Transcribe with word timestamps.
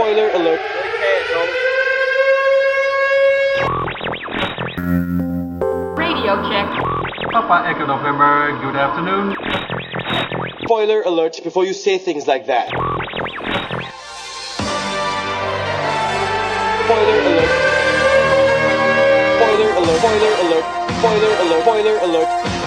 Spoiler 0.00 0.30
alert. 0.30 0.60
Radio 5.98 6.40
check. 6.48 6.66
Papa 7.30 7.68
Echo 7.68 7.84
November, 7.84 8.58
good 8.62 8.76
afternoon. 8.76 9.36
Spoiler 10.62 11.02
alert 11.02 11.40
before 11.44 11.66
you 11.66 11.74
say 11.74 11.98
things 11.98 12.26
like 12.26 12.46
that. 12.46 12.68
Spoiler 16.86 17.20
alert. 17.28 17.50
Spoiler 19.36 19.70
alert. 19.76 19.98
Spoiler 20.00 20.32
alert. 20.40 20.64
Spoiler 20.96 21.32
alert. 21.44 21.62
Spoiler 21.62 21.96
alert. 21.98 22.59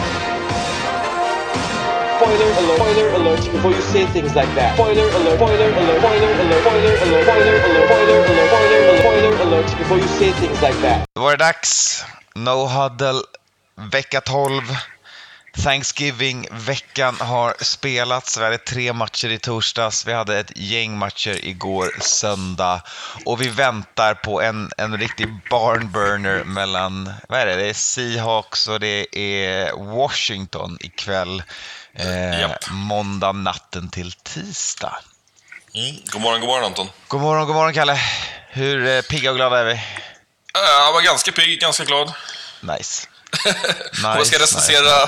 Spoiler 2.23 2.51
alert, 2.57 2.77
spoiler 2.77 3.09
alert 3.15 3.51
before 3.51 3.71
you 3.71 3.81
say 3.81 4.05
things 4.05 4.33
like 4.33 4.55
that. 4.55 4.75
Spoiler 4.75 5.09
alert, 5.09 5.35
spoiler 5.35 5.67
alert, 5.75 5.99
spoiler 5.99 6.31
alert, 6.41 6.61
spoiler 6.61 6.87
alert, 6.87 7.25
spoiler 7.25 7.51
alert, 7.51 7.87
spoiler 7.87 8.15
alert, 8.15 8.47
spoiler 8.47 8.79
alert, 8.79 8.99
spoiler 8.99 9.41
alert 9.41 9.77
before 9.77 9.97
you 9.97 10.07
say 10.07 10.31
things 10.31 10.61
like 10.61 10.81
that. 10.81 11.05
Då 11.15 11.21
var 11.21 11.31
det 11.31 11.37
dags. 11.37 12.05
No 12.35 12.67
huddle, 12.67 13.23
vecka 13.75 14.21
12. 14.21 14.61
Thanksgiving-veckan 15.63 17.15
har 17.19 17.53
spelats. 17.59 18.37
Vi 18.37 18.43
hade 18.43 18.57
tre 18.57 18.93
matcher 18.93 19.29
i 19.29 19.39
torsdags, 19.39 20.07
vi 20.07 20.13
hade 20.13 20.39
ett 20.39 20.51
gäng 20.55 20.97
matcher 20.97 21.45
igår 21.45 21.91
söndag 22.01 22.81
och 23.25 23.41
vi 23.41 23.49
väntar 23.49 24.13
på 24.13 24.41
en, 24.41 24.71
en 24.77 24.97
riktig 24.97 25.27
barnburner 25.49 26.43
mellan, 26.43 27.13
vad 27.29 27.39
är 27.39 27.45
det, 27.45 27.55
det 27.55 27.69
är 27.69 27.73
Seahawks 27.73 28.67
och 28.67 28.79
det 28.79 29.19
är 29.19 29.71
Washington 29.95 30.77
ikväll. 30.79 31.43
Eh. 31.97 32.51
Måndag 32.71 33.31
natten 33.31 33.89
till 33.89 34.11
tisdag. 34.11 34.99
Mm. 35.73 35.95
God 36.05 36.21
morgon, 36.21 36.39
god 36.41 36.49
morgon 36.49 36.65
Anton. 36.65 36.89
God 37.07 37.21
morgon, 37.21 37.47
god 37.47 37.55
morgon 37.55 37.73
Kalle. 37.73 37.99
Hur 38.49 38.87
eh, 38.87 39.01
pigga 39.01 39.29
och 39.31 39.35
glada 39.37 39.59
är 39.59 39.63
vi? 39.65 39.71
Äh, 39.73 39.79
Jag 40.85 40.93
var 40.93 41.01
ganska 41.01 41.31
pigg, 41.31 41.59
ganska 41.61 41.83
glad. 41.83 42.13
Nice. 42.61 43.07
Ska 43.93 44.35
jag 44.35 44.41
recensera, 44.41 45.05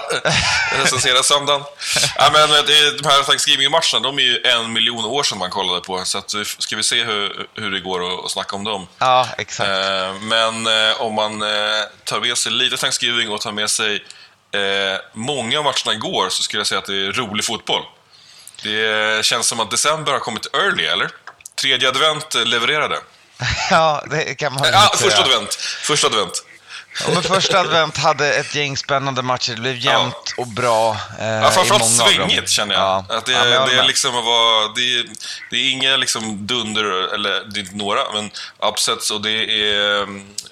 recensera 0.84 1.24
söndagen? 1.24 1.64
ja, 2.18 2.30
men 2.34 2.50
det, 2.50 2.98
de 3.02 3.08
här 3.10 3.24
Thanksgiving-matcherna, 3.24 4.00
de 4.04 4.20
är 4.20 4.24
ju 4.24 4.42
en 4.46 4.74
miljon 4.74 5.06
år 5.06 5.24
sedan 5.24 5.38
man 5.38 5.50
kollade 5.50 5.82
på. 5.82 6.06
Så 6.06 6.18
att, 6.18 6.34
eh, 6.34 6.42
ska 6.44 6.76
vi 6.76 6.84
se 6.84 7.04
hur, 7.04 7.48
hur 7.56 7.72
det 7.72 7.80
går 7.80 8.14
att- 8.20 8.26
att 8.26 8.32
snacka 8.32 8.56
om 8.56 8.64
dem. 8.64 8.88
Ja, 8.98 9.28
exakt. 9.38 9.70
Eh, 9.70 10.14
Men 10.22 10.68
eh, 10.68 11.02
om 11.02 11.14
man 11.14 11.42
eh, 11.42 11.48
tar 12.04 12.20
med 12.20 12.38
sig 12.38 12.52
lite 12.52 12.78
Thanksgiving 12.78 13.30
och 13.30 13.42
tar 13.42 13.52
med 13.52 13.70
sig 13.70 14.04
eh, 14.94 15.00
många 15.14 15.58
av 15.60 15.64
matcherna 15.64 15.94
igår 15.94 16.30
så 16.30 16.44
skulle 16.44 16.60
jag 16.60 16.68
säga 16.68 16.80
att 16.80 16.86
det 16.86 16.96
är 17.08 17.12
rolig 17.12 17.46
fotboll. 17.46 17.82
Det 18.64 19.26
känns 19.26 19.48
som 19.48 19.60
att 19.60 19.72
december 19.72 20.12
har 20.12 20.20
kommit 20.20 20.48
early, 20.56 20.86
eller? 20.86 21.10
Tredje 21.62 21.90
advent 21.90 22.34
levererade. 22.46 22.98
Ja, 23.72 24.04
det 24.12 24.36
kan 24.36 24.54
man 24.54 24.64
Ja, 24.66 24.80
lugnt 24.80 24.92
första 25.02 25.10
säga. 25.10 25.24
advent. 25.36 25.54
Första 25.82 26.08
advent. 26.08 26.46
Ja, 27.02 27.14
men 27.14 27.24
första 27.24 27.60
advent 27.60 27.98
hade 27.98 28.34
ett 28.34 28.56
gäng 28.56 28.78
spännande 28.78 29.22
matcher. 29.22 29.52
Det 29.56 29.62
blev 29.62 29.78
jämnt 29.78 30.34
och 30.38 30.48
bra. 30.48 30.98
Eh, 31.20 31.26
Ja, 31.28 31.52
framförallt 31.52 31.86
svängigt 31.96 32.50
känner 32.50 32.76
jag. 32.76 32.84
Ja. 32.84 33.06
Att 33.18 33.26
det, 33.26 33.32
Ja, 33.32 33.46
jag 33.48 33.72
är 33.72 33.76
med. 33.76 33.88
liksom 33.88 34.16
att 34.18 34.26
vara, 34.26 34.68
det, 34.68 34.82
är, 35.00 35.06
det 35.50 35.56
är 35.58 35.72
inga 35.72 35.98
liksom 35.98 36.48
dunder, 36.48 37.14
eller 37.14 37.44
det 37.54 37.60
är 37.60 37.62
inte 37.62 37.76
några, 37.76 38.14
men 38.14 38.32
upsets 38.60 39.12
och 39.12 39.22
det 39.22 39.32
är 39.32 40.02
eh, 40.02 40.08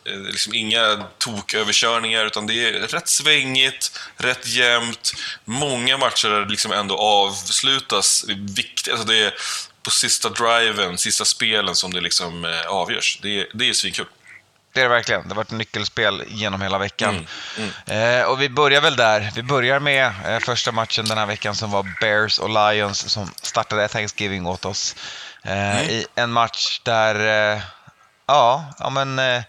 liksom 0.06 0.54
inga 0.54 1.04
toköverkörningar 1.18 2.26
utan 2.26 2.48
det 2.48 2.54
är 2.70 2.74
rätt 2.74 3.10
svängigt, 3.10 4.00
rätt 4.18 4.48
jämnt. 4.48 5.14
Många 5.46 5.98
matcher 5.98 6.30
där 6.30 6.46
liksom 6.46 6.72
ändå 6.72 6.98
avslutas. 6.98 8.24
Det 8.28 8.34
är 8.34 8.56
viktigt, 8.56 8.92
alltså 8.94 9.08
det 9.08 9.18
är 9.18 9.34
på 9.84 9.92
sista 9.92 10.30
driven, 10.30 10.98
sista 10.98 11.26
spelen 11.26 11.76
som 11.76 11.94
det 11.94 12.02
liksom 12.02 12.46
eh, 12.46 12.62
avgörs. 12.68 13.20
Det, 13.22 13.40
är- 13.40 13.48
det 13.54 13.70
är 13.70 13.74
svinkul. 13.74 14.06
Det 14.74 14.80
är 14.80 14.84
det 14.84 14.90
verkligen. 14.90 15.22
Det 15.22 15.30
har 15.30 15.36
varit 15.36 15.52
nyckelspel 15.52 16.24
genom 16.28 16.62
hela 16.62 16.78
veckan. 16.78 17.28
Mm, 17.58 17.70
Eh, 17.86 18.26
och 18.26 18.42
vi 18.42 18.50
börjar 18.50 18.82
väl 18.82 18.96
där. 18.96 19.32
Vi 19.36 19.44
börjar 19.44 19.80
med 19.80 20.12
eh, 20.26 20.40
första 20.40 20.72
matchen 20.72 21.06
den 21.06 21.18
här 21.18 21.26
veckan 21.26 21.56
som 21.56 21.72
var 21.72 21.96
Bears 22.02 22.40
och 22.40 22.50
Lions 22.50 23.10
som 23.10 23.32
startade 23.42 23.88
Thanksgiving 23.88 24.48
åt 24.48 24.66
oss. 24.66 24.96
Eh, 25.44 25.54
Mm. 25.80 25.90
I 25.90 26.06
en 26.16 26.32
match 26.32 26.80
där, 26.84 27.16
eh, 27.56 27.62
ja, 28.26 28.74
ja 28.80 28.90
men 28.90 29.20
eh, 29.20 29.44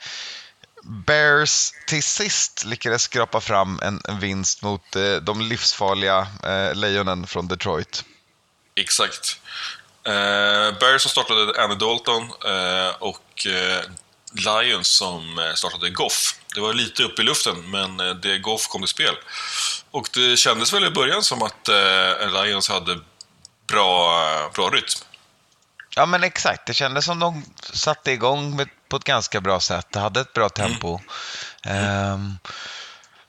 Bears 0.83 1.73
till 1.87 2.03
sist 2.03 2.65
lyckades 2.65 3.03
skrapa 3.03 3.41
fram 3.41 3.81
en, 3.83 4.01
en 4.09 4.21
vinst 4.21 4.63
mot 4.63 4.97
eh, 4.97 5.15
de 5.17 5.41
livsfarliga 5.41 6.27
lejonen 6.75 7.27
från 7.27 7.49
Detroit. 7.49 8.05
Exakt. 8.77 9.41
Eh, 10.07 10.79
Bears 10.81 11.03
som 11.03 11.11
startade 11.11 11.63
Andy 11.63 11.77
Dalton 11.77 12.23
eh, 12.23 12.95
och 12.99 13.47
eh, 13.47 13.85
Lions 14.35 14.89
som 14.89 15.39
eh, 15.39 15.55
startade 15.55 15.91
Goff. 15.91 16.35
Det 16.55 16.61
var 16.61 16.73
lite 16.73 17.03
upp 17.03 17.19
i 17.19 17.23
luften, 17.23 17.71
men 17.71 18.01
eh, 18.01 18.15
det 18.15 18.39
Goff 18.39 18.67
kom 18.69 18.81
till 18.83 18.89
spel. 18.89 19.15
Och 19.91 20.09
det 20.13 20.37
kändes 20.37 20.73
väl 20.73 20.85
i 20.85 20.91
början 20.91 21.23
som 21.23 21.43
att 21.43 21.69
eh, 21.69 22.43
Lions 22.45 22.69
hade 22.69 23.01
bra, 23.67 24.21
bra 24.55 24.69
rytm. 24.71 25.01
Ja 25.97 26.07
men 26.07 26.25
exakt, 26.25 26.67
det 26.67 26.75
kändes 26.75 27.05
som 27.05 27.19
de 27.19 27.45
satte 27.73 28.13
igång 28.13 28.57
med, 28.57 28.69
på 28.89 28.97
ett 28.97 29.05
ganska 29.05 29.41
bra 29.41 29.61
sätt. 29.61 29.87
Det 29.91 30.01
hade 30.01 30.21
ett 30.21 30.33
bra 30.33 30.49
tempo. 30.49 31.01
Ehm, 31.65 32.39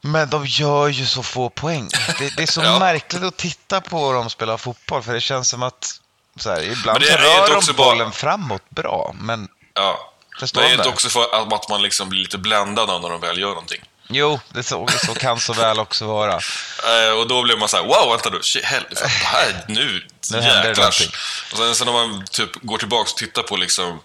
men 0.02 0.30
de 0.30 0.46
gör 0.46 0.88
ju 0.88 1.06
så 1.06 1.24
få 1.24 1.50
poäng. 1.50 1.90
Det, 2.20 2.36
det 2.38 2.44
är 2.44 2.48
så 2.48 2.62
Ja. 2.64 2.80
märkligt 2.80 3.24
att 3.24 3.38
titta 3.38 3.82
på 3.82 4.14
dem 4.14 4.30
spela 4.30 4.58
fotboll, 4.58 5.04
för 5.04 5.14
det 5.14 5.22
känns 5.22 5.50
som 5.50 5.64
att 5.64 6.00
så 6.40 6.50
här, 6.50 6.62
ibland 6.64 7.00
Men 7.00 7.02
det 7.02 7.08
så 7.08 7.14
är 7.14 7.40
rör 7.40 7.48
de 7.50 7.56
också 7.56 7.74
bara- 7.74 7.86
bollen 7.92 8.12
framåt 8.12 8.70
bra, 8.70 9.16
men 9.20 9.48
Ja. 9.74 10.12
Men 10.54 10.64
är 10.64 10.68
det 10.68 10.72
inte 10.74 10.84
det? 10.84 10.90
också 10.90 11.10
för 11.10 11.54
att, 11.54 11.70
man 11.70 11.82
liksom 11.82 12.10
blir 12.10 12.22
lite 12.22 12.38
bländad 12.38 12.90
av 12.90 13.02
när 13.02 13.10
de 13.10 13.22
väl 13.22 13.40
gör 13.40 13.50
någonting? 13.50 13.84
jo, 14.10 14.40
det 14.50 14.64
så, 14.64 14.88
så 15.06 15.14
kan 15.14 15.40
så 15.40 15.54
väl 15.54 15.80
också 15.80 16.06
vara. 16.06 16.34
Eh, 16.34 17.12
och 17.20 17.28
då 17.28 17.44
blev 17.44 17.60
man 17.60 17.70
så 17.70 17.78
här: 17.78 17.84
wow, 17.84 18.10
vänta 18.10 18.30
nu, 18.30 18.40
helvete, 18.64 19.02
det 19.02 19.08
här, 19.26 19.66
nu, 19.68 20.08
Nu 20.32 20.42
det 20.42 20.74
någonting. 20.78 21.10
Och 21.52 21.58
sen, 21.58 21.76
sen 21.76 21.86
när 21.86 21.94
man 21.94 22.26
typ 22.32 22.50
går 22.62 22.78
tillbaka 22.78 23.12
och 23.12 23.18
tittar 23.18 23.44
på 23.44 23.58
liksom 23.58 24.00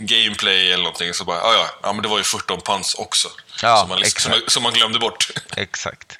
gameplay 0.00 0.72
eller 0.72 0.84
någonting 0.84 1.14
så 1.14 1.24
bara, 1.24 1.36
ja, 1.36 1.52
ja, 1.54 1.66
ja 1.82 1.92
men 1.92 2.02
det 2.02 2.08
var 2.08 2.18
ju 2.18 2.24
14 2.24 2.60
punts 2.60 2.94
också. 2.94 3.28
Ja, 3.62 3.76
som, 3.80 3.88
man, 3.88 3.98
liksom, 4.00 4.20
som, 4.20 4.30
man- 4.30 4.50
som 4.50 4.62
man 4.62 4.72
glömde 4.72 4.98
bort. 4.98 5.30
Exakt. 5.56 6.18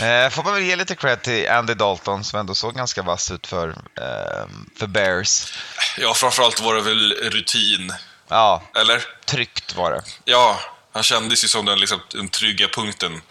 Eh, 0.00 0.30
får 0.30 0.42
man 0.42 0.54
väl 0.54 0.62
ge 0.62 0.76
lite 0.76 0.94
cred 0.94 1.22
till 1.22 1.48
Andy 1.48 1.74
Dalton 1.74 2.24
som 2.24 2.40
ändå 2.40 2.54
såg 2.54 2.74
ganska 2.76 3.02
vass 3.02 3.30
ut 3.30 3.46
för, 3.46 3.68
eh, 3.68 4.48
för 4.78 4.86
Bears. 4.86 5.52
ja, 5.98 6.14
framförallt 6.14 6.60
var 6.60 6.74
det 6.74 6.80
väl 6.80 7.12
rutin, 7.12 7.92
Ja, 8.30 8.62
eller? 8.74 9.04
tryggt 9.24 9.74
var 9.74 9.90
det. 9.90 10.02
Ja, 10.24 10.60
han 10.92 11.02
kändes 11.02 11.44
ju 11.44 11.48
som 11.48 11.64
den, 11.66 11.80
liksom, 11.80 12.00
den 12.10 12.28
trygga 12.28 12.68
punkten 12.68 13.22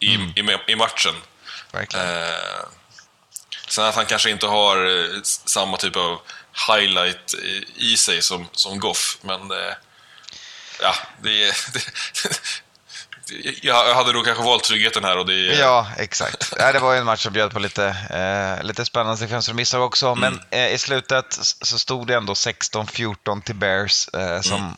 i, 0.00 0.14
Mm. 0.14 0.50
i, 0.50 0.72
i 0.72 0.76
matchen. 0.76 1.14
Verkligen. 1.72 2.08
Eh, 2.08 2.64
sen 3.68 3.84
att 3.84 3.94
han 3.94 4.06
kanske 4.06 4.30
inte 4.30 4.46
har 4.46 4.86
eh, 4.86 5.20
samma 5.22 5.76
typ 5.76 5.96
av 5.96 6.20
highlight 6.68 7.34
i, 7.34 7.64
i 7.76 7.96
sig 7.96 8.22
som, 8.22 8.48
som 8.52 8.80
Goff, 8.80 9.18
men 9.20 9.50
eh, 9.50 9.74
ja, 10.80 10.94
det, 11.22 11.30
det 11.72 11.90
Jag 13.62 13.94
hade 13.94 14.12
nog 14.12 14.24
kanske 14.24 14.44
valt 14.44 14.64
tryggheten 14.64 15.04
här 15.04 15.18
och 15.18 15.26
det 15.26 15.32
Ja, 15.34 15.86
exakt. 15.98 16.54
Nej, 16.58 16.72
det 16.72 16.78
var 16.78 16.92
ju 16.92 16.98
en 16.98 17.04
match 17.04 17.22
som 17.22 17.32
bjöd 17.32 17.52
på 17.52 17.58
lite, 17.58 17.86
eh, 18.10 18.66
lite 18.66 18.84
spännande 18.84 19.16
sekvenser 19.16 19.52
och 19.52 19.56
missar 19.56 19.78
också. 19.78 20.14
Men 20.14 20.40
eh, 20.50 20.72
i 20.72 20.78
slutet 20.78 21.38
så 21.62 21.78
stod 21.78 22.06
det 22.06 22.14
ändå 22.14 22.32
16-14 22.32 23.42
till 23.42 23.54
Bears 23.54 24.08
eh, 24.08 24.40
som 24.40 24.76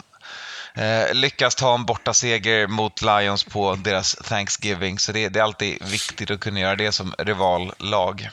eh, 0.74 1.14
lyckas 1.14 1.54
ta 1.54 1.74
en 1.74 1.84
borta 1.84 2.14
seger 2.14 2.66
mot 2.66 3.02
Lions 3.02 3.44
på 3.44 3.74
deras 3.74 4.14
Thanksgiving. 4.14 4.98
Så 4.98 5.12
det, 5.12 5.28
det 5.28 5.38
är 5.38 5.44
alltid 5.44 5.82
viktigt 5.82 6.30
att 6.30 6.40
kunna 6.40 6.60
göra 6.60 6.76
det 6.76 6.92
som 6.92 7.14
rivallag. 7.18 8.30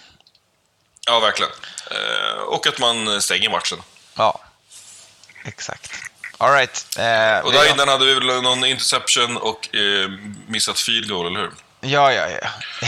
Ja, 1.06 1.20
verkligen. 1.20 1.52
Eh, 1.92 2.42
och 2.42 2.68
att 2.68 2.80
man 2.80 3.22
stänger 3.22 3.50
matchen. 3.50 3.78
Ja, 4.16 4.40
exakt. 5.46 5.92
All 6.44 6.52
right. 6.54 6.98
Eh, 6.98 7.46
Och 7.46 7.52
där 7.54 7.72
innan 7.74 7.88
hade 7.88 8.06
vi 8.06 8.14
väl 8.14 8.42
någon 8.42 8.66
interception 8.66 9.38
och 9.38 9.76
eh, 9.76 10.10
missat 10.48 10.80
field 10.80 11.10
goal, 11.10 11.28
eller 11.28 11.40
hur? 11.40 11.52
Ja, 11.82 12.14
ja, 12.14 12.30
ja. 12.30 12.50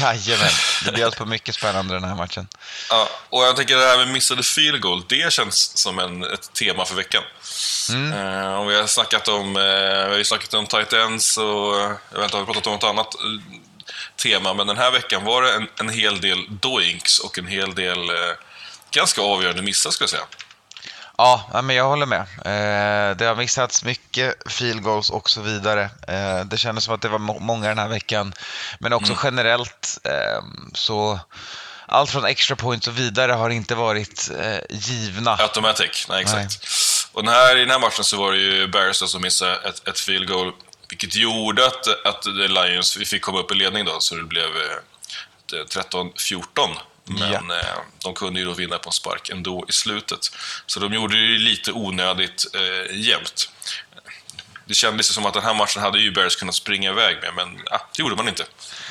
Jajamän. 0.00 0.50
Det 0.84 0.92
bjöd 0.92 1.16
på 1.16 1.26
mycket 1.26 1.54
spännande 1.54 1.94
den 1.94 2.04
här 2.04 2.14
matchen. 2.14 2.48
Ja, 2.90 3.08
och 3.30 3.42
jag 3.44 3.56
tänker 3.56 3.76
det 3.76 3.86
här 3.86 3.98
med 3.98 4.08
missade 4.08 4.42
field 4.42 4.80
goal, 4.80 5.02
det 5.08 5.32
känns 5.32 5.78
som 5.78 5.98
en, 5.98 6.22
ett 6.24 6.52
tema 6.52 6.84
för 6.84 6.94
veckan. 6.94 7.22
Eh, 7.90 8.54
och 8.54 8.70
vi 8.70 8.80
har 8.80 8.86
snackat 8.86 9.28
om, 9.28 9.56
eh, 9.56 10.08
vi 10.10 10.16
har 10.16 10.22
snackat 10.24 10.54
om 10.54 10.66
tight 10.66 10.92
ends 10.92 11.38
och 11.38 11.44
jag 11.76 11.88
vet 12.14 12.24
inte, 12.24 12.36
har 12.36 12.40
vi 12.40 12.46
pratat 12.46 12.66
om 12.66 12.72
något 12.72 12.84
annat 12.84 13.14
eh, 13.14 13.58
tema, 14.22 14.54
men 14.54 14.66
den 14.66 14.76
här 14.76 14.90
veckan 14.90 15.24
var 15.24 15.42
det 15.42 15.52
en, 15.54 15.68
en 15.80 15.88
hel 15.88 16.20
del 16.20 16.38
doinks 16.60 17.18
och 17.18 17.38
en 17.38 17.46
hel 17.46 17.74
del 17.74 18.10
eh, 18.10 18.32
ganska 18.90 19.20
avgörande 19.22 19.62
missar, 19.62 19.90
skulle 19.90 20.04
jag 20.04 20.10
säga. 20.10 20.26
Ja, 21.18 21.60
men 21.64 21.76
jag 21.76 21.88
håller 21.88 22.06
med. 22.06 22.20
Eh, 22.20 23.16
det 23.16 23.24
har 23.24 23.36
missats 23.36 23.84
mycket 23.84 24.52
field 24.52 24.82
goals 24.82 25.10
och 25.10 25.30
så 25.30 25.40
vidare. 25.40 25.90
Eh, 26.08 26.44
det 26.44 26.56
kändes 26.58 26.84
som 26.84 26.94
att 26.94 27.02
det 27.02 27.08
var 27.08 27.18
må- 27.18 27.38
många 27.38 27.68
den 27.68 27.78
här 27.78 27.88
veckan. 27.88 28.32
Men 28.78 28.92
också 28.92 29.18
generellt 29.24 29.98
eh, 30.04 30.44
så 30.74 31.20
allt 31.86 32.10
från 32.10 32.24
extra 32.24 32.56
points 32.56 32.88
och 32.88 32.98
vidare 32.98 33.32
har 33.32 33.50
inte 33.50 33.74
varit 33.74 34.30
givna. 34.70 35.36
Automatic, 35.36 36.06
nej 36.08 36.22
exakt. 36.22 36.66
Och 37.12 37.24
den 37.24 37.32
här, 37.34 37.56
i 37.56 37.60
den 37.60 37.70
här 37.70 37.78
matchen 37.78 38.04
så 38.04 38.16
var 38.16 38.32
det 38.32 38.38
ju 38.38 38.66
Bears 38.68 38.96
som 38.96 39.22
missade 39.22 39.56
ett, 39.56 39.88
ett 39.88 40.00
field 40.00 40.28
goal, 40.28 40.52
vilket 40.88 41.16
gjorde 41.16 41.66
att, 41.66 42.06
att 42.06 42.26
Lions 42.26 42.96
vi 42.96 43.04
fick 43.04 43.22
komma 43.22 43.38
upp 43.38 43.50
i 43.50 43.54
ledning 43.54 43.84
då, 43.84 44.00
så 44.00 44.14
det 44.14 44.24
blev 44.24 44.46
eh, 44.46 45.64
13-14. 45.64 46.76
Men 47.08 47.50
eh, 47.50 47.56
de 48.02 48.14
kunde 48.14 48.40
ju 48.40 48.46
då 48.46 48.52
vinna 48.52 48.78
på 48.78 48.88
en 48.88 48.92
spark 48.92 49.28
ändå 49.28 49.64
i 49.68 49.72
slutet. 49.72 50.18
Så 50.66 50.80
de 50.80 50.92
gjorde 50.94 51.16
ju 51.16 51.38
lite 51.38 51.72
onödigt 51.72 52.44
eh, 52.54 52.96
jämnt. 52.96 53.50
Det 54.68 54.74
kändes 54.74 55.10
ju 55.10 55.14
som 55.14 55.26
att 55.26 55.34
den 55.34 55.42
här 55.42 55.54
matchen 55.54 55.82
hade 55.82 55.98
ju 55.98 56.10
Bears 56.10 56.36
kunnat 56.36 56.54
springa 56.54 56.90
iväg 56.90 57.16
med, 57.22 57.34
men 57.34 57.60
ah, 57.70 57.78
det 57.96 58.02
gjorde 58.02 58.16
man 58.16 58.28
inte. 58.28 58.44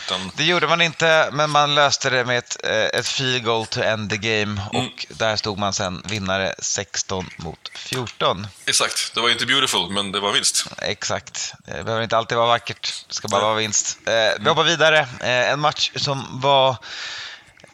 Utan, 0.05 0.31
Det 0.35 0.43
gjorde 0.43 0.67
man 0.67 0.81
inte, 0.81 1.29
men 1.33 1.49
man 1.49 1.75
löste 1.75 2.09
det 2.09 2.25
med 2.25 2.37
ett, 2.37 2.57
eh, 2.63 2.99
ett 2.99 3.07
field 3.07 3.43
goal 3.43 3.65
to 3.65 3.81
end 3.81 4.09
the 4.09 4.17
game 4.17 4.61
Mm. 4.73 4.85
och 4.85 5.05
där 5.09 5.35
stod 5.35 5.57
man 5.57 5.73
sen 5.73 6.01
vinnare 6.05 6.55
16 6.59 7.29
mot 7.37 7.69
14. 7.75 8.47
exakt, 8.65 9.11
det 9.13 9.19
var 9.21 9.27
ju 9.27 9.33
inte 9.33 9.45
beautiful, 9.45 9.89
men 9.91 10.11
det 10.11 10.19
var 10.19 10.31
vinst. 10.31 10.65
Exakt. 10.81 11.53
Det 11.65 11.83
behöver 11.83 12.03
inte 12.03 12.17
alltid 12.17 12.37
vara 12.37 12.47
vackert, 12.47 12.93
det 13.07 13.13
ska 13.13 13.27
bara 13.27 13.41
Nej. 13.41 13.45
vara 13.45 13.55
vinst. 13.55 13.97
Eh, 14.07 14.13
vi 14.39 14.49
hoppar 14.49 14.63
vidare. 14.63 14.99
Eh, 15.19 15.49
en 15.51 15.59
match 15.59 15.91
som 15.95 16.41
var 16.41 16.77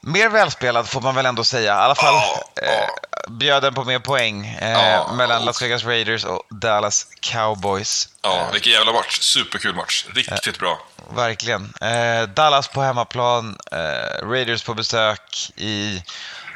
mer 0.01 0.30
välspelad 0.30 0.89
får 0.89 1.01
man 1.01 1.15
väl 1.15 1.25
ändå 1.25 1.44
säga. 1.44 1.74
I 1.74 1.77
alla 1.77 1.95
fall 1.95 2.13
ja. 2.13 2.62
eh, 2.62 2.89
bjöd 3.31 3.63
den 3.63 3.74
på 3.74 3.83
mer 3.83 4.00
poäng 4.00 4.45
eh, 4.62 4.71
Ja, 4.71 5.13
mellan 5.13 5.45
Las 5.45 5.62
Vegas 5.62 5.83
Raiders 5.83 6.24
och 6.25 6.44
Dallas 6.50 7.07
Cowboys. 7.19 8.09
Ja, 8.21 8.50
vilken 8.53 8.71
jävla 8.71 8.94
match. 8.94 9.19
Superkul 9.21 9.75
match. 9.75 10.06
Riktigt 10.13 10.59
bra. 10.59 10.80
Verkligen. 11.15 11.74
Eh, 11.81 12.24
Dallas 12.24 12.68
på 12.68 12.81
hemmaplan, 12.81 13.57
eh, 13.71 14.27
Raiders 14.27 14.63
på 14.63 14.74
besök 14.74 15.51
i 15.56 16.03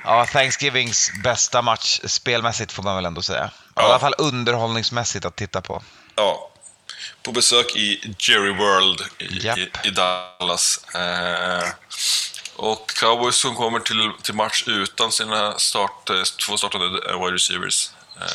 ja, 0.04 0.26
Thanksgivings 0.26 1.12
bästa 1.24 1.62
match 1.62 2.00
spelmässigt 2.04 2.72
får 2.72 2.84
man 2.84 2.96
väl 2.96 3.06
ändå 3.06 3.22
säga. 3.22 3.46
I 3.46 3.80
alla 3.80 4.00
fall 4.00 4.14
underhållningsmässigt 4.18 5.26
att 5.26 5.36
titta 5.36 5.62
på. 5.62 5.84
Ja. 6.16 6.52
På 7.24 7.32
besök 7.32 7.76
i 7.76 8.16
Jerry 8.20 8.54
World 8.54 9.02
i, 9.18 9.46
Japp. 9.46 9.58
i, 9.58 9.70
i 9.84 9.90
Dallas. 9.90 10.80
Eh, 10.96 11.64
och 12.56 12.90
Cowboys 13.00 13.36
som 13.36 13.56
kommer 13.56 13.80
till, 13.80 14.12
till 14.22 14.34
match 14.34 14.64
utan 14.68 15.12
sina 15.12 15.58
start, 15.58 16.10
eh, 16.10 16.24
två 16.48 16.58
startande 16.58 16.86
eh, 17.10 17.20
wide 17.24 17.36
receivers. 17.36 17.90
Eh, 18.22 18.28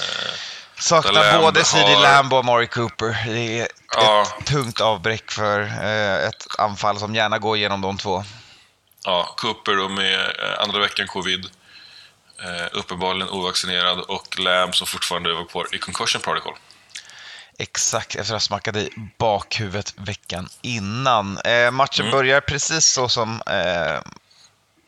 Saknar 0.79 1.39
både 1.41 1.65
CD 1.65 1.95
har- 1.95 2.03
Lamb 2.03 2.33
och 2.33 2.39
Amari 2.39 2.67
Cooper. 2.67 3.17
Det 3.27 3.61
är 3.61 3.69
Ja. 3.97 4.27
ett 4.41 4.47
tungt 4.47 4.81
avbräck 4.81 5.31
för 5.31 5.61
eh, 5.61 6.29
ett 6.29 6.47
anfall 6.59 6.99
som 6.99 7.15
gärna 7.15 7.39
går 7.39 7.57
igenom 7.57 7.81
de 7.81 7.99
två. 7.99 8.25
ja, 9.05 9.35
Cooper 9.37 9.75
då 9.77 9.89
med 9.89 10.21
eh, 10.21 10.61
andra 10.63 10.79
veckan 10.81 11.07
covid. 11.07 11.47
Eh, 12.43 12.67
uppenbarligen 12.73 13.29
ovaccinerad 13.29 14.01
och 14.01 14.39
Lamb 14.39 14.75
som 14.75 14.87
fortfarande 14.87 15.35
var 15.35 15.45
kvar 15.45 15.67
i 15.73 15.79
concussion 15.79 16.23
protocol. 16.23 16.55
Exakt, 17.61 18.15
efter 18.15 18.21
att 18.23 18.29
ha 18.29 18.41
smackat 18.41 18.77
i 18.77 18.91
bakhuvudet 19.19 19.95
veckan 19.97 20.49
innan. 20.63 21.39
Eh, 21.39 21.71
matchen 21.71 22.07
Mm. 22.07 22.13
börjar 22.19 22.41
precis 22.41 22.85
så 22.87 23.09
som 23.09 23.43
eh, 23.47 24.01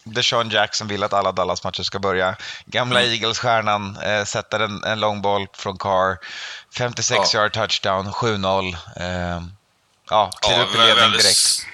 Deshaun 0.04 0.50
Jackson 0.50 0.88
vill 0.88 1.02
att 1.02 1.12
alla 1.12 1.32
Dallas-matcher 1.32 1.82
ska 1.82 1.98
börja. 1.98 2.36
Gamla 2.66 3.00
Mm. 3.00 3.12
Eagles-stjärnan 3.12 3.96
eh, 3.96 4.24
sätter 4.24 4.60
en, 4.60 4.84
en 4.84 5.00
lång 5.00 5.22
boll 5.22 5.46
från 5.54 5.78
Carr. 5.78 6.18
56 6.78 7.34
Ja. 7.34 7.40
yard 7.40 7.52
touchdown, 7.52 8.12
7-0. 8.12 8.76
Eh, 8.96 9.42
ja, 10.10 10.30
kliver 10.42 10.62
upp 10.64 10.74
i 10.74 10.78
ledning 10.78 11.10
direkt. 11.10 11.66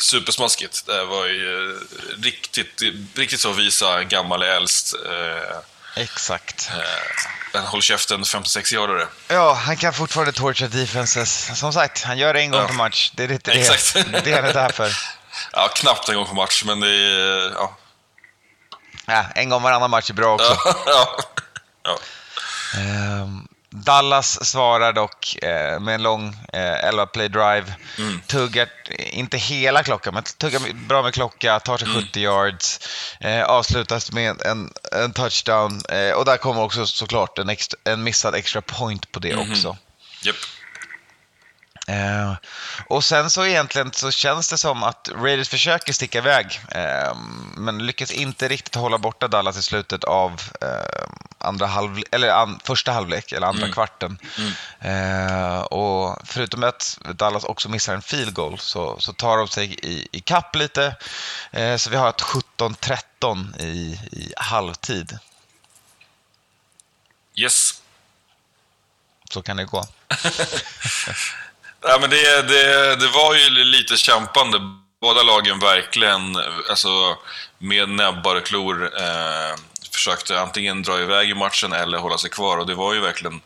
Supersmaskigt. 0.00 0.86
Det 0.86 1.04
var 1.04 1.26
ju 1.26 1.70
eh, 1.70 2.22
riktigt, 2.22 2.82
riktigt 3.14 3.40
så 3.40 3.52
visa 3.52 4.02
gammal 4.04 4.42
är 4.42 4.46
äldst. 4.46 4.94
Eh, 4.94 5.56
Exakt. 5.96 6.70
eh, 7.54 7.64
håll 7.64 7.82
käften 7.82 8.22
56-årare. 8.24 9.06
Ja, 9.28 9.52
han 9.54 9.76
kan 9.76 9.92
fortfarande 9.92 10.32
torcha 10.32 10.66
defenses. 10.68 11.58
Som 11.58 11.72
sagt, 11.72 12.02
han 12.02 12.18
gör 12.18 12.34
det 12.34 12.40
en 12.40 12.50
gång 12.50 12.60
Ja. 12.60 12.66
per 12.66 12.74
match. 12.74 13.10
Det 13.14 13.24
är 13.24 13.28
det, 13.28 13.48
Exakt. 13.48 13.94
det 14.24 14.30
är 14.32 14.36
han 14.36 14.46
inte 14.46 14.60
här 14.60 14.68
för. 14.72 14.92
Ja, 15.52 15.68
knappt 15.74 16.08
en 16.08 16.14
gång 16.14 16.26
på 16.26 16.34
match, 16.34 16.62
men 16.66 16.80
det 16.80 16.88
är... 16.90 17.50
Ja. 17.54 17.76
Ja, 19.06 19.24
en 19.34 19.48
gång 19.48 19.62
varannan 19.62 19.90
match 19.90 20.10
är 20.10 20.14
bra 20.14 20.34
också. 20.34 20.56
ja. 20.86 21.18
ja. 21.82 21.98
Ehm, 22.80 23.48
Dallas 23.84 24.44
svarar 24.50 24.92
dock 24.92 25.36
eh, 25.42 25.80
med 25.80 25.94
en 25.94 26.02
lång 26.02 26.36
eh, 26.52 26.84
11 26.84 27.06
play 27.06 27.28
drive. 27.28 27.74
Mm. 27.98 28.20
Tuggar, 28.26 28.68
eh, 28.90 29.18
inte 29.18 29.36
hela 29.36 29.82
klockan, 29.82 30.14
men 30.14 30.22
tuggar 30.22 30.72
bra 30.88 31.02
med 31.02 31.14
klocka, 31.14 31.60
tar 31.60 31.82
Mm. 31.82 31.94
sig 31.94 32.02
70 32.02 32.20
yards. 32.20 32.80
Eh, 33.20 33.42
avslutas 33.44 34.12
med 34.12 34.42
en, 34.42 34.72
en 34.92 35.12
touchdown. 35.12 35.82
Eh, 35.88 36.10
och 36.12 36.24
där 36.24 36.36
kommer 36.36 36.62
också 36.62 36.86
såklart 36.86 37.38
en, 37.38 37.48
extra, 37.48 37.78
en 37.84 38.02
missad 38.02 38.34
extra 38.34 38.60
point 38.62 39.12
på 39.12 39.18
det 39.18 39.36
Mhm. 39.36 39.50
också. 39.52 39.76
Japp. 40.22 40.36
Eh, 41.88 42.34
och 42.86 43.04
sen 43.04 43.30
så 43.30 43.46
egentligen 43.46 43.92
så 43.92 44.10
känns 44.10 44.50
det 44.50 44.58
som 44.58 44.82
att 44.82 45.08
Raiders 45.14 45.48
försöker 45.48 45.92
sticka 45.92 46.18
iväg. 46.18 46.60
Eh, 46.70 47.16
men 47.56 47.86
lyckas 47.86 48.10
inte 48.10 48.48
riktigt 48.48 48.74
hålla 48.74 48.98
borta 48.98 49.28
Dallas 49.28 49.56
i 49.56 49.62
slutet 49.62 50.04
av 50.04 50.42
eh, 50.60 51.06
andra 51.38 51.66
halv, 51.66 52.02
eller 52.10 52.28
an, 52.28 52.60
första 52.64 52.92
halvlek, 52.92 53.32
eller 53.32 53.46
andra 53.46 53.72
kvarten. 53.72 54.18
Eh, 54.80 55.60
och 55.60 56.18
förutom 56.24 56.64
att 56.64 56.98
Dallas 57.14 57.44
också 57.44 57.68
missar 57.68 57.94
en 57.94 58.02
field 58.02 58.34
goal 58.34 58.58
så, 58.58 59.00
så 59.00 59.12
tar 59.12 59.36
de 59.38 59.48
sig 59.48 59.74
i, 59.82 60.08
i 60.12 60.20
kapp 60.20 60.56
lite. 60.56 60.96
Eh, 61.50 61.76
så 61.76 61.90
vi 61.90 61.96
har 61.96 62.08
ett 62.08 62.22
17-13 62.58 63.62
i, 63.62 64.00
i 64.12 64.32
halvtid. 64.36 65.18
Yes. 67.34 67.82
Så 69.30 69.42
kan 69.42 69.56
det 69.56 69.64
gå. 69.64 69.86
Ja, 71.82 71.98
men 72.00 72.10
det, 72.10 72.42
det, 72.42 72.96
det 72.96 73.08
var 73.08 73.34
ju 73.34 73.64
lite 73.64 73.96
kämpande. 73.96 74.58
Båda 75.00 75.22
lagen 75.22 75.58
verkligen, 75.58 76.36
alltså 76.70 77.16
med 77.58 77.88
näbbar 77.88 78.36
och 78.36 78.46
klor, 78.46 79.00
eh, 79.00 79.56
försökte 79.92 80.40
antingen 80.40 80.82
dra 80.82 81.00
iväg 81.00 81.30
i 81.30 81.34
matchen 81.34 81.72
eller 81.72 81.98
hålla 81.98 82.18
sig 82.18 82.30
kvar. 82.30 82.58
Och 82.58 82.66
det 82.66 82.74
var 82.74 82.94
ju 82.94 83.00
verkligen 83.00 83.40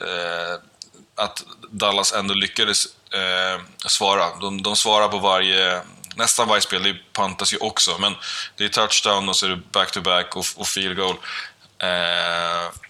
eh, 0.00 0.54
att 1.16 1.44
Dallas 1.70 2.12
ändå 2.12 2.34
lyckades 2.34 2.84
eh, 3.14 3.60
svara. 3.86 4.36
De, 4.40 4.62
de 4.62 4.76
svarar 4.76 5.08
på 5.08 5.18
varje, 5.18 5.82
nästan 6.16 6.48
varje 6.48 6.60
spel. 6.60 6.82
Det 6.82 6.96
pantas 7.12 7.52
ju 7.52 7.56
också, 7.56 7.98
men 7.98 8.14
det 8.56 8.64
är 8.64 8.68
touchdown 8.68 9.28
och 9.28 9.36
så 9.36 9.46
är 9.46 9.50
det 9.50 9.60
back-to-back 9.72 10.36
och, 10.36 10.44
och 10.56 10.66
field 10.66 10.96
goal. 10.96 11.16
Eh, 11.78 12.87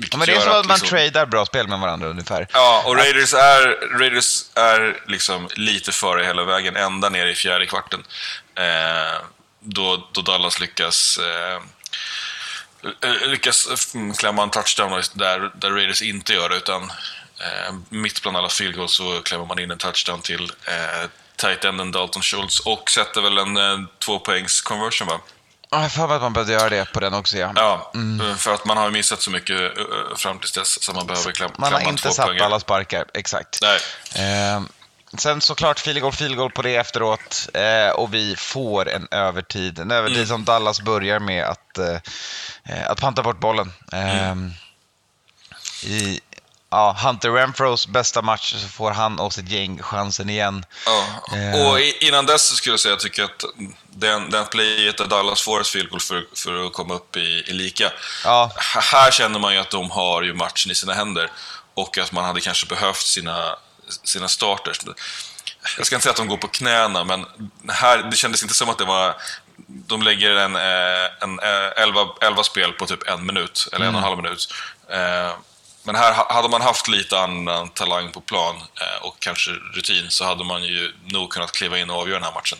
Ja, 0.00 0.16
men 0.16 0.26
det 0.26 0.34
är 0.34 0.40
som 0.40 0.50
att 0.50 0.66
man 0.66 0.74
liksom- 0.74 0.88
tradar 0.98 1.26
bra 1.26 1.46
spel 1.46 1.68
med 1.68 1.78
varandra 1.80 2.08
ungefär. 2.08 2.46
Ja, 2.52 2.82
och 2.86 2.96
Raiders 2.96 3.34
är, 3.34 3.98
Raiders 3.98 4.44
är 4.54 5.00
liksom 5.06 5.48
lite 5.54 5.92
före 5.92 6.24
hela 6.24 6.44
vägen, 6.44 6.76
ända 6.76 7.08
ner 7.08 7.26
i 7.26 7.34
fjärde 7.34 7.66
kvarten. 7.66 8.04
Eh, 8.54 9.20
då, 9.60 10.08
då 10.12 10.20
Dallas 10.22 10.60
lyckas, 10.60 11.18
eh, 11.18 11.60
lyckas 13.28 13.94
mm, 13.94 14.14
klämma 14.14 14.42
en 14.42 14.50
touchdown 14.50 15.02
där, 15.14 15.50
där 15.54 15.70
Raiders 15.70 16.02
inte 16.02 16.32
gör 16.32 16.48
det, 16.48 16.56
utan 16.56 16.82
eh, 17.40 17.74
mitt 17.88 18.22
bland 18.22 18.36
alla 18.36 18.48
field 18.48 18.76
goals 18.76 18.92
så 18.94 19.20
klämmer 19.20 19.44
man 19.44 19.58
in 19.58 19.70
en 19.70 19.78
touchdown 19.78 20.20
till 20.22 20.52
eh, 20.66 21.10
tight 21.36 21.64
enden 21.64 21.92
Dalton 21.92 22.22
Schultz 22.22 22.60
och 22.60 22.90
sätter 22.90 23.20
väl 23.20 23.38
en 23.38 23.56
eh, 23.56 23.78
tvåpoängs 23.98 24.60
conversion 24.60 25.08
va? 25.08 25.20
Ja, 25.70 25.76
Jag 25.76 25.82
har 25.82 25.88
för 25.88 26.06
mig 26.06 26.16
att 26.16 26.22
man 26.22 26.32
behövde 26.32 26.52
göra 26.52 26.68
det 26.68 26.92
på 26.92 27.00
den 27.00 27.14
också, 27.14 27.36
ja. 27.38 27.52
Ja, 27.56 27.92
för 28.36 28.54
att 28.54 28.64
man 28.64 28.76
har 28.76 28.90
missat 28.90 29.20
så 29.22 29.30
mycket 29.30 29.60
eh, 29.60 29.84
fram 30.16 30.38
tills 30.38 30.52
dess 30.52 30.82
så 30.82 30.92
man 30.92 31.06
behöver 31.06 31.32
kläm, 31.32 31.50
Man 31.58 31.68
klämma 31.70 31.84
har 31.84 31.90
inte 31.90 32.02
satt 32.02 32.14
tvåpoängare. 32.16 32.44
alla 32.46 32.60
sparkar, 32.60 33.04
exakt. 33.14 33.58
Nej. 33.62 33.78
Eh, 34.54 34.62
sen 35.18 35.40
såklart 35.40 35.78
field 35.78 36.36
goal 36.36 36.50
på 36.50 36.62
det 36.62 36.76
efteråt. 36.76 37.48
Eh, 37.54 37.90
och 37.90 38.14
vi 38.14 38.36
får 38.36 38.88
en 38.88 39.08
övertid. 39.10 39.78
En 39.78 39.90
övertid 39.90 40.16
Mm. 40.16 40.28
som 40.28 40.44
Dallas 40.44 40.80
börjar 40.80 41.18
med 41.18 41.44
att, 41.44 41.78
eh, 41.78 41.96
eh, 42.64 42.90
att 42.90 43.00
panta 43.00 43.22
bort 43.22 43.40
bollen. 43.40 43.72
Eh, 43.92 44.28
Mm. 44.30 44.50
I 45.82 46.20
ja, 46.70 46.96
Hunter 47.04 47.30
Renfros 47.30 47.86
bästa 47.86 48.22
match 48.22 48.54
så 48.62 48.68
får 48.68 48.90
han 48.90 49.18
och 49.18 49.32
sitt 49.32 49.48
gäng 49.48 49.82
chansen 49.82 50.30
igen. 50.30 50.64
Ja, 50.86 51.04
Eh. 51.36 51.66
och 51.68 51.80
innan 51.80 52.26
dess 52.26 52.48
så 52.48 52.54
skulle 52.54 52.72
jag 52.72 52.80
säga 52.80 52.94
att 52.94 53.04
jag 53.04 53.12
tycker 53.12 53.24
att 53.24 53.44
den, 53.90 54.30
den 54.30 54.46
playet 54.46 54.98
där 54.98 55.06
Dallas 55.06 55.42
får 55.42 55.60
ett 55.60 55.66
field 55.68 56.02
för, 56.02 56.26
för 56.36 56.66
att 56.66 56.72
komma 56.72 56.94
upp 56.94 57.16
i, 57.16 57.44
i 57.46 57.52
lika. 57.52 57.92
Ja. 58.24 58.52
Här 58.92 59.10
känner 59.10 59.38
man 59.38 59.52
ju 59.54 59.58
att 59.60 59.70
de 59.70 59.90
har 59.90 60.22
ju 60.22 60.34
matchen 60.34 60.72
i 60.72 60.74
sina 60.74 60.94
händer 60.94 61.30
och 61.74 61.98
att 61.98 62.12
man 62.12 62.24
hade 62.24 62.40
kanske 62.40 62.66
behövt 62.66 62.96
sina, 62.96 63.56
sina 64.04 64.28
starters. 64.28 64.80
Jag 65.76 65.86
ska 65.86 65.96
inte 65.96 66.02
säga 66.02 66.10
att 66.10 66.16
de 66.16 66.26
går 66.28 66.36
på 66.36 66.48
knäna, 66.48 67.04
men 67.04 67.26
här, 67.68 67.98
det 67.98 68.16
kändes 68.16 68.42
inte 68.42 68.54
som 68.54 68.68
att 68.68 68.78
det 68.78 68.84
var... 68.84 69.16
De 69.66 70.02
lägger 70.02 70.36
en, 70.36 70.56
eh, 70.56 71.10
en 71.20 71.38
eh, 71.40 71.82
11, 71.82 72.00
11 72.20 72.42
spel 72.44 72.72
på 72.72 72.86
typ 72.86 73.08
en 73.08 73.26
minut, 73.26 73.68
eller 73.72 73.86
en 73.86 73.94
och 73.94 73.98
en 73.98 74.04
halv 74.04 74.16
minut. 74.16 74.48
Men 75.88 75.96
här 75.96 76.12
ha- 76.14 76.32
hade 76.34 76.48
man 76.48 76.60
haft 76.62 76.88
lite 76.88 77.18
annan 77.20 77.68
talang 77.68 78.12
på 78.12 78.20
plan 78.20 78.56
eh, 78.56 79.06
och 79.06 79.16
kanske 79.20 79.50
rutin 79.50 80.06
så 80.10 80.24
hade 80.24 80.44
man 80.44 80.62
ju 80.64 80.92
nog 81.04 81.30
kunnat 81.30 81.52
kliva 81.52 81.78
in 81.78 81.90
och 81.90 81.96
avgöra 82.00 82.18
den 82.18 82.24
här 82.24 82.34
matchen. 82.34 82.58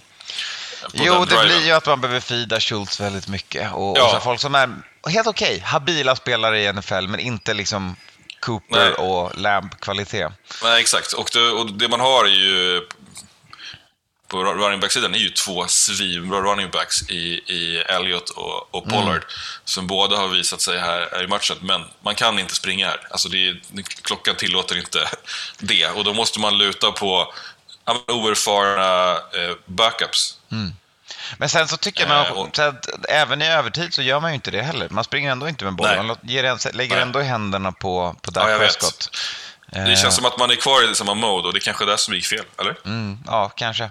Jo, 0.92 1.25
det 1.25 1.44
blir 1.44 1.66
ju 1.66 1.73
att 1.73 1.87
man 1.87 2.00
behöver 2.00 2.20
fida 2.20 2.61
Schultz 2.61 3.00
väldigt 3.00 3.28
mycket. 3.28 3.73
Och, 3.73 3.99
Ja. 3.99 4.16
och 4.16 4.23
folk 4.23 4.40
som 4.40 4.54
är 4.54 4.68
helt 5.11 5.26
okej, 5.26 5.61
habila 5.66 6.16
spelare 6.16 6.61
i 6.62 6.73
NFL, 6.73 7.06
men 7.08 7.20
inte 7.20 7.54
liksom 7.54 7.97
Cooper 8.40 8.76
Nej. 8.85 8.92
och 8.92 9.38
Lamb-kvalitet. 9.38 10.28
Nej, 10.62 10.80
exakt. 10.80 11.12
Och 11.12 11.30
det, 11.32 11.50
och 11.50 11.73
det 11.73 11.88
man 11.88 12.00
har 12.00 12.25
är 12.25 12.28
ju... 12.28 12.88
På 14.28 14.44
running 14.44 14.80
back-sidan 14.80 15.14
är 15.14 15.18
ju 15.18 15.30
två 15.30 15.66
svinbra 15.66 16.40
running 16.40 16.70
backs 16.70 17.02
i, 17.11 17.16
i 17.47 17.76
Elliot 17.88 18.30
och, 18.30 18.75
och 18.75 18.88
Pollard. 18.88 19.23
Som 19.64 19.87
båda 19.87 20.16
har 20.16 20.28
visat 20.28 20.61
sig 20.61 20.78
här, 20.78 21.25
i 21.25 21.26
matchen, 21.26 21.56
men 21.61 21.85
man 22.02 22.14
kan 22.14 22.38
inte 22.38 22.54
springa 22.54 22.87
här. 22.87 23.00
Alltså 23.11 23.28
det 23.28 23.49
är, 23.49 23.61
klockan 24.02 24.35
tillåter 24.37 24.78
inte 24.78 25.08
det. 25.58 25.87
Och 25.87 26.04
då 26.04 26.12
måste 26.14 26.40
man 26.40 26.58
luta 26.58 26.92
på 26.92 27.32
oerfarna 28.06 29.12
eh, 29.12 29.54
backups. 29.66 30.38
Men 31.38 31.49
sen 31.49 31.68
så 31.68 31.76
tycker 31.76 32.06
Eh, 32.06 32.12
jag, 32.12 32.37
och- 32.37 32.56
så 32.56 32.62
att 32.62 32.88
även 33.08 33.42
i 33.42 33.47
övertid 33.47 33.94
så 33.94 34.02
gör 34.02 34.20
man 34.20 34.30
ju 34.30 34.35
inte 34.35 34.50
det 34.50 34.62
heller. 34.62 34.88
Man 34.90 35.04
springer 35.04 35.32
ändå 35.32 35.49
inte 35.49 35.64
med 35.64 35.75
bollen. 35.75 36.06
Man 36.06 36.16
ger 36.23 36.73
lägger 36.76 36.94
Nej. 36.94 37.02
ändå 37.02 37.20
händerna 37.20 37.73
på, 37.73 38.16
på 38.23 38.30
Dak 38.30 38.50
Ja. 38.50 38.58
Prescott. 38.58 39.11
Det 39.73 39.78
Eh, 39.78 39.97
känns 40.02 40.16
som 40.16 40.25
att 40.25 40.38
man 40.38 40.50
är 40.50 40.54
kvar 40.56 40.90
i 40.90 40.94
samma 40.94 41.14
mode 41.14 41.47
och 41.49 41.52
det 41.52 41.58
är 41.58 41.61
kanske 41.61 41.85
är 41.85 41.87
det 41.87 41.99
som 41.99 42.14
gick 42.14 42.26
fel, 42.26 42.44
eller? 42.58 42.76
Mm, 42.85 43.18
ja, 43.26 43.49
kanske. 43.49 43.90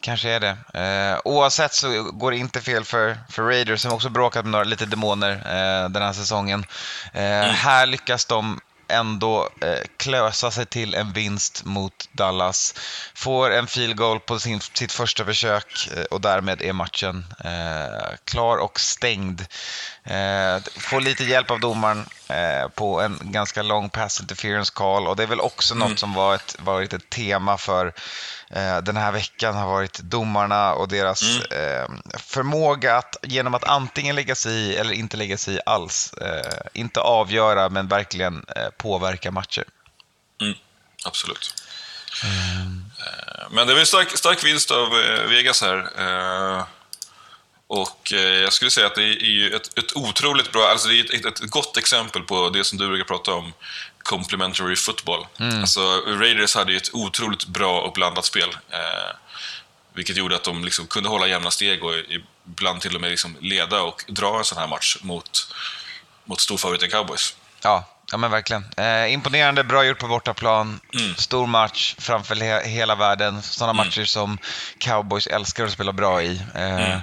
Kanske 0.00 0.30
är 0.30 0.40
det. 0.40 0.56
Eh, 0.74 1.20
oavsett 1.24 1.74
så 1.74 2.02
går 2.02 2.30
det 2.30 2.36
inte 2.36 2.60
fel 2.60 2.84
för, 2.84 3.18
för 3.30 3.42
Raiders 3.42 3.80
som 3.80 3.92
också 3.92 4.08
bråkat 4.08 4.44
med 4.44 4.52
några 4.52 4.64
lite 4.64 4.86
demoner 4.86 5.32
eh, 5.32 5.88
den 5.88 6.02
här 6.02 6.12
säsongen. 6.12 6.66
Eh, 7.12 7.42
Här 7.42 7.86
lyckas 7.86 8.24
de 8.24 8.60
ändå 8.88 9.48
eh, 9.60 9.86
klösa 9.96 10.50
sig 10.50 10.66
till 10.66 10.94
en 10.94 11.12
vinst 11.12 11.64
mot 11.64 12.08
Dallas. 12.12 12.74
Får 13.14 13.50
en 13.50 13.66
field 13.66 13.96
goal 13.96 14.20
på 14.20 14.38
sin, 14.38 14.60
sitt 14.60 14.92
första 14.92 15.24
försök 15.24 15.88
eh, 15.96 16.02
och 16.04 16.20
därmed 16.20 16.62
är 16.62 16.72
matchen 16.72 17.26
eh, 17.44 18.16
klar 18.24 18.56
och 18.56 18.80
stängd. 18.80 19.46
Eh, 20.06 20.62
får 20.78 21.00
lite 21.00 21.24
hjälp 21.24 21.50
av 21.50 21.60
domaren 21.60 22.06
eh, 22.28 22.68
på 22.68 23.00
en 23.00 23.18
ganska 23.22 23.62
lång 23.62 23.90
pass 23.90 24.20
interference 24.20 24.72
call 24.74 25.06
och 25.06 25.16
det 25.16 25.22
är 25.22 25.26
väl 25.26 25.40
också 25.40 25.74
något 25.74 25.98
som 25.98 26.14
var 26.14 26.34
ett, 26.34 26.56
varit 26.58 26.92
ett 26.92 27.10
tema 27.10 27.58
för 27.58 27.86
eh, 28.50 28.78
den 28.78 28.96
här 28.96 29.12
veckan 29.12 29.54
har 29.54 29.66
varit 29.66 29.98
domarna 29.98 30.72
och 30.72 30.88
deras 30.88 31.22
eh, 31.40 31.88
förmåga 32.18 32.96
att 32.96 33.16
genom 33.22 33.54
att 33.54 33.64
antingen 33.64 34.16
lägga 34.16 34.34
sig 34.34 34.52
i 34.52 34.76
eller 34.76 34.92
inte 34.92 35.16
lägga 35.16 35.36
sig 35.38 35.54
i 35.54 35.60
alls, 35.66 36.14
inte 36.72 37.00
avgöra 37.00 37.68
men 37.68 37.88
verkligen 37.88 38.44
påverka 38.76 39.30
matcher. 39.30 39.64
Mm, 40.40 40.54
absolut. 41.04 41.54
Eh, 42.24 42.66
Men 43.50 43.66
det 43.66 43.72
var 43.72 43.80
en 43.80 43.86
stark, 43.86 44.18
stark 44.18 44.44
vinst 44.44 44.70
av 44.70 44.88
Vegas 45.28 45.62
här. 45.62 46.66
Och 47.68 48.12
eh, 48.12 48.20
jag 48.20 48.52
skulle 48.52 48.70
säga 48.70 48.86
att 48.86 48.94
det 48.94 49.02
är 49.02 49.54
ett, 49.56 49.78
ett 49.78 49.96
otroligt 49.96 50.52
bra, 50.52 50.68
alltså 50.68 50.88
det 50.88 50.98
är 50.98 51.16
ett, 51.16 51.24
ett 51.40 51.50
gott 51.50 51.76
exempel 51.76 52.22
på 52.22 52.48
det 52.50 52.64
som 52.64 52.78
du 52.78 52.88
brukar 52.88 53.04
prata 53.04 53.32
om, 53.34 53.52
complementary 54.02 54.76
football. 54.76 55.26
Alltså 55.60 55.80
Raiders 56.06 56.54
hade 56.54 56.72
ju 56.72 56.76
ett 56.78 56.90
otroligt 56.94 57.46
bra 57.46 57.80
och 57.80 57.92
blandat 57.92 58.24
spel. 58.24 58.56
Eh, 58.70 59.14
vilket 59.94 60.16
gjorde 60.16 60.36
att 60.36 60.44
de 60.44 60.64
liksom 60.64 60.86
kunde 60.86 61.08
hålla 61.08 61.26
jämna 61.26 61.50
steg 61.50 61.84
och 61.84 61.92
ibland 62.44 62.80
till 62.80 62.94
och 62.94 63.00
med 63.00 63.10
liksom 63.10 63.36
leda 63.40 63.82
och 63.82 64.04
dra 64.08 64.38
en 64.38 64.44
sån 64.44 64.58
här 64.58 64.66
match 64.66 64.96
mot, 65.02 65.48
mot 66.24 66.40
storfavoriten 66.40 66.90
Cowboys. 66.90 67.36
Ja, 67.62 67.88
ja 68.10 68.16
men 68.18 68.30
verkligen. 68.30 68.64
Eh, 68.76 69.12
imponerande, 69.12 69.64
bra 69.64 69.84
gjort 69.84 69.98
på 69.98 70.06
bortaplan. 70.08 70.80
Mm. 70.94 71.14
Stor 71.16 71.46
match 71.46 71.94
framför 71.98 72.34
he- 72.34 72.64
hela 72.64 72.94
världen. 72.94 73.42
Sådana 73.42 73.72
matcher 73.72 74.04
som 74.04 74.38
cowboys 74.78 75.26
älskar 75.26 75.64
att 75.64 75.72
spela 75.72 75.92
bra 75.92 76.22
i. 76.22 76.40
Eh, 76.54 76.86
Mm. 76.86 77.00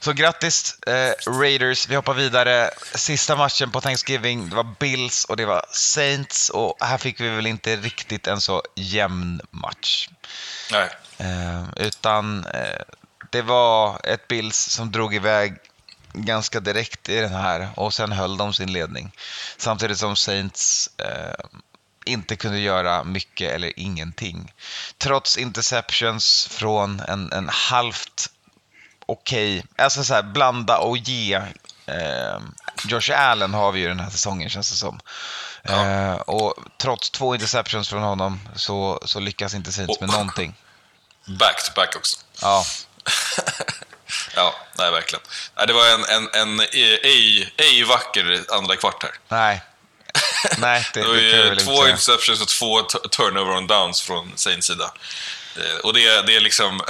Så 0.00 0.12
grattis 0.12 0.78
eh, 0.86 1.12
Raiders. 1.26 1.88
Vi 1.88 1.94
hoppar 1.94 2.14
vidare. 2.14 2.70
Sista 2.94 3.36
matchen 3.36 3.70
på 3.70 3.80
Thanksgiving, 3.80 4.48
det 4.48 4.56
var 4.56 4.74
Bills 4.80 5.24
och 5.24 5.36
det 5.36 5.46
var 5.46 5.64
Saints. 5.70 6.50
Och 6.50 6.76
här 6.80 6.98
fick 6.98 7.20
vi 7.20 7.28
väl 7.28 7.46
inte 7.46 7.76
riktigt 7.76 8.26
en 8.26 8.40
så 8.40 8.62
jämn 8.74 9.40
match. 9.50 10.08
Nej, 10.72 10.88
Eh, 11.18 11.64
utan 11.76 12.44
eh, 12.44 12.82
det 13.30 13.42
var 13.42 14.00
ett 14.04 14.28
Bills 14.28 14.56
som 14.56 14.92
drog 14.92 15.14
iväg 15.14 15.56
ganska 16.12 16.60
direkt 16.60 17.08
i 17.08 17.20
den 17.20 17.34
här 17.34 17.68
och 17.76 17.94
sen 17.94 18.12
höll 18.12 18.36
de 18.36 18.54
sin 18.54 18.72
ledning. 18.72 19.12
Samtidigt 19.56 19.98
som 19.98 20.16
Saints 20.16 20.90
eh, 20.98 21.44
inte 22.04 22.36
kunde 22.36 22.58
göra 22.58 23.04
mycket 23.04 23.52
eller 23.52 23.78
ingenting. 23.78 24.52
Trots 24.98 25.36
interceptions 25.36 26.48
från 26.50 27.00
en, 27.00 27.32
en 27.32 27.48
halvt 27.48 28.30
okej, 29.08 29.64
alltså 29.78 30.04
så 30.04 30.14
här 30.14 30.22
blanda 30.22 30.78
och 30.78 30.96
ge. 30.96 31.34
Eh, 31.86 32.38
Josh 32.88 33.10
Allen 33.20 33.54
har 33.54 33.72
vi 33.72 33.80
ju 33.80 33.88
den 33.88 34.00
här 34.00 34.10
säsongen 34.10 34.50
känns 34.50 34.70
det 34.70 34.76
som. 34.76 35.00
Ja. 35.62 35.86
Eh, 35.86 36.14
och 36.14 36.54
trots 36.78 37.10
två 37.10 37.34
interceptions 37.34 37.88
från 37.88 38.02
honom 38.02 38.48
så, 38.56 39.02
så 39.04 39.20
lyckas 39.20 39.54
inte 39.54 39.72
Saints 39.72 40.00
med 40.00 40.08
Och- 40.10 40.14
någonting. 40.14 40.54
back-to-back 41.26 41.96
också. 41.96 42.16
Ja, 42.42 42.64
Ja, 44.36 44.54
nej 44.78 44.90
verkligen. 44.90 45.22
Det 45.66 45.72
var 45.72 45.86
en, 45.94 46.04
en, 46.04 46.28
en 46.34 46.60
ej, 46.60 47.00
ej, 47.02 47.52
ej 47.56 47.84
vacker 47.84 48.44
andra 48.52 48.76
kvart 48.76 49.02
här. 49.02 49.12
nej. 49.28 49.62
Nej, 50.58 50.86
det, 50.94 51.02
Det 51.02 51.42
det 51.42 51.48
inte 51.52 51.64
två 51.64 51.76
säga. 51.76 51.90
interceptions 51.90 52.40
och 52.42 52.48
två 52.48 52.82
turnover 52.82 53.56
on 53.56 53.66
downs 53.66 54.02
från 54.02 54.32
Saints 54.36 54.66
sida. 54.66 54.92
Och 55.84 55.92
det, 55.92 56.22
det 56.26 56.36
är 56.36 56.40
liksom... 56.40 56.80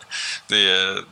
det, 0.46 0.70
är, 0.70 1.02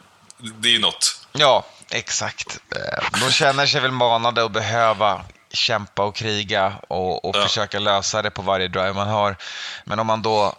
det 0.54 0.68
är 0.68 0.72
ju 0.72 0.78
något. 0.78 1.26
Ja, 1.32 1.66
exakt. 1.90 2.58
Eh, 2.76 3.20
De 3.20 3.30
känner 3.32 3.66
sig 3.66 3.80
väl 3.80 3.90
manade 3.90 4.44
att 4.44 4.52
behöva 4.52 5.24
kämpa 5.52 6.02
och 6.02 6.16
kriga 6.16 6.72
och, 6.88 7.24
och 7.24 7.36
Ja. 7.36 7.42
försöka 7.42 7.78
lösa 7.78 8.22
det 8.22 8.30
på 8.30 8.42
varje 8.42 8.68
drive 8.68 8.92
man 8.92 9.08
har. 9.08 9.36
Men 9.84 9.98
om 9.98 10.06
man 10.06 10.22
då 10.22 10.54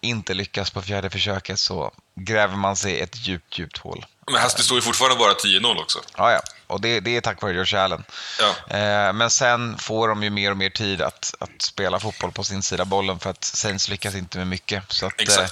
inte 0.00 0.34
lyckas 0.34 0.70
på 0.70 0.82
fjärde 0.82 1.10
försöket 1.10 1.58
så 1.58 1.92
gräver 2.14 2.56
man 2.56 2.76
sig 2.76 3.00
ett 3.00 3.26
djupt, 3.26 3.58
djupt 3.58 3.78
hål. 3.78 4.06
Men 4.26 4.40
här, 4.40 4.50
det 4.56 4.62
står 4.62 4.76
ju 4.78 4.82
fortfarande 4.82 5.16
bara 5.18 5.32
10-0 5.32 5.80
också. 5.80 5.98
Ja, 6.16 6.32
ja. 6.32 6.40
Och 6.66 6.80
det, 6.80 7.00
det 7.00 7.16
är 7.16 7.20
tack 7.20 7.42
vare 7.42 7.52
Josh 7.52 7.74
Allen. 7.76 8.04
Ja. 8.40 8.76
Eh, 8.76 9.12
Men 9.12 9.30
sen 9.30 9.78
får 9.78 10.08
de 10.08 10.22
ju 10.22 10.30
mer 10.30 10.50
och 10.50 10.56
mer 10.56 10.70
tid 10.70 11.02
att, 11.02 11.34
att 11.40 11.62
spela 11.62 12.00
fotboll 12.00 12.32
på 12.32 12.44
sin 12.44 12.62
sida 12.62 12.84
bollen 12.84 13.18
för 13.18 13.30
att 13.30 13.44
Saints 13.44 13.88
lyckas 13.88 14.14
inte 14.14 14.38
med 14.38 14.46
mycket. 14.46 14.82
Så 14.92 15.06
att, 15.06 15.20
eh, 15.28 15.46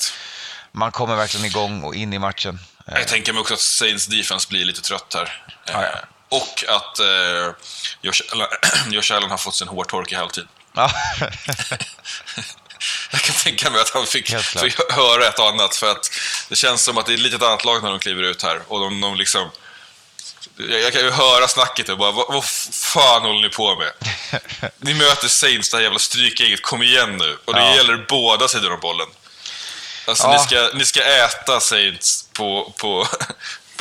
man 0.73 0.93
kommer 0.93 1.17
verkligen 1.17 1.47
igång 1.47 1.83
och 1.83 1.95
in 1.95 2.13
i 2.13 2.19
matchen. 2.19 2.59
Eh, 2.93 2.99
Jag 2.99 3.09
tänker 3.09 3.33
mig 3.33 3.41
också 3.41 3.55
att 3.55 3.61
Saints 3.61 4.07
defense 4.07 4.49
blir 4.49 4.65
lite 4.65 4.81
trött 4.83 5.15
här. 5.15 5.43
Eh, 5.67 5.73
Ja, 5.73 5.83
ja. 5.83 5.99
Och 6.31 6.65
att 6.69 6.99
eh, 6.99 7.53
Josh, 8.91 9.13
Allen, 9.13 9.31
har 9.31 9.39
fått 9.39 9.55
sin 9.55 9.69
hårtork 9.69 10.13
i 10.13 10.15
halvtid. 10.15 10.47
Ja. 10.75 10.91
Jag 13.11 13.21
kan 13.21 13.35
tänka 13.35 13.71
mig 13.71 13.81
att 13.81 13.91
han 13.91 14.07
fick, 14.07 14.37
fick 14.39 14.93
höra 14.93 15.27
ett 15.27 15.39
annat, 15.39 15.77
för 15.77 15.91
att 15.91 16.11
det 16.49 16.57
känns 16.57 16.85
som 16.85 16.99
att 16.99 17.07
det 17.07 17.13
är 17.13 17.15
ett 17.15 17.21
litet 17.21 17.43
annat 17.43 17.65
lag 17.65 17.83
när 17.83 17.91
de 17.91 17.99
kliver 17.99 18.23
ut 18.23 18.43
här. 18.43 18.61
Och 18.69 18.81
de, 18.81 19.01
de 19.01 19.15
liksom... 19.17 19.51
Jag, 20.57 20.81
jag 20.81 20.93
kan 20.93 21.03
ju 21.03 21.11
höra 21.11 21.49
snacket 21.49 21.89
och 21.89 21.99
bara, 21.99 22.11
vad, 22.13 22.33
vad 22.33 22.45
fan 22.73 23.23
håller 23.23 23.41
ni 23.43 23.49
på 23.49 23.77
med? 23.77 23.93
Ni 24.79 24.95
möter 24.95 25.29
Saints, 25.29 25.71
det 25.71 25.77
här 25.77 25.83
jävla 25.85 25.99
strykgänget, 25.99 26.63
kom 26.63 26.83
igen 26.83 27.17
nu. 27.17 27.39
Och 27.45 27.55
det 27.55 27.61
Ja. 27.61 27.75
gäller 27.77 28.07
båda 28.09 28.49
sidor 28.49 28.73
om 28.73 28.81
bollen. 28.81 29.07
Alltså, 30.09 30.27
Ja. 30.27 30.33
ni, 30.33 30.39
ska, 30.39 30.71
ni 30.79 30.85
ska 30.85 31.01
äta 31.25 31.61
Saints 31.61 32.29
på, 32.33 32.73
på, 32.81 33.07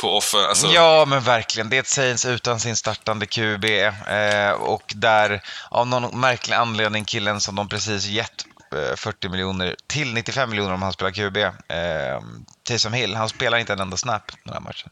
på 0.00 0.16
offen. 0.16 0.40
Alltså, 0.44 0.66
Ja, 0.66 1.04
men 1.04 1.20
verkligen. 1.22 1.70
Det 1.70 1.76
är 1.76 1.80
ett 1.80 1.88
Saints 1.88 2.24
utan 2.26 2.60
sin 2.60 2.76
startande 2.76 3.26
QB. 3.26 3.64
Eh, 3.64 4.50
och 4.50 4.92
där, 4.96 5.40
av 5.70 5.86
någon 5.86 6.20
märklig 6.20 6.54
anledning, 6.56 7.04
killen 7.04 7.40
som 7.40 7.54
de 7.54 7.68
precis 7.68 8.04
gett 8.06 8.44
eh, 8.90 8.96
40 8.96 9.28
miljoner 9.28 9.76
till 9.86 10.14
95 10.14 10.50
miljoner 10.50 10.74
om 10.74 10.82
han 10.82 10.92
spelar 10.92 11.10
QB, 11.10 11.36
eh, 11.36 12.20
Taysom 12.62 12.92
Hill, 12.92 13.14
han 13.14 13.28
spelar 13.28 13.58
inte 13.58 13.72
en 13.72 13.80
enda 13.80 13.96
snap 13.96 14.32
den 14.44 14.54
här 14.54 14.60
matchen. 14.60 14.90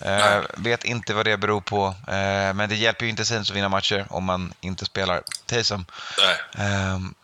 Eh, 0.00 0.40
vet 0.56 0.84
inte 0.84 1.14
vad 1.14 1.24
det 1.24 1.36
beror 1.36 1.60
på, 1.60 1.86
eh, 2.08 2.54
men 2.54 2.68
det 2.68 2.74
hjälper 2.74 3.04
ju 3.04 3.10
inte 3.10 3.24
Saints 3.24 3.50
att 3.50 3.56
vinna 3.56 3.68
matcher 3.68 4.06
om 4.10 4.24
man 4.24 4.54
inte 4.60 4.84
spelar 4.84 5.22
Taysom. 5.46 5.86
Ehm, 6.58 7.14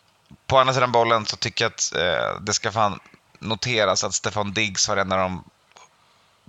på 0.47 0.59
andra 0.59 0.73
sidan 0.73 0.91
bollen 0.91 1.25
så 1.25 1.35
tycker 1.35 1.65
jag 1.65 1.71
att 1.71 1.95
eh, 1.95 2.41
det 2.41 2.53
ska 2.53 2.71
fan 2.71 2.99
noteras 3.39 4.03
att 4.03 4.13
Stefan 4.13 4.53
Diggs 4.53 4.87
har 4.87 4.97
en 4.97 5.11
av 5.11 5.19
de 5.19 5.43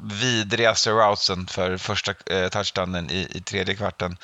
vidrigaste 0.03 0.91
routsen 0.91 1.47
för 1.47 1.77
första 1.77 2.15
eh, 2.27 2.49
touchdownen 2.49 3.11
i, 3.11 3.29
i 3.31 3.41
tredje 3.41 3.75
kvarten. 3.77 4.17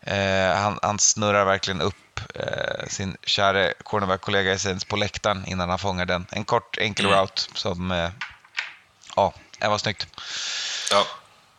Eh, 0.00 0.54
han, 0.56 0.78
han 0.82 0.98
snurrar 0.98 1.44
verkligen 1.44 1.80
upp 1.80 2.20
eh, 2.34 2.86
sin 2.88 3.16
käre 3.22 3.74
cornerback-kollega 3.82 4.58
Saints 4.58 4.84
på 4.84 4.96
läktaren 4.96 5.44
innan 5.46 5.70
han 5.70 5.78
fångar 5.78 6.06
den. 6.06 6.26
En 6.30 6.44
kort 6.44 6.78
enkel 6.78 7.06
Mm. 7.06 7.18
route 7.18 7.42
som, 7.54 7.90
eh, 7.90 8.10
ja, 9.16 9.34
det 9.58 9.68
var 9.68 9.78
snyggt. 9.78 10.06
Ja. 10.90 11.06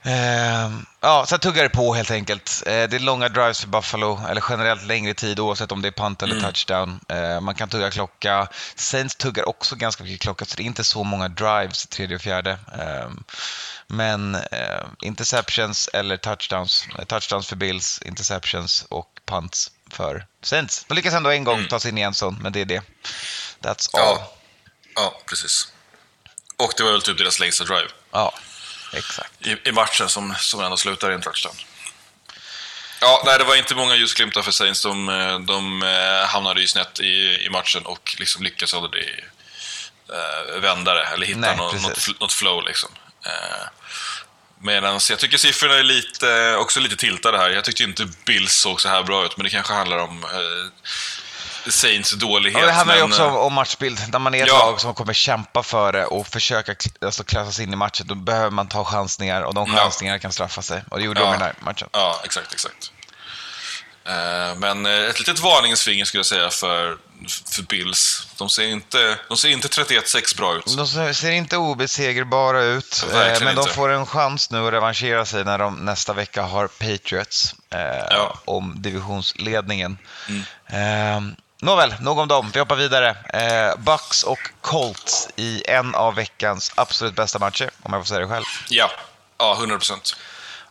Ehm, 0.04 0.86
ja, 1.00 1.26
sen 1.28 1.40
tuggar 1.40 1.64
det 1.64 1.70
på 1.70 1.94
helt 1.94 2.12
enkelt. 2.12 2.64
Eh, 2.66 2.72
det 2.72 2.96
är 2.96 3.00
långa 3.00 3.30
drives 3.30 3.62
för 3.62 3.68
Buffalo, 3.68 4.22
eller 4.30 4.44
generellt 4.50 4.84
längre 4.84 5.14
tid 5.14 5.40
oavsett 5.40 5.72
om 5.72 5.82
det 5.82 5.88
är 5.88 5.92
punt 5.92 6.24
eller 6.24 6.42
touchdown. 6.42 7.00
Eh, 7.10 7.42
man 7.42 7.56
kan 7.56 7.70
tugga 7.70 7.92
klocka. 7.92 8.48
Saints 8.76 9.16
tuggar 9.16 9.50
också 9.50 9.76
ganska 9.76 10.04
mycket 10.04 10.22
klocka, 10.22 10.46
så 10.46 10.56
det 10.56 10.64
är 10.64 10.66
inte 10.66 10.84
så 10.84 11.04
många 11.04 11.28
drives 11.28 11.88
tredje 11.88 12.16
och 12.16 12.22
fjärde. 12.22 12.60
Ehm, 12.80 13.24
men 13.88 14.36
eh, 14.36 14.86
interceptions 15.02 15.90
eller 15.94 16.18
touchdowns. 16.18 16.88
Touchdowns 17.08 17.48
för 17.48 17.56
Bills, 17.56 18.02
interceptions 18.06 18.86
och 18.90 19.08
punts 19.26 19.72
för 19.92 20.26
Saints. 20.42 20.86
De 20.88 20.94
lyckas 20.94 21.14
ändå 21.14 21.30
en 21.30 21.44
gång 21.44 21.68
ta 21.68 21.80
sig 21.80 21.92
in 21.92 21.98
i 21.98 22.02
en 22.02 22.14
sån, 22.14 22.38
men 22.42 22.52
det 22.52 22.62
är 22.62 22.66
det. 22.66 22.82
That's 23.62 23.90
all. 23.94 24.02
Ja. 24.02 24.34
Ja, 24.96 25.22
precis. 25.26 25.68
Och 26.58 26.74
det 26.78 26.84
var 26.84 26.92
väl 26.92 27.02
typ 27.02 27.18
deras 27.18 27.40
längsta 27.40 27.64
drive 27.64 27.88
Ja, 28.12 28.34
exakt. 28.92 29.48
i, 29.48 29.70
i 29.70 29.72
matchen 29.72 30.10
som, 30.10 30.36
som 30.40 30.60
ändå 30.60 30.78
slutar 30.78 31.12
i 31.12 31.14
en 31.14 31.22
touchdown. 31.22 31.56
Ja, 33.02 33.24
nej, 33.26 33.38
det 33.38 33.44
var 33.44 33.56
inte 33.56 33.76
många 33.76 33.96
ljusglimtar 33.96 34.42
för 34.42 34.52
Saints. 34.52 34.84
De, 34.84 35.06
de 35.48 35.84
eh, 35.84 36.28
hamnade 36.28 36.62
ju 36.62 36.68
snett 36.68 37.00
i, 37.00 37.46
i 37.46 37.50
matchen 37.50 37.86
och 37.86 38.16
liksom 38.20 38.44
lyckades 38.44 38.74
aldrig 38.74 39.26
eh, 40.10 40.60
vända 40.62 40.94
det 40.94 41.04
eller 41.04 41.26
hitta 41.26 41.40
Nej, 41.40 41.58
något, 41.58 41.82
något, 41.82 42.20
något 42.20 42.34
flow. 42.34 42.64
Liksom. 42.66 42.90
Eh, 43.26 43.68
Medan 44.64 45.00
jag 45.10 45.20
tycker 45.20 45.38
siffrorna 45.38 45.76
är 45.76 45.84
lite, 45.84 46.56
också 46.56 46.80
lite 46.80 46.96
tiltade 46.96 47.38
här. 47.38 47.50
Jag 47.50 47.64
tyckte 47.64 47.84
inte 47.84 48.08
Bills 48.26 48.54
såg 48.54 48.82
så 48.82 48.90
här 48.90 49.04
bra 49.04 49.26
ut, 49.26 49.38
men 49.38 49.44
det 49.44 49.50
kanske 49.50 49.74
handlar 49.74 49.98
om 49.98 50.24
eh, 50.24 50.90
Saints 51.70 52.12
dålighet. 52.12 52.60
Ja, 52.62 52.66
det 52.68 52.72
handlar 52.74 52.96
ju 52.96 53.02
men, 53.02 53.10
också 53.12 53.22
eh, 53.24 53.28
om, 53.36 53.38
om 53.38 53.54
matchbild. 53.54 54.00
När 54.12 54.20
man 54.20 54.36
är 54.36 54.42
ett 54.44 54.48
Ja. 54.48 54.58
lag 54.66 54.82
som 54.82 54.94
kommer 54.94 55.14
kämpa 55.14 55.64
för 55.64 55.94
det 55.94 56.06
och 56.06 56.28
försöka 56.28 56.76
alltså, 57.06 57.24
sig 57.52 57.66
in 57.66 57.74
i 57.74 57.76
matchen, 57.76 58.08
då 58.08 58.16
behöver 58.16 58.50
man 58.50 58.68
ta 58.68 58.86
chansningar 58.86 59.42
och 59.42 59.54
de 59.54 59.70
Ja. 59.74 59.78
chansningarna 59.82 60.20
kan 60.20 60.32
straffa 60.32 60.62
sig. 60.62 60.84
Och 60.90 60.98
det 60.98 61.04
gjorde 61.06 61.20
Ja. 61.20 61.26
de 61.26 61.30
i 61.30 61.34
den 61.38 61.42
här 61.42 61.54
matchen. 61.60 61.88
Ja, 61.92 62.22
exakt, 62.24 62.54
exakt. 62.54 62.92
Eh, 64.06 64.56
Men 64.58 64.86
eh, 64.86 64.92
ett 64.92 65.20
litet 65.20 65.40
varningens 65.40 65.84
finger 65.84 66.06
skulle 66.06 66.20
jag 66.20 66.26
säga 66.26 66.50
för, 66.50 66.98
för 67.52 67.64
Bills. 67.64 68.28
De 68.38 68.50
ser 68.50 68.68
inte, 68.68 69.18
de 69.28 69.38
ser 69.38 69.50
inte 69.50 69.68
31-6 69.68 70.38
bra 70.38 70.56
ut. 70.56 70.78
De 70.78 70.88
ser- 70.88 71.14
ser 71.14 71.32
inte 71.32 71.58
obesegerbara 71.58 72.64
ut, 72.64 73.06
Verkligen 73.12 73.44
men 73.44 73.56
de 73.56 73.62
inte. 73.62 73.74
får 73.74 73.90
en 73.90 74.06
chans 74.06 74.52
nu 74.52 74.68
att 74.68 74.74
revanschera 74.74 75.26
sig 75.26 75.44
när 75.44 75.58
de 75.58 75.76
nästa 75.86 76.14
vecka 76.14 76.42
har 76.44 76.68
Patriots 76.68 77.56
Ja. 77.70 77.78
Mm. 77.78 78.28
om 78.46 78.74
divisionsledningen. 78.82 79.98
Eh, 80.68 81.22
nåväl, 81.62 81.96
nog 82.00 82.20
om 82.20 82.28
dem. 82.28 82.52
Vi 82.54 82.60
hoppar 82.60 82.76
vidare. 82.76 83.10
Eh, 83.10 83.78
Bucks 83.78 84.24
och 84.24 84.40
Colts 84.62 85.30
i 85.36 85.64
en 85.68 85.96
av 85.96 86.16
veckans 86.16 86.72
absolut 86.76 87.16
bästa 87.16 87.40
matcher, 87.40 87.70
om 87.84 87.94
jag 87.94 88.02
får 88.02 88.08
säga 88.08 88.20
det 88.20 88.28
själv. 88.28 88.46
Ja, 88.70 88.92
ja 89.38 89.56
100 89.58 89.78
procent. 89.78 90.16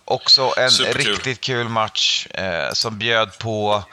Också 0.05 0.55
en 0.57 0.71
Superkul. 0.71 1.13
riktigt 1.13 1.41
kul 1.41 1.69
match 1.69 2.27
eh, 2.27 2.73
som 2.73 2.99
bjöd 2.99 3.39
på, 3.39 3.85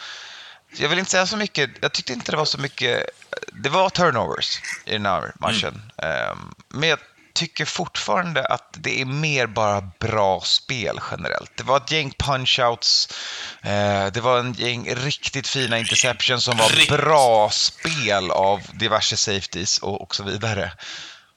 jag 0.77 0.89
vill 0.89 0.99
inte 0.99 1.11
säga 1.11 1.27
så 1.27 1.37
mycket, 1.37 1.69
jag 1.81 1.93
tyckte 1.93 2.13
inte 2.13 2.31
det 2.31 2.37
var 2.37 2.45
så 2.45 2.57
mycket, 2.57 3.09
det 3.53 3.69
var 3.69 3.89
turnovers 3.89 4.59
i 4.85 4.91
den 4.91 5.05
här 5.05 5.31
matchen. 5.39 5.91
Eh, 5.97 6.35
men 6.69 6.89
jag 6.89 6.99
tycker 7.37 7.65
fortfarande 7.65 8.45
att 8.45 8.69
det 8.71 9.01
är 9.01 9.05
mer 9.05 9.47
bara 9.47 9.81
bra 9.99 10.41
spel 10.41 10.99
generellt. 11.11 11.51
Det 11.55 11.63
var 11.63 11.77
ett 11.77 11.91
gäng 11.91 12.11
punch-outs, 12.17 13.13
eh, 13.61 14.11
det 14.11 14.21
var 14.21 14.39
en 14.39 14.53
gäng 14.53 14.95
riktigt 14.95 15.47
fina 15.47 15.77
interceptions 15.79 16.43
som 16.43 16.57
var 16.57 16.69
Rikt- 16.69 16.89
bra 16.89 17.49
spel 17.49 18.31
av 18.31 18.61
diverse 18.73 19.17
safeties 19.17 19.77
och, 19.77 20.01
och 20.01 20.15
så 20.15 20.23
vidare. 20.23 20.71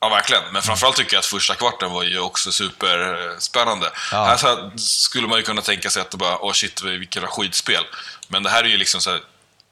Ja, 0.01 0.09
verkligen. 0.09 0.43
Men 0.53 0.63
framförallt 0.63 0.97
tycker 0.97 1.15
jag 1.15 1.19
att 1.19 1.27
första 1.27 1.55
kvarten 1.55 1.91
var 1.91 2.03
ju 2.03 2.19
också 2.19 2.53
superspännande. 2.53 3.91
Ja. 4.13 4.25
Här 4.25 4.71
skulle 4.79 5.29
man 5.29 5.39
ju 5.39 5.45
kunna 5.45 5.63
tänka 5.63 5.91
sig 5.91 6.03
att 6.03 6.11
det 6.11 6.17
bara, 6.17 6.39
åh 6.39 6.53
shit, 6.53 6.83
vilket 6.83 7.25
skitspel. 7.25 7.85
Men 8.29 8.43
det 8.43 8.51
här 8.51 8.65
är 8.65 8.69
ju 8.69 8.77
liksom 8.77 9.01
så 9.01 9.11
här 9.11 9.21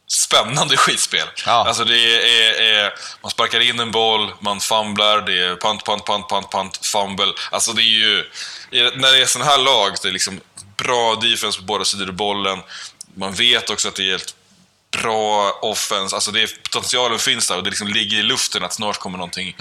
spännande 0.09 0.77
skitspel. 0.77 1.29
Ja. 1.47 1.53
Alltså 1.53 1.85
det 1.85 1.99
är, 1.99 2.63
är, 2.63 2.95
man 3.23 3.31
sparkar 3.31 3.61
in 3.61 3.81
en 3.81 3.91
boll, 3.91 4.31
man 4.41 4.61
fumblar, 4.61 5.21
det 5.21 5.45
är 5.45 5.57
punt, 5.57 5.85
punt, 5.85 6.05
punt, 6.07 6.29
punt, 6.29 6.51
punt, 6.51 6.87
fumble. 6.87 7.33
Alltså 7.51 7.73
det 7.73 7.83
är 7.83 7.85
ju, 7.85 8.31
när 8.71 9.13
det 9.13 9.23
är 9.23 9.27
sån 9.27 9.43
här 9.43 9.59
lag, 9.59 9.95
det 10.03 10.09
är 10.09 10.13
liksom 10.13 10.41
bra 10.77 11.15
defense 11.15 11.59
på 11.59 11.65
båda 11.65 11.85
sidor 11.85 12.09
av 12.09 12.15
bollen. 12.15 12.59
Man 13.15 13.35
vet 13.35 13.71
också 13.71 13.89
att 13.89 13.95
det 13.95 14.03
är 14.03 14.11
helt 14.11 14.35
bra 14.91 15.59
offense. 15.63 16.15
Alltså 16.15 16.31
det 16.31 16.43
är, 16.43 16.51
potentialen 16.63 17.19
finns 17.19 17.49
där 17.49 17.57
och 17.57 17.63
det 17.63 17.71
liksom 17.71 17.89
ligger 17.89 18.19
i 18.19 18.23
luften 18.23 18.65
att 18.65 18.73
snart 18.73 18.99
kommer 18.99 19.19
någonting 19.19 19.57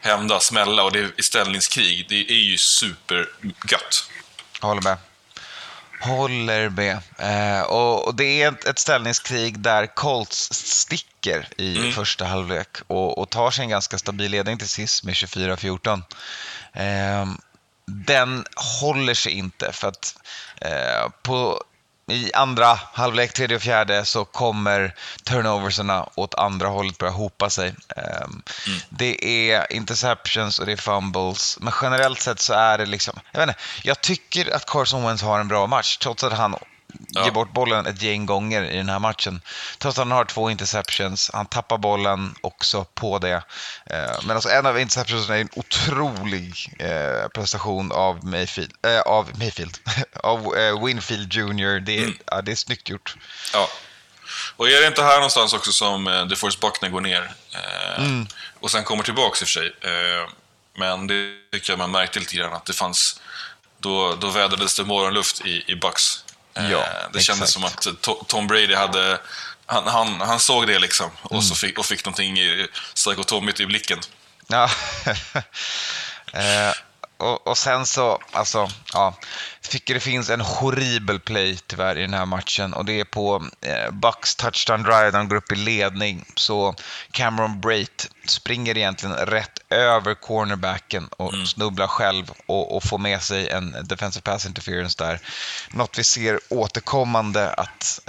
hända, 0.00 0.40
smälla 0.40 0.84
och 0.84 0.92
det 0.92 0.98
är 0.98 1.22
ställningskrig. 1.22 2.06
Det 2.08 2.30
är 2.30 2.42
ju 2.42 2.58
supergött. 2.58 4.10
Håller 4.60 4.82
med. 4.82 4.96
Håller 6.02 6.68
med. 6.68 6.98
Eh, 7.18 7.62
och, 7.62 8.06
och 8.06 8.14
det 8.14 8.42
är 8.42 8.48
ett, 8.48 8.64
ett 8.64 8.78
ställningskrig 8.78 9.58
där 9.58 9.86
Colts 9.86 10.52
sticker 10.52 11.48
i 11.60 11.92
första 11.92 12.24
halvlek 12.24 12.68
och, 12.86 13.18
och 13.18 13.30
tar 13.30 13.50
sig 13.50 13.62
en 13.62 13.70
ganska 13.70 13.98
stabil 13.98 14.30
ledning 14.30 14.58
till 14.58 14.68
sist 14.68 15.04
med 15.04 15.14
24-14. 15.14 16.02
Eh, 16.72 17.26
den 17.86 18.44
håller 18.80 19.14
sig 19.14 19.32
inte 19.32 19.72
för 19.72 19.88
att 19.88 20.16
eh, 20.60 21.10
på 21.22 21.64
i 22.12 22.30
andra 22.34 22.78
halvlek, 22.92 23.32
tredje 23.32 23.56
och 23.56 23.62
fjärde 23.62 24.04
så 24.04 24.24
kommer 24.24 24.94
turnoverserna 25.24 26.08
åt 26.14 26.34
andra 26.34 26.68
hållet 26.68 26.98
börja 26.98 27.12
hopa 27.12 27.50
sig. 27.50 27.74
Ehm, 27.96 28.42
Det 28.88 29.24
är 29.50 29.72
interceptions 29.72 30.58
och 30.58 30.66
det 30.66 30.72
är 30.72 30.76
fumbles, 30.76 31.58
men 31.60 31.72
generellt 31.82 32.20
sett 32.20 32.40
så 32.40 32.52
är 32.52 32.78
det 32.78 32.86
liksom, 32.86 33.20
jag 33.32 33.40
vet 33.40 33.48
inte, 33.48 33.60
jag 33.82 34.00
tycker 34.00 34.54
att 34.56 34.66
Carson 34.66 35.06
Wentz 35.06 35.22
har 35.22 35.40
en 35.40 35.48
bra 35.48 35.66
match, 35.66 35.96
trots 35.96 36.24
att 36.24 36.32
han 36.32 36.54
Ja. 37.08 37.24
ger 37.24 37.30
bort 37.30 37.52
bollen 37.52 37.86
ett 37.86 38.02
gäng 38.02 38.26
gånger 38.26 38.62
i 38.62 38.76
den 38.76 38.88
här 38.88 38.98
matchen. 38.98 39.40
Trots 39.78 39.98
att 39.98 40.02
han 40.06 40.10
har 40.10 40.24
två 40.24 40.50
interceptions, 40.50 41.30
han 41.34 41.46
tappar 41.46 41.78
bollen 41.78 42.34
också 42.40 42.84
på 42.84 43.18
det. 43.18 43.42
Eh, 43.86 44.22
Men 44.22 44.30
alltså 44.30 44.48
en 44.48 44.66
av 44.66 44.80
interceptionsen 44.80 45.34
är 45.36 45.40
en 45.40 45.48
otrolig 45.54 46.74
eh, 46.78 47.28
prestation 47.28 47.92
av 47.92 48.24
Mayfield, 48.24 48.72
äh, 48.86 49.00
av, 49.00 49.30
Mayfield 49.38 49.78
av 50.22 50.54
Winfield 50.84 51.34
Jr. 51.34 51.80
Det 51.80 51.98
är, 51.98 52.12
ja, 52.26 52.42
det 52.42 52.52
är 52.52 52.56
snyggt 52.56 52.88
gjort. 52.88 53.16
Ja. 53.52 53.68
Och 54.56 54.68
är 54.68 54.80
det 54.80 54.86
inte 54.86 55.02
här 55.02 55.14
någonstans 55.16 55.52
också 55.52 55.72
som 55.72 56.04
DeForest 56.30 56.60
Buckner 56.60 56.88
går 56.88 57.00
ner? 57.00 57.32
Eh, 57.54 58.04
Och 58.60 58.70
sen 58.70 58.84
kommer 58.84 59.02
tillbaks 59.02 59.42
i 59.42 59.44
och 59.44 59.48
för 59.48 59.52
sig. 59.52 59.72
Men 60.76 61.06
det 61.06 61.32
tycker 61.52 61.72
jag 61.72 61.78
man 61.78 61.90
märkte 61.90 62.18
lite 62.20 62.36
grann 62.36 62.52
att 62.52 62.64
det 62.64 62.72
fanns... 62.72 63.20
Då, 63.78 64.14
då 64.14 64.30
vädrades 64.30 64.76
det 64.76 64.84
morgonluft 64.84 65.46
i, 65.46 65.64
i 65.66 65.74
Bucks. 65.76 66.24
Eh, 66.54 66.70
Ja, 66.70 66.86
det 67.12 67.20
kändes 67.20 67.42
exakt. 67.48 67.52
som 67.52 67.64
att 67.64 67.86
To- 68.02 68.24
Tom 68.26 68.46
Brady 68.46 68.74
hade... 68.74 69.18
Han, 69.66 69.86
han, 69.86 70.20
han 70.20 70.40
såg 70.40 70.66
det 70.66 70.78
liksom 70.78 71.10
och, 71.22 71.44
så 71.44 71.54
fick, 71.54 71.78
och 71.78 71.86
fick 71.86 72.04
någonting 72.04 72.38
i- 72.38 72.68
psykotomigt 72.94 73.60
i 73.60 73.66
blicken. 73.66 73.98
Ja. 74.46 74.70
eh, 76.32 76.72
och, 77.22 77.46
och 77.46 77.58
sen 77.58 77.86
så, 77.86 78.18
alltså, 78.32 78.68
ja. 78.92 79.14
Tycker 79.68 79.94
det 79.94 80.00
finns 80.00 80.30
en 80.30 80.40
horribel 80.40 81.20
play 81.20 81.58
tyvärr 81.66 81.98
i 81.98 82.00
den 82.00 82.14
här 82.14 82.26
matchen 82.26 82.74
och 82.74 82.84
det 82.84 83.00
är 83.00 83.04
på 83.04 83.46
eh, 83.60 83.90
Bucks 83.90 84.34
touchdown 84.34 84.82
drive 84.82 85.10
de 85.10 85.28
går 85.28 85.36
upp 85.36 85.52
i 85.52 85.56
ledning. 85.56 86.24
Så 86.34 86.74
Cameron 87.10 87.60
Brait 87.60 88.08
springer 88.26 88.76
egentligen 88.78 89.16
rätt 89.16 89.58
över 89.70 90.14
cornerbacken 90.14 91.08
och 91.08 91.32
snubblar 91.48 91.86
själv 91.86 92.30
och, 92.46 92.76
och 92.76 92.84
får 92.84 92.98
med 92.98 93.22
sig 93.22 93.48
en 93.48 93.76
defensive 93.84 94.22
pass 94.22 94.46
interference 94.46 95.04
där. 95.04 95.20
Något 95.70 95.98
vi 95.98 96.04
ser 96.04 96.40
återkommande 96.50 97.50
att 97.52 98.00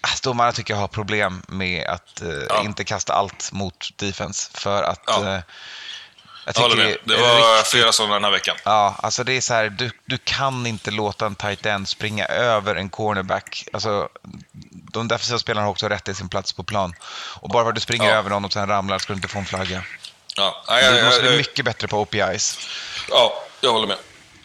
Alltså, 0.00 0.30
domarna 0.30 0.52
tycker 0.52 0.74
jag 0.74 0.80
har 0.80 0.88
problem 0.88 1.42
med 1.48 1.86
att 1.86 2.22
eh, 2.22 2.28
Ja. 2.48 2.62
inte 2.64 2.84
kasta 2.84 3.12
allt 3.12 3.52
mot 3.52 3.88
defense. 3.96 4.50
För 4.54 4.82
att... 4.82 5.02
Ja. 5.06 5.34
Eh, 5.34 5.40
jag 6.46 6.54
Jag 6.56 6.62
håller 6.62 6.76
med. 6.84 6.96
Det 7.04 7.16
var 7.16 7.36
riktigt- 7.36 7.66
flera 7.66 7.92
sådana 7.92 8.14
den 8.14 8.24
här 8.24 8.30
veckan. 8.30 8.56
Ja, 8.64 8.96
alltså 9.02 9.24
det 9.24 9.32
är 9.32 9.40
så 9.40 9.54
här, 9.54 9.68
du, 9.68 9.90
du 10.04 10.18
kan 10.24 10.66
inte 10.66 10.90
låta 10.90 11.26
en 11.26 11.34
tight 11.34 11.66
end 11.66 11.88
springa 11.88 12.26
över 12.26 12.76
en 12.76 12.88
cornerback. 12.88 13.64
Alltså, 13.72 14.08
de 14.92 15.08
defensiva 15.08 15.38
spelarna 15.38 15.66
har 15.66 15.70
också 15.70 15.88
rätt 15.88 16.04
till 16.04 16.16
sin 16.16 16.28
plats 16.28 16.52
på 16.52 16.62
plan. 16.62 16.94
Och 17.40 17.48
bara 17.48 17.64
för 17.64 17.68
att 17.68 17.74
du 17.74 17.80
springer 17.80 18.08
Ja. 18.10 18.14
över 18.16 18.30
någon 18.30 18.44
och 18.44 18.52
sen 18.52 18.68
ramlar 18.68 18.98
ska 18.98 19.12
du 19.12 19.16
inte 19.16 19.28
få 19.28 19.38
en 19.38 19.44
flagga. 19.46 19.82
Ja, 20.36 20.64
Du 20.92 21.04
måste 21.04 21.22
bli 21.22 21.36
mycket 21.36 21.64
bättre 21.64 21.88
på 21.88 22.00
OPIs. 22.00 22.58
ja, 23.10 23.42
jag 23.60 23.72
håller 23.72 23.86
med. 23.86 23.96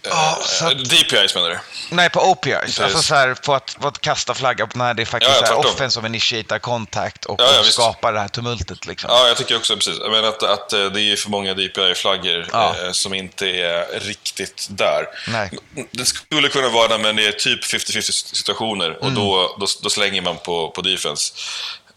Eh, 0.04 0.40
så 0.44 0.66
att- 0.68 0.90
DPIs 0.90 1.36
menar 1.36 1.50
du? 1.50 1.60
Nej, 1.90 2.10
på 2.10 2.22
OPIs. 2.32 2.54
Precis. 2.62 2.80
Alltså 2.80 3.02
så 3.02 3.16
här, 3.16 3.34
på 3.34 3.54
att, 3.56 3.78
på 3.82 3.88
att 3.88 4.02
kasta 4.02 4.34
flagga 4.34 4.68
när 4.76 4.94
det 4.94 5.02
är 5.04 5.06
faktiskt 5.06 5.42
Ja, 5.42 5.48
ja, 5.50 5.56
offense 5.70 5.94
som 5.94 6.06
initierar 6.06 6.60
kontakt 6.60 7.26
och, 7.26 7.42
Ja, 7.42 7.52
ja, 7.54 7.60
och 7.60 7.66
skapar 7.66 8.14
det 8.14 8.20
här 8.20 8.28
tumultet. 8.28 8.86
Liksom. 8.86 9.10
Ja, 9.14 9.28
jag 9.28 9.38
tycker 9.38 9.56
också 9.58 9.76
precis. 9.76 10.00
Menar 10.00 10.24
att, 10.24 10.44
att 10.44 10.74
eh, 10.74 10.86
det 10.86 11.02
är 11.02 11.16
för 11.16 11.30
många 11.30 11.54
DPI-flaggor 11.54 12.48
Ja. 12.52 12.76
eh, 12.84 12.92
som 12.92 13.14
inte 13.14 13.48
är 13.48 14.00
riktigt 14.00 14.68
där. 14.70 15.06
Nej. 15.28 15.50
Det 15.92 16.06
skulle 16.06 16.50
kunna 16.50 16.70
vara 16.70 16.88
där, 16.88 16.98
men 16.98 17.16
det 17.16 17.26
är 17.28 17.32
typ 17.32 17.64
50-50 17.64 18.12
situationer 18.36 18.92
och 18.98 19.08
Mm. 19.08 19.16
då, 19.16 19.56
då, 19.60 19.66
då 19.82 19.90
slänger 19.90 20.22
man 20.22 20.38
på, 20.38 20.70
på 20.72 20.82
defense. 20.82 21.34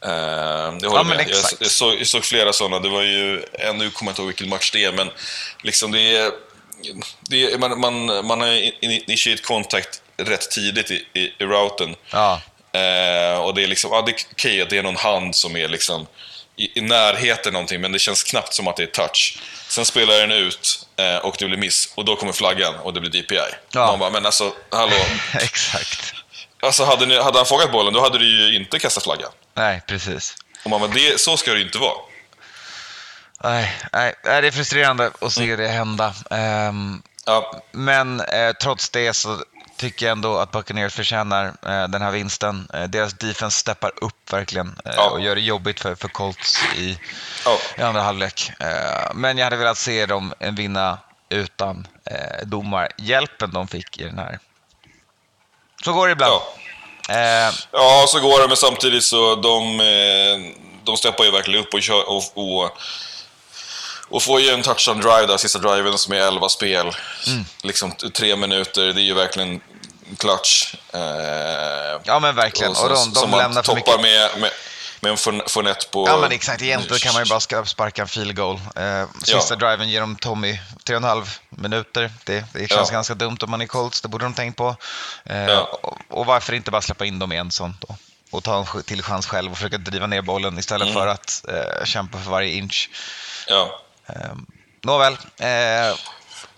Eh, 0.04 0.10
jag 0.12 0.70
håller 0.72 0.80
Ja, 0.82 1.02
men 1.02 1.16
med. 1.16 1.28
Jag, 1.30 1.38
jag, 1.60 1.70
såg, 1.70 1.94
jag 2.00 2.06
såg 2.06 2.24
flera 2.24 2.52
sådana. 2.52 2.78
Det 2.78 2.88
var 2.88 3.02
ju, 3.02 3.44
ännu 3.52 3.90
kommer 3.90 4.08
jag 4.08 4.12
inte 4.12 4.22
ihåg 4.22 4.26
vilken 4.26 4.48
match 4.48 4.70
det 4.70 4.84
är, 4.84 4.92
men 4.92 5.10
liksom 5.62 5.92
det 5.92 6.16
är 6.16 6.30
det, 7.20 7.61
man, 7.61 7.81
man, 7.81 8.27
man 8.27 8.40
har 8.40 8.85
initierat 8.85 9.42
kontakt 9.42 10.03
rätt 10.16 10.51
tidigt 10.51 10.90
i, 10.90 11.07
i, 11.12 11.20
i 11.38 11.44
routen. 11.44 11.97
Ja. 12.11 12.40
Eh, 12.73 13.38
och 13.38 13.55
det 13.55 13.62
är 13.62 13.66
liksom, 13.66 13.90
ja, 13.92 14.03
det 14.03 14.12
är 14.12 14.16
okej 14.33 14.62
att 14.62 14.70
det 14.70 14.79
är 14.79 14.83
någon 14.83 14.97
hand 14.97 15.37
som 15.37 15.57
är 15.57 15.68
liksom 15.68 16.07
i, 16.57 16.79
i 16.79 16.81
närheten 16.81 17.53
någonting, 17.53 17.81
men 17.81 17.92
det 17.92 17.99
känns 17.99 18.25
knappt 18.25 18.55
som 18.55 18.68
att 18.68 18.77
det 18.77 18.83
är 18.83 18.87
touch. 18.87 19.38
Sen 19.68 19.85
spelar 19.85 20.14
den 20.14 20.33
ut 20.33 20.87
eh, 20.97 21.16
och 21.16 21.37
det 21.38 21.47
blir 21.47 21.59
miss, 21.59 21.92
och 21.94 22.05
då 22.05 22.16
kommer 22.16 22.33
flaggan 22.33 22.75
och 22.75 22.94
det 22.94 23.01
blir 23.01 23.23
DPI. 23.23 23.55
Ja. 23.73 23.87
Man 23.87 23.99
bara, 23.99 24.11
men 24.11 24.27
alltså, 24.27 24.53
hallå. 24.70 24.97
Exakt. 25.35 26.14
Alltså 26.61 26.85
hade, 26.85 27.07
ni, 27.07 27.23
hade 27.23 27.38
han 27.38 27.47
fångat 27.47 27.73
bollen, 27.73 27.92
då 27.92 28.01
hade 28.01 28.18
du 28.18 28.51
ju 28.51 28.57
inte 28.57 28.79
kastat 28.79 29.05
flaggan. 29.05 29.31
Nej, 29.55 29.83
precis. 29.87 30.37
Och 30.64 30.70
man 30.70 30.81
bara, 30.81 30.90
det, 30.90 31.20
så 31.20 31.37
ska 31.37 31.51
det 31.53 31.59
ju 31.59 31.64
inte 31.64 31.79
vara. 31.79 31.97
Nej, 33.42 33.73
nej, 33.92 34.14
det 34.25 34.31
är 34.47 34.51
frustrerande 34.51 35.11
att 35.20 35.33
se 35.33 35.57
det 35.57 35.68
hända. 35.68 36.14
Ehm, 36.31 37.03
Ja, 37.27 37.62
men 37.73 38.20
eh, 38.20 38.53
trots 38.53 38.90
det 38.90 39.14
så 39.14 39.44
tycker 39.77 40.07
jag 40.07 40.12
ändå 40.12 40.38
att 40.38 40.51
Buccaneers 40.51 40.94
förtjänar 40.94 41.47
eh, 41.47 41.88
den 41.88 42.03
här 42.03 42.11
vinsten. 42.11 42.68
Eh, 42.75 42.83
deras 42.85 43.12
defense 43.14 43.59
steppar 43.59 43.92
upp 44.05 44.33
verkligen 44.33 44.81
eh, 44.85 44.92
Ja. 44.97 45.11
och 45.11 45.20
gör 45.20 45.35
det 45.35 45.40
jobbigt 45.40 45.81
för, 45.81 45.94
för 45.94 46.09
Colts 46.09 46.59
i, 46.77 46.99
ja. 47.44 47.59
i 47.79 47.83
andra 47.83 48.03
halvlek. 48.03 48.53
Eh, 48.61 49.11
men 49.14 49.38
jag 49.38 49.44
hade 49.47 49.57
velat 49.57 49.79
se 49.79 50.07
dem 50.07 50.35
eh, 50.40 50.53
vinna 50.53 50.99
utan 51.29 51.87
eh, 52.11 52.47
domarhjälpen 52.47 53.51
de 53.51 53.68
fick 53.68 53.99
i 53.99 54.05
den 54.05 54.18
här. 54.18 54.38
Så 55.85 55.92
går 55.92 56.07
det 56.07 56.12
ibland. 56.12 56.33
ja. 57.09 57.53
Ja, 57.73 58.05
så 58.09 58.20
går 58.20 58.40
det, 58.42 58.49
men 58.49 58.57
samtidigt 58.57 59.05
så 59.05 59.35
de, 59.35 59.79
de 60.85 60.97
steppar 60.97 61.25
ju 61.25 61.31
verkligen 61.31 61.61
upp 61.61 61.75
och, 61.75 61.83
kör, 61.83 62.09
och, 62.09 62.23
och, 62.35 62.70
och 64.14 64.22
får 64.22 64.40
ju 64.40 64.48
en 64.50 64.62
touchdown 64.62 65.00
drive 65.00 65.27
där, 65.27 65.37
sista 65.37 65.59
driven 65.59 65.98
som 65.98 66.12
är 66.12 66.16
11 66.20 66.48
spel. 66.48 66.96
Liksom 67.62 67.92
t- 67.92 68.11
tre 68.11 68.37
minuter, 68.37 68.83
det 68.92 69.00
är 69.00 69.05
ju 69.05 69.14
verkligen 69.14 69.61
clutch. 70.18 70.74
Eh, 70.92 71.00
ja 72.05 72.18
men 72.20 72.35
verkligen. 72.37 72.70
Och, 72.70 72.77
så- 72.77 72.88
de, 72.88 72.94
de 72.94 73.14
som 73.20 73.31
man 73.31 73.38
lämnar 73.38 73.62
för 73.62 73.74
toppar 73.74 73.98
mycket. 73.98 74.03
med, 74.03 74.40
med, 74.40 74.50
med 75.00 75.11
en 75.11 75.42
Fournette 75.48 75.87
på... 75.90 76.09
Ja 76.09 76.16
men 76.20 76.33
exakt, 76.33 76.62
egentligen 76.62 76.98
kan 77.00 77.12
man 77.14 77.24
ju 77.24 77.29
bara 77.29 77.64
sparka 77.66 78.03
en 78.03 78.09
field 78.09 78.37
goal. 78.37 78.61
Eh, 78.77 79.05
sista 79.24 79.57
driven 79.57 79.88
ger 79.90 80.00
de 80.00 80.16
Tommy 80.16 80.53
3,5 80.85 81.27
minuter. 81.50 82.11
Det, 82.24 82.44
det 82.53 82.68
känns 82.68 82.88
Ja. 82.88 82.92
ganska 82.92 83.14
dumt 83.14 83.38
om 83.40 83.50
man 83.50 83.61
är 83.61 83.66
Colts, 83.66 84.00
det 84.00 84.09
borde 84.09 84.24
de 84.24 84.35
tänkt 84.35 84.57
på. 84.57 84.77
Eh, 85.24 85.37
Ja. 85.44 85.79
och, 85.83 85.98
och 86.09 86.27
varför 86.27 86.53
inte 86.53 86.70
bara 86.70 86.83
släppa 86.83 87.05
in 87.05 87.18
dem 87.18 87.33
i 87.33 87.37
en 87.37 87.50
sån 87.50 87.77
då? 87.81 87.96
Och 88.31 88.44
ta 88.44 88.59
en 88.77 88.83
till 88.83 89.03
chans 89.03 89.27
själv 89.27 89.50
och 89.50 89.57
försöka 89.57 89.79
driva 89.79 90.07
ner 90.07 90.22
bollen 90.22 90.59
istället 90.59 90.88
Mm. 90.88 90.94
för 90.94 91.07
att 91.07 91.44
eh, 91.48 91.85
kämpa 91.85 92.18
för 92.18 92.31
varje 92.31 92.53
inch. 92.55 92.90
Ja. 93.48 93.81
Eh, 94.06 94.34
nåväl, 94.82 95.12
eh, 95.38 95.96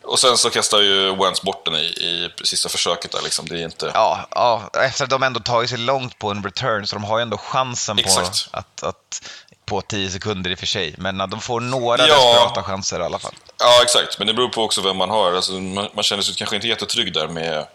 Och 0.03 0.19
sen 0.19 0.39
så 0.39 0.51
kastar 0.51 0.81
ju 0.81 1.17
Wentz 1.17 1.43
bort 1.43 1.65
den 1.65 1.75
i, 1.75 1.79
i 1.85 2.31
sista 2.45 2.69
försöket 2.69 3.13
där 3.13 3.23
liksom. 3.23 3.47
Det 3.49 3.61
är 3.61 3.65
inte... 3.65 3.91
ja, 3.95 4.29
ja, 4.31 4.71
efter 4.85 5.05
att 5.05 5.11
de 5.11 5.23
ändå 5.23 5.41
tagit 5.41 5.71
sig 5.71 5.79
långt 5.79 6.19
på 6.19 6.31
en 6.31 6.43
return 6.45 6.87
så 6.87 6.97
de 6.97 7.05
har 7.05 7.19
ju 7.19 7.23
ändå 7.23 7.39
chansen 7.39 7.97
på 7.97 8.21
att, 8.53 8.83
att 8.83 9.23
på 9.67 9.81
10 9.81 10.11
sekunder 10.11 10.51
i 10.51 10.55
och 10.55 10.59
för 10.59 10.67
sig. 10.67 10.95
Men 10.99 11.19
de 11.19 11.41
får 11.41 11.61
några 11.61 12.07
Ja. 12.09 12.15
desperata 12.15 12.63
chanser 12.63 13.01
i 13.01 13.03
alla 13.03 13.19
fall. 13.19 13.35
Ja, 13.59 13.83
exakt. 13.83 14.19
Men 14.19 14.27
det 14.27 14.35
beror 14.35 14.49
på 14.49 14.63
också 14.63 14.81
vem 14.81 14.97
man 14.97 15.11
har. 15.11 15.33
Alltså, 15.33 15.53
man, 15.53 15.89
man 15.95 16.03
känner 16.05 16.23
sig 16.23 16.35
kanske 16.35 16.57
inte 16.57 16.69
jättetrygg 16.69 17.13
där 17.13 17.29
med, 17.29 17.67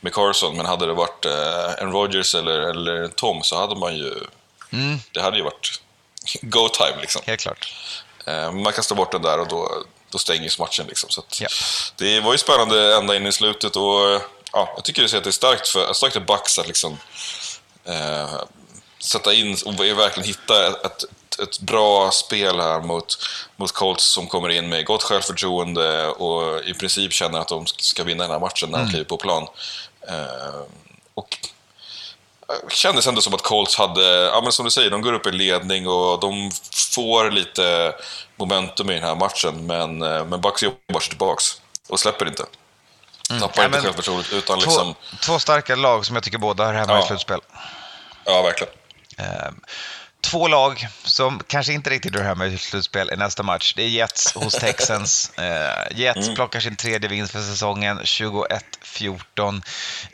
med 0.00 0.12
Carson, 0.14 0.56
men 0.56 0.66
hade 0.66 0.86
det 0.86 0.92
varit 0.92 1.24
eh, 1.24 1.82
en 1.82 1.92
Rogers 1.92 2.34
eller, 2.34 2.60
eller 2.60 2.94
en 3.04 3.10
Tom 3.10 3.42
så 3.42 3.60
hade 3.60 3.76
man 3.76 3.96
ju... 3.96 4.14
Mm. 4.70 4.98
Det 5.12 5.22
hade 5.22 5.36
ju 5.36 5.42
varit 5.42 5.80
go 6.42 6.68
time 6.68 7.00
liksom. 7.00 7.22
Helt 7.26 7.40
klart. 7.40 7.74
Eh, 8.28 8.52
man 8.52 8.72
kastar 8.72 8.96
bort 8.96 9.12
den 9.12 9.22
där 9.22 9.40
och 9.40 9.48
då, 9.48 9.84
då 10.10 10.18
stängs 10.18 10.58
matchen. 10.58 10.86
Liksom. 10.86 11.10
Så 11.10 11.22
Ja. 11.40 11.48
Det 11.96 12.20
var 12.20 12.32
ju 12.32 12.38
spännande 12.38 12.96
ända 12.96 13.16
in 13.16 13.26
i 13.26 13.32
slutet 13.32 13.76
och 13.76 14.10
eh, 14.10 14.20
ja, 14.52 14.72
jag 14.76 14.84
tycker 14.84 15.16
att 15.16 15.24
det 15.24 15.30
är 15.30 15.30
starkt 15.30 15.68
för, 15.68 15.92
starkt 15.92 16.14
för 16.14 16.20
Bucks 16.20 16.58
att 16.58 16.66
liksom, 16.66 16.98
eh, 17.84 18.40
sätta 18.98 19.34
in 19.34 19.56
och 19.64 19.80
verkligen 19.80 20.28
hitta 20.28 20.66
ett, 20.66 21.04
ett, 21.42 21.60
bra 21.60 22.10
spel 22.10 22.60
här 22.60 22.80
mot, 22.80 23.16
mot 23.56 23.72
Colts 23.72 24.04
som 24.04 24.26
kommer 24.26 24.48
in 24.48 24.68
med 24.68 24.84
gott 24.84 25.02
självförtroende 25.02 26.08
och 26.08 26.64
i 26.64 26.74
princip 26.74 27.12
känner 27.12 27.38
att 27.38 27.48
de 27.48 27.66
ska 27.66 28.04
vinna 28.04 28.22
den 28.22 28.32
här 28.32 28.40
matchen 28.40 28.70
när 28.70 28.78
de 28.78 28.90
kliver 28.90 29.04
på 29.04 29.16
plan. 29.16 29.46
Eh, 30.08 30.62
och 31.14 31.38
kändes 32.70 33.06
ändå 33.06 33.20
som 33.20 33.34
att 33.34 33.42
Colts 33.42 33.76
hade, 33.76 34.02
ja 34.24 34.40
men 34.42 34.52
som 34.52 34.64
du 34.64 34.70
säger, 34.70 34.90
de 34.90 35.02
går 35.02 35.12
upp 35.12 35.26
i 35.26 35.32
ledning 35.32 35.88
och 35.88 36.20
de 36.20 36.50
får 36.94 37.30
lite 37.30 37.94
momentum 38.36 38.90
i 38.90 38.94
den 38.94 39.02
här 39.02 39.14
matchen. 39.14 39.66
Men, 39.66 40.02
eh, 40.02 40.24
men 40.24 40.40
Bucks 40.40 40.62
jobbar 40.62 41.00
sig 41.00 41.08
tillbaks 41.08 41.44
och 41.88 42.00
släpper 42.00 42.26
inte. 42.28 42.44
Tappar 43.40 43.62
Ja, 43.62 43.66
inte 43.66 43.80
självförtroendet 43.80 44.32
utan 44.32 44.58
Två, 44.60 44.64
liksom, 44.66 44.94
två 45.22 45.38
starka 45.38 45.76
lag 45.76 46.06
som 46.06 46.16
jag 46.16 46.22
tycker 46.22 46.38
båda 46.38 46.64
hör 46.66 46.74
hemma 46.74 46.92
Ja. 46.92 47.04
i 47.04 47.06
slutspel. 47.06 47.40
ja 48.24 48.42
verkligen. 48.42 48.72
Eh, 49.18 49.50
två 50.20 50.48
lag 50.48 50.86
som 51.04 51.42
kanske 51.46 51.72
inte 51.72 51.90
riktigt 51.90 52.16
hör 52.16 52.22
hemma 52.24 52.46
i 52.46 52.58
slutspel 52.58 53.10
i 53.12 53.16
nästa 53.16 53.42
match. 53.42 53.72
Det 53.76 53.82
är 53.82 53.88
Jets 53.88 54.32
hos 54.34 54.54
Texans. 54.60 55.38
Eh, 55.38 55.96
Jets 55.98 56.18
Mm. 56.26 56.34
plockar 56.34 56.60
sin 56.60 56.76
tredje 56.76 57.08
vinst 57.08 57.32
för 57.32 57.40
säsongen, 57.40 58.00
21-14, 58.00 59.62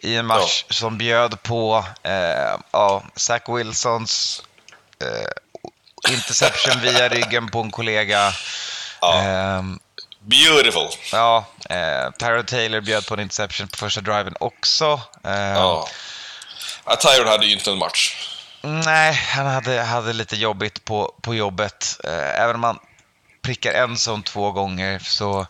i 0.02 0.16
en 0.16 0.26
match 0.26 0.64
som 0.70 0.98
bjöd 0.98 1.42
på 1.42 1.84
eh, 2.02 2.56
ja, 2.70 3.02
Zach 3.16 3.42
Wilsons 3.48 4.42
eh, 5.02 6.12
interception 6.12 6.80
via 6.82 7.08
ryggen 7.08 7.48
på 7.50 7.60
en 7.60 7.70
kollega. 7.70 8.32
Ja. 9.00 9.20
Ehm, 9.22 9.78
Beautiful! 10.20 10.88
Ja, 11.12 11.44
eh, 11.70 12.10
Tyrod 12.18 12.46
Taylor 12.46 12.80
bjöd 12.80 13.06
på 13.06 13.14
en 13.14 13.20
interception 13.20 13.68
på 13.68 13.76
första 13.76 14.00
driven 14.00 14.34
också. 14.40 15.00
Eh, 15.24 15.32
Ja. 15.32 15.88
Ja, 16.86 16.96
Tyron 16.96 17.28
hade 17.28 17.46
ju 17.46 17.52
inte 17.52 17.70
en 17.70 17.78
match. 17.78 18.28
Nej, 18.64 19.12
han 19.12 19.46
hade, 19.46 19.82
hade 19.82 20.12
lite 20.12 20.36
jobbigt 20.36 20.84
på, 20.84 21.14
på 21.22 21.34
jobbet. 21.34 22.00
Eh, 22.04 22.40
även 22.40 22.54
om 22.54 22.60
man 22.60 22.78
prickar 23.42 23.72
en 23.72 23.96
sån 23.96 24.22
två 24.22 24.52
gånger 24.52 24.98
så 24.98 25.46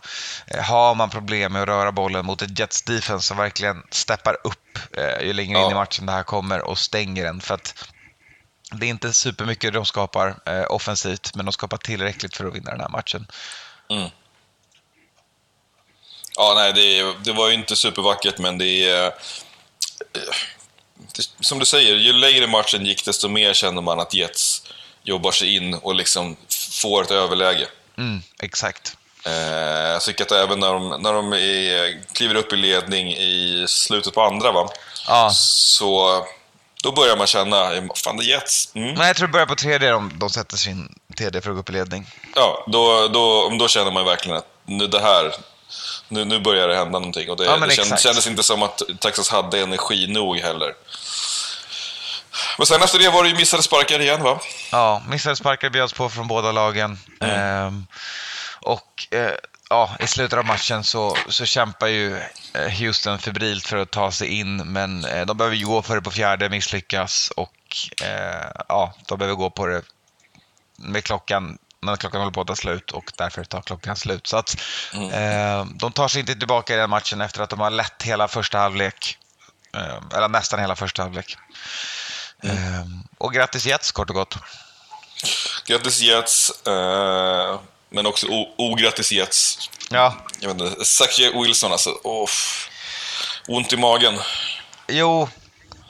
eh, 0.47 0.63
har 0.63 0.95
man 0.95 1.09
problem 1.09 1.53
med 1.53 1.61
att 1.61 1.67
röra 1.67 1.91
bollen 1.91 2.25
mot 2.25 2.41
ett 2.41 2.59
Jets 2.59 2.81
defense 2.81 3.27
som 3.27 3.37
verkligen 3.37 3.83
steppar 3.89 4.37
upp 4.43 4.79
eh, 4.97 5.25
ju 5.27 5.33
längre 5.33 5.57
in 5.57 5.63
Ja. 5.63 5.71
i 5.71 5.73
matchen 5.73 6.05
det 6.05 6.11
här 6.11 6.23
kommer 6.23 6.61
och 6.61 6.77
stänger 6.77 7.23
den. 7.23 7.41
För 7.41 7.55
att 7.55 7.89
det 8.71 8.85
är 8.85 8.89
inte 8.89 9.13
supermycket 9.13 9.73
de 9.73 9.85
skapar 9.85 10.35
offensivt, 10.71 11.35
men 11.35 11.45
de 11.45 11.51
skapar 11.51 11.77
tillräckligt 11.77 12.37
för 12.37 12.45
att 12.45 12.55
vinna 12.55 12.71
den 12.71 12.79
här 12.79 12.89
matchen. 12.89 13.27
Ja, 16.37 16.53
nej, 16.55 16.73
det, 16.73 17.13
det 17.23 17.33
var 17.33 17.47
ju 17.47 17.53
inte 17.53 17.75
supervackert, 17.75 18.37
men 18.37 18.57
det 18.57 18.89
är... 18.89 19.05
eh, 19.05 19.11
som 21.39 21.59
du 21.59 21.65
säger, 21.65 21.95
ju 21.95 22.13
längre 22.13 22.47
matchen 22.47 22.85
gick, 22.85 23.05
desto 23.05 23.27
mer 23.27 23.53
känner 23.53 23.81
man 23.81 23.99
att 23.99 24.13
Jets 24.13 24.61
jobbar 25.03 25.31
sig 25.31 25.55
in 25.55 25.73
och 25.73 25.95
liksom 25.95 26.35
får 26.81 27.01
ett 27.01 27.11
överläge. 27.11 27.67
Mm, 27.97 28.21
exakt. 28.41 28.97
Eh, 29.25 29.31
jag 29.91 30.01
tycker 30.01 30.23
att 30.23 30.31
även 30.31 30.59
när 30.59 30.73
de, 30.73 31.01
när 31.01 31.13
de 31.13 31.33
är, 31.33 32.13
kliver 32.13 32.35
upp 32.35 32.53
i 32.53 32.55
ledning 32.55 33.13
i 33.13 33.65
slutet 33.67 34.13
på 34.13 34.21
andra, 34.21 34.51
va? 34.51 34.69
Ja. 35.07 35.29
så 35.33 36.25
då 36.83 36.91
börjar 36.91 37.17
man 37.17 37.27
känna, 37.27 37.71
fan 37.95 38.17
det 38.17 38.23
är 38.23 38.27
Jets. 38.27 38.69
Mm. 38.75 38.93
Men 38.93 39.07
jag 39.07 39.15
tror 39.15 39.27
det 39.27 39.31
börjar 39.31 39.45
på 39.45 39.55
tredje 39.55 39.91
de, 39.91 40.19
de 40.19 40.29
sätter 40.29 40.57
sin 40.57 40.95
TD 41.17 41.41
för 41.41 41.49
att 41.49 41.55
gå 41.55 41.59
upp 41.59 41.69
i 41.69 41.73
ledning. 41.73 42.07
Ja, 42.35 42.65
då, 42.67 43.07
då, 43.07 43.49
då 43.59 43.67
känner 43.67 43.91
man 43.91 44.05
verkligen 44.05 44.37
att 44.37 44.47
nu 44.65 44.87
det 44.87 44.99
här, 44.99 45.35
nu, 46.07 46.25
nu 46.25 46.39
börjar 46.39 46.67
det 46.67 46.75
hända 46.75 46.99
någonting. 46.99 47.29
Och 47.29 47.37
det, 47.37 47.45
Ja, 47.45 47.51
det 47.51 47.59
kändes, 47.59 47.79
exakt. 47.79 48.01
kändes 48.01 48.27
inte 48.27 48.43
som 48.43 48.63
att 48.63 48.81
Texas 48.99 49.29
hade 49.29 49.59
energi 49.59 50.07
nog 50.07 50.37
heller. 50.37 50.73
Men 52.57 52.67
sen 52.67 52.81
efter 52.81 52.99
det 52.99 53.09
var 53.09 53.23
det 53.23 53.29
ju 53.29 53.35
missade 53.35 53.63
sparkar 53.63 53.99
igen 53.99 54.23
va? 54.23 54.39
Ja, 54.71 55.03
missade 55.07 55.35
sparkar 55.35 55.69
bjöds 55.69 55.93
på 55.93 56.09
från 56.09 56.27
båda 56.27 56.51
lagen. 56.51 56.97
Ehm, 57.21 57.85
och 58.61 59.07
eh, 59.11 59.31
ja, 59.69 59.95
i 59.99 60.07
slutet 60.07 60.39
av 60.39 60.45
matchen 60.45 60.83
så, 60.83 61.17
så 61.29 61.45
kämpar 61.45 61.87
ju 61.87 62.17
eh, 62.53 62.69
Houston 62.79 63.19
febrilt 63.19 63.67
för 63.67 63.77
att 63.77 63.91
ta 63.91 64.11
sig 64.11 64.27
in, 64.39 64.57
men 64.57 65.05
eh, 65.05 65.25
de 65.25 65.37
behöver 65.37 65.55
ju 65.55 65.65
gå 65.65 65.81
för 65.81 65.95
det 65.95 66.01
på 66.01 66.11
fjärde, 66.11 66.49
misslyckas 66.49 67.31
och 67.35 67.53
eh, 68.03 68.49
ja, 68.67 68.93
de 69.07 69.17
behöver 69.19 69.35
gå 69.35 69.49
på 69.49 69.65
det 69.67 69.81
med 70.77 71.03
klockan 71.03 71.57
när 71.85 71.95
klockan 71.95 72.21
håller 72.21 72.31
på 72.33 72.41
att 72.41 72.47
ta 72.47 72.55
slut 72.55 72.91
och 72.91 73.11
därför 73.17 73.43
tar 73.43 73.61
klockan 73.61 73.95
slut. 73.95 74.27
Så 74.27 74.37
att 74.37 74.55
eh, 74.93 75.65
de 75.65 75.91
tar 75.91 76.07
sig 76.07 76.19
inte 76.19 76.35
tillbaka 76.35 76.73
i 76.73 76.77
den 76.77 76.89
matchen 76.89 77.21
efter 77.21 77.41
att 77.41 77.49
de 77.49 77.59
har 77.59 77.69
lett 77.69 78.03
hela 78.03 78.27
första 78.27 78.57
halvlek. 78.57 79.17
Eh, 79.75 80.17
eller 80.17 80.27
nästan 80.27 80.59
hela 80.59 80.75
första 80.75 81.01
halvlek. 81.01 81.37
Eh, 82.43 82.85
och 83.17 83.33
grattis 83.33 83.65
Jets 83.65 83.91
kort 83.91 84.09
och 84.09 84.15
gott. 84.15 84.35
Grattis 85.65 85.99
Jets, 86.01 86.67
eh, 86.67 87.59
men 87.89 88.05
också 88.05 88.27
ograttis 88.57 89.11
Jets. 89.11 89.69
Ja, 89.89 90.15
Jag 90.39 90.53
vet 90.53 90.61
inte, 90.61 90.85
Zacchaeus 90.85 91.47
Wilson 91.47 91.71
alltså, 91.71 91.89
åh. 92.03 92.29
ont 93.47 93.73
i 93.73 93.77
magen. 93.77 94.19
Jo, 94.87 95.29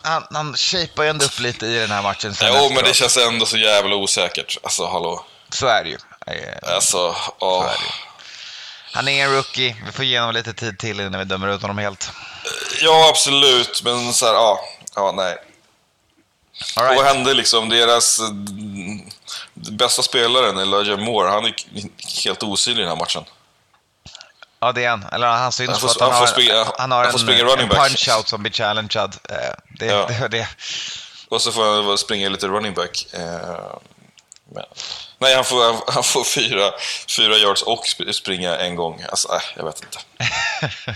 han, 0.02 0.24
han 0.32 0.56
shapar 0.58 1.04
ju 1.04 1.10
ändå 1.10 1.26
upp 1.26 1.40
lite 1.40 1.66
i 1.66 1.80
den 1.80 1.92
här 1.92 2.02
matchen. 2.02 2.34
Jo, 2.42 2.70
men 2.76 2.84
det 2.84 2.94
känns 2.94 3.18
ändå 3.18 3.46
så 3.46 3.58
jävla 3.58 3.96
osäkert. 3.96 4.58
Alltså, 4.64 4.88
hallå. 4.88 5.26
Så 5.56 5.68
är 5.68 5.84
det 5.84 5.90
ju. 5.90 5.98
Eh, 6.28 6.74
Alltså, 6.76 7.14
Så 7.14 7.16
åh. 7.40 7.66
är 7.66 7.70
ju. 7.72 7.90
Han 8.94 9.08
är 9.08 9.26
en 9.26 9.32
rookie. 9.36 9.76
Vi 9.86 9.92
får 9.92 10.06
ge 10.06 10.20
honom 10.20 10.34
lite 10.36 10.54
tid 10.54 10.80
till 10.80 11.00
innan 11.00 11.20
vi 11.20 11.26
dömer 11.26 11.48
ut 11.48 11.62
honom 11.62 11.78
helt. 11.78 12.12
Ja, 12.82 13.10
absolut, 13.10 13.84
men 13.84 14.14
så 14.14 14.26
här, 14.26 14.34
ja, 14.34 14.60
ja 14.96 15.12
nej. 15.12 15.38
All 16.76 16.84
Och 16.90 16.96
vad 16.96 17.04
right. 17.06 17.16
hände 17.16 17.34
liksom? 17.34 17.70
Deras 17.70 18.20
mm, 18.20 19.10
bästa 19.54 20.02
spelaren, 20.04 20.58
Elijah 20.58 20.98
Moore, 21.00 21.30
han 21.30 21.46
är 21.46 21.54
helt 22.24 22.44
osynlig 22.44 22.80
i 22.82 22.86
den 22.86 22.90
här 22.92 23.00
matchen. 23.00 23.24
Ja, 24.60 24.72
det 24.72 24.84
är 24.86 24.90
han. 24.90 25.04
Eller 25.12 25.28
han 25.28 25.52
syns 25.52 25.70
Han 25.70 25.80
för 25.80 25.88
får- 25.88 25.96
att 25.96 26.02
han, 26.02 26.12
han 26.12 26.20
har, 26.22 26.28
springa- 26.28 26.66
han 26.78 26.92
har 26.92 27.06
han 27.06 27.30
en, 27.30 27.60
en 27.60 27.70
punch-out 27.70 28.26
som 28.28 28.42
blir 28.42 28.52
challengead. 28.52 29.16
Eh, 29.30 29.36
Det, 29.80 29.86
Ja. 29.86 30.08
det, 30.20 30.28
det. 30.28 30.48
Och 31.30 31.42
så 31.42 31.52
får 31.52 31.84
han 31.88 31.98
springa 31.98 32.30
lite 32.30 32.48
running 32.48 32.74
back. 32.74 33.08
Eh, 33.14 33.76
men. 34.54 34.64
Nej, 35.26 35.36
han 35.36 35.46
får, 35.46 35.92
han, 35.92 36.04
får 36.04 36.24
fyra, 36.24 36.72
fyra 37.18 37.38
yards 37.38 37.62
och 37.62 37.84
sp- 37.86 38.12
springa 38.12 38.56
en 38.58 38.76
gång. 38.76 39.04
Alltså, 39.10 39.34
äh, 39.34 39.42
jag 39.58 39.66
vet 39.66 39.84
inte. 39.84 39.98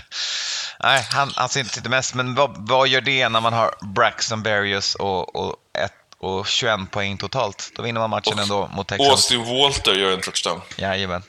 Nej, 0.82 1.06
han, 1.10 1.32
han 1.36 1.48
syns 1.48 1.76
inte 1.76 1.88
mest. 1.88 2.14
Men 2.14 2.34
vad, 2.34 2.68
vad 2.68 2.88
gör 2.88 3.00
det 3.00 3.28
när 3.28 3.40
man 3.40 3.52
har 3.52 3.74
Braxton 3.94 4.42
Berrios 4.42 4.94
och, 4.94 5.36
och, 5.36 5.56
ett, 5.84 5.92
och 6.18 6.46
21 6.46 6.90
poäng 6.90 7.18
totalt? 7.18 7.70
Då 7.76 7.82
vinner 7.82 8.00
man 8.00 8.10
matchen 8.10 8.38
ändå 8.38 8.70
mot 8.72 8.88
Texans. 8.88 9.10
Austin 9.10 9.44
Walter 9.44 9.92
gör 9.94 10.12
en 10.12 10.20
touchdown. 10.20 10.60
Jajamän. 10.76 11.22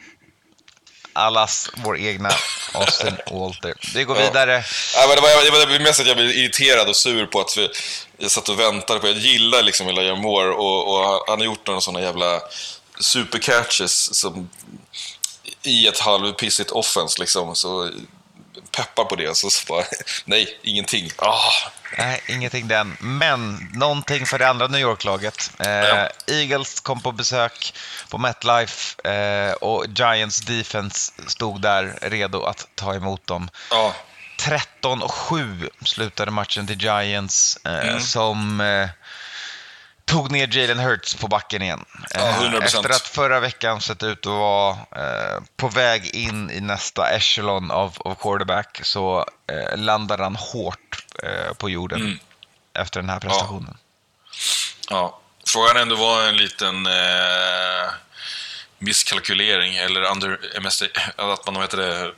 Allas 1.13 1.69
vår 1.73 1.97
egna 1.99 2.29
Austin 2.73 3.17
Walter. 3.31 3.73
Vi 3.93 4.03
går 4.03 4.17
Ja. 4.17 4.23
vidare. 4.23 4.63
Ja, 4.95 5.05
men 5.07 5.15
det, 5.15 5.21
var, 5.21 5.59
det 5.59 5.65
var 5.65 5.79
mest 5.79 5.99
att 5.99 6.07
jag 6.07 6.15
blev 6.17 6.29
irriterad 6.29 6.89
och 6.89 6.95
sur 6.95 7.25
på 7.25 7.39
att 7.39 7.57
vi, 7.57 7.69
jag 8.17 8.31
satt 8.31 8.49
och 8.49 8.59
väntade 8.59 8.99
på... 8.99 9.07
Jag 9.07 9.15
gillar 9.17 9.61
liksom 9.63 9.87
Elijah 9.87 10.17
Moore 10.17 10.49
och, 10.51 10.87
och 10.97 11.23
han 11.27 11.39
har 11.39 11.45
gjort 11.45 11.67
några 11.67 11.81
sådana 11.81 12.01
jävla 12.05 12.41
supercatches 13.01 14.15
som 14.19 14.49
i 15.63 15.87
ett 15.87 15.99
halvpissigt 15.99 16.71
offense 16.71 17.19
liksom. 17.19 17.55
Så 17.55 17.89
peppar 18.77 19.03
på 19.05 19.15
det. 19.15 19.37
Så, 19.37 19.49
så 19.49 19.65
bara, 19.67 19.83
nej, 20.25 20.59
ingenting. 20.63 21.11
Ah, 21.17 21.51
Nej, 21.97 22.21
ingenting 22.27 22.67
den. 22.67 22.97
Men 22.99 23.69
någonting 23.73 24.25
för 24.25 24.39
det 24.39 24.49
andra 24.49 24.67
New 24.67 24.81
York-laget. 24.81 25.51
Eh, 25.59 25.69
Ja. 25.69 26.09
Eagles 26.27 26.79
kom 26.79 27.01
på 27.01 27.11
besök 27.11 27.73
på 28.09 28.17
MetLife 28.17 29.09
eh, 29.09 29.51
och 29.53 29.85
Giants 29.95 30.37
defense 30.41 31.11
stod 31.27 31.61
där 31.61 31.99
redo 32.01 32.43
att 32.43 32.67
ta 32.75 32.95
emot 32.95 33.27
dem. 33.27 33.49
ja, 33.71 33.93
13-7 34.81 35.69
slutade 35.85 36.31
matchen 36.31 36.67
till 36.67 36.81
Giants 36.81 37.57
eh, 37.65 37.87
Mm. 37.89 37.99
som 38.01 38.61
eh, 38.61 38.89
tog 40.05 40.31
ner 40.31 40.47
Jalen 40.57 40.79
Hurts 40.79 41.15
på 41.15 41.27
backen 41.27 41.61
igen. 41.61 41.85
Ja, 42.13 42.19
Eh, 42.19 42.41
100%. 42.41 42.63
Efter 42.63 42.89
att 42.89 43.07
förra 43.07 43.39
veckan 43.39 43.81
sett 43.81 44.03
ut 44.03 44.19
att 44.25 44.33
vara 44.33 44.71
eh, 44.71 45.41
på 45.57 45.67
väg 45.67 46.05
in 46.15 46.51
i 46.51 46.59
nästa 46.61 47.09
echelon 47.09 47.71
av, 47.71 47.97
av 47.99 48.15
quarterback 48.15 48.79
så 48.83 49.25
eh, 49.51 49.77
landade 49.77 50.23
han 50.23 50.35
hårt 50.35 51.05
på 51.57 51.69
jorden 51.69 52.01
Mm. 52.01 52.19
efter 52.73 52.99
den 53.01 53.09
här 53.09 53.19
prestationen. 53.19 53.77
ja. 54.89 55.17
Frågan 55.47 55.77
ändå 55.77 55.95
var 55.95 56.27
en 56.27 56.37
liten 56.37 56.85
eh, 56.85 57.89
misskalkylering 58.79 59.75
eller 59.75 60.01
under 60.01 60.39
MSD, 60.57 60.83
att 61.15 61.45
man 61.45 61.61
heter 61.61 61.77
det, 61.77 62.13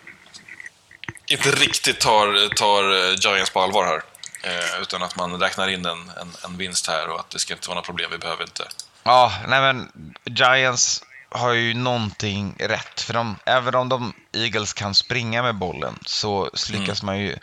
inte 1.27 1.51
riktigt 1.51 1.99
tar, 1.99 2.55
tar 2.55 2.83
Giants 3.27 3.49
på 3.49 3.61
allvar 3.61 3.85
här. 3.85 4.01
Eh, 4.43 4.81
utan 4.81 5.03
att 5.03 5.15
man 5.15 5.39
räknar 5.39 5.67
in 5.67 5.85
en, 5.85 6.11
en, 6.21 6.31
en 6.45 6.57
vinst 6.57 6.87
här 6.87 7.09
och 7.09 7.19
att 7.19 7.29
det 7.29 7.39
ska 7.39 7.53
inte 7.53 7.67
vara 7.67 7.75
några 7.75 7.85
problem, 7.85 8.11
vi 8.11 8.17
behöver 8.17 8.43
inte. 8.43 8.63
Ja, 9.03 9.33
nej 9.47 9.61
men 9.61 9.91
Giants 10.25 11.03
har 11.29 11.51
ju 11.51 11.73
någonting 11.73 12.55
rätt. 12.59 13.01
För 13.01 13.13
de, 13.13 13.35
även 13.45 13.75
om 13.75 13.89
de 13.89 14.13
Eagles 14.33 14.73
kan 14.73 14.95
springa 14.95 15.43
med 15.43 15.55
bollen 15.55 15.99
så 16.05 16.49
lyckas 16.69 17.03
Mm. 17.03 17.05
man 17.05 17.19
ju 17.19 17.37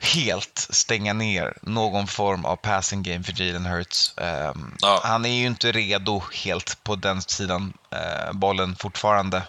helt 0.00 0.66
stänga 0.70 1.12
ner 1.12 1.54
någon 1.62 2.06
form 2.06 2.44
av 2.44 2.56
passing 2.56 3.02
game 3.02 3.24
för 3.24 3.42
Jalen 3.42 3.66
Hurts. 3.66 4.14
Ehm, 4.18 4.74
Ja. 4.80 5.00
Han 5.04 5.24
är 5.24 5.28
ju 5.40 5.46
inte 5.46 5.72
redo 5.72 6.22
helt 6.44 6.84
på 6.84 6.96
den 6.96 7.22
sidan 7.22 7.72
eh, 7.90 8.32
bollen 8.32 8.76
fortfarande 8.76 9.42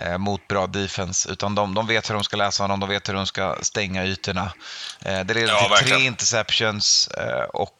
eh, 0.00 0.18
mot 0.18 0.48
bra 0.48 0.66
defense. 0.66 1.28
Utan 1.32 1.54
de, 1.54 1.74
de 1.74 1.86
vet 1.86 2.10
hur 2.10 2.14
de 2.14 2.24
ska 2.24 2.36
läsa 2.36 2.62
honom, 2.62 2.80
de 2.80 2.88
vet 2.88 3.08
hur 3.08 3.14
de 3.14 3.26
ska 3.26 3.56
stänga 3.62 4.04
ytorna. 4.06 4.52
Eh, 5.00 5.20
det 5.20 5.34
leder 5.34 5.48
Ja, 5.52 5.60
till 5.60 5.70
verkligen. 5.70 5.98
tre 5.98 6.06
interceptions 6.06 7.08
eh, 7.08 7.42
och 7.44 7.76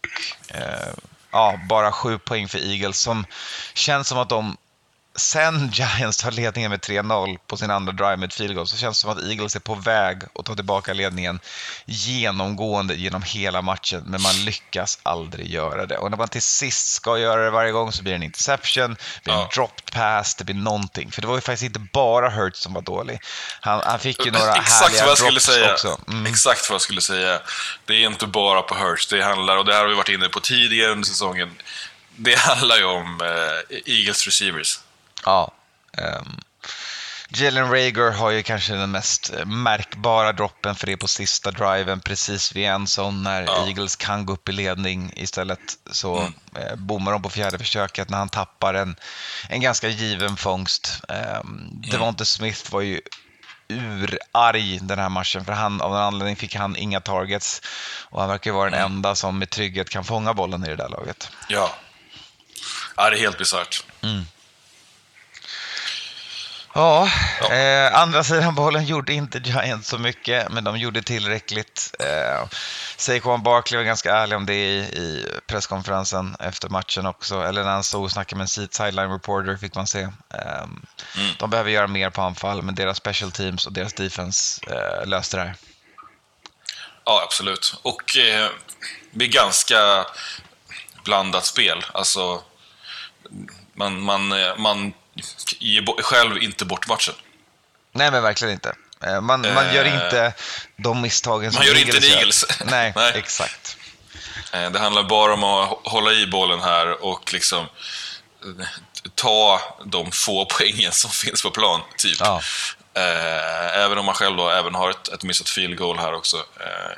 eh, 0.48 0.88
ja, 1.30 1.60
bara 1.68 1.92
sju 1.92 2.18
poäng 2.18 2.48
för 2.48 2.58
Eagles 2.58 2.98
som 3.00 3.26
känns 3.74 4.08
som 4.08 4.18
att 4.18 4.28
de 4.28 4.56
sen 5.16 5.70
Giants 5.72 6.16
tar 6.16 6.30
ledningen 6.30 6.70
med 6.70 6.80
3-0 6.80 7.38
på 7.46 7.56
sin 7.56 7.70
andra 7.70 7.92
drive 7.92 8.16
med 8.16 8.26
ett 8.26 8.34
field 8.34 8.54
goal 8.54 8.66
så 8.68 8.76
känns 8.76 8.98
det 8.98 9.00
som 9.00 9.10
att 9.10 9.24
Eagles 9.24 9.56
är 9.56 9.60
på 9.60 9.74
väg 9.74 10.22
att 10.38 10.44
ta 10.44 10.54
tillbaka 10.54 10.92
ledningen 10.92 11.40
genomgående 11.86 12.94
genom 12.94 13.22
hela 13.22 13.62
matchen 13.62 14.02
men 14.06 14.22
man 14.22 14.44
lyckas 14.44 14.98
aldrig 15.02 15.50
göra 15.50 15.86
det. 15.86 15.96
Och 15.98 16.10
när 16.10 16.18
man 16.18 16.28
till 16.28 16.42
sist 16.42 16.88
ska 16.94 17.18
göra 17.18 17.44
det 17.44 17.50
varje 17.50 17.72
gång 17.72 17.92
så 17.92 18.02
blir 18.02 18.12
det 18.12 18.16
en 18.16 18.22
interception, 18.22 18.90
det 18.94 19.24
blir 19.24 19.34
en 19.34 19.40
Ja. 19.40 19.50
dropped 19.54 19.92
pass, 19.92 20.34
det 20.34 20.44
blir 20.44 20.54
någonting. 20.54 21.10
För 21.10 21.22
det 21.22 21.28
var 21.28 21.34
ju 21.34 21.40
faktiskt 21.40 21.62
inte 21.64 21.78
bara 21.92 22.30
Hurts 22.30 22.60
som 22.60 22.72
var 22.74 22.82
dålig. 22.82 23.20
Han, 23.60 23.80
han 23.84 23.98
fick 23.98 24.24
ju 24.26 24.30
några 24.30 24.54
Exakt 24.56 24.82
härliga 24.82 25.02
vad 25.02 25.10
jag 25.10 25.18
skulle 25.18 25.30
drops 25.30 25.44
säga. 25.46 25.72
också. 25.72 26.00
Mm. 26.08 26.26
Exakt 26.26 26.70
vad 26.70 26.74
jag 26.74 26.80
skulle 26.82 27.00
säga. 27.00 27.40
Det 27.84 27.94
är 27.94 28.06
inte 28.06 28.26
bara 28.26 28.62
på 28.62 28.74
Hurts. 28.74 29.06
Det 29.06 29.22
handlar, 29.22 29.56
och 29.56 29.64
det 29.64 29.72
här 29.74 29.80
har 29.80 29.88
vi 29.88 29.94
varit 29.94 30.08
inne 30.08 30.28
på 30.28 30.40
tidigare 30.40 30.92
under 30.92 31.06
säsongen. 31.08 31.50
Det 32.16 32.38
handlar 32.38 32.76
ju 32.76 32.84
om 32.84 33.20
eh, 33.20 33.76
Eagles 33.94 34.26
receivers. 34.26 34.78
Ja. 35.26 35.52
Um, 35.98 36.40
Jalen 37.28 37.70
Rager 37.70 38.10
har 38.10 38.30
ju 38.30 38.42
kanske 38.42 38.72
den 38.72 38.90
mest 38.90 39.32
eh, 39.38 39.46
märkbara 39.46 40.32
droppen 40.32 40.74
för 40.74 40.86
det 40.86 40.96
på 40.96 41.08
sista 41.08 41.50
driven 41.50 42.00
precis 42.00 42.56
vid 42.56 42.66
en 42.66 42.86
sån 42.86 43.22
när 43.22 43.42
Ja. 43.42 43.66
Eagles 43.66 43.96
kan 43.96 44.26
gå 44.26 44.32
upp 44.32 44.48
i 44.48 44.52
ledning 44.52 45.12
istället 45.16 45.60
så 45.90 46.18
Mm. 46.18 46.32
eh, 46.56 46.74
bommar 46.76 47.12
de 47.12 47.22
på 47.22 47.30
fjärde 47.30 47.58
försöket 47.58 48.10
när 48.10 48.18
han 48.18 48.28
tappar 48.28 48.74
en, 48.74 48.96
en 49.48 49.60
ganska 49.60 49.88
given 49.88 50.36
fångst. 50.36 51.00
Um, 51.42 51.68
Devonte 51.90 52.26
Smith 52.26 52.72
var 52.72 52.80
ju 52.80 53.00
urarg 53.68 54.78
den 54.82 54.98
här 54.98 55.08
matchen 55.08 55.44
för 55.44 55.52
han, 55.52 55.80
av 55.80 55.90
någon 55.90 56.00
anledning 56.00 56.36
fick 56.36 56.54
han 56.54 56.76
inga 56.76 57.00
targets 57.00 57.62
och 58.10 58.20
han 58.20 58.28
verkar 58.30 58.52
vara 58.52 58.70
den 58.70 58.80
enda 58.80 59.14
som 59.14 59.38
med 59.38 59.50
trygghet 59.50 59.90
kan 59.90 60.04
fånga 60.04 60.34
bollen 60.34 60.64
i 60.64 60.68
det 60.68 60.76
där 60.76 60.88
laget. 60.88 61.28
Ja. 61.48 61.74
Ja, 62.96 63.10
det 63.10 63.16
är 63.16 63.20
helt 63.20 63.38
bisarrt. 63.38 63.84
Ja, 66.76 67.08
Eh, 67.50 68.00
andra 68.00 68.24
sidan 68.24 68.54
bollen 68.54 68.84
gjorde 68.84 69.12
inte 69.12 69.38
Giants 69.38 69.88
så 69.88 69.98
mycket, 69.98 70.52
men 70.52 70.64
de 70.64 70.78
gjorde 70.78 71.02
tillräckligt. 71.02 71.94
Eh, 71.98 72.48
Saquon 72.96 73.42
Barkley 73.42 73.78
var 73.78 73.84
ganska 73.84 74.14
ärlig 74.16 74.36
om 74.36 74.46
det 74.46 74.54
i, 74.54 74.76
i 74.78 75.26
presskonferensen 75.46 76.36
efter 76.40 76.68
matchen 76.68 77.06
också, 77.06 77.42
eller 77.42 77.64
när 77.64 77.70
han 77.70 77.84
stod 77.84 78.04
och 78.04 78.10
snackade 78.10 78.38
med 78.38 78.42
en 78.58 78.68
sideline 78.68 79.10
reporter 79.12 79.56
fick 79.56 79.74
man 79.74 79.86
se. 79.86 80.00
Eh, 80.34 80.66
De 81.38 81.50
behöver 81.50 81.70
göra 81.70 81.86
mer 81.86 82.10
på 82.10 82.22
anfall, 82.22 82.62
men 82.62 82.74
deras 82.74 82.96
special 82.96 83.32
teams 83.32 83.66
och 83.66 83.72
deras 83.72 83.92
defense 83.92 84.60
eh, 84.70 85.06
löste 85.06 85.36
det 85.36 85.42
här. 85.42 85.54
Ja, 87.04 87.22
absolut. 87.24 87.74
Och 87.82 88.16
eh, 88.16 88.50
det 89.10 89.24
är 89.24 89.28
ganska 89.28 90.06
blandat 91.04 91.44
spel. 91.46 91.84
Alltså, 91.94 92.42
man, 93.74 94.00
man, 94.00 94.32
eh, 94.32 94.56
man 94.56 94.92
ger 95.58 95.82
bo- 95.82 96.02
själv 96.02 96.42
inte 96.42 96.64
bort 96.64 96.88
matchen. 96.88 97.14
Nej, 97.92 98.10
men 98.10 98.22
verkligen 98.22 98.52
inte. 98.54 98.74
Eh, 99.04 99.20
man, 99.20 99.40
man 99.54 99.74
gör 99.74 99.84
Eh, 99.84 99.94
inte 100.04 100.34
de 100.76 101.00
misstagen 101.00 101.52
som 101.52 101.58
man 101.58 101.66
gör 101.66 101.78
inte 101.78 101.96
en 101.96 102.02
gör. 102.02 102.16
Eagles. 102.16 102.44
Nej, 102.64 102.92
Nej. 102.96 103.12
exakt. 103.16 103.76
Eh, 104.52 104.70
Det 104.70 104.78
handlar 104.78 105.02
bara 105.02 105.34
om 105.34 105.44
att 105.44 105.68
hå- 105.70 105.80
hålla 105.88 106.12
i 106.12 106.26
bollen 106.26 106.60
här 106.60 107.04
och 107.04 107.32
liksom 107.32 107.58
eh, 108.60 108.66
ta 109.14 109.60
de 109.84 110.10
få 110.10 110.44
poängen 110.58 110.92
som 110.92 111.10
finns 111.10 111.42
på 111.42 111.50
plan, 111.50 111.80
typ. 111.96 112.16
Ja. 112.20 112.40
Även 113.74 113.98
om 113.98 114.04
man 114.04 114.14
själv 114.14 114.36
då 114.36 114.50
även 114.50 114.74
har 114.74 114.90
ett, 114.90 115.08
ett 115.08 115.22
missat 115.22 115.48
field 115.48 115.76
goal 115.78 115.98
här 115.98 116.12
också 116.14 116.36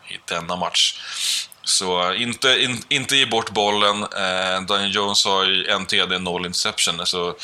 i 0.08 0.18
denna 0.24 0.56
match. 0.56 1.00
Så 1.62 2.12
inte, 2.14 2.62
in, 2.62 2.82
inte 2.88 3.16
ge 3.16 3.26
bort 3.26 3.50
bollen. 3.50 4.02
Eh, 4.02 4.60
Daniel 4.62 4.94
Jones 4.94 5.24
har 5.24 5.44
ju 5.44 5.66
en 5.66 5.86
TD, 5.86 6.18
noll 6.18 6.46
interception, 6.46 7.00
alltså, 7.00 7.36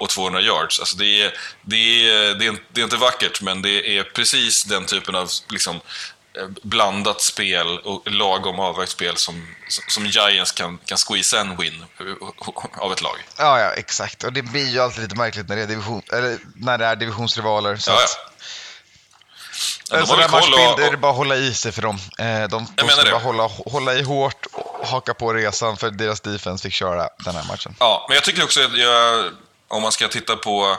och 0.00 0.08
200 0.08 0.40
yards. 0.40 0.80
Alltså 0.80 0.96
det, 0.96 1.22
är, 1.22 1.32
det, 1.62 1.76
är, 2.10 2.34
det, 2.34 2.44
är, 2.44 2.48
inte- 2.48 2.62
det 2.72 2.80
är 2.80 2.84
inte 2.84 2.96
vackert, 2.96 3.40
men 3.42 3.62
det 3.62 3.98
är 3.98 4.02
precis 4.02 4.64
den 4.64 4.86
typen 4.86 5.14
av 5.14 5.28
liksom, 5.48 5.76
eh, 6.38 6.48
blandat 6.62 7.20
spel 7.22 7.78
och 7.78 8.10
lagom 8.10 8.60
avvägt 8.60 8.90
spel 8.92 9.16
som, 9.16 9.54
som, 9.68 9.84
som 9.88 10.06
Giants 10.06 10.52
kan, 10.52 10.78
kan 10.84 10.98
squeeza 10.98 11.40
en 11.40 11.56
win 11.56 11.84
av 12.78 12.92
ett 12.92 13.02
lag. 13.02 13.16
Ja, 13.38 13.60
ja, 13.60 13.70
exakt. 13.70 14.24
Och 14.24 14.32
det 14.32 14.42
blir 14.42 14.68
ju 14.68 14.80
alltid 14.80 15.02
lite 15.02 15.16
märkligt 15.16 15.48
när 15.48 15.56
det 15.56 15.62
är, 15.62 15.66
division, 15.66 16.02
eller 16.12 16.38
när 16.54 16.78
det 16.78 16.84
är 16.86 16.96
divisionsrivaler. 16.96 17.76
Så 17.76 17.90
Ja, 17.90 17.98
ja. 18.00 18.32
Att, 19.82 19.90
Ja, 19.90 19.96
en 19.96 20.00
de 20.00 20.06
sån 20.06 20.16
har 20.16 20.22
där 20.22 20.28
väl 20.32 20.40
koll 20.40 20.50
matchbild 20.50 20.94
och- 20.94 21.00
bara 21.00 21.10
att 21.10 21.16
hålla 21.16 21.36
i 21.36 21.54
sig 21.54 21.72
för 21.72 21.82
dem. 21.82 21.98
Eh, 22.18 22.24
De, 22.26 22.46
de 22.48 22.66
menar 22.76 22.88
ska 22.90 23.02
det. 23.04 23.10
bara 23.10 23.20
hålla, 23.22 23.46
hålla 23.66 23.94
i 23.94 24.02
hårt 24.02 24.46
och 24.52 24.86
haka 24.86 25.14
på 25.14 25.32
resan 25.32 25.76
för 25.76 25.90
deras 25.90 26.20
defense 26.20 26.62
fick 26.62 26.74
köra 26.74 27.08
den 27.24 27.34
här 27.36 27.44
matchen. 27.44 27.76
Ja, 27.80 28.06
men 28.08 28.14
jag 28.14 28.24
tycker 28.24 28.44
också 28.44 28.60
att 28.64 28.78
jag, 28.78 29.24
om 29.68 29.82
man 29.82 29.92
ska 29.92 30.08
titta 30.08 30.36
på 30.36 30.76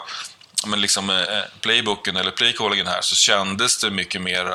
men 0.65 0.81
liksom, 0.81 1.09
eh, 1.09 1.17
playbooken 1.61 2.17
eller 2.17 2.31
playcallingen 2.31 2.87
här 2.87 3.01
så 3.01 3.15
kändes 3.15 3.77
det 3.79 3.89
mycket 3.91 4.21
mer 4.21 4.45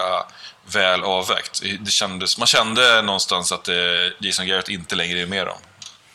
väl 0.67 1.03
avvägt. 1.05 1.61
Det 1.81 1.91
kändes, 1.91 2.39
man 2.39 2.47
kände 2.47 3.03
någonstans 3.03 3.53
att 3.53 3.69
eh, 3.69 3.75
Jason 4.21 4.47
Garrett 4.47 4.69
inte 4.69 4.95
längre 4.95 5.21
är 5.21 5.27
med 5.27 5.47
dem. 5.47 5.59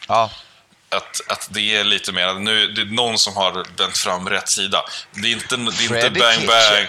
Ja, 0.07 0.29
Att, 0.89 1.21
att 1.27 1.47
det 1.51 1.75
är 1.75 1.83
lite 1.83 2.11
mer, 2.11 2.33
nu 2.33 2.67
det 2.67 2.81
är 2.81 2.85
någon 2.85 3.19
som 3.19 3.35
har 3.35 3.65
vänt 3.77 3.97
fram 3.97 4.29
rätt 4.29 4.49
sida. 4.49 4.85
Det 5.11 5.27
är 5.27 5.31
inte, 5.31 5.55
det 5.55 5.85
är 5.85 5.95
inte 5.95 6.19
bang 6.19 6.47
bang. 6.47 6.87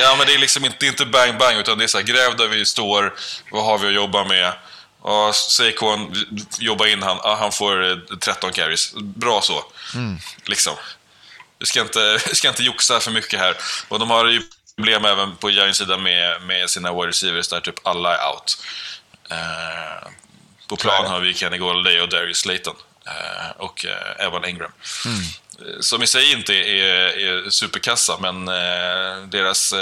Ja, 0.00 0.14
men 0.18 0.26
det 0.26 0.34
är 0.34 0.38
liksom 0.38 0.64
inte, 0.64 0.76
det 0.80 0.86
är 0.86 0.90
inte 0.90 1.06
bang 1.06 1.38
bang, 1.38 1.56
utan 1.56 1.78
det 1.78 1.84
är 1.84 1.88
så 1.88 1.98
här, 1.98 2.04
gräv 2.04 2.36
där 2.36 2.48
vi 2.48 2.64
står, 2.66 3.14
vad 3.50 3.64
har 3.64 3.78
vi 3.78 3.86
att 3.86 3.94
jobba 3.94 4.24
med? 4.24 4.52
Ja, 5.04 5.32
Saquon, 5.32 6.14
jobba 6.58 6.86
in 6.86 7.02
han, 7.02 7.18
ja, 7.22 7.36
han 7.40 7.52
får 7.52 7.90
eh, 7.90 7.96
13 8.20 8.52
carries. 8.52 8.92
Bra 8.94 9.40
så. 9.42 9.64
Liksom. 10.44 10.74
Vi 11.58 11.66
ska, 11.66 11.80
inte, 11.80 12.18
vi 12.28 12.34
ska 12.34 12.48
inte 12.48 12.62
joxa 12.62 13.00
för 13.00 13.10
mycket 13.10 13.40
här. 13.40 13.56
Och 13.88 13.98
de 13.98 14.10
har 14.10 14.26
ju 14.26 14.42
problem 14.76 15.04
även 15.04 15.36
på 15.36 15.50
Giants 15.50 15.78
sida 15.78 15.98
med, 15.98 16.42
med 16.42 16.70
sina 16.70 16.92
wide 16.92 17.08
receivers 17.08 17.48
där 17.48 17.60
typ 17.60 17.86
alla 17.86 18.16
är 18.16 18.28
out. 18.32 18.58
Eh, 19.30 20.08
på 20.68 20.76
plan 20.76 21.06
har 21.06 21.20
vi 21.20 21.34
Kenny 21.34 21.58
Golladay 21.58 22.00
och 22.00 22.08
Darius 22.08 22.38
Slayton. 22.38 22.74
Eh, 23.06 23.50
och 23.56 23.84
eh, 23.86 24.26
Evan 24.26 24.44
Ingram. 24.44 24.72
Eh, 25.06 25.80
Som 25.80 26.02
i 26.02 26.06
sig 26.06 26.32
inte 26.32 26.54
är, 26.54 27.18
är 27.18 27.50
superkassa, 27.50 28.18
men 28.20 28.44
deras 29.30 29.72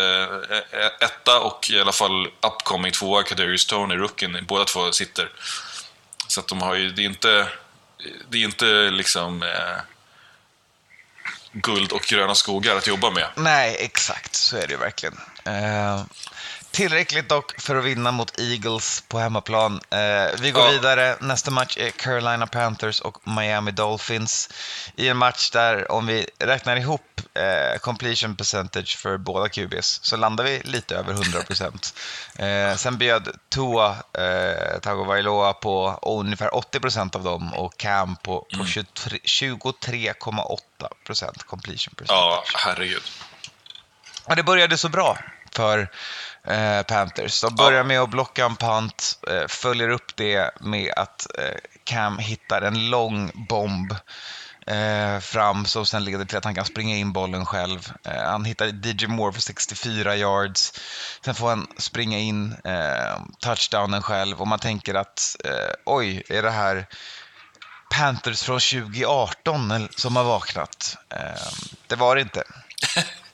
etta 1.01 1.41
och 1.41 1.71
i 1.71 1.81
alla 1.81 1.93
fall 1.93 2.27
upcoming 2.41 2.93
tvåa, 2.93 3.23
Kadarius 3.23 3.67
Tony, 3.67 3.95
rookien, 3.95 4.45
båda 4.49 4.65
två 4.65 4.93
sitter. 4.93 5.31
Så 6.29 6.41
att 6.41 6.49
de 6.49 6.63
har 6.63 6.75
ju, 6.75 6.91
det 6.91 7.03
är 7.03 7.07
inte, 7.07 7.49
det 8.29 8.39
är 8.39 8.45
inte 8.45 8.67
liksom 8.91 9.43
eh, 9.43 9.77
guld 11.53 11.93
och 11.93 12.03
gröna 12.03 12.35
skogar 12.35 12.77
att 12.77 12.87
jobba 12.87 13.11
med. 13.11 13.29
nej, 13.37 13.77
exakt. 13.81 14.35
Så 14.35 14.57
är 14.57 14.67
det 14.67 14.73
ju 14.73 14.77
verkligen. 14.79 15.21
Eh, 15.45 16.03
tillräckligt 16.79 17.29
dock 17.29 17.61
för 17.61 17.77
att 17.77 17.85
vinna 17.85 18.11
mot 18.11 18.39
Eagles 18.41 19.05
på 19.09 19.19
hemmaplan. 19.19 19.81
Eh, 19.91 20.41
vi 20.41 20.51
går 20.51 20.65
Ja. 20.65 20.71
vidare. 20.71 21.17
Nästa 21.21 21.51
match 21.51 21.77
är 21.79 21.91
Carolina 21.91 22.47
Panthers 22.47 23.01
och 23.01 23.29
Miami 23.29 23.71
Dolphins. 23.71 24.51
I 24.97 25.09
en 25.09 25.17
match 25.17 25.51
där, 25.51 25.93
om 25.93 26.07
vi 26.07 26.27
räknar 26.39 26.77
ihop 26.77 27.21
eh, 27.35 27.79
completion 27.79 28.37
percentage 28.37 28.97
för 28.99 29.17
båda 29.17 29.49
QBs, 29.49 30.01
så 30.03 30.17
landar 30.17 30.45
vi 30.45 30.61
lite 30.65 30.97
över 30.97 31.13
100 31.13 31.43
procent. 31.43 31.95
Eh, 32.39 32.75
sen 32.77 32.99
bjöd 32.99 33.29
Tua 33.49 33.97
eh, 34.19 34.79
Tagovailoa 34.83 35.53
på 35.53 35.99
ungefär 36.03 36.55
80 36.55 36.81
procent 36.81 37.15
av 37.17 37.25
dem 37.25 37.55
och 37.55 37.77
Cam 37.77 38.17
på, 38.17 38.47
på 38.59 38.65
23 38.65 39.19
23,8 39.25 40.59
procent 41.07 41.43
completion 41.43 41.95
percentage. 41.95 42.09
Ja, 42.09 42.45
herregud. 42.55 43.03
Och 44.25 44.37
det 44.37 44.43
började 44.43 44.79
så 44.79 44.89
bra 44.89 45.19
för 45.53 45.89
eh, 46.45 46.83
Panthers. 46.83 47.41
De 47.41 47.55
börjar 47.55 47.85
med 47.85 48.01
att 48.01 48.11
blocka 48.11 48.45
en 48.45 48.57
punt, 48.57 49.19
eh, 49.31 49.47
följer 49.49 49.89
upp 49.89 50.17
det 50.17 50.51
med 50.61 50.93
att 50.97 51.27
eh, 51.39 51.57
Cam 51.85 52.19
hittar 52.19 52.63
en 52.63 52.91
lång 52.91 53.31
bomb 53.49 53.95
eh, 54.67 55.21
fram 55.21 55.67
som 55.67 55.87
sen 55.87 56.05
leder 56.05 56.25
till 56.25 56.39
att 56.39 56.45
han 56.45 56.55
kan 56.55 56.65
springa 56.65 56.97
in 56.97 57.13
bollen 57.13 57.47
själv. 57.47 57.93
Eh, 58.05 58.23
han 58.23 58.45
hittar 58.45 58.67
DJ 58.67 59.07
Moore 59.07 59.33
för 59.33 59.41
64 59.41 60.17
yards. 60.17 60.73
Sen 61.25 61.35
får 61.35 61.49
han 61.49 61.67
springa 61.79 62.19
in 62.19 62.57
eh, 62.65 63.21
touchdownen 63.41 64.03
själv 64.03 64.41
och 64.41 64.49
man 64.49 64.59
tänker 64.59 64.95
att 64.95 65.37
oj, 65.85 66.23
är 66.29 66.43
det 66.43 66.51
här 66.51 66.87
Panthers 67.91 68.43
från 68.43 68.61
2018 68.61 69.89
som 69.97 70.17
har 70.17 70.25
vaknat? 70.25 70.97
Det 71.87 71.97
var 71.97 72.17
det 72.17 72.23
inte. 72.23 72.43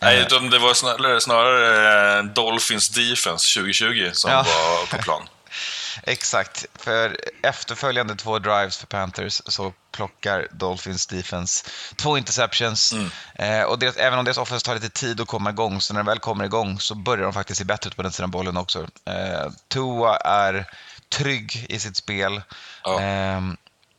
Nej, 0.00 0.20
utan 0.20 0.50
det 0.50 0.58
var 0.58 0.74
snarare, 0.74 1.20
snarare 1.20 2.18
eh, 2.18 2.24
Dolphins 2.24 2.88
Defense 2.88 3.60
2020 3.60 4.10
som 4.12 4.30
Ja. 4.30 4.42
var 4.42 4.86
på 4.96 5.02
plan. 5.02 5.28
Exakt, 6.02 6.66
för 6.74 7.16
efterföljande 7.42 8.14
två 8.14 8.38
drives 8.38 8.76
för 8.76 8.86
Panthers 8.86 9.42
så 9.46 9.72
plockar 9.92 10.46
Dolphins 10.50 11.06
defense 11.06 11.64
två 11.96 12.18
interceptions. 12.18 12.94
Eh, 13.34 13.62
och 13.62 13.78
deras, 13.78 13.96
även 13.96 14.18
om 14.18 14.24
deras 14.24 14.38
offense 14.38 14.66
tar 14.66 14.74
lite 14.74 14.88
tid 14.90 15.20
att 15.20 15.26
komma 15.28 15.50
igång, 15.50 15.80
så 15.80 15.94
när 15.94 16.00
de 16.00 16.06
väl 16.06 16.18
kommer 16.18 16.44
igång 16.44 16.80
så 16.80 16.94
börjar 16.94 17.24
de 17.24 17.32
faktiskt 17.32 17.58
se 17.58 17.64
bättre 17.64 17.88
ut 17.88 17.96
på 17.96 18.02
den 18.02 18.12
sidan 18.12 18.30
bollen 18.30 18.56
också. 18.56 18.78
Eh, 19.06 19.50
Tua 19.68 20.16
är 20.16 20.66
trygg 21.08 21.66
i 21.68 21.78
sitt 21.78 21.96
spel. 21.96 22.42
Ja. 22.84 23.00
Ehm, 23.00 23.56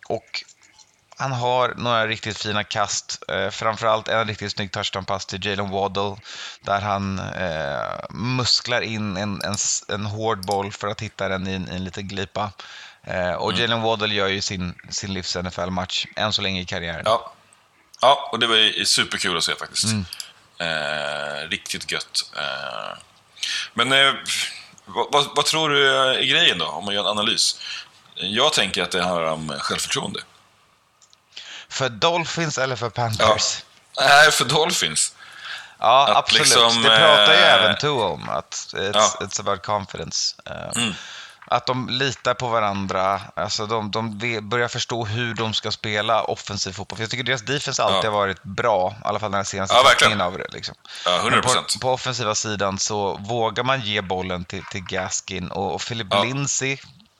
och 0.07 0.43
han 1.19 1.31
har 1.31 1.73
några 1.77 2.07
riktigt 2.07 2.37
fina 2.37 2.63
kast. 2.63 3.23
Eh, 3.27 3.49
framförallt 3.49 4.07
en 4.07 4.27
riktigt 4.27 4.51
snygg 4.51 4.71
touchdown-pass 4.71 5.25
till 5.25 5.45
Jalen 5.45 5.69
Waddle 5.69 6.15
där 6.61 6.81
han 6.81 7.19
eh, 7.19 8.09
musklar 8.09 8.81
in 8.81 9.17
en, 9.17 9.41
en, 9.41 9.55
en 9.87 10.05
hård 10.05 10.45
boll 10.45 10.71
för 10.71 10.87
att 10.87 11.01
hitta 11.01 11.27
den 11.27 11.47
i 11.47 11.53
en, 11.53 11.71
i 11.71 11.75
en 11.75 11.83
liten 11.83 12.07
glipa. 12.07 12.51
Eh, 13.03 13.33
och 13.33 13.53
Jalen 13.53 13.81
Waddle 13.81 14.13
gör 14.13 14.27
ju 14.27 14.41
sin, 14.41 14.75
sin 14.89 15.13
livs 15.13 15.35
NFL-match 15.35 16.05
än 16.15 16.33
så 16.33 16.41
länge 16.41 16.61
i 16.61 16.65
karriären. 16.65 17.03
Ja. 17.05 17.33
ja, 18.01 18.29
och 18.31 18.39
det 18.39 18.47
var 18.47 18.55
ju 18.55 18.85
superkul 18.85 19.37
att 19.37 19.43
se 19.43 19.55
faktiskt. 19.55 19.93
Eh, 20.57 21.49
riktigt 21.49 21.91
gött. 21.91 22.31
Eh, 22.37 22.97
men 23.73 23.91
eh, 23.91 24.13
vad, 24.85 25.11
vad, 25.11 25.25
vad 25.35 25.45
tror 25.45 25.69
du 25.69 25.89
är 25.89 26.23
grejen 26.23 26.57
då, 26.57 26.65
om 26.65 26.85
man 26.85 26.93
gör 26.93 27.01
en 27.01 27.07
analys? 27.07 27.61
Jag 28.15 28.53
tänker 28.53 28.83
att 28.83 28.91
det 28.91 29.03
handlar 29.03 29.23
om 29.23 29.49
självförtroende. 29.59 30.19
För 31.69 31.89
Dolphins 31.89 32.57
eller 32.57 32.75
för 32.75 32.89
Panthers? 32.89 33.63
Nej, 33.99 34.31
för 34.31 34.45
Dolphins. 34.45 35.13
Ja, 35.79 36.07
Att 36.09 36.17
absolut. 36.17 36.41
liksom, 36.47 36.83
det 36.83 36.89
pratar 36.89 37.33
ju 37.33 37.39
eh, 37.39 37.53
även 37.53 37.77
Tua 37.77 38.05
om, 38.05 38.29
att 38.29 38.53
it's, 38.53 38.91
Ja. 38.93 39.17
it's 39.25 39.39
about 39.39 39.61
confidence. 39.65 40.35
Eh, 40.45 40.81
Mm. 40.81 40.93
Att 41.51 41.65
de 41.65 41.89
litar 41.89 42.33
på 42.33 42.47
varandra, 42.47 43.21
alltså 43.35 43.65
de, 43.65 43.91
de 43.91 44.17
börjar 44.41 44.67
förstå 44.67 45.05
hur 45.05 45.33
de 45.33 45.53
ska 45.53 45.71
spela 45.71 46.23
offensiv 46.23 46.71
fotboll. 46.71 46.97
För 46.97 47.03
jag 47.03 47.09
tycker 47.11 47.23
deras 47.23 47.41
defense 47.41 47.83
alltid 47.83 47.97
Ja. 48.07 48.11
har 48.13 48.17
varit 48.19 48.43
bra, 48.43 48.95
i 49.05 49.07
alla 49.07 49.19
fall 49.19 49.31
den 49.31 49.45
senaste 49.45 49.75
Ja, 49.75 49.83
verkligen. 49.83 50.21
av 50.21 50.37
det. 50.37 50.45
Liksom. 50.49 50.75
Ja, 51.05 51.11
100 51.17 51.31
Men 51.31 51.41
på, 51.41 51.47
procent. 51.47 51.81
på 51.81 51.91
offensiva 51.93 52.35
sidan 52.35 52.79
så 52.79 53.17
vågar 53.17 53.63
man 53.63 53.81
ge 53.81 54.01
bollen 54.01 54.45
till, 54.45 54.63
till 54.63 54.81
Gaskin 54.83 55.47
och, 55.51 55.73
och 55.75 55.81
Philip 55.81 56.07
Ja. 56.11 56.23
Lindsay 56.23 56.77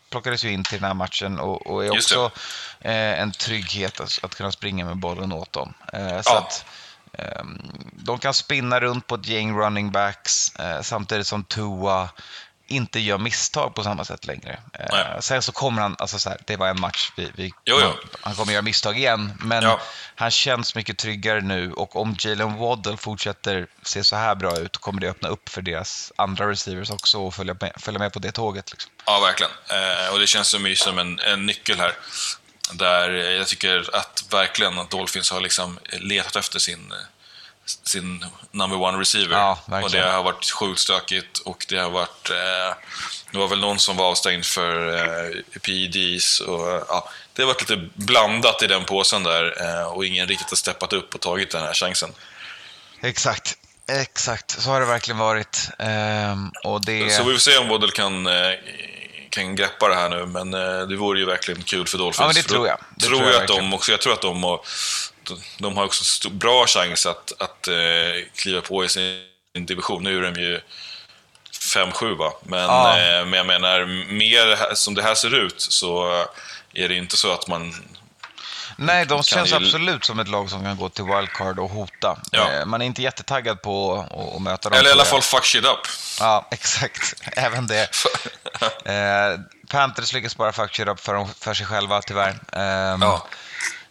plockades 0.09 0.43
ju 0.45 0.51
in 0.51 0.63
till 0.63 0.79
den 0.79 0.87
här 0.87 0.93
matchen 0.93 1.39
och, 1.39 1.67
och 1.67 1.85
är 1.85 1.93
Just 1.93 2.11
också 2.11 2.31
eh, 2.79 3.19
en 3.21 3.31
trygghet 3.31 3.99
att, 3.99 4.19
att 4.23 4.35
kunna 4.35 4.51
springa 4.51 4.85
med 4.85 4.97
bollen 4.97 5.31
åt 5.31 5.53
dem. 5.53 5.73
Eh, 5.93 6.21
så 6.21 6.31
Ja. 6.31 6.37
att, 6.37 6.65
ehm, 7.13 7.61
de 7.93 8.19
kan 8.19 8.33
spinna 8.33 8.79
runt 8.79 9.07
på 9.07 9.15
ett 9.15 9.27
gäng 9.27 9.57
running 9.59 9.91
backs 9.91 10.55
eh, 10.55 10.81
samtidigt 10.81 11.27
som 11.27 11.43
Tua 11.43 12.09
inte 12.69 12.99
gör 12.99 13.17
misstag 13.17 13.75
på 13.75 13.84
samma 13.84 14.05
sätt 14.05 14.25
längre. 14.27 14.60
Eh, 14.73 14.86
Nej. 14.91 15.05
sen 15.21 15.41
så 15.41 15.51
kommer 15.51 15.82
han, 15.82 15.95
alltså 15.99 16.19
så 16.19 16.29
här, 16.29 16.38
det 16.45 16.55
var 16.58 16.67
en 16.67 16.79
match, 16.79 17.12
vi, 17.15 17.32
vi, 17.36 17.51
Jo, 17.65 17.77
jo. 17.82 17.93
han 18.21 18.36
kommer 18.36 18.53
göra 18.53 18.62
misstag 18.62 18.97
igen, 18.97 19.34
men 19.39 19.63
Ja. 19.63 19.79
han 20.15 20.32
känns 20.32 20.75
mycket 20.75 20.97
tryggare 20.97 21.41
nu 21.41 21.71
och 21.71 21.95
om 21.95 22.15
Jalen 22.19 22.58
Waddle 22.58 22.97
fortsätter 22.97 23.67
se 23.84 24.03
så 24.03 24.15
här 24.15 24.36
bra 24.36 24.58
ut 24.58 24.77
kommer 24.77 25.01
det 25.01 25.10
öppna 25.10 25.29
upp 25.29 25.49
för 25.49 25.62
deras 25.62 26.12
andra 26.15 26.49
receivers 26.49 26.89
också 26.89 27.19
och 27.19 27.36
följa 27.36 27.55
med, 27.62 27.73
följa 27.77 27.99
med 27.99 28.13
på 28.13 28.19
det 28.19 28.32
tåget. 28.32 28.71
Liksom. 28.71 28.91
Ja, 29.05 29.19
verkligen. 29.19 29.51
Eh, 29.69 30.13
och 30.13 30.19
det 30.19 30.27
känns 30.27 30.47
som, 30.47 30.73
som 30.75 30.99
en, 30.99 31.19
en 31.19 31.45
nyckel 31.45 31.79
här. 31.79 31.93
Där 32.73 33.10
eh, 33.10 33.32
jag 33.32 33.47
tycker 33.47 33.95
att 33.95 34.23
verkligen 34.29 34.79
att 34.79 34.89
Dolphins 34.89 35.32
har 35.32 35.41
liksom 35.41 35.79
letat 35.91 36.36
efter 36.36 36.60
sin, 36.60 36.91
eh, 36.91 36.97
sin 37.69 38.25
number 38.51 38.82
one 38.82 38.97
receiver. 38.97 39.38
Ja, 39.38 39.60
och 39.84 39.91
det 39.91 40.12
har 40.12 40.23
varit 40.23 40.51
sjukt 40.51 40.79
stökigt 40.79 41.38
och 41.38 41.65
det 41.69 41.77
har 41.77 41.89
varit... 41.89 42.29
Eh, 42.29 42.75
det 43.32 43.38
var 43.38 43.47
väl 43.47 43.60
någon 43.60 43.79
som 43.79 43.97
var 43.97 44.05
avstängd 44.05 44.45
för 44.45 44.97
eh, 44.97 45.60
PEDs 45.62 46.39
och 46.39 46.71
eh, 46.71 46.84
ja, 46.88 47.10
det 47.34 47.41
har 47.41 47.47
varit 47.47 47.69
lite 47.69 47.89
blandat 47.93 48.63
i 48.63 48.67
den 48.67 48.86
påsen 48.86 49.23
där 49.23 49.62
eh, 49.62 49.88
och 49.88 50.05
ingen 50.05 50.27
riktigt 50.27 50.49
har 50.49 50.58
steppat 50.58 50.93
upp 50.93 51.15
och 51.15 51.21
tagit 51.21 51.51
den 51.51 51.62
här 51.62 51.73
chansen. 51.73 52.10
Exakt, 53.01 53.58
exakt. 53.91 54.62
Så 54.62 54.69
har 54.69 54.79
det 54.79 54.86
verkligen 54.86 55.17
varit. 55.17 55.69
Ehm, 55.79 56.51
och 56.63 56.86
det... 56.86 57.10
Så 57.10 57.23
vi 57.23 57.34
får 57.34 57.39
se 57.39 57.58
om 57.58 57.67
Waddle 57.67 57.91
kan, 57.91 58.27
eh, 58.27 58.34
kan 59.29 59.55
greppa 59.55 59.88
det 59.88 59.95
här 59.95 60.10
nu, 60.10 60.25
men 60.25 60.53
eh, 60.53 60.88
det 60.88 60.95
vore 60.95 61.19
ju 61.19 61.25
verkligen 61.25 61.63
kul 61.63 61.88
för 61.88 61.97
Dolphins. 61.97 62.19
Ja, 62.19 62.25
men 62.25 62.36
det 62.36 62.43
tror 62.43 62.67
jag. 62.67 62.77
Det 62.95 63.05
tror 63.05 63.17
tror 63.17 63.29
jag 63.29 63.36
jag 63.36 63.41
att 63.41 63.47
de 63.47 63.73
också, 63.73 63.91
jag 63.91 64.01
tror 64.01 64.13
att 64.13 64.21
de 64.21 64.43
har, 64.43 64.62
de 65.57 65.77
har 65.77 65.85
också 65.85 66.01
st- 66.03 66.29
bra 66.29 66.65
chans 66.67 67.05
att, 67.05 67.31
att 67.41 67.67
eh, 67.67 67.75
kliva 68.35 68.62
på 68.62 68.85
i 68.85 68.89
sin 68.89 69.23
division. 69.54 70.04
Nu 70.04 70.17
är 70.17 70.31
de 70.31 70.41
ju 70.41 70.62
5-7 71.75 72.17
va? 72.17 72.31
Men, 72.43 72.60
Ja. 72.60 72.97
eh, 72.99 73.25
men 73.25 73.33
jag 73.33 73.45
menar, 73.47 73.85
mer 74.13 74.75
som 74.75 74.95
det 74.95 75.01
här 75.04 75.15
ser 75.15 75.35
ut 75.35 75.62
så 75.62 76.25
är 76.73 76.89
det 76.89 76.95
inte 76.95 77.17
så 77.17 77.33
att 77.33 77.47
man... 77.47 77.75
Nej, 78.81 79.06
de 79.06 79.23
känns 79.23 79.51
ju- 79.51 79.56
absolut 79.56 80.06
som 80.06 80.19
ett 80.19 80.27
lag 80.27 80.49
som 80.49 80.63
kan 80.63 80.77
gå 80.77 80.89
till 80.89 81.04
wildcard 81.04 81.60
och 81.60 81.69
hota. 81.69 82.19
Ja. 82.31 82.51
Eh, 82.51 82.65
Man 82.65 82.81
är 82.81 82.85
inte 82.85 83.01
jättetaggad 83.01 83.62
på 83.62 83.93
att, 84.12 84.35
att 84.35 84.41
möta 84.41 84.69
dem. 84.69 84.79
Eller 84.79 84.89
i 84.89 84.91
alla 84.93 85.06
fall 85.06 85.21
fuck 85.21 85.45
shit 85.45 85.65
up. 85.65 85.79
Ja, 86.19 86.47
exakt. 86.51 87.13
Även 87.35 87.67
det. 87.67 87.89
Eh, 88.85 89.39
Panthers 89.69 90.13
lyckas 90.13 90.35
bara 90.37 90.51
fuck 90.51 90.75
shit 90.75 90.87
up 90.87 90.99
för, 90.99 91.27
för 91.39 91.54
sig 91.54 91.65
själva, 91.65 92.01
tyvärr. 92.01 92.29
Ehm, 92.54 93.01
Ja. 93.01 93.27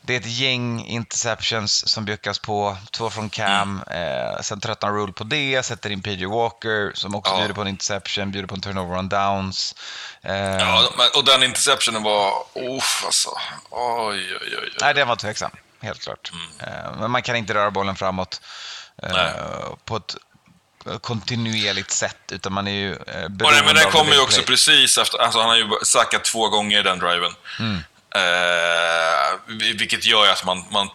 Det 0.08 0.14
är 0.14 0.20
ett 0.20 0.26
gäng 0.38 0.84
interceptions 0.86 1.88
som 1.88 2.04
bjuckas 2.04 2.38
på. 2.38 2.76
Två 2.90 3.10
från 3.10 3.30
Cam, 3.30 3.82
eh, 3.90 4.40
sen 4.40 4.60
tröttnar 4.60 4.92
Rule 4.92 5.12
på 5.12 5.24
det, 5.24 5.62
sätter 5.62 5.90
in 5.90 6.02
PJ 6.02 6.26
Walker 6.26 6.92
som 6.94 7.14
också 7.14 7.32
Ja. 7.32 7.38
bjuder 7.38 7.54
på 7.54 7.60
en 7.60 7.68
interception, 7.68 8.30
bjuder 8.32 8.48
på 8.48 8.54
en 8.54 8.60
turnover 8.60 8.98
on 8.98 9.08
downs. 9.08 9.74
Eh, 10.22 10.34
Ja, 10.36 10.88
och 11.16 11.24
den 11.24 11.42
interceptionen 11.42 12.02
var... 12.02 12.32
Uff, 12.54 13.02
alltså. 13.04 13.30
Oj, 13.70 14.16
oj, 14.18 14.38
oj. 14.40 14.58
oj. 14.62 14.70
Nej, 14.80 14.94
den 14.94 15.08
var 15.08 15.16
tveksam, 15.16 15.50
helt 15.80 16.00
klart. 16.02 16.32
Eh, 16.60 17.00
men 17.00 17.10
man 17.10 17.22
kan 17.22 17.36
inte 17.36 17.54
röra 17.54 17.70
bollen 17.70 17.96
framåt 17.96 18.40
eh, 19.02 19.70
på 19.84 19.96
ett 19.96 20.16
kontinuerligt 21.00 21.90
sätt, 21.90 22.16
utan 22.32 22.52
man 22.52 22.68
är 22.68 22.72
ju 22.72 22.92
eh, 22.92 22.96
Och 22.98 23.04
nej, 23.06 23.28
beroende 23.28 23.62
men 23.64 23.74
den 23.74 23.90
kommer 23.90 24.12
ju 24.12 24.20
också 24.20 24.36
play. 24.42 24.46
precis 24.46 24.98
efter... 24.98 25.18
Alltså, 25.18 25.38
han 25.40 25.48
har 25.48 25.56
ju 25.56 25.68
sackat 25.84 26.24
två 26.24 26.48
gånger 26.48 26.78
i 26.78 26.82
den 26.82 26.98
driven. 26.98 27.32
Mm. 27.60 27.78
Eh, 28.18 29.38
vilket 29.78 30.04
gör 30.04 30.32
att 30.32 30.44
man, 30.44 30.64
man 30.70 30.88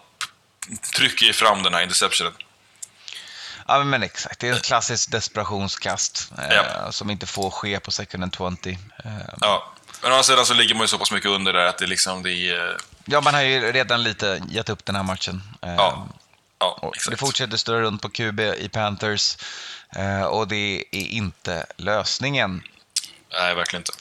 trycker 0.95 1.33
fram 1.33 1.63
den 1.63 1.73
här 1.73 1.81
interceptionen. 1.81 2.33
Ja, 3.67 3.83
men 3.83 4.03
exakt. 4.03 4.39
Det 4.39 4.47
är 4.49 4.53
ett 4.53 4.65
klassiskt 4.65 5.11
desperationskast 5.11 6.31
eh, 6.37 6.55
Ja. 6.55 6.91
som 6.91 7.09
inte 7.09 7.25
får 7.25 7.49
ske 7.51 7.79
på 7.79 7.91
second 7.91 8.23
and 8.23 8.35
20. 8.35 8.71
Eh, 9.05 9.11
Ja. 9.41 9.73
Men 10.01 10.11
å 10.11 10.15
andra 10.15 10.23
sidan 10.23 10.45
så 10.45 10.53
ligger 10.53 10.75
man 10.75 10.83
ju 10.83 10.87
så 10.87 10.97
pass 10.97 11.11
mycket 11.11 11.29
under 11.31 11.53
där 11.53 11.65
att 11.65 11.77
det 11.77 11.87
liksom... 11.87 12.23
Det 12.23 12.31
är, 12.31 12.77
ja, 13.05 13.21
man 13.21 13.33
har 13.33 13.41
ju 13.41 13.71
redan 13.71 14.03
lite 14.03 14.41
gett 14.49 14.69
upp 14.69 14.85
den 14.85 14.95
här 14.95 15.03
matchen. 15.03 15.41
Eh, 15.61 15.73
ja, 15.75 16.07
ja 16.59 16.91
exakt. 16.95 17.11
det 17.11 17.17
fortsätter 17.17 17.57
snurra 17.57 17.81
runt 17.81 18.01
på 18.01 18.09
QB 18.09 18.39
i 18.39 18.69
Panthers 18.69 19.37
eh, 19.95 20.23
och 20.23 20.47
det 20.47 20.83
är 20.91 21.07
inte 21.07 21.65
lösningen. 21.77 22.63
Nej, 23.31 23.55
verkligen 23.55 23.81
inte. 23.81 23.93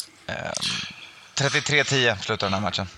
33-10 1.35 2.23
slutar 2.23 2.47
den 2.47 2.55
här 2.55 2.61
matchen. 2.61 2.89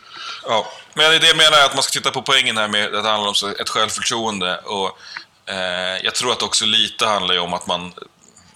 Ja, 0.47 0.73
men 0.95 1.11
det 1.11 1.17
är 1.17 1.27
jag 1.27 1.37
menar, 1.37 1.65
att 1.65 1.75
man 1.75 1.83
ska 1.83 1.93
titta 1.93 2.11
på 2.11 2.23
poängen 2.23 2.57
här 2.57 2.69
med 2.69 2.85
att 2.85 3.05
det 3.05 3.11
handlar 3.11 3.29
om 3.29 3.55
ett 3.61 3.69
självförtroende. 3.69 4.59
Och, 4.59 4.99
eh, 5.47 5.99
jag 6.05 6.15
tror 6.15 6.33
att 6.33 6.43
också 6.43 6.65
lite 6.65 7.07
handlar 7.07 7.35
ju 7.35 7.41
om 7.41 7.55
att 7.55 7.67
man, 7.67 7.93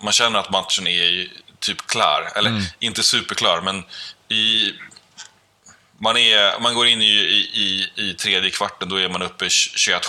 man 0.01 0.13
känner 0.13 0.39
att 0.39 0.51
matchen 0.51 0.87
är 0.87 1.29
typ 1.61 1.87
klar. 1.87 2.33
Eller 2.35 2.65
inte 2.79 3.03
superklar, 3.03 3.61
men 3.61 3.85
i, 4.29 4.73
man, 5.99 6.17
är, 6.17 6.61
man 6.61 6.75
går 6.75 6.87
in 6.87 7.03
i, 7.03 7.15
i, 7.55 7.91
i, 7.95 8.15
tredje 8.15 8.51
kvarten, 8.51 8.89
då 8.89 8.97
är 8.97 9.09
man 9.09 9.23
uppe 9.23 9.45
21-7. 9.45 10.01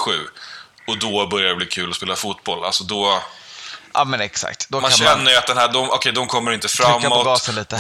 Och 0.87 0.97
då 0.97 1.27
börjar 1.27 1.49
det 1.49 1.55
bli 1.55 1.65
kul 1.65 1.89
att 1.89 1.95
spela 1.95 2.15
fotboll. 2.15 2.65
Alltså 2.65 2.83
då, 2.83 3.23
Ja, 3.93 4.05
men 4.05 4.21
exakt. 4.21 4.69
Då 4.69 4.81
man 4.81 4.91
känner 4.91 5.31
ju 5.31 5.37
att 5.37 5.47
den 5.47 5.57
här, 5.57 5.67
de, 5.67 5.89
okay, 5.89 6.11
de 6.11 6.27
kommer 6.27 6.51
inte 6.51 6.67
framåt. 6.67 7.03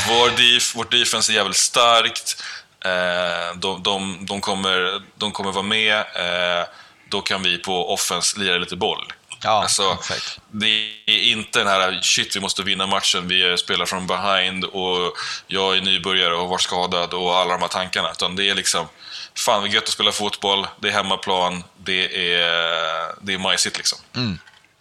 Vår 0.07 0.29
def, 0.29 0.75
vårt 0.75 0.91
defense 0.91 1.31
är 1.31 1.35
jävligt 1.35 1.57
starkt. 1.57 2.43
Eh, 2.85 3.55
de, 3.55 3.83
de, 3.83 4.25
de, 4.25 4.41
kommer, 4.41 5.01
de 5.15 5.31
kommer 5.31 5.51
vara 5.51 5.63
med. 5.63 5.97
Eh, 5.97 6.67
då 7.09 7.21
kan 7.21 7.43
vi 7.43 7.57
på 7.57 7.93
offense 7.93 8.39
lira 8.39 8.57
lite 8.57 8.75
boll. 8.75 9.13
Ja, 9.43 9.49
alltså, 9.49 9.97
exakt. 9.99 10.39
Det 10.51 10.67
är 11.05 11.31
inte 11.31 11.59
den 11.59 11.67
här 11.67 11.99
shit, 12.01 12.35
vi 12.35 12.39
måste 12.39 12.63
vinna 12.63 12.87
matchen, 12.87 13.27
vi 13.27 13.57
spelar 13.57 13.85
från 13.85 14.07
behind 14.07 14.63
och 14.63 15.17
jag 15.47 15.77
är 15.77 15.81
nybörjare 15.81 16.35
och 16.35 16.49
var 16.49 16.57
skadad 16.57 17.13
och 17.13 17.35
alla 17.35 17.53
de 17.53 17.61
här 17.61 17.69
tankarna. 17.69 18.11
Utan 18.11 18.35
det 18.35 18.49
är 18.49 18.55
liksom, 18.55 18.87
fan 19.35 19.61
vad 19.61 19.69
gött 19.69 19.83
att 19.83 19.89
spela 19.89 20.11
fotboll, 20.11 20.67
det 20.79 20.87
är 20.87 20.91
hemmaplan, 20.91 21.63
det 21.77 22.33
är, 22.33 23.25
det 23.25 23.33
är 23.33 23.37
majsigt 23.37 23.77
liksom. 23.77 23.99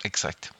Exakt. 0.04 0.52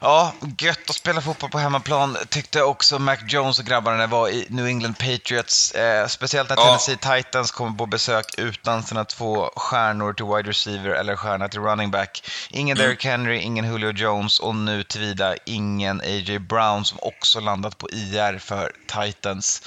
Ja, 0.00 0.32
gött 0.58 0.90
att 0.90 0.96
spela 0.96 1.20
fotboll 1.20 1.50
på 1.50 1.58
hemmaplan 1.58 2.16
tyckte 2.28 2.62
också 2.62 2.98
Mac 2.98 3.16
Jones 3.28 3.58
och 3.58 3.64
grabbarna 3.64 3.96
när 3.96 4.06
var 4.06 4.28
i 4.28 4.46
New 4.50 4.66
England 4.66 4.94
Patriots. 4.98 5.72
Eh, 5.72 6.06
speciellt 6.06 6.48
när 6.48 6.56
Ja. 6.56 6.64
Tennessee 6.64 6.96
Titans 6.96 7.50
kommer 7.50 7.78
på 7.78 7.86
besök 7.86 8.34
utan 8.38 8.82
sina 8.82 9.04
två 9.04 9.50
stjärnor 9.56 10.12
till 10.12 10.24
wide 10.24 10.48
receiver 10.48 10.90
eller 10.90 11.16
stjärna 11.16 11.48
till 11.48 11.60
running 11.60 11.90
back. 11.90 12.30
Ingen 12.50 12.76
Mm. 12.76 12.86
Derrick 12.86 13.04
Henry, 13.04 13.38
ingen 13.38 13.64
Julio 13.64 13.92
Jones 13.92 14.38
och 14.38 14.54
nu 14.54 14.82
tillvida 14.82 15.34
ingen 15.46 16.00
A.J. 16.00 16.38
Brown 16.38 16.84
som 16.84 16.98
också 17.02 17.40
landat 17.40 17.78
på 17.78 17.90
IR 17.90 18.38
för 18.38 18.72
Titans. 18.86 19.62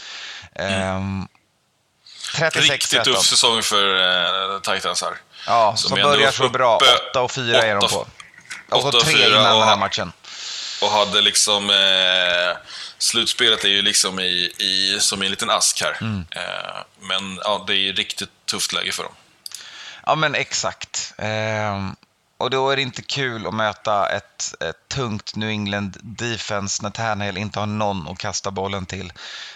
Ehm, 0.55 1.27
36-13. 2.33 2.71
Riktigt 2.71 3.03
tuff 3.03 3.25
säsong 3.25 3.61
för 3.61 3.95
eh, 4.55 4.59
Titans 4.59 5.01
här. 5.01 5.13
Ja, 5.47 5.75
Som 5.75 5.89
som 5.89 6.01
börjar 6.01 6.31
så 6.31 6.49
bra. 6.49 6.79
8 7.11 7.21
och 7.21 7.31
4 7.31 7.63
är 7.63 7.75
de 7.75 7.79
på. 7.79 8.07
Och 8.71 8.81
så 8.81 8.87
åtta 8.87 8.97
och 8.97 9.03
3 9.03 9.13
fyra 9.13 9.27
innan 9.27 9.59
den 9.59 9.67
här 9.67 9.77
matchen. 9.77 10.13
Och 10.81 10.89
hade 10.91 11.21
liksom... 11.21 11.69
Eh, 11.69 12.57
slutspelet 12.97 13.63
är 13.63 13.69
ju 13.69 13.81
liksom 13.81 14.19
i, 14.19 14.51
i, 14.57 14.97
som 14.99 15.23
i 15.23 15.25
en 15.25 15.31
liten 15.31 15.49
ask 15.49 15.81
här. 15.81 15.97
Mm. 16.01 16.25
Eh, 16.31 16.83
men 16.99 17.39
ja, 17.43 17.63
det 17.67 17.75
är 17.75 17.93
riktigt 17.93 18.29
tufft 18.45 18.73
läge 18.73 18.91
för 18.91 19.03
dem. 19.03 19.13
Ja, 20.05 20.15
men 20.15 20.35
exakt. 20.35 21.13
Ehm, 21.17 21.95
och 22.37 22.49
då 22.49 22.69
är 22.69 22.75
det 22.75 22.81
inte 22.81 23.01
kul 23.01 23.47
att 23.47 23.53
möta 23.53 24.09
ett, 24.09 24.55
ett 24.59 24.87
tungt 24.87 25.35
New 25.35 25.49
England 25.49 25.97
defense 26.01 26.83
när 26.83 26.89
Tannehill 26.89 27.37
inte 27.37 27.59
har 27.59 27.65
någon 27.65 28.07
att 28.07 28.17
kasta 28.17 28.51
bollen 28.51 28.85
till. 28.85 29.13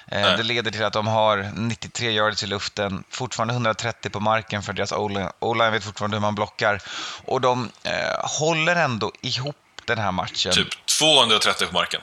Eh, 0.07 0.37
det 0.37 0.43
leder 0.43 0.71
till 0.71 0.83
att 0.83 0.93
de 0.93 1.07
har 1.07 1.51
93 1.55 2.11
yards 2.11 2.43
i 2.43 2.47
luften, 2.47 3.03
fortfarande 3.09 3.53
130 3.53 4.09
på 4.09 4.19
marken 4.19 4.63
för 4.63 4.73
deras 4.73 4.91
O-line 4.91 5.29
O-line 5.39 5.71
vet 5.71 5.83
fortfarande 5.83 6.17
hur 6.17 6.21
man 6.21 6.35
blockar. 6.35 6.81
Och 7.25 7.41
de 7.41 7.71
eh, 7.83 8.29
håller 8.39 8.75
ändå 8.75 9.11
ihop 9.21 9.55
den 9.87 9.97
här 9.97 10.11
matchen. 10.11 10.51
Typ 10.51 10.85
230 10.85 11.67
på 11.67 11.73
marken. 11.73 12.01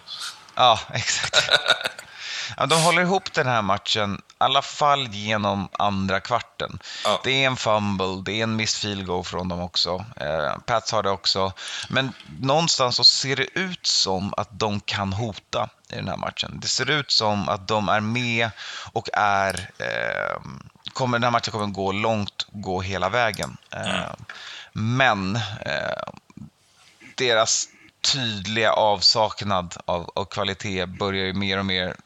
Ja, 0.54 0.80
exakt. 0.92 1.50
Ja, 2.56 2.66
de 2.66 2.82
håller 2.82 3.02
ihop 3.02 3.32
den 3.32 3.46
här 3.46 3.62
matchen, 3.62 4.22
i 4.28 4.32
alla 4.38 4.62
fall 4.62 5.08
genom 5.08 5.68
andra 5.78 6.20
kvarten. 6.20 6.78
Ja. 7.04 7.20
Det 7.24 7.30
är 7.42 7.46
en 7.46 7.56
fumble, 7.56 8.22
det 8.24 8.32
är 8.32 8.42
en 8.42 8.56
miss 8.56 8.74
field 8.78 9.06
goal 9.06 9.24
från 9.24 9.48
dem 9.48 9.60
också. 9.60 10.04
Eh, 10.16 10.58
Pats 10.66 10.92
har 10.92 11.02
det 11.02 11.10
också. 11.10 11.52
Men 11.88 12.12
någonstans 12.40 12.96
så 12.96 13.04
ser 13.04 13.36
det 13.36 13.58
ut 13.58 13.86
som 13.86 14.34
att 14.36 14.48
de 14.50 14.80
kan 14.80 15.12
hota 15.12 15.68
i 15.88 15.94
den 15.94 16.08
här 16.08 16.16
matchen. 16.16 16.58
Det 16.62 16.68
ser 16.68 16.90
ut 16.90 17.10
som 17.10 17.48
att 17.48 17.68
de 17.68 17.88
är 17.88 18.00
med 18.00 18.50
och 18.92 19.08
är... 19.12 19.70
Eh, 19.78 20.40
kommer, 20.92 21.18
den 21.18 21.24
här 21.24 21.30
matchen 21.30 21.52
kommer 21.52 21.66
gå 21.66 21.92
långt, 21.92 22.46
gå 22.52 22.80
hela 22.80 23.08
vägen. 23.08 23.56
Eh, 23.70 24.12
Men 24.72 25.36
eh, 25.66 26.02
deras 27.22 27.68
tydliga 28.12 28.72
avsaknad 28.72 29.76
av, 29.84 30.10
av 30.14 30.24
kvalitet 30.24 30.86
börjar 30.86 31.24
ju 31.24 31.32
mer 31.32 31.58
och 31.58 31.66
mer 31.66 31.96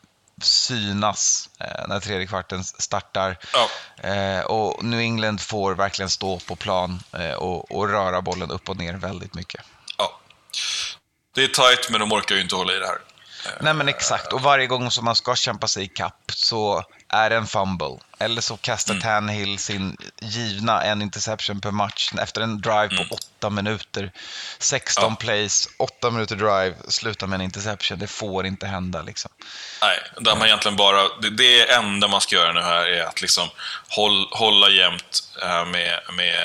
synas 0.43 1.49
eh, 1.61 1.89
när 1.89 2.01
tredje 2.01 2.27
kvarten 2.27 2.65
startar. 2.65 3.39
Ja. 3.53 3.69
Eh, 4.09 4.41
och 4.41 4.85
New 4.85 5.01
England 5.01 5.41
får 5.41 5.75
verkligen 5.75 6.11
stå 6.11 6.39
på 6.39 6.57
plan 6.57 7.03
eh, 7.13 7.33
och, 7.33 7.77
och 7.77 7.89
röra 7.89 8.23
bollen 8.23 8.51
upp 8.51 8.69
och 8.69 8.77
ner 8.77 8.95
väldigt 8.95 9.35
mycket. 9.35 9.65
Ja. 9.99 10.21
Det 11.35 11.45
är 11.45 11.49
tight, 11.49 11.91
men 11.91 12.01
de 12.01 12.13
orkar 12.13 12.35
ju 12.35 12.41
inte 12.41 12.57
hålla 12.57 12.73
i 12.73 12.79
det 12.79 12.87
här. 12.87 12.99
Nej 13.61 13.75
men 13.75 13.89
exakt, 13.89 14.33
och 14.33 14.43
varje 14.43 14.67
gång 14.67 14.91
som 14.91 15.05
man 15.05 15.17
ska 15.17 15.37
kämpa 15.37 15.69
sig 15.69 15.85
i 15.85 15.89
kapp 15.89 16.33
så 16.35 16.85
är 17.09 17.31
det 17.31 17.37
en 17.37 17.47
fumble. 17.47 17.99
Eller 18.19 18.41
så 18.41 18.57
kastar 18.57 18.95
Mm. 18.95 19.03
Tannehill 19.03 19.59
sin 19.59 19.97
givna 20.21 20.83
en 20.83 21.03
interception 21.03 21.61
per 21.61 21.71
match 21.71 22.13
efter 22.21 22.41
en 22.41 22.61
drive 22.61 22.89
på 22.89 23.15
åtta 23.15 23.51
minuter. 23.51 24.13
16 24.59 25.05
Mm. 25.05 25.13
Ja. 25.13 25.17
plays, 25.25 25.69
åtta 25.79 26.11
minuter 26.11 26.37
drive, 26.37 26.75
slutar 26.89 27.27
med 27.27 27.35
en 27.37 27.45
interception. 27.45 27.99
Det 27.99 28.07
får 28.07 28.47
inte 28.47 28.67
hända 28.67 29.03
liksom. 29.03 29.31
Nej, 29.83 29.99
där 30.21 30.37
man 30.37 30.47
egentligen 30.47 30.77
bara... 30.77 31.03
Det, 31.23 31.31
det 31.31 31.73
enda 31.73 32.09
man 32.09 32.21
ska 32.21 32.37
göra 32.37 32.53
nu 32.53 32.61
här 32.61 32.87
är 32.87 33.03
att 33.03 33.23
liksom 33.23 33.49
håll, 33.89 34.29
hålla 34.31 34.69
jämnt 34.69 35.23
eh, 35.43 35.65
med, 35.67 36.01
med, 36.13 36.39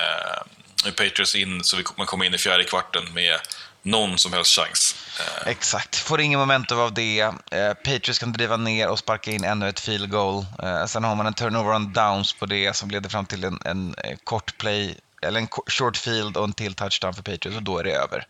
med 0.86 0.96
Patriots 0.96 1.36
in 1.36 1.64
så 1.64 1.78
vi, 1.78 1.84
man 1.98 2.08
kommer 2.08 2.26
in 2.26 2.34
i 2.34 2.38
fjärde 2.38 2.64
kvarten 2.64 3.14
med 3.14 3.40
någon 3.82 4.18
som 4.18 4.34
helst 4.34 4.56
chans. 4.60 4.96
Eh, 5.20 5.48
Exakt, 5.52 5.96
får 5.96 6.22
ingen 6.22 6.40
momentum 6.40 6.80
av 6.80 6.94
det. 6.94 7.20
Eh, 7.20 7.74
Patriots 7.74 8.20
kan 8.20 8.34
driva 8.34 8.58
ner 8.58 8.88
och 8.88 9.00
sparka 9.00 9.32
in 9.32 9.44
ännu 9.44 9.70
ett 9.70 9.80
field 9.80 10.10
goal. 10.10 10.46
Eh, 10.64 10.86
sen 10.86 11.04
har 11.04 11.16
man 11.16 11.26
en 11.26 11.34
turnover 11.34 11.76
on 11.76 11.94
downs 11.94 12.34
på 12.34 12.46
det 12.46 12.76
som 12.76 12.90
leder 12.90 13.10
fram 13.10 13.26
till 13.26 13.44
en, 13.44 13.60
en, 13.66 13.96
kort 14.24 14.58
play, 14.58 14.98
eller 15.22 15.40
en 15.40 15.48
short 15.68 15.98
field 15.98 16.38
och 16.38 16.44
en 16.44 16.54
till 16.54 16.74
touchdown 16.74 17.14
för 17.14 17.22
Patriots 17.22 17.58
och 17.58 17.64
då 17.64 17.78
är 17.78 17.84
det 17.84 17.92
över. 17.92 18.28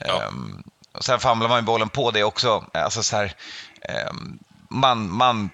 Ja. 0.00 0.22
Ehm, 0.22 0.62
och 0.92 1.04
sen 1.04 1.20
famlar 1.20 1.48
man 1.48 1.58
ju 1.58 1.62
bollen 1.62 1.88
på 1.88 2.10
det 2.10 2.24
också. 2.24 2.64
Alltså 2.74 3.02
så 3.02 3.16
här, 3.16 3.34
ehm, 3.80 4.38
man, 4.68 5.10
man 5.10 5.50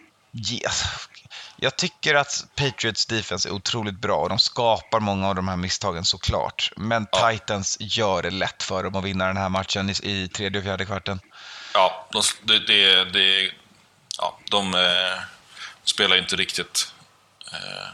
alltså, 0.67 0.87
jag 1.61 1.77
tycker 1.77 2.15
att 2.15 2.45
Patriots 2.57 3.07
defense 3.07 3.49
är 3.49 3.53
otroligt 3.53 4.01
bra 4.01 4.17
och 4.17 4.29
de 4.29 4.39
skapar 4.39 5.01
många 5.01 5.29
av 5.29 5.35
de 5.35 5.49
här 5.49 5.57
misstagen 5.57 6.05
såklart. 6.05 6.73
Men 6.77 7.07
Ja. 7.13 7.31
Titans 7.31 7.77
gör 7.81 8.23
det 8.23 8.31
lätt 8.31 8.63
för 8.63 8.85
dem 8.85 8.95
att 8.97 9.05
vinna 9.05 9.27
den 9.27 9.37
här 9.37 9.49
matchen 9.49 9.91
i, 9.91 9.93
i 10.03 10.29
tredje 10.29 10.59
och 10.59 10.65
fjärde 10.65 10.85
kvarten. 10.85 11.21
ja, 11.75 12.09
de, 12.13 12.23
det, 12.43 12.59
det, 12.67 13.05
det, 13.05 13.51
ja, 14.19 14.39
de 14.51 14.75
eh, 14.75 15.21
spelar 15.85 16.17
inte 16.17 16.37
riktigt 16.37 16.93
eh, 17.53 17.89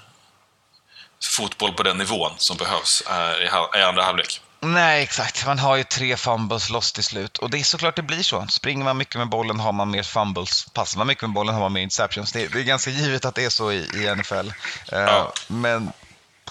fotboll 1.36 1.72
på 1.72 1.82
den 1.82 1.98
nivån 1.98 2.32
som 2.36 2.56
behövs 2.56 3.02
eh, 3.10 3.42
i, 3.42 3.78
i 3.78 3.82
andra 3.82 4.02
halvlek. 4.02 4.40
Nej, 4.64 5.02
exakt. 5.02 5.46
Man 5.46 5.58
har 5.58 5.76
ju 5.76 5.84
tre 5.84 6.16
fumbles 6.16 6.70
loss 6.70 6.92
till 6.92 7.04
slut. 7.04 7.38
Och 7.38 7.50
det 7.50 7.58
är 7.58 7.64
såklart 7.64 7.96
det 7.96 8.02
blir 8.02 8.22
så. 8.22 8.46
Springer 8.48 8.84
man 8.84 8.96
mycket 8.96 9.14
med 9.14 9.28
bollen 9.28 9.60
har 9.60 9.72
man 9.72 9.90
mer 9.90 10.02
fumbles. 10.02 10.66
Passar 10.72 10.98
man 10.98 11.06
mycket 11.06 11.22
med 11.22 11.32
bollen 11.32 11.54
har 11.54 11.60
man 11.60 11.72
mer 11.72 11.80
interceptions. 11.80 12.32
Det 12.32 12.42
är, 12.42 12.48
det 12.48 12.60
är 12.60 12.64
ganska 12.64 12.90
givet 12.90 13.24
att 13.24 13.34
det 13.34 13.44
är 13.44 13.50
så 13.50 13.72
i, 13.72 13.76
i 13.76 14.14
NFL. 14.16 14.48
Eh, 14.92 15.00
Ja. 15.00 15.32
Men 15.46 15.92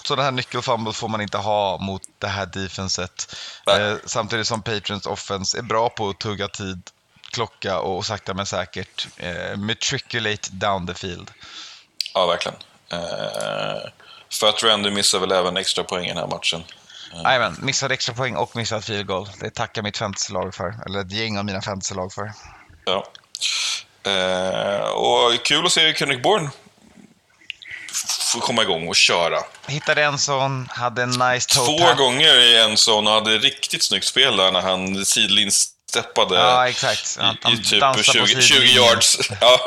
Sådana 0.02 0.22
här 0.22 0.30
nyckelfumbles 0.30 0.96
får 0.96 1.08
man 1.08 1.20
inte 1.20 1.38
ha 1.38 1.78
mot 1.78 2.02
det 2.18 2.26
här 2.26 2.46
defenset. 2.46 3.36
Eh, 3.66 3.94
samtidigt 4.04 4.46
som 4.46 4.62
Patriots 4.62 5.06
offense 5.06 5.58
är 5.58 5.62
bra 5.62 5.88
på 5.88 6.08
att 6.08 6.18
tugga 6.18 6.48
tid, 6.48 6.90
klocka 7.32 7.78
och 7.78 8.06
sakta 8.06 8.34
men 8.34 8.46
säkert 8.46 9.08
eh, 9.16 9.56
matriculate 9.56 10.48
down 10.50 10.86
the 10.86 10.94
field. 10.94 11.30
Ja, 12.14 12.26
verkligen. 12.26 12.58
För 14.30 14.48
att 14.48 14.62
Randy 14.62 14.90
missar 14.90 15.18
väl 15.18 15.32
även 15.32 15.56
extra 15.56 15.84
poäng 15.84 16.04
i 16.04 16.08
den 16.08 16.16
här 16.16 16.26
matchen. 16.26 16.64
Jajamän, 17.22 17.56
missad 17.62 17.92
extra 17.92 18.14
poäng 18.14 18.36
och 18.36 18.56
missad 18.56 18.84
field 18.84 19.06
goal. 19.06 19.28
Det 19.40 19.50
tackar 19.50 19.82
mitt 19.82 19.98
fantasylag 19.98 20.54
för, 20.54 20.74
eller 20.86 21.00
ett 21.00 21.12
gäng 21.12 21.38
av 21.38 21.44
mina 21.44 21.62
fantasylag 21.62 22.12
för. 22.12 22.32
Ja. 22.84 23.06
Eh, 24.10 24.80
och 24.88 25.44
kul 25.44 25.66
att 25.66 25.72
se 25.72 25.94
Kendrick 25.94 26.22
Bourne 26.22 26.50
få 28.32 28.40
komma 28.40 28.62
igång 28.62 28.88
och 28.88 28.96
köra. 28.96 29.38
Hittade 29.66 30.02
en 30.04 30.18
sån, 30.18 30.68
hade 30.70 31.02
en 31.02 31.10
nice 31.10 31.48
toe 31.54 31.66
Två 31.66 31.78
tap. 31.78 31.98
gånger 31.98 32.40
i 32.40 32.58
en 32.58 32.76
sån 32.76 33.06
och 33.06 33.12
hade 33.12 33.38
riktigt 33.38 33.82
snyggt 33.82 34.06
spel 34.06 34.36
där 34.36 34.52
när 34.52 34.60
han 34.60 35.04
sidlinsteppade 35.04 36.34
Ja, 36.34 36.68
exakt. 36.68 37.18
Han, 37.20 37.52
i, 37.52 37.54
i 37.54 37.64
typ 37.64 37.80
dansade 37.80 38.20
på 38.20 38.26
20, 38.26 38.34
20 38.34 38.42
sidlinjen. 38.42 38.82
yards. 38.84 39.18
Ja. 39.40 39.58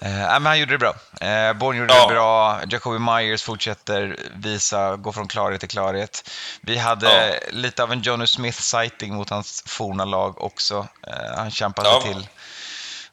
Eh, 0.00 0.08
men 0.10 0.46
han 0.46 0.58
gjorde 0.58 0.72
det 0.74 0.78
bra. 0.78 0.94
Eh, 1.28 1.52
Bourne 1.52 1.78
gjorde 1.78 1.94
Ja. 1.94 2.06
det 2.06 2.14
bra. 2.14 2.60
Jacoby 2.70 2.98
Myers 2.98 3.42
fortsätter 3.42 4.16
visa, 4.34 4.96
gå 4.96 5.12
från 5.12 5.28
klarhet 5.28 5.60
till 5.60 5.68
klarhet. 5.68 6.30
Vi 6.60 6.76
hade 6.76 7.28
Ja. 7.28 7.34
lite 7.50 7.82
av 7.82 7.92
en 7.92 8.02
Johnny 8.02 8.26
Smith-sighting 8.26 9.12
mot 9.14 9.30
hans 9.30 9.62
forna 9.66 10.04
lag 10.04 10.42
också. 10.42 10.86
Eh, 11.06 11.36
han 11.36 11.50
kämpade 11.50 11.88
Ja. 11.88 12.00
till 12.00 12.28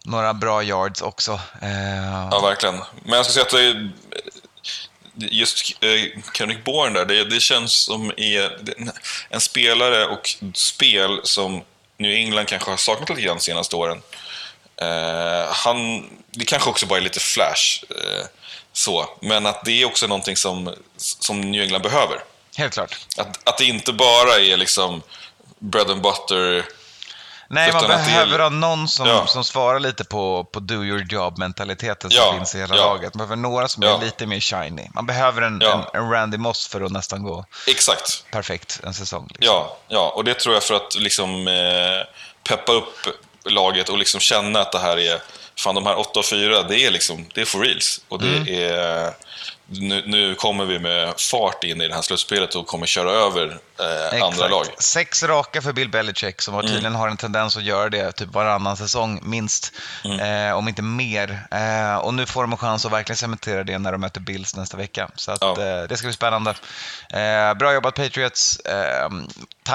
några 0.05 0.33
bra 0.33 0.63
yards 0.63 1.01
också. 1.01 1.39
Eh, 1.61 2.27
ja, 2.31 2.39
verkligen. 2.43 2.81
Men 3.05 3.15
jag 3.17 3.25
ska 3.25 3.33
säga 3.33 3.45
att 3.45 3.51
det 3.51 3.63
är, 3.67 3.91
just 5.15 5.83
eh, 5.83 6.21
Kendrick 6.33 6.63
Bourne 6.63 6.99
där, 6.99 7.05
det, 7.05 7.23
det 7.29 7.39
känns 7.39 7.73
som 7.85 8.11
är 8.17 8.59
en 9.29 9.41
spelare 9.41 10.05
och 10.05 10.29
spel 10.53 11.19
som 11.23 11.61
New 11.97 12.11
England 12.11 12.45
kanske 12.45 12.69
har 12.69 12.77
saknat 12.77 13.09
lite 13.09 13.21
grann 13.21 13.37
de 13.37 13.43
senaste 13.43 13.75
åren. 13.75 14.01
Eh, 14.81 15.53
han, 15.53 16.05
det 16.31 16.45
kanske 16.45 16.69
också 16.69 16.85
bara 16.85 16.99
är 16.99 17.03
lite 17.03 17.19
flash, 17.19 17.83
eh, 17.89 18.25
så. 18.73 19.09
men 19.21 19.45
att 19.45 19.65
det 19.65 19.81
är 19.81 19.85
också 19.85 20.07
någonting 20.07 20.37
som, 20.37 20.73
som 20.97 21.41
New 21.41 21.61
England 21.61 21.81
behöver. 21.81 22.23
Helt 22.57 22.73
klart. 22.73 22.97
Att, 23.17 23.49
att 23.49 23.57
det 23.57 23.65
inte 23.65 23.93
bara 23.93 24.39
är 24.39 24.57
liksom 24.57 25.01
bread 25.59 25.91
and 25.91 26.01
butter. 26.01 26.65
Nej, 27.47 27.71
man 27.73 27.87
det 27.87 27.93
är- 27.93 28.05
behöver 28.05 28.39
ha 28.39 28.49
någon 28.49 28.87
som, 28.87 29.07
Ja. 29.07 29.27
som 29.27 29.43
svarar 29.43 29.79
lite 29.79 30.03
på, 30.03 30.43
på 30.43 30.59
do 30.59 30.83
your 30.83 31.05
job-mentaliteten 31.09 32.11
som 32.11 32.21
Ja, 32.25 32.33
finns 32.33 32.55
i 32.55 32.59
hela 32.59 32.75
ja. 32.75 32.85
laget. 32.85 33.13
Man 33.15 33.27
behöver 33.27 33.35
några 33.41 33.67
som 33.67 33.83
är 33.83 33.97
lite 33.99 34.25
mer 34.25 34.39
shiny. 34.39 34.89
Man 34.93 35.05
behöver 35.05 35.41
en, 35.41 35.61
en, 35.61 35.83
en 35.93 36.09
Randy 36.11 36.37
Moss 36.37 36.67
för 36.67 36.81
att 36.81 36.91
nästan 36.91 37.23
gå 37.23 37.45
Exakt. 37.67 38.25
perfekt 38.31 38.79
en 38.83 38.93
säsong. 38.93 39.27
Liksom. 39.29 39.45
Ja, 39.55 39.77
ja, 39.87 40.13
och 40.15 40.23
det 40.23 40.33
tror 40.39 40.53
jag 40.55 40.63
för 40.63 40.73
att 40.75 40.95
liksom 40.95 41.47
eh, 41.47 42.07
peppa 42.49 42.71
upp 42.71 42.95
laget 43.45 43.89
och 43.89 43.97
liksom 43.97 44.19
känna 44.19 44.59
att 44.61 44.71
det 44.71 44.79
här 44.79 44.97
är, 44.99 45.21
fan 45.57 45.75
de 45.75 45.85
här 45.85 45.99
8 45.99 46.19
och 46.19 46.25
4, 46.25 46.63
det 46.63 46.79
är 46.85 46.91
liksom, 46.91 47.25
det 47.33 47.41
är 47.41 47.45
for 47.45 47.59
reals. 47.59 48.01
Och 48.07 48.19
det 48.21 48.27
Mm. 48.27 48.47
är, 48.47 49.13
nu, 49.67 50.03
nu 50.05 50.35
kommer 50.35 50.65
vi 50.65 50.79
med 50.79 51.13
fart 51.19 51.63
in 51.63 51.81
i 51.81 51.87
det 51.87 51.93
här 51.95 52.01
slutspelet 52.01 52.55
och 52.55 52.67
kommer 52.67 52.85
köra 52.85 53.11
över 53.11 53.59
eh, 54.13 54.23
andra 54.23 54.47
lag. 54.47 54.65
Mm. 54.65 54.75
Sex 54.79 55.23
raka 55.23 55.61
för 55.61 55.73
Bill 55.73 55.89
Belichick 55.89 56.41
som 56.41 56.53
har 56.53 56.61
tydligen 56.61 56.95
har 56.95 57.07
en 57.09 57.17
tendens 57.17 57.57
att 57.57 57.63
göra 57.63 57.89
det 57.89 58.11
typ 58.11 58.33
varannan 58.33 58.77
säsong, 58.77 59.19
minst. 59.23 59.71
Mm. 60.05 60.47
Eh, 60.49 60.57
om 60.57 60.67
inte 60.67 60.81
mer. 60.81 61.47
Eh, 61.51 61.95
och 61.95 62.13
nu 62.13 62.25
får 62.25 62.41
de 62.43 62.51
en 62.51 62.57
chans 62.57 62.85
att 62.85 62.91
verkligen 62.91 63.17
cementera 63.17 63.63
det 63.63 63.77
när 63.79 63.91
de 63.91 64.01
möter 64.01 64.21
Bills 64.21 64.55
nästa 64.55 64.77
vecka. 64.77 65.09
Så 65.15 65.31
att, 65.31 65.41
Ja. 65.41 65.51
eh, 65.51 65.83
det 65.89 65.97
ska 65.97 66.07
bli 66.07 66.13
spännande. 66.13 66.53
Eh, 67.13 67.53
bra 67.53 67.73
jobbat 67.73 67.95
Patriots. 67.95 68.59
Eh, 68.59 69.09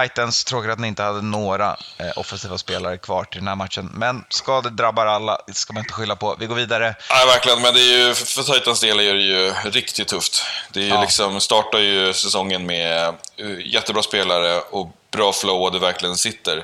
Titans, 0.03 0.45
tråkigt 0.45 0.71
att 0.71 0.79
ni 0.79 0.89
inte 0.89 1.03
hade 1.03 1.23
några 1.23 1.77
offensiva 2.17 2.59
spelare 2.59 2.97
kvar 2.99 3.25
till 3.25 3.41
den 3.41 3.49
här 3.49 3.55
matchen. 3.57 3.91
Men 3.95 4.25
skador 4.29 4.71
drabbar 4.71 5.07
alla, 5.07 5.39
det 5.47 5.55
ska 5.55 5.73
man 5.73 5.83
inte 5.83 5.93
skylla 5.93 6.17
på. 6.17 6.37
Vi 6.41 6.47
går 6.47 6.55
vidare. 6.55 6.95
Nej, 7.11 7.27
verkligen. 7.27 7.63
Men 7.63 7.75
det 7.75 7.81
är 7.81 8.07
ju, 8.09 8.15
för 8.15 8.43
Titans 8.43 8.81
del 8.81 9.01
är 9.01 9.15
det 9.15 9.21
ju 9.21 9.53
riktigt 9.79 10.09
tufft. 10.09 10.43
Det 10.73 10.81
är 10.85 10.89
Ja. 10.89 11.01
liksom, 11.01 11.41
startar 11.41 11.79
ju 11.79 12.13
säsongen 12.13 12.67
med 12.67 13.15
eh, 13.37 13.67
jättebra 13.67 14.03
spelare 14.03 14.61
och 14.61 14.97
bra 15.11 15.33
flow 15.33 15.63
och 15.63 15.73
det 15.73 15.79
verkligen 15.79 16.17
sitter. 16.17 16.57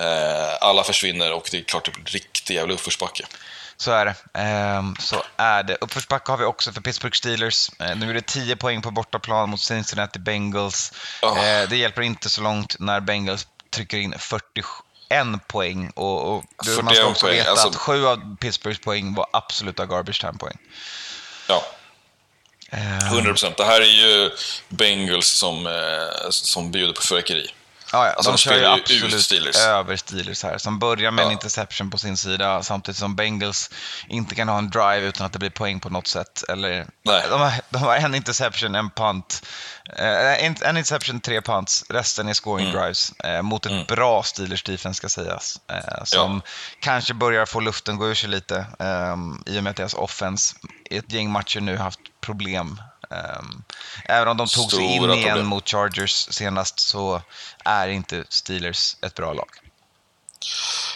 Eh, 0.00 0.54
alla 0.60 0.82
försvinner 0.84 1.32
och 1.32 1.48
det 1.50 1.58
är 1.58 1.62
klart 1.62 1.84
det 1.84 1.90
blir 1.90 2.04
riktig 2.04 2.54
jävla 2.54 2.74
uppförsbacke. 2.74 3.26
Så 3.76 3.90
är 3.90 4.04
det. 4.04 4.14
Ehm, 4.34 4.96
så 5.00 5.22
är 5.36 5.62
det. 5.62 5.76
Uppförsbacke 5.80 6.32
har 6.32 6.36
vi 6.38 6.44
också 6.44 6.72
för 6.72 6.80
Pittsburgh 6.80 7.14
Steelers. 7.16 7.70
Eh, 7.80 7.96
de 7.96 8.06
gjorde 8.06 8.20
10 8.20 8.56
poäng 8.56 8.82
på 8.82 8.90
bortaplan 8.90 9.50
mot 9.50 9.60
Cincinnati 9.60 10.18
Bengals. 10.18 10.92
Oh. 11.22 11.38
Det 11.68 11.76
hjälper 11.76 12.02
inte 12.02 12.30
så 12.30 12.40
långt 12.40 12.76
när 12.78 13.00
Bengals 13.00 13.46
trycker 13.70 13.96
in 13.96 14.14
41 14.18 15.46
poäng. 15.46 15.90
Och, 15.94 16.34
och 16.36 16.44
man 16.56 16.64
ska 16.64 16.82
41 16.82 17.04
också 17.04 17.26
poäng, 17.26 17.36
veta 17.36 17.50
alltså- 17.50 17.68
att 17.68 17.76
sju 17.76 18.06
av 18.06 18.36
Pittsburghs 18.40 18.78
poäng 18.80 19.14
var 19.14 19.26
absoluta 19.32 19.86
garbage 19.86 20.20
time-poäng. 20.20 20.56
Ja, 21.48 21.62
100 22.72 23.22
procent. 23.30 23.56
Det 23.56 23.64
här 23.64 23.80
är 23.80 23.84
ju 23.84 24.30
Bengals 24.68 25.28
som, 25.38 25.66
eh, 25.66 26.30
som 26.30 26.70
bjuder 26.70 26.92
på 26.92 27.02
fyrverkeri. 27.02 27.54
Ja, 27.92 28.06
ja, 28.06 28.12
Alltså, 28.12 28.30
de 28.30 28.36
de 28.36 28.38
kör 28.38 28.58
ju 28.58 28.64
absolut 28.64 29.22
Steelers. 29.24 29.56
över 29.56 29.96
Steelers 29.96 30.42
här. 30.42 30.58
Som 30.58 30.78
börjar 30.78 31.10
med 31.10 31.22
en 31.22 31.28
Ja. 31.28 31.32
interception 31.32 31.90
på 31.90 31.98
sin 31.98 32.16
sida 32.16 32.62
samtidigt 32.62 32.98
som 32.98 33.16
Bengals 33.16 33.70
inte 34.08 34.34
kan 34.34 34.48
ha 34.48 34.58
en 34.58 34.70
drive 34.70 35.00
utan 35.00 35.26
att 35.26 35.32
det 35.32 35.38
blir 35.38 35.50
poäng 35.50 35.80
på 35.80 35.90
något 35.90 36.06
sätt. 36.06 36.44
Eller, 36.48 36.86
Nej. 37.04 37.24
de, 37.30 37.40
har, 37.40 37.52
de 37.70 37.78
har 37.78 37.96
en 37.96 38.14
interception, 38.14 38.74
en 38.74 38.90
punt. 38.90 39.46
Eh, 39.98 40.44
en, 40.44 40.56
en 40.62 40.76
interception, 40.76 41.20
tre 41.20 41.40
punts. 41.40 41.84
Resten 41.88 42.28
är 42.28 42.34
scoring 42.34 42.66
Mm. 42.68 42.80
drives. 42.80 43.12
Eh, 43.24 43.42
mot 43.42 43.66
ett 43.66 43.86
bra 43.86 44.22
Steelers 44.22 44.62
defense 44.62 44.98
ska 44.98 45.08
sägas. 45.08 45.60
Eh, 45.70 46.04
som 46.04 46.42
kanske 46.80 47.14
börjar 47.14 47.46
få 47.46 47.60
luften 47.60 47.96
gå 47.98 48.08
ur 48.08 48.14
sig 48.14 48.28
lite. 48.28 48.56
Eh, 48.78 49.16
I 49.54 49.58
och 49.58 49.62
med 49.62 49.70
att 49.70 49.76
deras 49.76 49.94
offense 49.94 50.56
i 50.90 50.96
ett 50.96 51.12
gäng 51.12 51.30
matcher 51.30 51.60
nu 51.60 51.76
haft 51.76 52.00
problem. 52.20 52.80
Eh, 53.10 53.42
även 54.04 54.28
om 54.28 54.36
de 54.36 54.46
tog 54.46 54.70
sig 54.70 54.82
in 54.84 54.98
Stora 55.02 55.14
igen 55.14 55.28
problem. 55.28 55.46
mot 55.46 55.68
Chargers 55.68 56.12
senast 56.30 56.78
så 56.80 57.22
är 57.64 57.88
inte 57.88 58.24
Steelers 58.28 58.96
ett 59.02 59.14
bra 59.14 59.32
lag. 59.32 59.48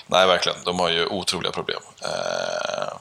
Nej, 0.07 0.27
verkligen. 0.27 0.59
De 0.65 0.79
har 0.81 0.89
ju 0.89 1.07
otroliga 1.07 1.53
problem. 1.53 1.81
Eh, 2.05 2.93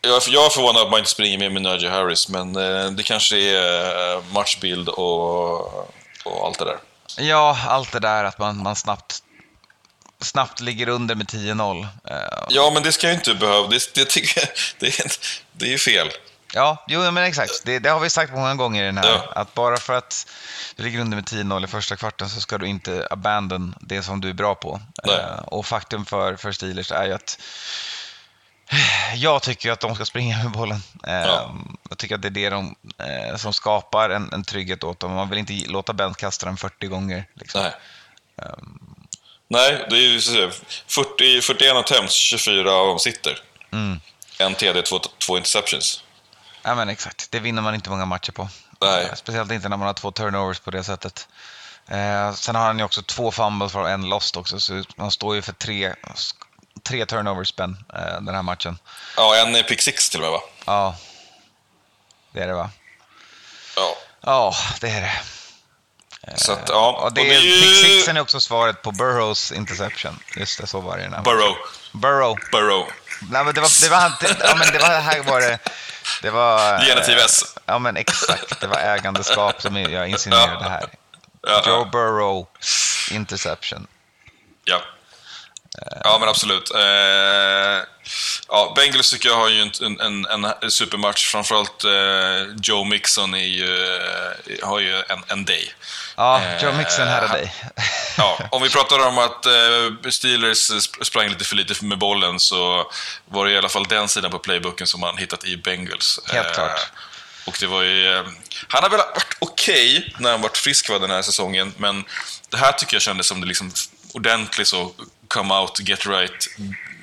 jag, 0.00 0.16
är- 0.16 0.50
förvånad 0.50 0.82
att 0.82 0.90
man 0.90 0.98
inte 0.98 1.10
springer 1.10 1.38
med 1.38 1.52
med 1.52 1.62
Najee 1.62 1.90
Harris, 1.90 2.28
men 2.28 2.56
eh, 2.56 2.90
det 2.90 3.02
kanske 3.02 3.36
är 3.38 4.14
eh, 4.16 4.22
matchbild 4.32 4.88
och, 4.88 5.60
och 6.24 6.46
allt 6.46 6.58
det 6.58 6.64
där. 6.64 6.78
Ja, 7.18 7.58
allt 7.68 7.92
det 7.92 8.00
där 8.00 8.24
att 8.24 8.38
man, 8.38 8.62
man 8.62 8.76
snabbt, 8.76 9.22
snabbt 10.22 10.60
ligger 10.60 10.88
under 10.88 11.14
med 11.14 11.26
10-0. 11.26 11.82
Eh, 11.82 12.16
Ja, 12.48 12.70
men 12.74 12.82
det 12.82 12.92
ska 12.92 13.08
ju 13.08 13.14
inte 13.14 13.34
behöva... 13.34 13.68
Det, 13.68 13.94
det, 13.94 14.04
tycker 14.04 14.42
det, 14.78 14.86
är, 14.86 15.12
det 15.52 15.66
är 15.66 15.70
ju 15.70 15.78
fel. 15.78 16.10
Ja, 16.54 16.84
jo 16.88 17.10
men 17.10 17.24
exakt. 17.24 17.64
Det, 17.64 17.78
det 17.78 17.90
har 17.90 18.00
vi 18.00 18.10
sagt 18.10 18.32
många 18.32 18.54
gånger 18.54 18.82
i 18.82 18.86
den 18.86 18.98
här. 18.98 19.08
Ja. 19.10 19.32
Att 19.34 19.54
bara 19.54 19.76
för 19.76 19.92
att 19.92 20.26
du 20.76 20.82
ligger 20.82 21.00
under 21.00 21.16
med 21.16 21.24
10-0 21.24 21.64
i 21.64 21.66
första 21.66 21.96
kvarten 21.96 22.28
så 22.28 22.40
ska 22.40 22.58
du 22.58 22.66
inte 22.66 23.06
abandon 23.10 23.74
det 23.80 24.02
som 24.02 24.20
du 24.20 24.28
är 24.28 24.32
bra 24.32 24.54
på. 24.54 24.80
Nej. 25.04 25.16
Eh, 25.16 25.38
och 25.38 25.66
faktum 25.66 26.04
för, 26.04 26.36
för 26.36 26.52
Steelers 26.52 26.92
är 26.92 27.04
ju 27.06 27.12
att 27.12 27.38
jag 29.14 29.42
tycker 29.42 29.72
att 29.72 29.80
de 29.80 29.94
ska 29.94 30.04
springa 30.04 30.38
med 30.42 30.52
bollen. 30.52 30.82
Eh, 31.06 31.14
Ja. 31.14 31.54
Jag 31.88 31.98
tycker 31.98 32.14
att 32.14 32.22
det 32.22 32.28
är 32.28 32.30
det 32.30 32.50
de, 32.50 32.74
som 33.36 33.52
skapar 33.52 34.10
en, 34.10 34.32
en 34.32 34.44
trygghet 34.44 34.84
åt 34.84 35.00
dem. 35.00 35.12
Man 35.12 35.28
vill 35.30 35.38
inte 35.38 35.52
låta 35.52 35.92
Ben 35.92 36.14
kasta 36.14 36.46
den 36.46 36.56
40 36.56 36.86
gånger. 36.86 37.24
Liksom. 37.34 37.62
Nej. 37.62 37.72
Nej, 39.52 39.86
det 39.90 39.96
är 39.96 40.00
ju 40.00 40.20
så 40.20 40.30
att 40.30 40.54
säga, 40.54 40.66
40, 40.86 41.40
41 41.42 41.76
attempts, 41.76 42.14
24 42.14 42.72
av 42.72 42.86
dem 42.86 42.98
sitter. 42.98 43.38
Mm. 43.72 44.00
En 44.38 44.54
TD, 44.54 44.82
två, 44.82 44.98
två 44.98 45.36
interceptions. 45.36 46.04
Ja, 46.62 46.74
men 46.74 46.88
exakt. 46.88 47.30
Det 47.30 47.40
vinner 47.40 47.62
man 47.62 47.74
inte 47.74 47.90
många 47.90 48.04
matcher 48.04 48.32
på. 48.32 48.48
Nej. 48.80 49.04
Eh, 49.04 49.14
Speciellt 49.14 49.52
inte 49.52 49.68
när 49.68 49.76
man 49.76 49.86
har 49.86 49.94
två 49.94 50.10
turnovers 50.10 50.60
på 50.60 50.70
det 50.70 50.84
sättet. 50.84 51.28
Eh, 51.88 52.32
sen 52.34 52.54
har 52.54 52.66
han 52.66 52.78
ju 52.78 52.84
också 52.84 53.02
två 53.02 53.30
fumbles 53.30 53.74
och 53.74 53.90
en 53.90 54.08
lost 54.08 54.36
också, 54.36 54.60
så 54.60 54.82
man 54.96 55.10
står 55.10 55.34
ju 55.34 55.42
för 55.42 55.52
tre, 55.52 55.94
tre 56.82 57.06
turnovers 57.06 57.56
Ben, 57.56 57.84
eh, 57.94 58.20
den 58.20 58.34
här 58.34 58.42
matchen. 58.42 58.78
Ja, 59.16 59.36
en 59.36 59.54
är 59.56 59.62
pick 59.62 59.80
six 59.82 60.10
till 60.10 60.20
och 60.20 60.24
med, 60.24 60.32
va? 60.32 60.40
Ja, 60.66 60.96
det 62.32 62.40
är 62.40 62.46
det 62.46 62.54
va? 62.54 62.70
Ja. 63.76 63.96
Ja, 64.20 64.54
det 64.80 64.88
är 64.90 65.00
det. 65.00 65.20
Så 66.36 66.52
att, 66.52 66.68
ja. 66.68 66.92
Och 67.04 67.12
det, 67.12 67.20
och 67.20 67.26
det 67.26 67.34
är 67.36 67.40
ju... 67.40 67.60
Pick 67.60 67.76
sixen 67.86 68.16
är 68.16 68.20
också 68.20 68.40
svaret 68.40 68.82
på 68.82 68.90
Burrows 68.92 69.52
interception. 69.52 70.18
Just 70.36 70.60
det, 70.60 70.66
så 70.66 70.80
var 70.80 70.96
det 70.96 71.02
den 71.02 71.22
Burrow. 71.22 71.54
Burrow. 71.92 72.38
Burrow. 72.52 72.86
Nej, 73.30 73.44
men 73.44 73.54
det 73.54 73.60
var, 73.60 73.82
det 73.82 73.88
var, 73.88 73.96
han- 73.96 74.12
ja, 74.40 74.54
men 74.58 74.72
det 74.72 74.78
var, 74.78 75.00
här 75.00 75.22
var 75.22 75.40
det, 75.40 75.58
det 76.22 76.30
var... 76.30 76.74
eh, 76.74 76.86
Genitiv 76.86 77.18
S. 77.18 77.40
Ja, 77.66 77.78
men 77.78 77.96
exakt. 77.96 78.60
Det 78.60 78.66
var 78.66 78.76
ägandeskap 78.78 79.62
som 79.62 79.76
jag 79.76 80.08
insinuerade 80.08 80.68
här. 80.68 80.84
Ja, 81.42 81.62
Joe 81.66 81.72
ja. 81.78 81.84
Burrow, 81.92 82.46
interception. 83.10 83.86
ja. 84.64 84.80
Ja, 86.04 86.16
men 86.20 86.28
absolut. 86.28 86.70
Eh, 86.74 87.84
ja, 88.48 88.72
Bengals 88.76 89.10
tycker 89.10 89.28
jag 89.28 89.36
har 89.36 89.48
ju 89.48 89.60
en, 89.60 90.00
en, 90.00 90.26
en, 90.26 90.70
supermatch. 90.70 91.26
Framförallt 91.26 91.84
eh, 91.84 92.54
Joe 92.62 92.84
Mixon 92.84 93.34
ju, 93.34 93.96
eh, 93.96 94.68
har 94.68 94.80
ju 94.80 94.96
en, 94.96 95.24
en 95.28 95.44
day. 95.44 95.74
Ja, 96.16 96.40
Eh, 96.42 96.64
Joe 96.64 96.72
Mixon 96.72 97.06
här 97.08 97.22
är 97.22 97.28
dig. 97.28 97.54
Ja, 98.16 98.38
om 98.50 98.62
vi 98.62 98.70
pratar 98.70 99.06
om 99.06 99.18
att 99.18 99.46
eh, 99.46 100.10
Steelers 100.10 100.70
sp- 100.70 101.04
sprang 101.04 101.28
lite 101.28 101.44
för 101.44 101.56
lite 101.56 101.84
med 101.84 101.98
bollen 101.98 102.40
så 102.40 102.90
var 103.28 103.46
det 103.46 103.52
i 103.52 103.58
alla 103.58 103.68
fall 103.68 103.84
den 103.88 104.08
sidan 104.08 104.30
på 104.30 104.38
playbooken 104.38 104.86
som 104.86 105.00
man 105.00 105.16
hittat 105.18 105.44
i 105.44 105.56
Bengals. 105.56 106.20
Helt 106.26 106.54
klart. 106.54 106.90
Och 107.46 107.56
det 107.60 107.66
var 107.66 107.82
ju... 107.82 108.24
Han 108.68 108.82
har 108.82 108.90
väl 108.90 108.98
varit 108.98 109.36
okej 109.38 110.14
när 110.18 110.30
han 110.30 110.40
varit 110.40 110.56
frisk 110.56 110.90
va, 110.90 110.98
den 110.98 111.10
här 111.10 111.22
säsongen, 111.22 111.74
men 111.76 112.04
det 112.48 112.56
här 112.56 112.72
tycker 112.72 112.94
jag 112.94 113.02
kändes 113.02 113.26
som 113.26 113.40
det 113.40 113.46
liksom 113.46 113.72
ordentligt 114.14 114.68
så 114.68 114.92
come 115.32 115.54
out, 115.54 115.80
get 115.88 116.06
right. 116.06 116.48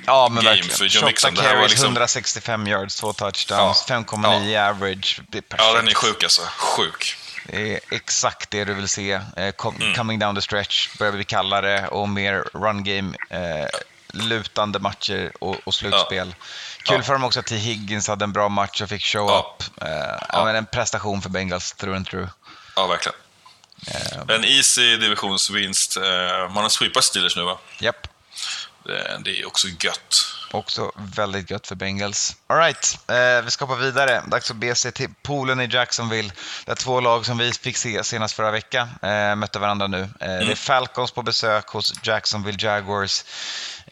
Ja, 0.05 0.29
men 0.29 0.43
game 0.43 0.49
verkligen. 0.55 0.77
för 0.77 0.87
28 0.87 1.05
Mixon. 1.07 1.33
Det 1.35 1.41
här 1.41 1.55
var 1.55 1.67
liksom- 1.67 1.85
165 1.85 2.67
yards, 2.67 2.95
två 2.95 3.13
touchdowns, 3.13 3.85
Ja. 3.89 3.95
5,9 3.95 4.57
average. 4.69 5.21
Det 5.29 5.37
är 5.37 5.41
perfekt. 5.41 5.67
Ja, 5.69 5.73
den 5.77 5.87
är 5.87 5.93
sjuk 5.93 6.23
alltså. 6.23 6.41
Sjuk. 6.57 7.15
Det 7.45 7.73
är 7.73 7.79
exakt 7.91 8.49
det 8.51 8.65
du 8.65 8.73
vill 8.73 8.87
se. 8.89 9.11
Eh, 9.11 9.53
Mm. 9.63 9.95
Coming 9.95 10.19
down 10.19 10.35
the 10.35 10.41
stretch 10.41 10.89
börjar 10.97 11.13
vi 11.13 11.23
kalla 11.23 11.61
det 11.61 11.87
och 11.87 12.09
mer 12.09 12.43
run 12.53 12.83
game, 12.83 13.17
eh, 13.29 13.67
lutande 14.13 14.79
matcher 14.79 15.31
och, 15.39 15.55
och 15.63 15.73
slutspel. 15.73 16.35
Kul 16.83 16.95
Ja. 16.97 17.03
för 17.03 17.13
dem 17.13 17.23
också 17.23 17.39
att 17.39 17.45
T. 17.45 17.55
Higgins 17.55 18.07
hade 18.07 18.23
en 18.23 18.33
bra 18.33 18.49
match 18.49 18.81
och 18.81 18.89
fick 18.89 19.03
show 19.05 19.27
Ja. 19.29 19.55
up. 19.59 19.83
Eh, 19.83 19.89
ja. 20.29 20.45
men 20.45 20.55
en 20.55 20.65
prestation 20.65 21.21
för 21.21 21.29
Bengals, 21.29 21.71
through 21.73 21.95
and 21.97 22.07
through. 22.07 22.29
Ja, 22.75 22.87
verkligen. 22.87 23.15
En 24.29 24.45
easy 24.45 24.97
divisionsvinst. 24.97 25.97
Eh, 25.97 26.03
Man 26.53 26.63
har 26.63 26.69
sweepat 26.69 27.03
Steelers 27.03 27.35
nu 27.35 27.43
va? 27.43 27.57
Japp. 27.79 28.01
Det, 28.03 28.08
det 29.19 29.39
är 29.39 29.47
också 29.47 29.67
gött. 29.67 30.15
Också 30.51 30.91
väldigt 30.95 31.51
gött 31.51 31.67
för 31.67 31.75
Bengals. 31.75 32.35
Alright, 32.47 32.99
eh, 33.07 33.41
vi 33.41 33.51
ska 33.51 33.65
hoppa 33.65 33.79
vidare. 33.81 34.23
Dags 34.27 34.51
att 34.51 34.57
be 34.57 34.75
sig 34.75 34.91
till 34.91 35.09
poolen 35.21 35.61
i 35.61 35.67
Jacksonville. 35.71 36.31
Det 36.65 36.71
är 36.71 36.75
två 36.75 36.99
lag 36.99 37.25
som 37.25 37.37
vi 37.37 37.53
fick 37.53 37.77
se 37.77 38.03
senast 38.03 38.35
förra 38.35 38.51
veckan. 38.51 38.89
Eh, 39.01 39.35
mötte 39.35 39.59
varandra 39.59 39.87
nu. 39.87 40.01
Eh, 40.01 40.09
Det 40.19 40.51
är 40.51 40.55
Falcons 40.55 41.11
på 41.11 41.21
besök 41.21 41.67
hos 41.67 41.93
Jacksonville 42.03 42.57
Jaguars 42.61 43.23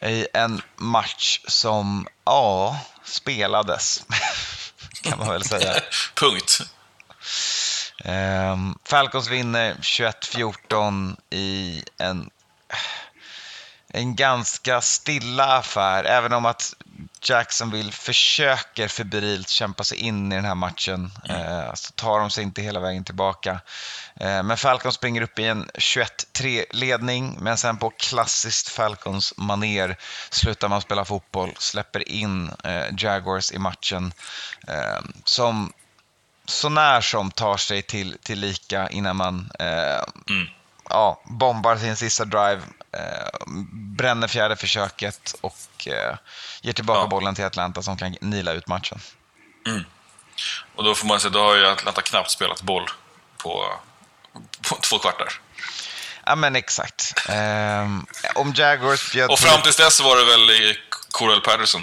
i 0.02 0.28
en 0.34 0.62
match 0.76 1.40
som, 1.48 2.08
ja, 2.26 2.80
spelades. 3.04 4.04
kan 5.02 5.20
man 5.20 5.28
väl 5.30 5.44
säga. 5.44 5.76
Punkt. 6.16 6.62
Ehm, 8.06 8.76
Falcons 8.84 9.30
vinner 9.30 9.76
21-14 9.82 11.18
i 11.30 11.84
en, 11.98 12.30
en 13.94 14.16
ganska 14.16 14.82
stilla 14.82 15.58
affär, 15.58 16.04
även 16.04 16.34
om 16.34 16.46
att 16.46 16.74
Jacksonville 17.22 17.92
försöker 17.92 18.88
febrilt 18.88 19.50
kämpa 19.50 19.84
sig 19.84 19.98
in 19.98 20.32
i 20.32 20.36
den 20.36 20.46
här 20.46 20.56
matchen. 20.56 21.12
Eh, 21.30 21.74
så 21.74 21.92
tar 21.92 22.20
de 22.20 22.30
sig 22.30 22.44
inte 22.44 22.62
hela 22.62 22.80
vägen 22.80 23.04
tillbaka. 23.04 23.60
Eh, 24.16 24.44
men 24.44 24.58
Falcons 24.58 24.96
springer 24.96 25.22
upp 25.22 25.40
i 25.40 25.46
en 25.46 25.70
21-3-ledning, 25.74 27.38
men 27.40 27.58
sen 27.58 27.78
på 27.78 27.90
klassiskt 27.90 28.70
Falcons 28.70 29.34
maner 29.38 29.98
slutar 30.30 30.70
man 30.70 30.82
spela 30.82 31.06
fotboll, 31.06 31.54
släpper 31.58 32.10
in 32.10 32.52
eh, 32.64 32.86
Jaguars 32.98 33.52
i 33.52 33.60
matchen. 33.60 34.14
Eh, 34.68 35.02
som 35.26 35.74
så 36.46 36.70
när 36.70 37.02
som 37.02 37.32
tar 37.32 37.58
sig 37.58 37.82
till, 37.82 38.18
till 38.24 38.40
lika 38.40 38.90
innan 38.90 39.16
man 39.16 39.52
eh, 39.60 40.04
ja, 40.90 41.22
bombar 41.26 41.78
sin 41.78 41.96
sista 41.96 42.26
drive, 42.26 42.62
bränner 43.98 44.28
fjärde 44.28 44.56
försöket 44.56 45.36
och 45.42 45.88
eh, 45.88 46.16
ger 46.62 46.74
tillbaka 46.74 47.00
Ja. 47.00 47.08
bollen 47.08 47.36
till 47.36 47.46
Atlanta 47.46 47.82
som 47.82 47.98
kan 47.98 48.16
nila 48.22 48.54
ut 48.54 48.68
matchen. 48.68 49.00
Och 50.76 50.84
då 50.84 50.96
får 50.96 51.08
man 51.08 51.20
säga, 51.20 51.32
då 51.32 51.40
har 51.44 51.56
ju 51.56 51.66
Atlanta 51.68 52.02
knappt 52.02 52.32
spelat 52.32 52.62
boll 52.62 52.90
på, 53.38 53.80
på 54.70 54.76
två 54.76 55.00
kvartar. 55.00 55.34
Ja 56.26 56.36
men 56.36 56.56
exakt. 56.56 57.14
Ehm, 57.30 58.06
om 58.36 58.54
Jaguars 58.56 59.12
bjöd 59.12 59.30
Och 59.32 59.40
fram 59.40 59.62
tills 59.62 59.76
dess 59.78 60.02
var 60.02 60.16
det 60.18 60.26
väl 60.26 60.50
i 60.50 60.78
Corell 61.12 61.42
Patterson 61.42 61.82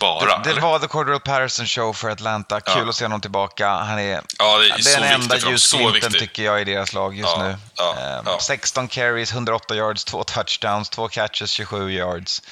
bara? 0.00 0.38
det 0.38 0.50
eller? 0.50 0.60
var 0.60 0.78
The 0.78 0.86
Cordell 0.86 1.20
Patterson 1.20 1.66
Show 1.66 1.92
för 1.92 2.10
Atlanta. 2.10 2.60
Kul 2.60 2.82
Ja. 2.84 2.88
att 2.88 2.94
se 2.94 3.04
honom 3.04 3.20
tillbaka. 3.20 3.68
Han 3.68 3.98
är 3.98 4.22
Ja, 4.38 4.58
det 4.58 4.90
är 4.90 5.00
den 5.00 5.20
enda 5.22 5.36
ljusglimten 5.36 6.12
tycker 6.12 6.42
jag 6.42 6.60
i 6.60 6.64
deras 6.64 6.92
lag 6.92 7.16
just 7.16 7.32
Ja, 7.36 7.42
nu. 7.42 7.56
ja, 7.76 7.94
Ehm, 7.98 8.22
ja. 8.26 8.38
16 8.40 8.88
carries, 8.88 9.32
108 9.32 9.74
yards, 9.74 10.04
2 10.04 10.24
touchdowns, 10.24 10.88
2 10.88 11.08
catches, 11.08 11.50
27 11.50 11.90
yards. 11.92 12.42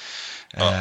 Ja. 0.57 0.73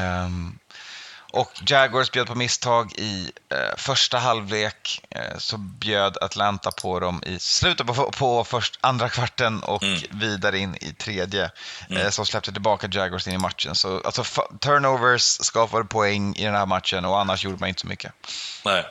Och 1.32 1.52
Jaguars 1.66 2.10
bjöd 2.10 2.26
på 2.26 2.34
misstag 2.34 2.92
i 2.92 3.32
eh, 3.52 3.76
första 3.76 4.18
halvlek. 4.18 5.00
Eh, 5.10 5.38
så 5.38 5.56
bjöd 5.58 6.16
Atlanta 6.20 6.70
på 6.70 7.00
dem 7.00 7.22
i 7.26 7.38
slutet 7.38 7.86
på, 7.86 7.94
på 8.10 8.44
först, 8.44 8.78
andra 8.80 9.08
kvarten 9.08 9.62
och 9.62 9.82
Mm. 9.82 10.00
vidare 10.10 10.58
in 10.58 10.74
i 10.80 10.92
tredje. 10.92 11.50
Eh, 11.90 12.10
så 12.10 12.24
släppte 12.24 12.52
tillbaka 12.52 12.88
Jaguars 12.92 13.26
in 13.26 13.34
i 13.34 13.38
matchen. 13.38 13.74
Så 13.74 14.00
alltså, 14.04 14.24
turnovers 14.60 15.22
skapade 15.22 15.84
poäng 15.84 16.36
i 16.36 16.44
den 16.44 16.54
här 16.54 16.66
matchen 16.66 17.04
och 17.04 17.20
annars 17.20 17.44
gjorde 17.44 17.56
man 17.60 17.68
inte 17.68 17.80
så 17.80 17.86
mycket. 17.86 18.12
Nej. 18.64 18.84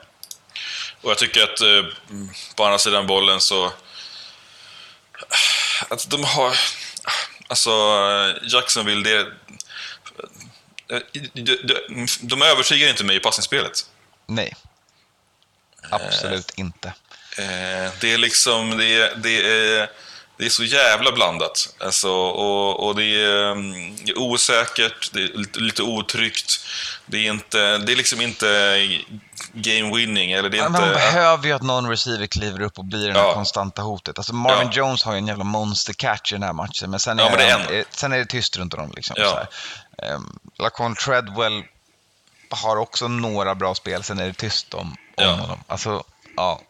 Och 1.01 1.11
jag 1.11 1.17
tycker 1.17 1.43
att 1.43 1.61
eh, 1.61 2.17
på 2.55 2.65
andra 2.65 2.77
sidan 2.77 3.07
bollen 3.07 3.41
så... 3.41 3.71
Att 5.89 6.09
de 6.09 6.23
har... 6.23 6.57
Alltså, 7.47 7.71
Jacksonville, 8.43 9.09
det... 9.09 9.27
eh, 10.91 10.99
De, 11.33 11.41
de, 11.41 12.07
de 12.21 12.41
övertygar 12.41 12.89
inte 12.89 13.03
mig 13.03 13.15
i 13.15 13.19
passningsspelet. 13.19 13.85
Nej. 14.27 14.55
Absolut 15.89 16.51
inte. 16.55 16.87
Eh, 17.37 17.91
det 18.01 18.13
är 18.13 18.17
liksom, 18.17 18.77
det 18.77 18.85
är, 18.85 19.15
det 19.15 19.37
är, 19.79 19.89
det 20.37 20.45
är 20.45 20.49
så 20.49 20.63
jävla 20.63 21.11
blandat. 21.11 21.75
Alltså, 21.79 22.09
och, 22.11 22.87
och 22.87 22.95
det, 22.95 23.03
är, 23.03 23.51
mm, 23.51 23.95
det 23.95 24.11
är 24.11 24.17
osäkert, 24.19 25.09
det 25.13 25.19
är 25.23 25.27
lite, 25.37 25.59
lite 25.59 25.81
otryggt. 25.83 26.59
Det 27.05 27.17
är, 27.17 27.31
inte, 27.31 27.77
det 27.77 27.91
är 27.91 27.95
liksom 27.95 28.21
inte 28.21 28.87
game 29.53 29.95
winning. 29.95 30.31
Eller 30.31 30.49
det 30.49 30.57
är 30.57 30.63
Men 30.63 30.71
man 30.71 30.83
inte, 30.83 30.95
behöver 30.95 31.47
ju 31.47 31.51
att 31.53 31.61
någon 31.61 31.89
receiver 31.89 32.27
kliver 32.27 32.61
upp 32.61 32.77
och 32.79 32.85
blir 32.85 33.07
det 33.07 33.19
Ja. 33.19 33.33
konstanta 33.33 33.81
hotet. 33.81 34.17
Alltså 34.17 34.33
Marvin 34.33 34.67
Ja. 34.71 34.77
Jones 34.77 35.03
har 35.03 35.11
ju 35.13 35.17
en 35.17 35.27
jävla 35.27 35.43
monster 35.43 35.93
catch 35.93 36.31
i 36.31 36.35
den 36.35 36.43
här 36.43 36.53
matchen, 36.53 36.91
men 36.91 36.99
sen 36.99 37.19
är, 37.19 37.23
Ja, 37.23 37.29
men 37.29 37.37
det 37.39 37.45
är 37.45 37.59
en. 37.73 37.79
eh, 37.79 37.85
sen 37.89 38.13
är 38.13 38.17
det 38.17 38.25
tyst 38.25 38.57
runt 38.57 38.73
honom. 38.73 38.91
Liksom, 38.95 39.15
Laquan 40.57 40.95
Treadwell 40.95 41.63
har 42.49 42.77
också 42.77 43.07
några 43.07 43.55
bra 43.55 43.75
spel, 43.75 44.03
sen 44.03 44.19
är 44.19 44.25
det 44.27 44.33
tyst 44.33 44.73
om, 44.73 44.81
om 44.81 44.95
Ja. 45.15 45.31
honom. 45.31 45.59
Alltså, 45.67 46.03
ja. 46.35 46.61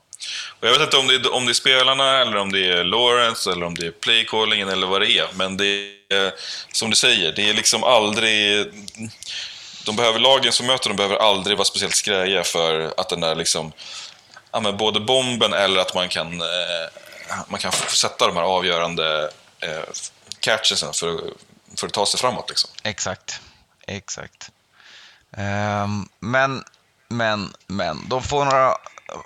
Och 0.59 0.67
jag 0.67 0.71
vet 0.71 0.81
inte 0.81 0.97
om 0.97 1.07
det, 1.07 1.15
är, 1.15 1.33
om 1.33 1.45
det 1.45 1.51
är 1.51 1.53
spelarna, 1.53 2.17
eller 2.21 2.37
om 2.37 2.51
det 2.51 2.71
är 2.71 2.83
Lawrence, 2.83 3.51
eller 3.51 3.65
om 3.65 3.75
det 3.75 3.85
är 3.87 3.91
playcallingen, 3.91 4.69
eller 4.69 4.87
vad 4.87 5.01
det 5.01 5.11
är. 5.11 5.27
Men 5.33 5.57
det 5.57 5.91
är, 6.09 6.33
som 6.71 6.89
du 6.89 6.95
säger, 6.95 7.31
det 7.31 7.49
är 7.49 7.53
liksom 7.53 7.83
aldrig... 7.83 8.67
De 9.85 9.95
behöver, 9.95 10.19
lagen 10.19 10.51
som 10.51 10.65
möter 10.65 10.89
dem 10.89 10.97
behöver 10.97 11.15
aldrig 11.15 11.57
vara 11.57 11.65
speciellt 11.65 11.95
skräja 11.95 12.43
för 12.43 12.93
att 12.97 13.09
den 13.09 13.19
där 13.21 13.35
liksom... 13.35 13.71
Ja, 14.51 14.59
men 14.59 14.77
både 14.77 14.99
bomben 14.99 15.53
eller 15.53 15.81
att 15.81 15.93
man 15.95 16.09
kan, 16.09 16.41
eh, 16.41 17.37
man 17.47 17.59
kan 17.59 17.71
sätta 17.71 18.27
de 18.27 18.35
här 18.35 18.43
avgörande 18.43 19.31
eh, 19.59 19.83
catchesen 20.39 20.93
för, 20.93 21.19
för 21.77 21.87
att 21.87 21.93
ta 21.93 22.05
sig 22.05 22.19
framåt. 22.19 22.49
Liksom. 22.49 22.69
Exakt. 22.83 23.41
Exakt. 23.87 24.49
Ehm, 25.37 26.07
men, 26.19 26.63
men, 27.07 27.53
men. 27.67 28.09
De 28.09 28.23
får 28.23 28.45
några 28.45 28.77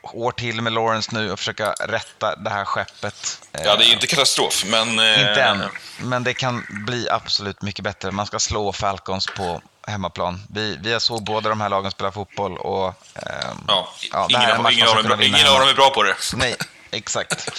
år 0.03 0.31
till 0.31 0.61
med 0.61 0.73
Lawrence 0.73 1.09
nu 1.13 1.31
och 1.31 1.39
försöka 1.39 1.71
rätta 1.71 2.35
det 2.35 2.49
här 2.49 2.65
skeppet. 2.65 3.41
Ja, 3.51 3.75
det 3.75 3.85
är 3.85 3.93
inte 3.93 4.07
katastrof, 4.07 4.63
men... 4.67 4.99
eh, 4.99 5.19
Inte 5.29 5.43
än, 5.43 5.63
men 5.99 6.23
det 6.23 6.33
kan 6.33 6.65
bli 6.69 7.09
absolut 7.09 7.61
mycket 7.61 7.83
bättre. 7.83 8.11
Man 8.11 8.25
ska 8.25 8.39
slå 8.39 8.73
Falcons 8.73 9.25
på 9.25 9.61
hemmaplan. 9.87 10.41
Vi, 10.53 10.77
vi 10.81 10.99
såg 10.99 11.23
båda 11.23 11.49
de 11.49 11.61
här 11.61 11.69
lagen 11.69 11.91
spela 11.91 12.11
fotboll 12.11 12.57
och... 12.57 12.87
ehm, 13.15 13.57
Ja, 13.67 13.89
ja, 14.11 14.27
ingen, 14.29 14.51
av, 14.65 14.71
ingen, 14.71 14.85
dem, 14.87 15.03
bra- 15.05 15.23
ingen 15.23 15.47
av 15.47 15.59
dem 15.59 15.69
är 15.69 15.73
bra 15.73 15.89
på 15.89 16.03
det. 16.03 16.15
Nej, 16.33 16.55
exakt. 16.91 17.49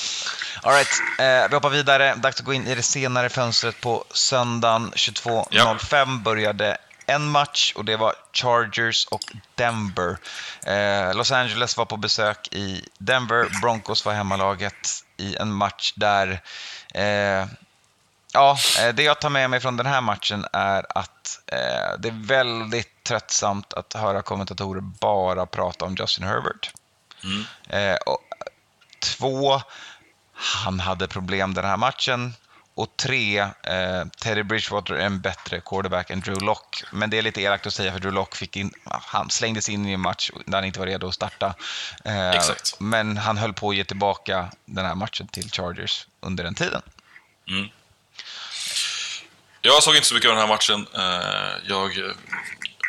All 0.62 0.72
right, 0.72 0.88
eh, 1.18 1.48
vi 1.48 1.54
hoppar 1.54 1.70
vidare. 1.70 2.14
Dags 2.14 2.40
att 2.40 2.46
gå 2.46 2.52
in 2.52 2.66
i 2.66 2.74
det 2.74 2.82
senare 2.82 3.28
fönstret 3.28 3.80
på 3.80 4.04
söndagen 4.10 4.92
22.05 4.96 6.22
började 6.22 6.76
en 7.10 7.30
match 7.30 7.72
och 7.76 7.84
det 7.84 7.96
var 7.96 8.14
Chargers 8.32 9.06
och 9.06 9.32
Denver. 9.54 10.18
Eh, 10.66 11.14
Los 11.14 11.32
Angeles 11.32 11.76
var 11.76 11.84
på 11.84 11.96
besök 11.96 12.48
i 12.52 12.88
Denver, 12.98 13.60
Broncos 13.62 14.04
var 14.04 14.12
hemmalaget 14.12 15.04
i 15.16 15.36
en 15.36 15.52
match 15.52 15.92
där 15.96 16.42
eh, 16.94 17.46
Ja, 18.32 18.56
eh, 18.80 18.94
det 18.94 19.02
jag 19.02 19.20
tar 19.20 19.30
med 19.30 19.50
mig 19.50 19.60
från 19.60 19.76
den 19.76 19.86
här 19.86 20.00
matchen 20.00 20.46
är 20.52 20.98
att 20.98 21.40
eh, 21.46 21.98
det 21.98 22.08
är 22.08 22.26
väldigt 22.26 23.04
tröttsamt 23.04 23.72
att 23.72 23.92
höra 23.92 24.22
kommentatorer 24.22 24.80
bara 24.80 25.46
prata 25.46 25.84
om 25.84 25.94
Justin 25.94 26.24
Herbert. 26.24 26.72
Eh, 27.68 27.94
och, 27.94 28.20
två, 29.02 29.62
han 30.32 30.80
hade 30.80 31.08
problem 31.08 31.54
den 31.54 31.64
här 31.64 31.76
matchen. 31.76 32.34
Och 32.74 32.96
tre, 32.96 33.38
eh, 33.38 34.04
Teddy 34.20 34.42
Bridgewater 34.42 34.94
är 34.94 35.06
en 35.06 35.20
bättre 35.20 35.60
quarterback 35.60 36.10
än 36.10 36.20
Drew 36.20 36.42
Lock. 36.42 36.82
Men 36.92 37.10
det 37.10 37.18
är 37.18 37.22
lite 37.22 37.40
elakt 37.42 37.66
att 37.66 37.74
säga 37.74 37.92
för 37.92 37.98
Drew 38.00 38.14
Lock 38.14 38.36
fick 38.36 38.56
in, 38.56 38.72
han 38.84 39.30
slängdes 39.30 39.68
in 39.68 39.86
i 39.86 39.92
en 39.92 40.00
match 40.00 40.30
där 40.46 40.58
han 40.58 40.64
inte 40.64 40.78
var 40.78 40.86
redo 40.86 41.08
att 41.08 41.14
starta. 41.14 41.54
Eh, 42.04 42.30
Exakt. 42.30 42.80
Men 42.80 43.16
han 43.16 43.38
höll 43.38 43.52
på 43.52 43.70
att 43.70 43.76
ge 43.76 43.84
tillbaka 43.84 44.50
den 44.64 44.86
här 44.86 44.94
matchen 44.94 45.28
till 45.28 45.50
Chargers 45.50 46.06
under 46.20 46.44
den 46.44 46.54
tiden. 46.54 46.82
Jag 49.62 49.82
såg 49.82 49.94
inte 49.96 50.06
så 50.08 50.14
mycket 50.14 50.30
av 50.30 50.36
den 50.36 50.48
här 50.48 50.54
matchen. 50.54 50.86
Eh, 50.94 51.68
Jag 51.68 51.90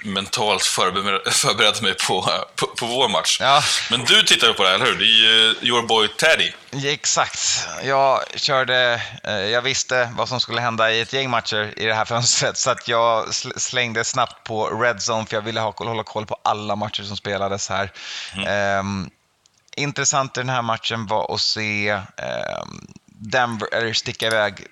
mentalt 0.03 0.63
förberedde 0.63 1.81
mig 1.81 1.93
på, 1.93 2.29
på, 2.55 2.67
på 2.67 2.85
vår 2.85 3.09
match. 3.09 3.37
Ja. 3.39 3.63
Men 3.91 4.05
du 4.05 4.23
tittade 4.23 4.53
på 4.53 4.63
det, 4.63 4.69
här, 4.69 4.75
eller 4.75 4.85
hur? 4.85 4.95
Det 4.97 5.03
är 5.05 5.07
ju 5.07 5.55
your 5.61 5.87
boy 5.87 6.07
Teddy. 6.07 6.51
Ja, 6.71 6.89
Exakt. 6.89 7.67
Jag 7.83 8.19
körde, 8.35 9.01
eh, 9.23 9.33
jag 9.33 9.61
visste 9.61 10.11
vad 10.17 10.29
som 10.29 10.39
skulle 10.39 10.61
hända 10.61 10.91
i 10.91 11.01
ett 11.01 11.13
gäng 11.13 11.29
matcher 11.29 11.73
i 11.77 11.85
det 11.85 11.93
här 11.93 12.05
fönstret 12.15 12.57
så 12.57 12.69
att 12.69 12.87
jag 12.87 13.27
sl- 13.27 13.57
slängde 13.59 14.03
snabbt 14.03 14.43
på 14.43 14.67
Red 14.81 14.97
Zone 15.09 15.25
för 15.25 15.35
jag 15.37 15.41
ville 15.41 15.59
ha, 15.59 15.73
hålla 15.77 16.03
koll 16.03 16.25
på 16.25 16.37
alla 16.43 16.75
matcher 16.75 17.03
som 17.03 17.17
spelades 17.17 17.69
här. 17.69 17.91
Ehm, 18.47 19.09
intressant 19.75 20.37
i 20.37 20.39
den 20.39 20.49
här 20.49 20.61
matchen 20.61 21.07
var 21.07 21.33
att 21.33 21.41
se 21.41 21.89
ehm, 21.89 22.87
Denver, 23.05 23.73
eller 23.73 23.93
sticka 23.93 24.27
iväg 24.27 24.67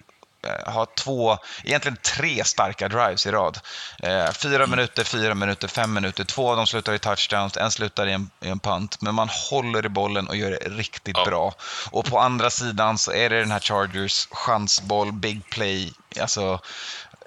ha 0.66 0.86
två, 0.86 1.38
egentligen 1.64 1.98
tre 2.02 2.44
starka 2.44 2.88
drives 2.88 3.26
i 3.26 3.32
rad. 3.32 3.60
Eh, 4.04 4.32
fyra 4.32 4.68
minuter, 4.68 5.04
fyra 5.04 5.36
minuter, 5.36 5.68
fem 5.68 5.94
minuter. 5.94 6.24
Två 6.24 6.50
av 6.50 6.58
dem 6.58 6.68
slutar 6.68 6.94
i 6.94 7.00
touchdowns, 7.00 7.58
en 7.58 7.72
slutar 7.72 8.08
i 8.08 8.12
en, 8.14 8.30
i 8.42 8.50
en 8.50 8.60
punt. 8.60 9.02
Men 9.02 9.16
man 9.16 9.30
håller 9.50 9.86
i 9.86 9.90
bollen 9.90 10.28
och 10.28 10.36
gör 10.36 10.52
det 10.52 10.58
riktigt 10.70 11.18
Ja. 11.18 11.26
bra. 11.26 11.54
Och 11.92 12.06
på 12.06 12.20
andra 12.20 12.50
sidan 12.50 12.98
så 12.98 13.12
är 13.12 13.30
det 13.30 13.40
den 13.40 13.52
här 13.52 13.60
Chargers 13.60 14.28
chansboll, 14.32 15.12
big 15.12 15.50
play, 15.50 15.94
alltså 16.22 16.60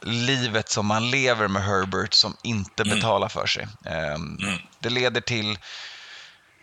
livet 0.03 0.69
som 0.71 0.87
man 0.87 1.11
lever 1.11 1.49
med 1.49 1.63
Herbert 1.65 2.15
som 2.15 2.37
inte 2.43 2.85
betalar 2.85 3.29
för 3.29 3.47
sig. 3.47 3.69
Ehm, 3.87 4.39
Det 4.79 4.91
leder 4.91 5.21
till 5.21 5.59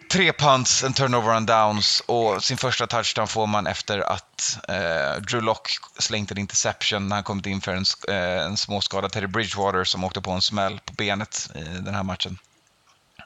tre 0.10 0.34
punts, 0.34 0.84
en 0.84 0.94
turnover 0.94 1.36
on 1.36 1.46
downs 1.46 2.04
och 2.06 2.44
sin 2.44 2.58
första 2.58 2.88
touchdown 2.88 3.28
får 3.28 3.48
man 3.48 3.68
efter 3.68 4.00
att 4.00 4.58
eh, 4.68 5.22
Drew 5.22 5.44
Lock 5.44 5.70
slängt 5.98 6.32
en 6.32 6.38
interception 6.38 7.10
när 7.10 7.16
han 7.16 7.24
kommit 7.24 7.46
in 7.46 7.62
för 7.62 7.72
en, 7.72 7.86
eh, 8.08 8.46
en 8.46 8.58
småskadad 8.58 9.12
Teddy 9.12 9.28
Bridgewater 9.28 9.84
som 9.84 10.04
åkte 10.04 10.22
på 10.22 10.32
en 10.32 10.42
smäll 10.42 10.80
på 10.86 10.94
benet 10.94 11.50
i 11.56 11.60
den 11.60 11.96
här 11.96 12.04
matchen. 12.04 12.40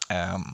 Ehm, 0.09 0.53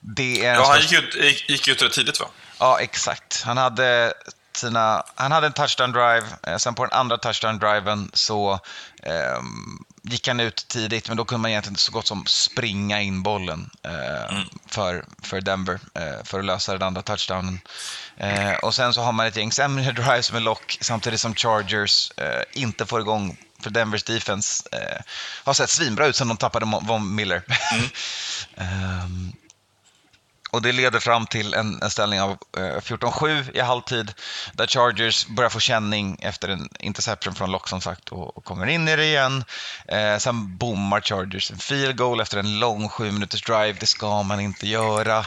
det 0.00 0.46
är 0.46 0.54
Ja, 0.54 0.66
han 0.68 0.80
gick 0.80 0.92
ut, 0.92 1.14
gick, 1.14 1.50
gick 1.50 1.68
ut 1.68 1.82
rätt 1.82 1.92
tidigt 1.92 2.20
va? 2.20 2.26
Ja, 2.58 2.80
exakt. 2.80 3.42
Han 3.42 3.56
hade, 3.56 4.12
sina, 4.52 5.02
han 5.14 5.32
hade 5.32 5.46
en 5.46 5.52
touchdown 5.52 5.92
drive, 5.92 6.26
eh, 6.42 6.56
sen 6.56 6.74
på 6.74 6.84
den 6.84 6.92
andra 6.92 7.18
touchdown 7.18 7.58
driven 7.58 8.10
så 8.14 8.60
ehm, 9.02 9.84
gick 10.02 10.28
han 10.28 10.40
ut 10.40 10.68
tidigt, 10.68 11.08
men 11.08 11.16
då 11.16 11.24
kunde 11.24 11.42
man 11.42 11.50
egentligen 11.50 11.76
så 11.76 11.92
gott 11.92 12.06
som 12.06 12.26
springa 12.26 13.00
in 13.00 13.22
bollen 13.22 13.70
eh, 13.82 14.38
för, 14.66 15.04
för 15.22 15.40
Denver 15.40 15.80
eh, 15.94 16.24
för 16.24 16.38
att 16.38 16.44
lösa 16.44 16.72
den 16.72 16.82
andra 16.82 17.02
touchdownen. 17.02 17.60
Eh, 18.16 18.52
och 18.52 18.74
sen 18.74 18.94
så 18.94 19.02
har 19.02 19.12
man 19.12 19.26
ett 19.26 19.36
gäng 19.36 19.52
sämre 19.52 19.92
drives 19.92 20.32
med 20.32 20.42
lock 20.42 20.78
samtidigt 20.80 21.20
som 21.20 21.34
Chargers 21.34 22.12
eh, 22.16 22.42
inte 22.52 22.86
får 22.86 23.00
igång 23.00 23.36
för 23.60 23.70
Denvers 23.70 24.02
defense 24.02 24.68
eh, 24.72 25.02
har 25.44 25.54
sett 25.54 25.70
svinbra 25.70 26.06
ut 26.06 26.16
sen 26.16 26.28
de 26.28 26.36
tappade 26.36 26.66
Von 26.82 27.14
Miller. 27.14 27.42
Ehm, 28.56 29.32
och 30.52 30.62
det 30.62 30.72
leder 30.72 31.00
fram 31.00 31.26
till 31.26 31.54
en, 31.54 31.82
en 31.82 31.90
ställning 31.90 32.20
av 32.20 32.30
eh, 32.30 32.60
14-7 32.60 33.56
i 33.56 33.60
halvtid 33.60 34.12
där 34.52 34.66
Chargers 34.66 35.26
börjar 35.26 35.50
få 35.50 35.60
känning 35.60 36.16
efter 36.22 36.48
en 36.48 36.68
interception 36.80 37.34
från 37.34 37.50
Lock 37.50 37.68
som 37.68 37.80
sagt 37.80 38.08
och, 38.08 38.36
och 38.36 38.44
kommer 38.44 38.66
in 38.66 38.88
i 38.88 38.96
det 38.96 39.04
igen. 39.04 39.44
Eh, 39.88 40.18
sen 40.18 40.56
bommar 40.56 41.00
Chargers 41.00 41.50
en 41.50 41.58
field 41.58 41.96
goal 41.96 42.20
efter 42.20 42.38
en 42.38 42.58
lång 42.60 42.88
sju 42.88 43.10
minuters 43.12 43.42
drive. 43.42 43.72
Det 43.80 43.86
ska 43.86 44.22
man 44.22 44.40
inte 44.40 44.68
göra. 44.68 45.24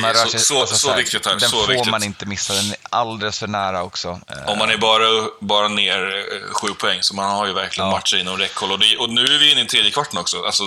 Nej, 0.00 0.14
så- 0.14 0.28
sig- 0.28 0.40
så- 0.40 0.66
så 0.66 0.90
här, 0.90 0.96
viktigt 0.96 1.26
här, 1.26 1.32
Den 1.36 1.50
så 1.50 1.56
får 1.62 1.68
viktigt. 1.72 1.90
man 1.90 2.02
inte 2.02 2.26
missa. 2.26 2.54
Den 2.54 2.70
är 2.70 2.76
alldeles 2.90 3.38
för 3.38 3.46
nära 3.46 3.82
också. 3.82 4.20
Eh, 4.28 4.48
Om 4.52 4.58
man 4.58 4.70
är 4.70 4.76
bara, 4.78 5.28
bara 5.40 5.68
ner 5.68 5.98
eh, 6.16 6.52
sju 6.52 6.68
poäng, 6.68 6.98
så 7.02 7.14
man 7.14 7.30
har 7.30 7.46
ju 7.46 7.52
verkligen 7.52 7.88
Ja. 7.90 7.96
matcher 7.96 8.16
inom 8.16 8.36
räckhåll. 8.36 8.72
Och, 8.72 8.78
det, 8.78 8.96
och 8.96 9.10
nu 9.10 9.24
är 9.24 9.38
vi 9.38 9.52
inne 9.52 9.60
i 9.60 9.66
tredje 9.66 9.90
kvarten 9.90 10.18
också. 10.18 10.42
Alltså, 10.46 10.62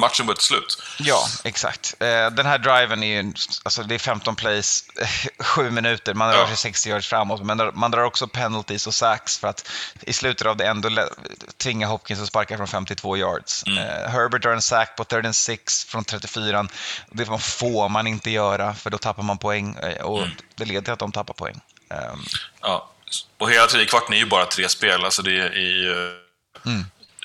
matchen 0.00 0.26
börjar 0.26 0.36
till 0.36 0.44
slut. 0.46 0.82
Ja, 0.98 1.26
exakt. 1.44 1.94
Eh, 2.00 2.06
Den 2.30 2.46
här 2.46 2.58
driven 2.58 3.02
är 3.02 3.06
ju, 3.22 3.32
alltså 3.62 3.82
det 3.82 3.94
är 3.94 3.98
15 3.98 4.36
plays, 4.36 4.84
sju 5.38 5.70
minuter, 5.70 6.14
man 6.14 6.32
rör 6.32 6.38
Ja. 6.40 6.46
sig 6.46 6.56
60 6.56 6.88
yards 6.90 7.08
framåt, 7.08 7.44
men 7.44 7.70
man 7.74 7.90
drar 7.90 8.02
också 8.02 8.26
penalties 8.28 8.86
och 8.86 8.94
sacks 8.94 9.38
för 9.38 9.48
att 9.48 9.70
i 10.00 10.12
slutet 10.12 10.46
av 10.46 10.56
det 10.56 10.66
ändå 10.66 11.08
tvinga 11.56 11.86
Hopkins 11.86 12.20
att 12.20 12.28
sparka 12.28 12.56
från 12.56 12.66
52 12.68 13.16
yards. 13.16 13.64
Mm. 13.66 13.78
Eh, 13.78 14.10
Herbert 14.10 14.42
drar 14.42 14.52
en 14.52 14.62
sack 14.62 14.96
på 14.96 15.04
third 15.04 15.24
and 15.26 15.36
six 15.36 15.84
från 15.84 16.04
34. 16.04 16.66
Det 17.10 17.26
får 17.40 17.88
man 17.88 18.06
inte 18.06 18.30
göra, 18.30 18.74
för 18.74 18.90
då 18.90 18.98
tappar 18.98 19.22
man 19.22 19.38
poäng 19.38 19.76
eh, 19.76 20.02
och 20.04 20.22
Mm. 20.22 20.36
det 20.56 20.64
leder 20.64 20.80
till 20.82 20.92
att 20.92 20.98
de 20.98 21.12
tappar 21.12 21.34
poäng. 21.34 21.60
Ehm, 21.90 22.24
Ja. 22.60 22.90
Och 23.38 23.50
hela 23.50 23.66
tredje 23.66 23.86
kvarten 23.86 24.12
är 24.14 24.18
ju 24.18 24.26
bara 24.26 24.46
tre 24.46 24.68
spel. 24.68 25.04
Alltså 25.04 25.22
det 25.22 25.30
är 25.40 25.50
ju 25.58 26.16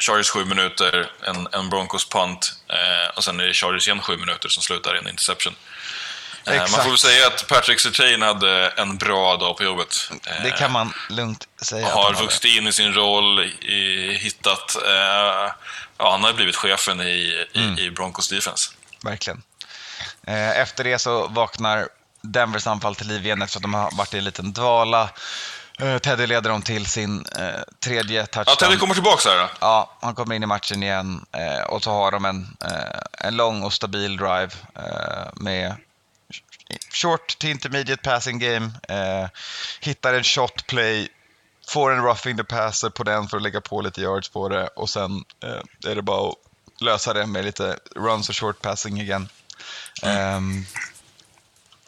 Chargers 0.01 0.30
sju 0.30 0.45
minuter, 0.45 1.11
en, 1.28 1.47
en 1.51 1.69
Broncos 1.69 2.09
punt 2.09 2.53
eh, 2.69 3.15
och 3.17 3.24
sen 3.24 3.39
är 3.39 3.43
det 3.47 3.53
Chargers 3.53 3.88
igen 3.88 4.01
sju 4.01 4.17
minuter 4.17 4.49
som 4.49 4.63
slutar 4.63 4.95
i 4.95 4.99
en 4.99 5.07
interception. 5.07 5.53
Eh, 6.45 6.53
man 6.55 6.63
Exakt. 6.65 6.83
får 6.83 6.89
väl 6.89 6.97
säga 6.97 7.27
att 7.27 7.47
Patrick 7.47 7.79
Surtain 7.79 8.21
hade 8.21 8.67
en 8.69 8.97
bra 8.97 9.37
dag 9.37 9.57
på 9.57 9.63
jobbet. 9.63 10.11
Eh, 10.27 10.43
Det 10.43 10.51
kan 10.51 10.71
man 10.71 10.93
lugnt 11.09 11.47
säga. 11.61 11.93
har 11.93 12.13
vuxit 12.13 12.45
in 12.45 12.67
i 12.67 12.73
sin 12.73 12.93
roll, 12.93 13.51
hittat... 14.19 14.75
Eh, 14.75 15.51
ja, 15.97 16.11
han 16.11 16.23
har 16.23 16.33
blivit 16.33 16.55
chefen 16.55 17.01
i, 17.01 17.45
i, 17.53 17.81
i 17.85 17.91
Broncos 17.91 18.29
defense. 18.29 18.71
Verkligen. 19.03 19.41
Eh, 20.27 20.59
Efter 20.59 20.83
det 20.83 20.99
så 20.99 21.27
vaknar 21.27 21.87
Denvers 22.21 22.67
anfall 22.67 22.95
till 22.95 23.07
liv 23.07 23.25
igen 23.25 23.41
efter 23.41 23.57
att 23.57 23.61
de 23.61 23.73
har 23.73 23.89
varit 23.97 24.13
i 24.13 24.17
en 24.17 24.23
liten 24.23 24.53
dvala. 24.53 25.09
Eh, 25.79 25.97
Teddy 25.97 26.27
leder 26.27 26.49
dem 26.49 26.61
till 26.61 26.85
sin 26.85 27.25
eh, 27.39 27.61
tredje 27.83 28.25
touchdown. 28.25 28.55
Ja, 28.59 28.65
Teddy 28.67 28.77
kommer 28.77 28.93
tillbaka 28.93 29.29
här. 29.29 29.37
då. 29.37 29.49
Ja, 29.59 29.97
han 30.01 30.15
kommer 30.15 30.35
in 30.35 30.43
i 30.43 30.45
matchen 30.45 30.83
igen 30.83 31.25
eh, 31.31 31.63
och 31.63 31.83
så 31.83 31.91
har 31.91 32.11
de 32.11 32.25
en, 32.25 32.57
eh, 32.65 33.27
en 33.27 33.35
lång 33.35 33.63
och 33.63 33.73
stabil 33.73 34.17
drive 34.17 34.49
eh, 34.75 35.29
med 35.35 35.75
short 36.89 37.39
till 37.39 37.49
intermediate 37.49 38.01
passing 38.01 38.39
game. 38.39 38.72
Eh, 38.89 39.30
hittar 39.80 40.13
en 40.13 40.24
shot 40.24 40.67
play, 40.67 41.07
får 41.67 41.91
en 41.91 42.03
roughing 42.03 42.38
the 42.38 42.43
passer 42.43 42.89
på 42.89 43.03
den 43.03 43.28
för 43.28 43.38
att 43.38 43.43
lägga 43.43 43.61
på 43.61 43.82
lite 43.82 44.01
yards 44.01 44.30
på 44.30 44.49
det 44.49 44.67
och 44.67 44.89
sen 44.89 45.24
eh, 45.43 45.91
är 45.91 45.95
det 45.95 46.01
bara 46.01 46.30
att 46.30 46.36
lösa 46.82 47.13
det 47.13 47.26
med 47.26 47.45
lite 47.45 47.80
runs 47.95 48.30
och 48.30 48.36
short 48.36 48.61
passing 48.61 49.01
igen. 49.01 49.30
Ehm, 50.03 50.65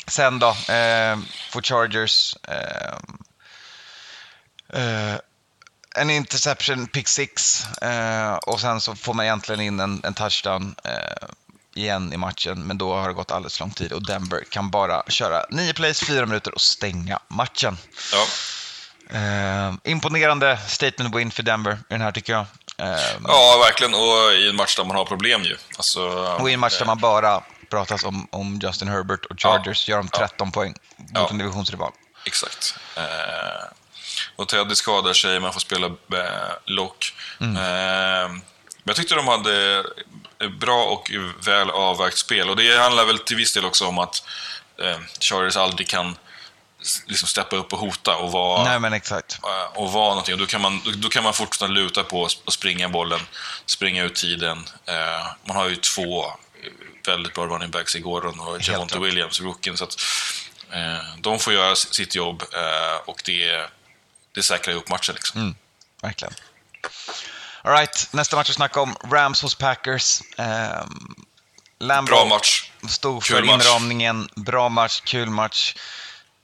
sen 0.07 0.39
då 0.39 0.49
eh, 0.49 1.17
får 1.49 1.61
Chargers 1.61 2.35
eh, 2.43 2.97
eh, 4.81 5.15
en 5.95 6.09
interception, 6.09 6.87
pick 6.87 7.07
six 7.07 7.65
eh, 7.81 8.33
och 8.33 8.61
sen 8.61 8.81
så 8.81 8.95
får 8.95 9.13
man 9.13 9.25
egentligen 9.25 9.61
in 9.61 9.79
en, 9.79 10.01
en 10.03 10.13
touchdown 10.13 10.75
eh, 10.83 11.27
igen 11.75 12.13
i 12.13 12.17
matchen, 12.17 12.63
men 12.67 12.77
då 12.77 12.93
har 12.95 13.07
det 13.07 13.13
gått 13.13 13.31
alldeles 13.31 13.57
för 13.57 13.63
lång 13.63 13.71
tid 13.71 13.91
och 13.91 14.05
Denver 14.05 14.43
kan 14.49 14.69
bara 14.69 15.03
köra 15.07 15.45
nio 15.49 15.73
plays, 15.73 15.99
fyra 16.03 16.25
minuter 16.25 16.53
och 16.53 16.61
stänga 16.61 17.19
matchen. 17.27 17.77
Ja. 18.11 18.25
Eh, 19.17 19.73
imponerande 19.83 20.57
statement 20.67 21.15
win 21.15 21.31
för 21.31 21.43
Denver 21.43 21.73
i 21.73 21.77
den 21.89 22.01
här 22.01 22.11
tycker 22.11 22.33
jag. 22.33 22.45
Eh, 22.77 22.99
ja, 23.27 23.61
verkligen. 23.65 23.93
Och 23.93 24.33
i 24.33 24.49
en 24.49 24.55
match 24.55 24.75
där 24.77 24.83
man 24.83 24.95
har 24.97 25.05
problem 25.05 25.43
ju. 25.43 25.57
Alltså, 25.77 26.01
och 26.39 26.49
i 26.49 26.53
en 26.53 26.59
match 26.59 26.79
där 26.79 26.85
man 26.85 26.99
bara 26.99 27.43
pratas 27.69 28.03
om, 28.03 28.27
om 28.31 28.59
Justin 28.63 28.87
Herbert 28.87 29.25
och 29.25 29.41
Chargers 29.41 29.89
gör 29.89 29.97
de 29.97 30.07
13 30.07 30.51
poäng 30.51 30.75
mot 30.97 31.09
Ja. 31.13 31.27
en 31.31 31.37
divisionsrival. 31.37 31.91
Exakt. 32.25 32.75
Eh, 32.97 33.03
och 34.35 34.47
Teddy 34.47 34.75
skadar 34.75 35.13
sig, 35.13 35.39
man 35.39 35.53
får 35.53 35.59
spela 35.59 35.87
eh, 35.87 36.53
lock. 36.65 37.13
Mm. 37.39 37.55
Eh, 37.57 38.37
jag 38.83 38.95
tyckte 38.95 39.15
de 39.15 39.27
hade 39.27 39.83
bra 40.59 40.85
och 40.85 41.11
väl 41.45 41.69
avvägt 41.69 42.17
spel. 42.17 42.49
Och 42.49 42.55
det 42.55 42.77
handlar 42.77 43.05
väl 43.05 43.19
till 43.19 43.37
viss 43.37 43.53
del 43.53 43.65
också 43.65 43.87
om 43.87 43.99
att 43.99 44.23
eh, 44.81 44.99
Chargers 45.19 45.57
aldrig 45.57 45.87
kan 45.87 46.17
liksom 47.07 47.27
steppa 47.27 47.55
upp 47.55 47.73
och 47.73 47.79
hota 47.79 48.15
och 48.15 48.31
vara, 48.31 48.63
Nej 48.63 48.79
men 48.79 48.93
exakt. 48.93 49.39
eh, 49.43 49.77
och 49.77 49.91
vara 49.91 50.09
någonting. 50.09 50.33
Och 50.33 50.39
då, 50.39 50.45
kan 50.45 50.61
man, 50.61 50.81
då, 50.95 51.09
kan 51.09 51.23
man 51.23 51.33
fortfarande 51.33 51.81
luta 51.81 52.03
på 52.03 52.21
och 52.45 52.53
springa 52.53 52.89
bollen, 52.89 53.19
springa 53.65 54.03
ut 54.03 54.15
tiden. 54.15 54.57
Eh, 54.85 55.27
man 55.45 55.55
har 55.57 55.69
ju 55.69 55.75
två 55.75 56.25
väldigt 57.07 57.33
bra 57.33 57.45
running 57.47 57.71
backs 57.71 57.95
i 57.95 57.99
Gordon 57.99 58.39
och 58.39 58.61
Javonte. 58.61 58.99
Williams, 58.99 59.41
rookien. 59.41 59.77
Så 59.77 59.83
att, 59.83 59.95
eh, 60.71 61.17
de 61.19 61.39
får 61.39 61.53
göra 61.53 61.75
sitt 61.75 62.15
jobb 62.15 62.43
eh, 62.53 63.01
och 63.05 63.21
det, 63.25 63.69
det 64.31 64.43
säkrar 64.43 64.73
ihop 64.73 64.89
matchen. 64.89 65.15
Liksom. 65.15 65.41
Mm, 65.41 65.55
verkligen. 66.01 66.33
All 67.65 67.71
right, 67.71 68.07
nästa 68.11 68.35
match 68.35 68.49
att 68.49 68.55
snacka 68.55 68.81
om. 68.81 68.95
Rams 69.11 69.41
hos 69.41 69.55
Packers. 69.55 70.21
Um, 70.37 71.15
Lambo 71.79 72.09
Bra 72.09 72.25
match. 72.25 72.71
stod 72.89 73.23
Kul 73.23 73.35
för 73.37 73.43
match. 73.43 73.65
inramningen. 73.65 74.29
Bra 74.35 74.69
match, 74.69 75.01
kul 75.05 75.29
match. 75.29 75.75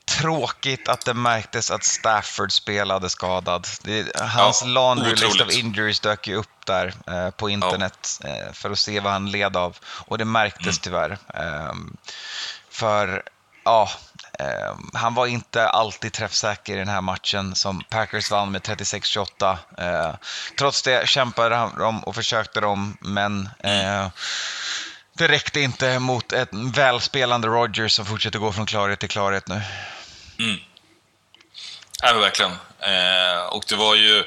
tråkigt 0.06 0.88
att 0.90 1.06
det 1.06 1.14
märktes 1.14 1.72
att 1.72 1.84
Stafford 1.84 2.52
spelade 2.52 3.10
skadad. 3.10 3.68
Det, 3.84 4.20
hans 4.20 4.62
Ja, 4.62 4.68
laundry 4.68 5.12
list 5.12 5.24
otroligt. 5.24 5.42
of 5.48 5.54
injuries 5.54 6.00
dök 6.00 6.28
ju 6.28 6.36
upp 6.36 6.66
där 6.66 6.94
eh, 7.08 7.30
på 7.30 7.50
internet 7.50 8.20
eh, 8.24 8.54
för 8.54 8.72
att 8.72 8.80
se 8.80 9.00
vad 9.00 9.14
han 9.14 9.32
led 9.32 9.58
av. 9.58 9.78
Och 9.84 10.18
det 10.18 10.26
märktes 10.26 10.66
Mm. 10.68 10.78
tyvärr. 10.82 11.18
Ehm, 11.34 11.98
för, 12.70 13.24
ja, 13.70 13.90
ehm, 14.40 14.90
han 14.94 15.14
var 15.14 15.28
inte 15.28 15.70
alltid 15.70 16.14
träffsäker 16.14 16.74
i 16.74 16.80
den 16.80 16.88
här 16.90 17.02
matchen 17.02 17.56
som 17.56 17.84
Packers 17.90 18.32
vann 18.32 18.52
med 18.52 18.62
36-28. 18.62 19.58
Eh, 19.78 20.16
trots 20.58 20.82
det 20.82 21.08
kämpade 21.10 21.70
de 21.78 22.04
och 22.04 22.16
försökte 22.16 22.60
de, 22.62 22.98
men 23.02 23.50
Mm. 23.64 24.02
eh, 24.04 24.10
det 25.18 25.28
räckte 25.28 25.60
inte 25.60 26.00
mot 26.00 26.32
ett 26.34 26.50
välspelande 26.54 27.48
Rodgers 27.48 27.92
som 27.94 28.06
fortsätter 28.06 28.40
gå 28.40 28.52
från 28.52 28.66
klarhet 28.66 29.00
till 29.00 29.10
klarhet 29.10 29.48
nu. 29.48 29.62
Ja, 32.02 32.12
men 32.14 32.22
verkligen. 32.22 32.52
Eh, 32.80 33.44
och 33.50 33.64
det 33.68 33.76
var 33.76 33.96
ju... 33.96 34.24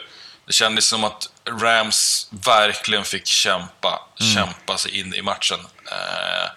Det 0.46 0.52
kändes 0.52 0.88
som 0.88 1.04
att 1.04 1.28
Rams 1.60 2.28
verkligen 2.30 3.04
fick 3.04 3.26
kämpa, 3.26 4.00
Mm. 4.20 4.34
kämpa 4.34 4.78
sig 4.78 5.00
in 5.00 5.14
i 5.14 5.22
matchen. 5.22 5.58
Eh, 5.90 6.50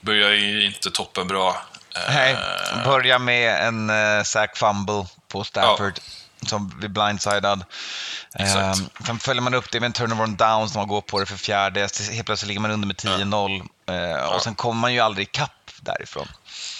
börjar 0.00 0.30
ju 0.30 0.64
inte 0.66 0.90
toppen 0.90 1.26
bra. 1.28 1.62
Eh, 2.08 2.14
Nej, 2.14 2.36
börja 2.84 3.18
med 3.18 3.66
en 3.66 3.90
uh, 3.90 4.22
sack 4.22 4.56
fumble 4.56 5.06
på 5.28 5.44
Stafford 5.44 6.00
som 6.46 6.68
blir 6.68 6.88
blindsidad. 6.88 7.64
Exakt. 8.38 8.78
Um, 8.80 8.88
sen 9.06 9.18
följer 9.18 9.42
man 9.42 9.54
upp 9.54 9.70
det 9.70 9.80
med 9.80 9.86
en 9.86 9.92
turnover 9.92 10.24
on 10.24 10.36
downs 10.36 10.74
när 10.74 10.80
man 10.80 10.88
går 10.88 11.00
på 11.00 11.20
det 11.20 11.26
för 11.26 11.36
fjärde. 11.36 11.80
Helt 11.80 12.26
plötsligt 12.26 12.48
ligger 12.48 12.60
man 12.60 12.70
under 12.70 12.86
med 12.86 12.96
10-0 12.96 13.62
eh, 13.88 14.24
och 14.34 14.42
sen 14.42 14.54
kommer 14.54 14.80
man 14.80 14.94
ju 14.94 15.00
aldrig 15.00 15.26
ikapp 15.28 15.50
därifrån. 15.80 16.28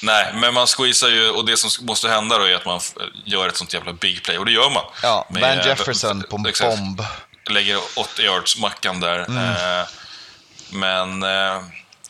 Nej, 0.03 0.33
men 0.35 0.55
man 0.55 0.67
squeezar 0.67 1.09
ju 1.09 1.31
och 1.31 1.47
det 1.47 1.57
som 1.57 1.87
måste 1.87 2.09
hända 2.09 2.39
då 2.39 2.45
är 2.45 2.55
att 2.55 2.67
man 2.67 2.81
gör 3.25 3.49
ett 3.49 3.57
sånt 3.57 3.75
jävla 3.75 3.93
big 3.93 4.25
play 4.25 4.39
och 4.39 4.45
det 4.47 4.53
gör 4.53 4.71
man. 4.71 4.85
Ja, 5.03 5.27
Med- 5.31 5.43
Van 5.43 5.67
Jefferson 5.67 6.25
på 6.31 6.37
en 6.37 6.47
Exakt. 6.47 6.77
bomb. 6.77 7.03
Lägger 7.51 7.79
80 7.97 8.23
yards 8.23 8.59
mackan 8.59 9.01
där. 9.01 9.19
Mm. 9.19 9.45
Eh, 9.81 9.87
men, 10.71 11.23
eh, 11.23 11.63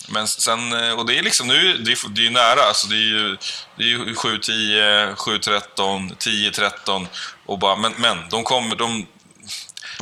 men 0.08 0.28
sen, 0.28 0.72
eh, 0.72 0.92
och 0.92 1.06
det 1.06 1.18
är 1.18 1.22
liksom 1.22 1.48
nu, 1.48 1.78
det 1.78 1.92
är, 1.92 2.08
det 2.08 2.26
är 2.26 2.30
nära. 2.30 2.62
Alltså 2.62 2.86
det 2.86 2.94
är 2.96 2.98
ju, 3.08 3.36
det 3.76 3.82
är 3.82 3.86
ju 3.86 4.14
7-10, 4.14 5.14
7-13, 5.14 6.16
10-13 6.16 7.06
och 7.46 7.58
bara, 7.58 7.76
men, 7.76 7.92
men 7.96 8.28
de 8.30 8.44
kommer, 8.44 8.76
de, 8.76 9.06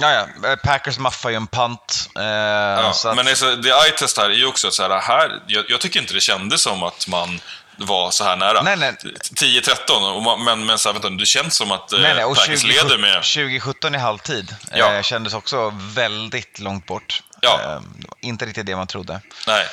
Ja, 0.00 0.12
ja. 0.42 0.48
eh, 0.50 0.56
Packers 0.56 0.98
maffar 0.98 1.30
ju 1.30 1.36
en 1.36 1.46
punt. 1.46 2.10
Eh, 2.18 2.24
ja, 2.24 2.90
att, 3.04 3.16
men 3.16 3.28
alltså, 3.28 3.56
det 3.56 3.68
eye-test 3.70 4.16
här 4.18 4.30
är 4.30 4.34
ju 4.34 4.46
också 4.46 4.70
så 4.70 4.82
här, 4.82 5.00
här 5.00 5.40
jag, 5.46 5.64
jag 5.68 5.80
tycker 5.80 6.00
inte 6.00 6.14
det 6.14 6.20
kändes 6.20 6.62
som 6.62 6.82
att 6.82 7.08
man 7.08 7.40
var 7.78 8.10
så 8.10 8.24
här 8.24 8.36
nära. 8.36 8.62
Nej, 8.62 8.76
nej. 8.76 8.92
10-13, 9.40 10.14
och 10.16 10.22
man- 10.22 10.44
men, 10.44 10.66
men 10.66 10.78
så 10.78 10.88
här, 10.88 10.92
vänta, 10.94 11.10
det 11.10 11.26
känns 11.26 11.56
som 11.56 11.72
att 11.72 11.92
eh, 11.92 11.98
nej, 11.98 12.14
nej, 12.14 12.24
och 12.24 12.36
Packers 12.36 12.64
leder 12.64 12.98
med... 12.98 13.14
2017 13.14 13.94
i 13.94 13.98
halvtid 13.98 14.54
Ja. 14.72 14.92
eh, 14.94 15.02
kändes 15.02 15.34
också 15.34 15.72
väldigt 15.76 16.58
långt 16.58 16.86
bort. 16.86 17.22
Ja. 17.40 17.60
Eh, 17.62 17.80
inte 18.20 18.46
riktigt 18.46 18.66
det 18.66 18.76
man 18.76 18.86
trodde. 18.86 19.20
Nej. 19.46 19.66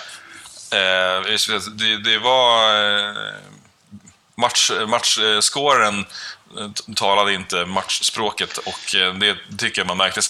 Eh, 0.74 1.22
det, 1.78 1.98
det 1.98 2.20
var... 2.20 2.76
Eh, 2.76 3.34
match, 4.36 4.72
matchscoren 4.88 6.00
eh, 6.60 6.94
talade 6.96 7.34
inte 7.34 7.66
matchspråket 7.66 8.58
och 8.58 8.96
det 9.20 9.38
tycker 9.58 9.82
jag 9.82 9.88
man 9.88 9.98
märkte 9.98 10.22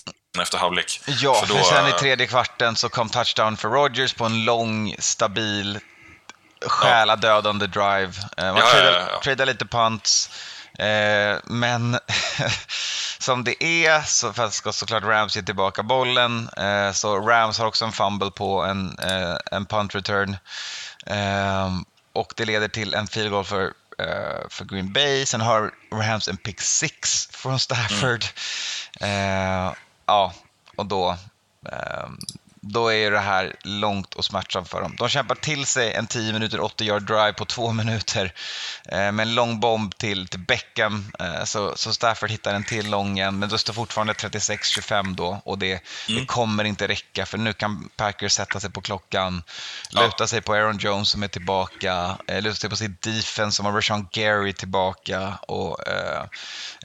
efter 0.41 0.57
halvlek. 0.57 1.01
Ja, 1.05 1.33
För 1.33 1.47
för, 1.47 1.57
då, 1.57 1.63
sen 1.63 1.87
i 1.87 1.91
tredje 1.91 2.27
kvarten 2.27 2.75
så 2.75 2.89
kom 2.89 3.09
touchdown 3.09 3.57
för 3.57 3.69
Rodgers 3.69 4.13
på 4.13 4.25
en 4.25 4.45
lång, 4.45 4.95
stabil, 4.99 5.79
själadödande 6.65 7.67
drive. 7.67 8.11
Man 8.37 8.57
Ja, 8.57 8.77
ja, 8.77 9.09
ja, 9.13 9.21
ja. 9.37 9.45
lite 9.45 9.65
punts, 9.65 10.29
eh, 10.79 11.37
men 11.43 11.99
som 13.19 13.43
det 13.43 13.63
är 13.63 14.01
så 14.01 14.49
ska 14.51 14.71
såklart 14.71 15.03
Rams 15.03 15.35
ge 15.35 15.41
tillbaka 15.41 15.83
bollen. 15.83 16.49
Eh, 16.57 16.91
så 16.91 17.19
Rams 17.19 17.59
har 17.59 17.65
också 17.65 17.85
en 17.85 17.91
fumble 17.91 18.31
på 18.31 18.63
en, 18.63 18.99
eh, 18.99 19.37
en 19.51 19.65
punt 19.65 19.95
return. 19.95 20.37
Eh, 21.05 21.69
och 22.13 22.33
det 22.35 22.45
leder 22.45 22.67
till 22.67 22.93
en 22.93 23.07
field 23.07 23.31
goal 23.31 23.45
för, 23.45 23.63
eh, 23.99 24.49
för 24.49 24.65
Green 24.65 24.93
Bay. 24.93 25.25
Sen 25.25 25.41
har 25.41 25.71
Rams 25.93 26.27
en 26.27 26.37
pick 26.37 26.61
six 26.61 27.27
från 27.31 27.59
Stafford. 27.59 28.25
Eh, 29.01 29.73
ja, 30.05 30.33
och 30.75 30.85
då, 30.85 31.17
då 32.65 32.87
är 32.87 32.95
ju 32.95 33.09
det 33.09 33.19
här 33.19 33.55
långt 33.61 34.13
och 34.13 34.25
smärtsamt 34.25 34.69
för 34.69 34.81
dem. 34.81 34.95
De 34.99 35.09
kämpar 35.09 35.35
till 35.35 35.65
sig 35.65 35.93
en 35.93 36.07
10 36.07 36.33
minuter 36.33 36.59
80 36.59 36.83
yard 36.85 37.03
drive 37.03 37.33
på 37.33 37.45
två 37.45 37.71
minuter 37.71 38.33
eh, 38.85 39.11
med 39.11 39.19
en 39.19 39.35
lång 39.35 39.59
bomb 39.59 39.97
till, 39.97 40.27
till 40.27 40.39
Beckham. 40.39 41.11
Eh, 41.19 41.43
så, 41.43 41.75
så 41.75 41.93
Stafford 41.93 42.31
hittar 42.31 42.53
en 42.53 42.63
till 42.63 42.89
lång 42.89 43.17
igen, 43.17 43.39
men 43.39 43.49
det 43.49 43.57
står 43.57 43.73
fortfarande 43.73 44.13
36-25 44.13 45.15
då 45.15 45.41
och 45.45 45.57
det, 45.57 45.81
det 46.07 46.25
kommer 46.25 46.63
inte 46.63 46.87
räcka 46.87 47.25
för 47.25 47.37
nu 47.37 47.53
kan 47.53 47.89
Packers 47.95 48.33
sätta 48.33 48.59
sig 48.59 48.71
på 48.71 48.81
klockan, 48.81 49.43
Ja. 49.89 50.01
luta 50.01 50.27
sig 50.27 50.41
på 50.41 50.53
Aaron 50.53 50.77
Jones 50.77 51.09
som 51.09 51.23
är 51.23 51.27
tillbaka, 51.27 52.17
eh, 52.27 52.41
luta 52.41 52.55
sig 52.55 52.69
på 52.69 52.75
sin 52.75 52.97
defense 53.01 53.55
som 53.55 53.65
har 53.65 53.73
Rashawn 53.73 54.07
Gary 54.11 54.53
tillbaka 54.53 55.33
och 55.47 55.87
eh, 55.87 56.21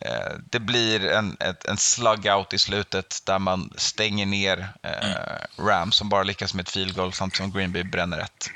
eh, 0.02 0.32
det 0.50 0.60
blir 0.60 1.06
en, 1.06 1.36
ett, 1.40 1.64
en 1.64 1.76
slug-out 1.76 2.54
i 2.54 2.58
slutet 2.58 3.22
där 3.24 3.38
man 3.38 3.72
stänger 3.76 4.26
ner 4.26 4.68
eh, 4.82 5.64
Rams 5.68 5.96
som 5.96 6.08
bara 6.08 6.22
lyckas 6.22 6.54
med 6.54 6.62
ett 6.62 6.70
field 6.70 6.94
goal 6.96 7.12
samtidigt 7.12 7.36
som 7.36 7.52
Green 7.58 7.72
Bay 7.72 7.82
bränner 7.84 8.18
ett. 8.18 8.50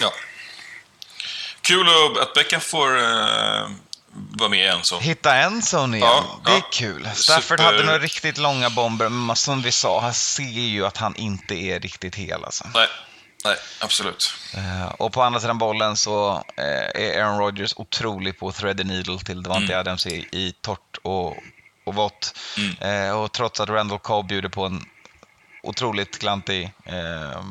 Ja. 0.00 0.12
Kul 1.60 1.86
att- 2.22 2.34
Beckham 2.34 2.60
får 2.60 2.98
eh, 2.98 3.68
vara 4.12 4.48
med 4.48 4.58
igen. 4.58 4.78
Så. 4.82 4.98
Hitta 5.00 5.34
en 5.36 5.62
zone 5.62 5.96
igen, 5.96 6.08
Ja, 6.08 6.40
det 6.44 6.50
är 6.50 6.54
ja. 6.56 6.68
kul. 6.72 7.08
Stafford 7.14 7.58
Super- 7.58 7.64
hade 7.64 7.84
några 7.84 7.98
riktigt 7.98 8.38
långa 8.38 8.70
bomber, 8.70 9.08
men 9.08 9.36
som 9.36 9.62
vi 9.62 9.72
sa, 9.72 10.00
han 10.00 10.14
ser 10.14 10.42
ju 10.44 10.86
att 10.86 10.96
han 10.96 11.16
inte 11.16 11.54
är 11.54 11.80
riktigt 11.80 12.14
hel 12.14 12.44
alltså. 12.44 12.64
Nej, 12.74 12.86
nej, 13.44 13.56
absolut. 13.80 14.34
Eh, 14.54 14.86
och 14.92 15.12
på 15.12 15.22
andra 15.22 15.40
sidan 15.40 15.58
bollen 15.58 15.96
så 15.96 16.44
eh, 16.56 17.02
är 17.02 17.22
Aaron 17.22 17.38
Rodgers 17.38 17.72
otrolig 17.76 18.38
på 18.38 18.52
thread 18.52 18.76
the 18.78 18.84
needle 18.84 19.18
till 19.18 19.42
Devante 19.42 19.78
Adams 19.78 20.06
i, 20.06 20.28
i 20.32 20.54
torrt 20.60 20.96
och, 21.02 21.36
och 21.86 21.94
vått. 21.94 22.38
Eh, 22.80 23.10
och 23.20 23.32
trots 23.32 23.60
att 23.60 23.68
Randall 23.68 23.98
Cobb 23.98 24.26
bjuder 24.28 24.48
på 24.48 24.64
en 24.66 24.84
otroligt 25.62 26.18
klantig 26.18 26.72
eh, 26.84 27.42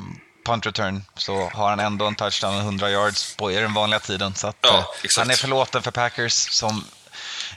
punt 0.45 0.65
return 0.65 1.03
så 1.15 1.49
har 1.53 1.69
han 1.69 1.79
ändå 1.79 2.05
en 2.07 2.15
touchdown 2.15 2.55
och 2.55 2.61
100 2.61 2.89
yards 2.89 3.35
på 3.35 3.51
i 3.51 3.55
den 3.55 3.73
vanliga 3.73 3.99
tiden. 3.99 4.35
Så 4.35 4.47
att, 4.47 4.57
Ja, 4.61 4.93
eh, 5.03 5.09
han 5.17 5.29
är 5.29 5.35
förlåten 5.35 5.83
för 5.83 5.91
Packers 5.91 6.33
som 6.33 6.85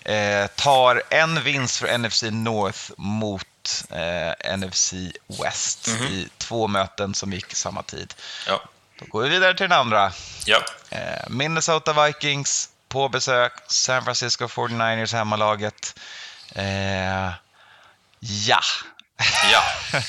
eh, 0.02 0.46
tar 0.46 1.02
en 1.10 1.42
vinst 1.42 1.76
för 1.76 1.98
NFC 1.98 2.22
North 2.30 2.90
mot 2.96 3.46
eh, 3.90 4.56
NFC 4.56 4.94
West 5.42 5.88
i 5.88 6.28
två 6.38 6.66
möten 6.66 7.14
som 7.14 7.32
gick 7.32 7.54
samma 7.54 7.82
tid. 7.82 8.14
Ja. 8.46 8.62
Då 8.98 9.04
går 9.06 9.22
vi 9.22 9.28
vidare 9.28 9.54
till 9.56 9.68
den 9.68 9.78
andra. 9.78 10.12
Ja. 10.46 10.62
Eh, 10.90 11.28
Minnesota 11.28 12.06
Vikings 12.06 12.68
på 12.88 13.08
besök, 13.08 13.52
San 13.66 14.04
Francisco 14.04 14.46
49ers 14.46 15.14
hemmalaget. 15.14 16.00
Eh, 16.54 17.30
ja. 18.18 18.60
Ja. 19.52 19.62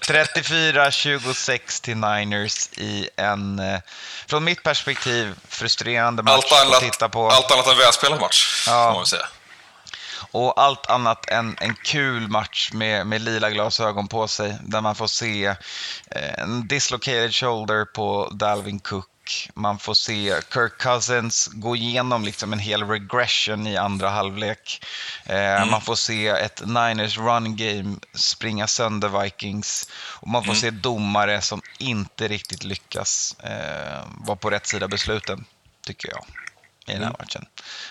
34-26 0.00 1.82
till 1.82 1.96
Niners 1.96 2.68
i 2.78 3.08
en, 3.16 3.58
eh, 3.58 3.80
från 4.26 4.44
mitt 4.44 4.62
perspektiv, 4.62 5.34
frustrerande 5.48 6.22
match 6.22 6.32
Allt 6.34 6.52
att 6.52 6.66
annat, 6.66 6.80
titta 6.80 7.08
på. 7.08 7.30
allt 7.30 7.50
annat 7.50 7.66
än 7.66 7.78
välspelad 7.78 8.20
match, 8.20 8.64
Ja. 8.66 8.90
får 8.90 8.98
man 8.98 9.06
säga. 9.06 9.26
Och 10.30 10.60
allt 10.62 10.86
annat 10.90 11.30
än 11.30 11.56
en 11.60 11.74
kul 11.74 12.28
match 12.28 12.70
med, 12.72 13.06
med 13.06 13.20
lila 13.22 13.50
glasögon 13.50 14.08
på 14.08 14.28
sig. 14.28 14.56
Där 14.62 14.80
man 14.80 14.94
får 14.94 15.06
se 15.06 15.46
eh, 15.46 15.54
en 16.38 16.68
dislocated 16.68 17.34
shoulder 17.34 17.84
på 17.84 18.28
Dalvin 18.32 18.80
Cook. 18.80 19.06
Man 19.54 19.78
får 19.78 19.94
se 19.94 20.34
Kirk 20.54 20.78
Cousins 20.78 21.48
gå 21.52 21.76
igenom 21.76 22.24
liksom 22.24 22.52
en 22.52 22.58
hel 22.58 22.82
regression 22.82 23.66
i 23.66 23.76
andra 23.76 24.08
halvlek. 24.08 24.84
Eh, 25.26 25.66
Man 25.66 25.80
får 25.80 25.94
se 25.94 26.28
ett 26.28 26.62
Niners 26.66 27.18
run 27.18 27.56
game 27.56 27.96
springa 28.14 28.66
sönder 28.66 29.22
Vikings. 29.22 29.88
Och 29.94 30.28
man 30.28 30.44
får 30.44 30.54
se 30.54 30.70
domare 30.70 31.40
som 31.40 31.62
inte 31.78 32.28
riktigt 32.28 32.64
lyckas 32.64 33.36
eh, 33.42 34.04
vara 34.26 34.36
på 34.36 34.50
rätt 34.50 34.66
sida 34.66 34.88
besluten, 34.88 35.44
tycker 35.86 36.08
jag 36.08 36.24
i 36.88 36.92
den 36.92 37.02
här 37.04 37.14
matchen. 37.18 37.46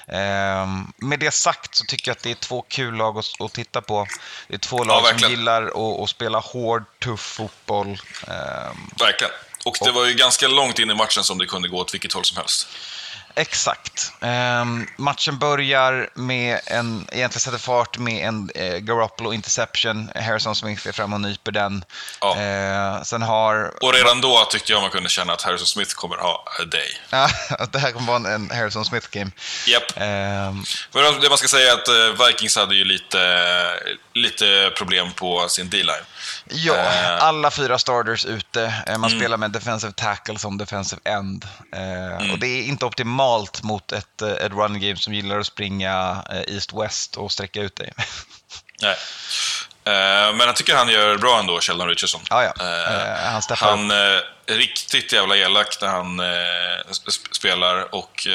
Ehm, 0.07 0.93
med 0.97 1.19
det 1.19 1.31
sagt 1.31 1.75
så 1.75 1.85
tycker 1.85 2.09
jag 2.11 2.15
att 2.15 2.23
det 2.23 2.31
är 2.31 2.35
två 2.35 2.61
kul 2.67 2.93
lag 2.95 3.17
att, 3.17 3.41
att 3.41 3.53
titta 3.53 3.81
på. 3.81 4.07
Det 4.47 4.53
är 4.53 4.59
två 4.59 4.83
lag 4.83 4.95
som 4.97 5.03
verkligen. 5.03 5.31
gillar 5.31 5.63
att, 5.63 6.03
att 6.03 6.09
spela 6.09 6.39
hård, 6.39 6.83
tuff 6.99 7.19
fotboll. 7.19 8.01
Ehm, 8.27 8.89
Verkligen. 8.99 9.33
Och 9.67 9.77
det 9.81 9.91
var 9.91 10.05
ju 10.05 10.13
ganska 10.13 10.47
långt 10.47 10.79
in 10.79 10.89
i 10.89 10.93
matchen 10.93 11.23
som 11.23 11.37
det 11.37 11.45
kunde 11.45 11.67
gå 11.67 11.77
åt 11.77 11.93
vilket 11.93 12.13
håll 12.13 12.25
som 12.25 12.37
helst. 12.37 12.67
exakt. 13.35 14.11
Ehm, 14.21 14.87
matchen 14.97 15.37
börjar 15.37 16.09
med 16.13 16.59
en, 16.65 17.07
egentligen 17.11 17.39
sätter 17.39 17.57
fart 17.57 17.97
med 17.97 18.27
en 18.27 18.49
eh, 18.55 18.77
Garoppolo 18.77 19.33
interception. 19.33 20.09
Harrison 20.15 20.55
Smith 20.55 20.87
är 20.87 20.91
fram 20.91 21.13
och 21.13 21.21
nyper 21.21 21.51
den. 21.51 21.83
Ja. 22.21 22.37
Eh, 22.37 23.03
sen 23.03 23.21
har... 23.21 23.73
Och 23.83 23.93
redan 23.93 24.21
då 24.21 24.45
tyckte 24.49 24.71
jag 24.71 24.81
man 24.81 24.91
kunde 24.91 25.09
känna 25.09 25.33
att 25.33 25.41
Harrison 25.41 25.67
Smith 25.67 25.95
kommer 25.95 26.17
ha 26.17 26.43
a 26.61 26.65
day. 26.65 26.97
Ja, 27.09 27.29
det 27.71 27.79
här 27.79 27.91
kommer 27.91 28.19
vara 28.19 28.33
en 28.35 28.49
Harrison 28.49 28.85
Smith-game. 28.85 29.31
Japp. 29.67 29.83
Ehm, 29.95 30.63
För 30.93 31.21
det 31.21 31.29
man 31.29 31.37
ska 31.37 31.47
säga 31.47 31.71
är 31.71 31.73
att 31.73 31.87
eh, 31.87 32.27
Vikings 32.27 32.55
hade 32.55 32.75
ju 32.75 32.83
lite, 32.85 33.19
lite 34.13 34.71
problem 34.75 35.11
på 35.13 35.45
sin 35.49 35.69
D-line. 35.69 36.05
Ja, 36.49 36.75
Eh. 36.75 37.23
alla 37.23 37.51
fyra 37.51 37.79
starters 37.79 38.25
ute. 38.25 38.63
Eh, 38.87 38.97
Man 38.97 39.09
Mm. 39.11 39.19
spelar 39.19 39.37
med 39.37 39.51
defensive 39.51 39.93
tackle 39.93 40.39
som 40.39 40.57
defensive 40.57 41.01
end. 41.05 41.45
Eh, 41.75 41.81
Mm. 42.17 42.31
Och 42.31 42.39
det 42.39 42.47
är 42.47 42.63
inte 42.63 42.85
optimalt 42.85 43.63
mot 43.63 43.91
ett, 43.91 44.21
eh, 44.21 44.29
ett 44.31 44.51
run 44.51 44.79
game 44.79 44.97
som 44.97 45.13
gillar 45.13 45.39
att 45.39 45.45
springa 45.45 46.23
eh, 46.31 46.55
east-west 46.55 47.17
och 47.17 47.31
sträcka 47.31 47.61
ut 47.61 47.75
dig. 47.75 47.93
Nej. 48.81 48.95
Eh, 49.85 50.33
Men 50.35 50.39
jag 50.39 50.55
tycker 50.55 50.75
han 50.75 50.89
gör 50.89 51.17
bra 51.17 51.39
ändå, 51.39 51.59
Sheldon 51.61 51.87
Richardson. 51.87 52.21
Ja, 52.29 52.43
ja. 52.43 52.51
Han 52.59 53.41
Han 53.49 53.91
är 53.91 54.21
riktigt 54.47 55.13
jävla 55.13 55.37
elak 55.37 55.77
när 55.81 55.87
han 55.87 56.21
sp- 56.21 57.27
spelar 57.31 57.95
och 57.95 58.27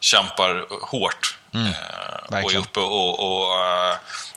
kämpar 0.00 0.66
hårt. 0.90 1.38
Eh, 1.54 2.44
och 2.44 2.52
är 2.52 2.56
uppe 2.58 2.80
och, 2.80 3.20
och 3.42 3.64
eh, 3.66 3.96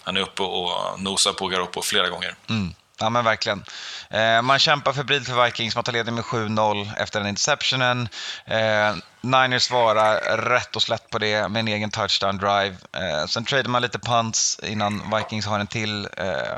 han 0.10 0.18
är 0.18 0.22
uppe 0.22 0.43
och 0.43 0.99
nosar 0.99 1.34
på 1.34 1.47
Garoppolo 1.47 1.84
flera 1.84 2.10
gånger. 2.10 2.36
Mm. 2.49 2.74
Ja, 3.01 3.10
men 3.10 3.24
verkligen. 3.26 3.64
Eh, 4.10 4.41
man 4.41 4.60
kämpar 4.60 4.93
febrilt 4.93 5.28
för 5.28 5.45
Vikings, 5.45 5.76
man 5.76 5.84
tar 5.84 5.93
ledning 5.93 6.16
med 6.16 6.24
7-0 6.24 6.89
efter 6.97 7.20
den 7.20 7.30
interceptionen. 7.30 8.10
Eh, 8.45 8.95
Niners 9.22 9.64
svarar 9.64 10.38
rätt 10.38 10.76
och 10.76 10.82
slätt 10.82 11.10
på 11.10 11.20
det 11.20 11.47
med 11.49 11.60
en 11.60 11.68
egen 11.68 11.91
touchdown 11.91 12.38
drive. 12.38 12.76
Eh, 12.93 13.26
sen 13.28 13.45
tradar 13.45 13.70
man 13.70 13.82
lite 13.82 13.99
punts 13.99 14.60
innan 14.64 15.12
Vikings 15.16 15.45
har 15.45 15.60
en 15.60 15.68
till 15.68 16.07
eh, 16.18 16.55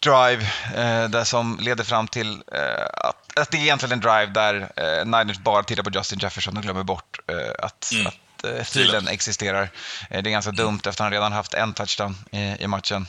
drive 0.00 0.42
eh, 0.76 1.08
där 1.08 1.24
som 1.24 1.58
leder 1.60 1.84
fram 1.84 2.08
till 2.08 2.42
eh, 2.54 2.86
att, 2.94 3.38
att 3.38 3.50
det 3.50 3.56
är 3.56 3.62
egentligen 3.62 3.92
en 3.92 4.00
drive 4.00 4.26
där 4.26 4.68
Niners 5.04 5.38
bara 5.38 5.62
tittar 5.62 5.82
på 5.82 5.90
Justin 5.90 6.18
Jefferson 6.18 6.56
och 6.56 6.62
glömmer 6.62 6.82
bort 6.82 7.18
att, 7.58 7.90
Mm. 7.92 8.06
att 8.06 8.14
eh, 8.44 8.64
filen 8.64 9.08
existerar. 9.08 9.70
Eh, 10.10 10.22
det 10.22 10.30
är 10.30 10.32
ganska 10.32 10.52
dumt 10.52 10.80
efter 10.86 11.04
han 11.04 11.12
redan 11.12 11.32
haft 11.32 11.54
en 11.54 11.74
touchdown 11.74 12.16
i, 12.30 12.38
i 12.64 12.66
matchen. 12.66 13.06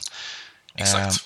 Exakt. 0.75 1.13
Eh, 1.15 1.21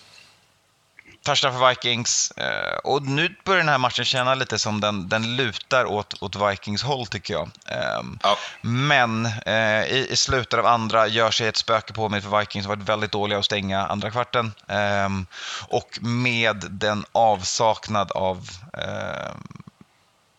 touchdown 1.23 1.53
för 1.59 1.69
Vikings. 1.69 2.31
Eh, 2.31 2.77
och 2.83 3.03
nu 3.03 3.35
börjar 3.43 3.59
den 3.59 3.69
här 3.69 3.77
matchen 3.77 4.05
känna 4.05 4.35
lite 4.35 4.59
som 4.59 4.81
den, 4.81 5.09
den 5.09 5.35
lutar 5.35 5.85
åt, 5.85 6.23
åt 6.23 6.35
Vikings 6.35 6.83
håll 6.83 7.07
tycker 7.07 7.33
jag. 7.33 7.49
Ehm, 7.65 8.19
Ja. 8.23 8.37
Men 8.61 9.25
eh, 9.25 9.83
i, 9.83 10.07
i 10.09 10.15
slutet 10.15 10.59
av 10.59 10.65
andra 10.65 11.07
gör 11.07 11.31
sig 11.31 11.47
ett 11.47 11.57
spöke 11.57 11.93
på 11.93 12.09
mig 12.09 12.21
för 12.21 12.39
Vikings 12.39 12.65
har 12.65 12.75
varit 12.75 12.89
väldigt 12.89 13.11
dåliga 13.11 13.39
att 13.39 13.45
stänga 13.45 13.87
andra 13.87 14.11
kvarten. 14.11 14.53
Ehm, 14.67 15.25
och 15.67 15.99
med 16.01 16.65
den 16.69 17.05
avsaknad 17.11 18.11
av 18.11 18.49
ehm, 18.73 19.62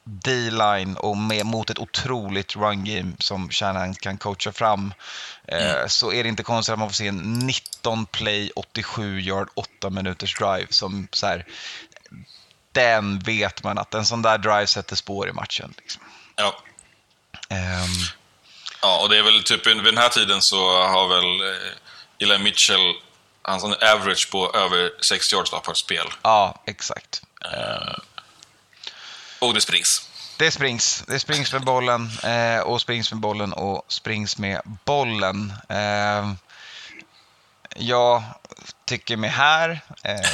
D-line 0.05 0.97
och 0.97 1.17
med, 1.17 1.47
mot 1.47 1.71
ett 1.71 1.79
otroligt 1.79 2.57
run-game 2.57 3.13
som 3.19 3.51
Shanahan 3.51 3.95
kan 3.95 4.19
coacha 4.19 4.53
fram 4.53 4.95
eh, 5.49 5.87
så 5.87 6.13
är 6.13 6.23
det 6.23 6.29
inte 6.29 6.43
konstigt 6.43 6.73
att 6.73 6.79
man 6.79 6.89
får 6.89 6.95
se 6.95 7.09
en 7.09 7.39
19 7.39 8.07
play, 8.07 8.51
87 8.57 9.21
yard, 9.21 9.49
8 9.55 9.91
minuters 9.91 10.35
drive 10.35 10.67
som 10.71 11.09
så 11.13 11.27
här, 11.27 11.47
den 12.73 13.19
vet 13.19 13.63
man 13.63 13.79
att 13.79 13.95
en 13.95 14.07
sån 14.07 14.23
där 14.23 14.39
drive 14.39 14.67
sätter 14.67 14.97
spår 14.97 15.29
i 15.29 15.33
matchen. 15.33 15.75
Liksom. 15.79 16.03
Ja. 16.37 16.55
Ehm, 17.49 17.89
Ja, 18.85 19.03
och 19.03 19.09
det 19.09 19.19
är 19.19 19.23
väl 19.23 19.43
typ 19.43 19.67
vid 19.67 19.85
den 19.85 19.99
här 19.99 20.09
tiden 20.09 20.43
så 20.43 20.83
har 20.83 21.09
väl 21.09 21.41
eh, 21.41 21.73
Eli 22.19 22.39
Mitchell 22.39 22.95
hans 23.43 23.65
average 23.65 24.31
på 24.31 24.53
över 24.55 24.91
6 25.03 25.33
yards 25.33 25.51
per 25.51 25.75
spel. 25.75 26.07
ja, 26.23 26.63
exakt. 26.67 27.23
Och 29.45 29.55
det 29.55 29.61
springs. 29.61 30.11
Det 30.37 30.51
springs. 30.51 31.05
Det 31.07 31.21
springs 31.21 31.53
med 31.53 31.65
bollen 31.65 32.11
eh, 32.25 32.61
och 32.61 32.81
springs 32.81 33.13
med 33.13 33.21
bollen 33.21 33.53
och 33.53 33.85
springs 33.89 34.39
med 34.39 34.61
bollen. 34.85 35.53
Eh, 35.69 36.33
jag 37.77 38.23
tycker 38.85 39.17
mig 39.17 39.31
här 39.31 39.81
eh, 40.03 40.31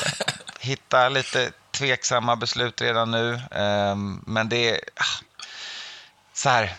hitta 0.60 1.08
lite 1.08 1.52
tveksamma 1.70 2.36
beslut 2.36 2.80
redan 2.80 3.10
nu. 3.10 3.34
Eh, 3.34 3.96
men 4.26 4.48
det 4.48 4.70
är 4.70 4.80
så 6.34 6.48
här. 6.48 6.76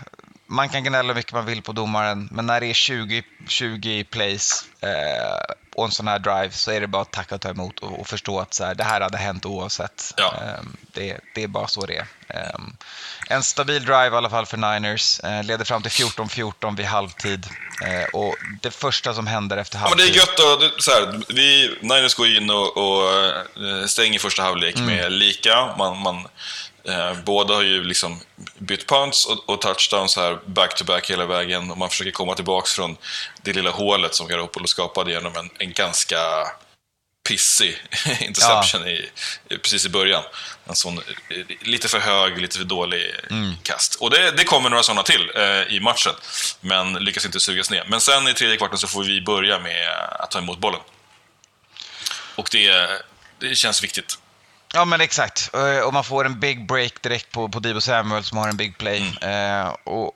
Man 0.51 0.69
kan 0.69 0.83
gnälla 0.83 1.07
hur 1.07 1.15
mycket 1.15 1.33
man 1.33 1.45
vill 1.45 1.61
på 1.61 1.71
domaren, 1.71 2.29
men 2.31 2.45
när 2.45 2.59
det 2.61 2.67
är 2.67 2.73
20, 2.73 3.23
20 3.47 4.03
plays 4.03 4.65
eh, 4.81 5.53
och 5.75 5.85
en 5.85 5.91
sån 5.91 6.07
här 6.07 6.19
drive 6.19 6.51
så 6.51 6.71
är 6.71 6.81
det 6.81 6.87
bara 6.87 7.01
att 7.01 7.11
tacka 7.11 7.35
och 7.35 7.41
ta 7.41 7.49
emot 7.49 7.79
och, 7.79 7.99
och 7.99 8.07
förstå 8.07 8.39
att 8.39 8.53
så 8.53 8.65
här, 8.65 8.75
det 8.75 8.83
här 8.83 9.01
hade 9.01 9.17
hänt 9.17 9.45
oavsett. 9.45 10.13
Ja. 10.17 10.33
Ehm, 10.41 10.77
det, 10.93 11.17
det 11.35 11.43
är 11.43 11.47
bara 11.47 11.67
så 11.67 11.85
det 11.85 11.95
är. 11.97 12.05
Ehm, 12.27 12.73
en 13.29 13.43
stabil 13.43 13.85
drive 13.85 14.07
i 14.07 14.17
alla 14.17 14.29
fall 14.29 14.45
för 14.45 14.57
Niners. 14.57 15.19
Eh, 15.19 15.43
leder 15.43 15.65
fram 15.65 15.81
till 15.81 15.91
14-14 15.91 16.77
vid 16.77 16.85
halvtid. 16.85 17.47
Eh, 17.85 18.03
och 18.13 18.35
det 18.61 18.71
första 18.71 19.13
som 19.13 19.27
händer 19.27 19.57
efter 19.57 19.77
Ja, 19.77 19.81
men 19.81 19.89
halvtid... 19.89 20.13
det 20.13 20.19
är 20.19 20.51
gött. 20.59 20.59
Det- 20.77 20.81
Så 20.81 20.91
här, 20.91 21.21
vi, 21.29 21.77
Niners 21.81 22.15
går 22.15 22.27
in 22.27 22.49
och, 22.49 22.77
och 22.77 23.09
eh, 23.13 23.85
stänger 23.87 24.19
första 24.19 24.43
halvlek 24.43 24.77
med 24.77 25.11
lika. 25.11 25.75
Man, 25.77 25.97
man, 25.97 26.15
eh, 26.17 26.23
båda 27.23 27.53
har 27.53 27.61
ju 27.61 27.83
liksom 27.83 28.19
bytt 28.57 28.87
punts 28.87 29.27
och, 29.45 29.61
touchdowns 29.61 30.15
här 30.15 30.39
back-to-back 30.45 31.09
hela 31.09 31.25
vägen. 31.25 31.71
Och 31.71 31.77
man 31.77 31.89
försöker 31.89 32.11
komma 32.11 32.35
tillbaks 32.35 32.73
från 32.73 32.97
det 33.41 33.53
lilla 33.53 33.71
hålet 33.71 34.15
som 34.15 34.27
Garoppolo 34.27 34.67
skapade 34.67 35.11
genom 35.11 35.35
en, 35.35 35.49
en 35.57 35.73
ganska 35.73 36.17
pissig 37.27 37.77
interception 38.19 38.87
i, 38.87 39.09
i, 39.49 39.57
precis 39.57 39.85
i 39.85 39.89
början. 39.89 40.23
En 40.65 40.75
sån 40.75 40.97
eh, 40.97 41.45
lite 41.61 41.87
för 41.87 41.99
hög, 41.99 42.37
lite 42.37 42.57
för 42.57 42.65
dålig 42.65 43.15
kast. 43.63 43.95
Och 43.95 44.09
det, 44.09 44.31
det 44.31 44.43
kommer 44.43 44.69
några 44.69 44.83
sådana 44.83 45.03
till 45.03 45.31
eh, 45.35 45.75
i 45.75 45.79
matchen, 45.79 46.13
men 46.61 46.93
lyckas 46.93 47.25
inte 47.25 47.39
sugas 47.39 47.69
ner. 47.69 47.85
Men 47.87 48.01
sen 48.01 48.27
i 48.27 48.33
tredje 48.33 48.57
kvarten 48.57 48.77
så 48.77 48.87
får 48.87 49.03
vi 49.03 49.21
börja 49.21 49.59
med 49.59 49.87
att 50.19 50.31
ta 50.31 50.39
emot 50.39 50.59
bollen. 50.59 50.81
Och 52.35 52.49
det, 52.51 52.89
det 53.39 53.55
känns 53.55 53.83
viktigt. 53.83 54.17
Ja, 54.73 54.85
men 54.85 55.01
exakt. 55.01 55.49
Eh, 55.53 55.79
Och 55.79 55.93
man 55.93 56.03
får 56.03 56.25
en 56.25 56.39
big 56.39 56.67
break 56.67 57.01
direkt 57.01 57.31
på, 57.31 57.49
på 57.49 57.59
Debo 57.59 57.81
Samuel 57.81 58.23
som 58.23 58.37
har 58.37 58.49
en 58.49 58.57
big 58.57 58.77
play. 58.77 59.17
Eh, 59.21 59.67
och 59.83 60.11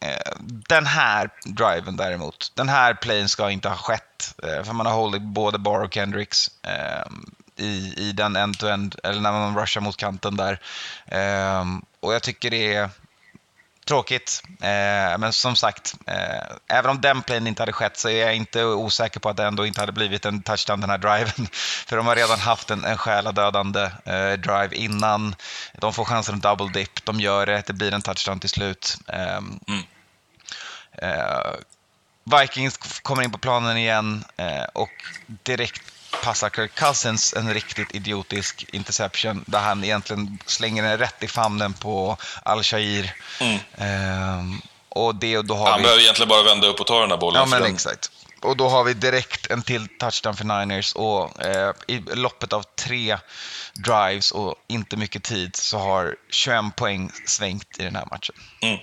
eh, 0.00 0.32
Den 0.40 0.86
här 0.86 1.30
driven 1.44 1.96
däremot, 1.96 2.52
den 2.54 2.68
här 2.68 2.94
playen 2.94 3.28
ska 3.28 3.50
inte 3.50 3.68
ha 3.68 3.76
skett. 3.76 4.34
Eh, 4.42 4.64
för 4.64 4.72
man 4.72 4.86
har 4.86 4.92
hållit 4.92 5.22
både 5.22 5.58
Barr 5.58 5.82
och 5.82 5.94
Kendricks 5.94 6.50
eh, 6.62 7.06
i, 7.56 7.94
i 7.96 8.12
den 8.12 8.36
end-to-end, 8.36 8.96
eller 9.04 9.20
när 9.20 9.32
man 9.32 9.58
rushar 9.58 9.80
mot 9.80 9.96
kanten 9.96 10.36
där. 10.36 10.60
Eh, 11.06 11.64
och 12.00 12.14
jag 12.14 12.22
tycker 12.22 12.50
det 12.50 12.74
är 12.74 12.90
tråkigt. 13.84 14.42
Eh, 14.60 15.18
men 15.18 15.32
som 15.32 15.56
sagt, 15.56 15.94
eh, 16.06 16.76
även 16.76 16.90
om 16.90 17.00
den 17.00 17.22
playen 17.22 17.46
inte 17.46 17.62
hade 17.62 17.72
skett 17.72 17.96
så 17.96 18.08
är 18.08 18.26
jag 18.26 18.34
inte 18.34 18.64
osäker 18.64 19.20
på 19.20 19.28
att 19.28 19.36
det 19.36 19.44
ändå 19.44 19.66
inte 19.66 19.80
hade 19.80 19.92
blivit 19.92 20.24
en 20.24 20.42
touchdown 20.42 20.80
den 20.80 20.90
här 20.90 20.98
driven. 20.98 21.46
För 21.86 21.96
de 21.96 22.06
har 22.06 22.16
redan 22.16 22.38
haft 22.38 22.70
en, 22.70 22.84
en 22.84 22.98
själadödande 22.98 23.80
eh, 24.04 24.32
drive 24.32 24.70
innan. 24.72 25.34
De 25.78 25.92
får 25.92 26.04
chansen 26.04 26.34
att 26.34 26.42
double 26.42 26.80
dip, 26.80 27.04
de 27.04 27.20
gör 27.20 27.46
det, 27.46 27.62
det 27.66 27.72
blir 27.72 27.94
en 27.94 28.02
touchdown 28.02 28.40
till 28.40 28.50
slut. 28.50 28.98
Ehm, 29.08 29.60
eh, 30.92 31.52
Vikings 32.24 32.78
kommer 33.02 33.22
in 33.22 33.32
på 33.32 33.38
planen 33.38 33.76
igen 33.76 34.24
eh, 34.36 34.64
och 34.74 34.90
direkt 35.26 36.01
passar 36.22 36.50
Kirk 36.50 36.74
Cousins 36.74 37.34
en 37.34 37.54
riktigt 37.54 37.94
idiotisk 37.94 38.64
interception 38.72 39.44
där 39.46 39.60
han 39.60 39.84
egentligen 39.84 40.38
slänger 40.46 40.82
den 40.82 40.98
rätt 40.98 41.22
i 41.22 41.28
famnen 41.28 41.72
på 41.72 42.16
Al-Shair. 42.42 43.14
Ehm, 43.78 44.60
och 44.88 45.14
det, 45.14 45.38
och 45.38 45.44
då 45.44 45.54
har 45.54 45.70
Han 45.70 45.78
vi... 45.78 45.82
behöver 45.82 46.02
egentligen 46.02 46.28
bara 46.28 46.42
vända 46.42 46.66
upp 46.66 46.80
och 46.80 46.86
ta 46.86 47.00
den 47.00 47.08
där 47.08 47.16
bollen. 47.16 47.40
Ja, 47.40 47.46
men 47.46 47.62
den- 47.62 47.74
exakt. 47.74 48.10
Och 48.42 48.56
då 48.56 48.68
har 48.68 48.84
vi 48.84 48.94
direkt 48.94 49.46
en 49.50 49.62
till 49.62 49.88
touchdown 49.98 50.36
för 50.36 50.44
Niners 50.44 50.92
och 50.92 51.42
eh, 51.42 51.72
i 51.88 51.98
loppet 51.98 52.52
av 52.52 52.62
tre 52.62 53.18
drives 53.74 54.30
och 54.30 54.54
inte 54.68 54.96
mycket 54.96 55.22
tid 55.22 55.56
så 55.56 55.78
har 55.78 56.16
21 56.30 56.76
poäng 56.76 57.10
svängt 57.26 57.78
i 57.78 57.82
den 57.84 57.96
här 57.96 58.06
matchen. 58.10 58.34
Mm, 58.62 58.78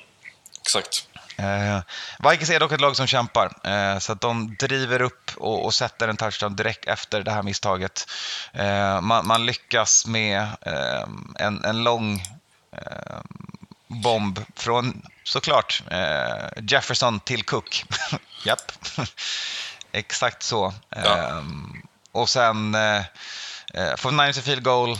exakt. 0.61 1.07
Eh, 1.39 1.79
Vikings 2.19 2.49
är 2.49 2.59
dock 2.59 2.71
ett 2.71 2.81
lag 2.81 2.95
som 2.95 3.07
kämpar, 3.07 3.51
eh, 3.63 3.99
så 3.99 4.11
att 4.11 4.21
de 4.21 4.55
driver 4.59 5.01
upp 5.01 5.31
och, 5.37 5.65
och 5.65 5.73
sätter 5.73 6.07
en 6.07 6.17
touchdown 6.17 6.55
direkt 6.55 6.85
efter 6.85 7.23
det 7.23 7.31
här 7.31 7.43
misstaget. 7.43 8.07
Eh, 8.53 9.01
man, 9.01 9.27
man 9.27 9.45
lyckas 9.45 10.05
med 10.05 10.41
eh, 10.61 11.07
en, 11.35 11.65
en 11.65 11.83
lång 11.83 12.23
eh, 12.71 13.17
bomb 13.87 14.39
från, 14.55 15.01
såklart, 15.23 15.83
eh, 15.91 16.63
Jefferson 16.67 17.19
till 17.19 17.43
Cook. 17.43 17.85
Japp, 18.45 18.71
exakt 19.91 20.43
så. 20.43 20.73
Ja. 20.89 21.43
Och 22.11 22.29
sen 22.29 22.77
får 23.97 24.11
Niners 24.11 24.37
en 24.37 24.43
field 24.43 24.63
goal. 24.63 24.97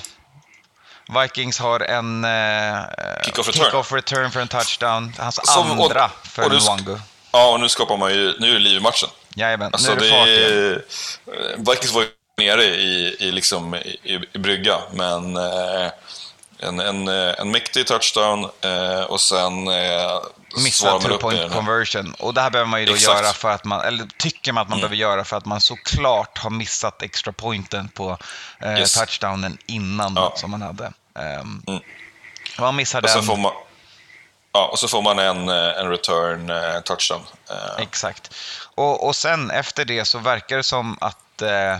Vikings 1.22 1.60
har 1.60 1.80
en 1.80 2.24
eh, 2.26 2.80
Kick-off 3.26 3.48
return. 3.48 3.64
kick-off 3.66 3.92
return 3.92 4.32
för 4.32 4.40
en 4.40 4.48
touchdown. 4.48 5.14
Hans 5.18 5.40
Som- 5.44 5.80
och- 5.80 5.86
andra 5.86 6.12
för 6.24 6.46
och 6.46 6.62
Wango. 6.62 7.00
Ja, 7.32 7.52
och 7.54 7.60
nu 7.60 7.70
skapar 7.70 7.98
man 7.98 8.14
ju, 8.14 8.34
nu 8.40 8.50
är 8.50 8.54
det 8.54 8.60
liv 8.60 8.78
i 8.78 8.80
matchen. 8.80 9.10
Jajamän, 9.36 9.70
Alltså 9.74 9.94
nu 9.94 9.98
är 9.98 10.02
det, 10.02 10.10
fart 10.10 10.28
igen. 10.28 10.52
är, 10.52 11.72
Vikings 11.72 11.94
var 11.94 12.02
ju 12.02 12.08
nere 12.38 12.64
i, 12.64 13.16
i, 13.20 13.32
liksom, 13.32 13.76
i, 13.76 14.20
i 14.34 14.38
brygga, 14.38 14.78
men 14.94 15.38
eh, 15.38 15.92
en, 16.60 16.80
en, 16.80 17.08
eh, 17.08 17.34
en 17.40 17.52
mäktig 17.52 17.88
touchdown 17.88 18.50
eh, 18.62 19.02
och 19.02 19.22
sen 19.22 19.68
eh, 19.68 20.20
Missad 20.64 20.92
man 20.92 21.02
two 21.02 21.08
upp 21.10 21.20
i 21.20 21.22
point 21.22 21.40
den. 21.40 21.50
conversion. 21.50 22.14
Och 22.20 22.34
det 22.34 22.42
här 22.42 22.50
behöver 22.50 22.70
man 22.70 22.80
ju 22.80 22.86
då 22.86 22.94
Exakt. 22.94 23.12
Mm. 23.12 23.24
göra 23.24 23.34
för 23.34 23.50
att 23.50 23.64
man, 23.66 23.82
eller 23.82 24.08
tycker 24.18 24.52
man 24.54 24.64
att 24.64 24.70
man 24.70 24.80
behöver 24.80 24.96
göra 24.96 25.24
för 25.26 25.38
att 25.38 25.46
man 25.46 25.62
såklart 25.62 26.38
har 26.38 26.50
missat 26.50 27.02
extra 27.02 27.32
pointen 27.34 27.88
på 27.90 28.18
eh, 28.62 28.78
Yes. 28.80 28.94
touchdownen 28.94 29.58
innan 29.66 30.14
Ja. 30.16 30.34
som 30.36 30.52
man 30.52 30.62
hade. 30.62 30.92
Um, 31.42 31.64
Mm. 31.68 31.80
Man 32.60 32.76
missar 32.76 33.02
Och 33.18 33.26
den. 33.26 33.42
man, 33.42 33.52
ja, 34.54 34.68
och 34.72 34.80
så 34.80 34.88
får 34.88 35.02
man 35.02 35.20
en, 35.20 35.50
eh, 35.50 35.80
en 35.80 35.90
return 35.90 36.50
eh, 36.50 36.80
touchdown. 36.82 37.22
Exakt. 37.78 38.36
Och, 38.76 39.08
och 39.08 39.16
sen 39.16 39.52
efter 39.52 39.86
det 39.86 40.06
så 40.06 40.18
verkar 40.20 40.58
det 40.58 40.64
som 40.64 40.98
att 41.02 41.42
eh, 41.42 41.78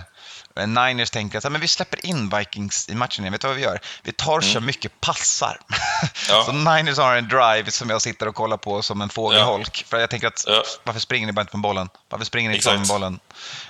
Niners 0.68 1.10
tänker 1.10 1.38
att 1.38 1.44
"Ja, 1.44 1.50
men 1.50 1.62
vi 1.62 1.68
släpper 1.68 2.06
in 2.06 2.30
Vikings 2.38 2.90
i 2.90 2.96
matchen 2.96 3.24
igen. 3.24 3.32
Vet 3.32 3.42
du 3.42 3.48
vad 3.48 3.58
vi 3.58 3.64
gör? 3.64 3.80
Vi 4.04 4.12
tar 4.12 4.38
och 4.38 4.44
kör 4.44 4.60
mycket 4.60 5.02
passar. 5.02 5.60
Mm. 5.70 6.10
Ja. 6.30 6.44
så 6.46 6.52
Niners 6.52 6.98
har 6.98 7.16
en 7.16 7.28
drive 7.28 7.72
som 7.72 7.90
jag 7.90 8.02
sitter 8.02 8.28
och 8.28 8.36
kollar 8.36 8.58
på 8.58 8.82
som 8.82 9.02
en 9.02 9.10
fågelholk. 9.10 9.86
För 9.88 10.00
jag 10.00 10.10
tänker 10.10 10.28
att 10.28 10.44
Ja. 10.48 10.64
varför 10.84 11.00
springer 11.00 11.28
ni 11.28 11.34
bara 11.34 11.42
inte 11.42 11.52
på 11.52 11.58
bollen? 11.58 11.90
Varför 12.10 12.26
springer 12.26 12.50
ni 12.50 12.56
inte 12.56 12.78
med 12.78 12.88
bollen? 12.88 13.20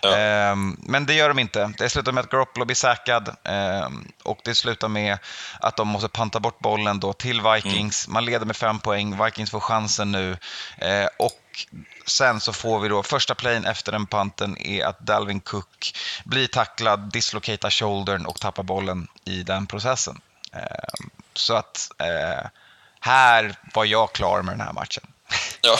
Ja. 0.01 0.15
Ehm, 0.17 0.77
men 0.79 1.05
det 1.05 1.13
gör 1.13 1.27
de 1.29 1.39
inte. 1.39 1.71
Det 1.77 1.89
slutar 1.89 2.11
med 2.11 2.23
att 2.23 2.29
Garoppolo 2.29 2.65
blir 2.65 2.75
säkrad 2.75 3.35
ehm, 3.43 4.11
och 4.23 4.39
det 4.43 4.55
slutar 4.55 4.87
med 4.87 5.17
att 5.59 5.77
de 5.77 5.87
måste 5.87 6.09
panta 6.09 6.39
bort 6.39 6.59
bollen 6.59 6.99
då 6.99 7.13
till 7.13 7.41
Vikings. 7.41 8.07
Man 8.07 8.25
leder 8.25 8.45
med 8.45 8.55
fem 8.55 8.79
poäng. 8.79 9.23
Vikings 9.25 9.51
får 9.51 9.59
chansen 9.59 10.11
nu 10.11 10.37
Eh, 10.77 11.07
och 11.19 11.31
sen 12.05 12.39
så 12.39 12.53
får 12.53 12.79
vi 12.79 12.89
då 12.89 13.03
första 13.03 13.35
playen 13.35 13.65
efter 13.65 13.91
den 13.91 14.05
panten 14.05 14.57
är 14.57 14.85
att 14.85 14.99
Dalvin 14.99 15.39
Cook 15.39 15.97
blir 16.25 16.47
tacklad, 16.47 16.99
dislocatar 17.11 17.69
shouldern 17.69 18.25
och 18.25 18.39
tappar 18.39 18.63
bollen 18.63 19.07
i 19.25 19.43
den 19.43 19.67
processen. 19.67 20.21
Ehm, 20.53 21.09
så 21.33 21.53
att 21.55 21.91
eh, 21.97 22.47
här 22.99 23.55
var 23.73 23.85
jag 23.85 24.13
klar 24.13 24.41
med 24.41 24.53
den 24.53 24.61
här 24.67 24.73
matchen. 24.73 25.03
ja. 25.61 25.77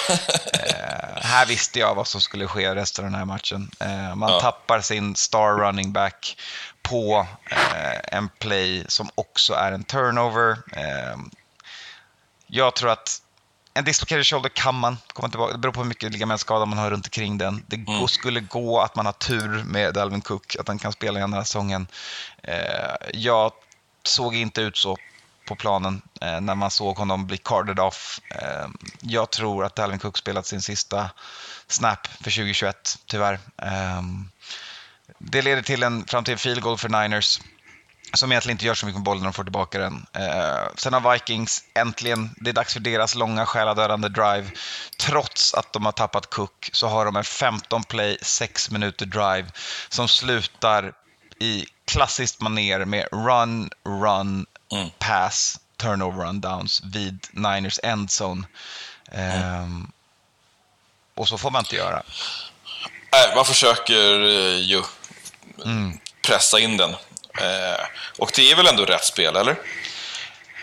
Eh, 0.53 1.21
här 1.21 1.45
visste 1.45 1.79
jag 1.79 1.95
vad 1.95 2.07
som 2.07 2.21
skulle 2.21 2.47
ske 2.47 2.75
resten 2.75 3.05
av 3.05 3.11
den 3.11 3.19
här 3.19 3.25
matchen. 3.25 3.71
Eh, 3.79 4.15
man 4.15 4.31
Ja. 4.31 4.39
tappar 4.41 4.81
sin 4.81 5.15
star 5.15 5.51
running 5.53 5.91
back 5.91 6.37
på 6.81 7.27
eh, 7.51 7.99
en 8.17 8.29
play 8.29 8.85
som 8.87 9.09
också 9.15 9.53
är 9.53 9.71
en 9.71 9.83
turnover. 9.83 10.57
Eh, 10.71 11.17
jag 12.47 12.75
tror 12.75 12.89
att 12.89 13.21
en 13.79 13.85
dislocated 13.85 14.25
shoulder 14.25 14.49
kan 14.49 14.75
man 14.75 14.97
komma 15.13 15.29
tillbaka. 15.29 15.51
Det 15.53 15.59
beror 15.59 15.71
på 15.73 15.79
hur 15.81 15.87
mycket 15.87 16.11
ligamentsskada 16.11 16.65
man 16.65 16.77
har 16.77 16.91
runt 16.91 17.05
omkring 17.07 17.37
den. 17.37 17.63
Det 17.67 17.77
gå- 17.77 18.07
skulle 18.07 18.39
gå 18.39 18.79
att 18.81 18.95
man 18.95 19.05
har 19.05 19.13
tur 19.13 19.63
med 19.63 19.93
Dalvin 19.93 20.21
Cook, 20.21 20.55
att 20.59 20.67
han 20.67 20.79
kan 20.79 20.91
spela 20.91 21.19
igen 21.19 21.31
den 21.31 21.37
här 21.37 21.43
säsongen. 21.45 21.87
Eh, 22.43 22.95
jag 23.13 23.51
såg 24.03 24.35
inte 24.35 24.61
ut 24.61 24.77
så 24.77 24.97
på 25.47 25.55
planen 25.55 26.01
eh, 26.21 26.41
när 26.41 26.55
man 26.55 26.71
såg 26.71 26.97
honom 26.97 27.27
bli 27.27 27.37
carded 27.37 27.79
off. 27.79 28.19
Eh, 28.31 28.67
jag 29.01 29.29
tror 29.31 29.65
att 29.65 29.75
Dalvin 29.75 29.99
Cook 29.99 30.17
spelat 30.17 30.45
sin 30.45 30.61
sista 30.61 31.09
snap 31.67 32.07
för 32.07 32.31
2021, 32.31 32.99
tyvärr. 33.05 33.33
Eh, 33.61 34.01
det 35.17 35.41
leder 35.41 35.61
till 35.61 35.83
en 35.83 36.05
framtida 36.05 36.37
field 36.37 36.61
goal 36.61 36.77
för 36.77 36.89
Niners 36.89 37.41
som 38.13 38.31
egentligen 38.31 38.53
inte 38.55 38.65
gör 38.65 38.73
så 38.73 38.85
mycket 38.85 38.97
med 38.97 39.03
bollen 39.03 39.21
när 39.23 39.27
de 39.29 39.33
får 39.33 39.43
tillbaka 39.43 39.79
den. 39.79 40.05
Eh, 40.13 40.67
sen 40.75 40.93
har 40.93 41.13
Vikings 41.13 41.63
äntligen, 41.73 42.35
det 42.37 42.49
är 42.49 42.53
dags 42.53 42.73
för 42.73 42.79
deras 42.79 43.15
långa 43.15 43.45
själadödande 43.45 44.09
drive. 44.09 44.51
Trots 44.99 45.53
att 45.53 45.73
de 45.73 45.85
har 45.85 45.91
tappat 45.91 46.29
Cook 46.29 46.69
så 46.73 46.87
har 46.87 47.05
de 47.05 47.15
en 47.15 47.23
15 47.23 47.83
play, 47.83 48.17
6 48.21 48.71
minuter 48.71 49.05
drive 49.05 49.45
som 49.89 50.07
slutar 50.07 50.93
i 51.39 51.65
klassiskt 51.85 52.41
maner 52.41 52.85
med 52.85 53.07
run, 53.11 53.69
run, 53.85 54.45
Mm. 54.71 54.89
pass, 54.99 55.59
turnover 55.77 56.25
run 56.25 56.41
downs 56.41 56.81
vid 56.83 57.27
Niners 57.31 57.79
endzone. 57.83 58.47
Ehm, 59.11 59.91
och 61.15 61.27
så 61.27 61.37
får 61.37 61.51
man 61.51 61.59
inte 61.61 61.75
göra. 61.75 62.03
Nej, 63.11 63.35
man 63.35 63.45
försöker 63.45 64.21
eh, 64.23 64.55
ju 64.59 64.83
Mm. 65.65 65.99
pressa 66.21 66.59
in 66.59 66.77
den. 66.77 66.95
Eh, 67.41 67.85
och 68.17 68.31
det 68.35 68.51
är 68.51 68.55
väl 68.55 68.67
ändå 68.67 68.85
rätt 68.85 69.05
spel, 69.05 69.35
eller? 69.35 69.55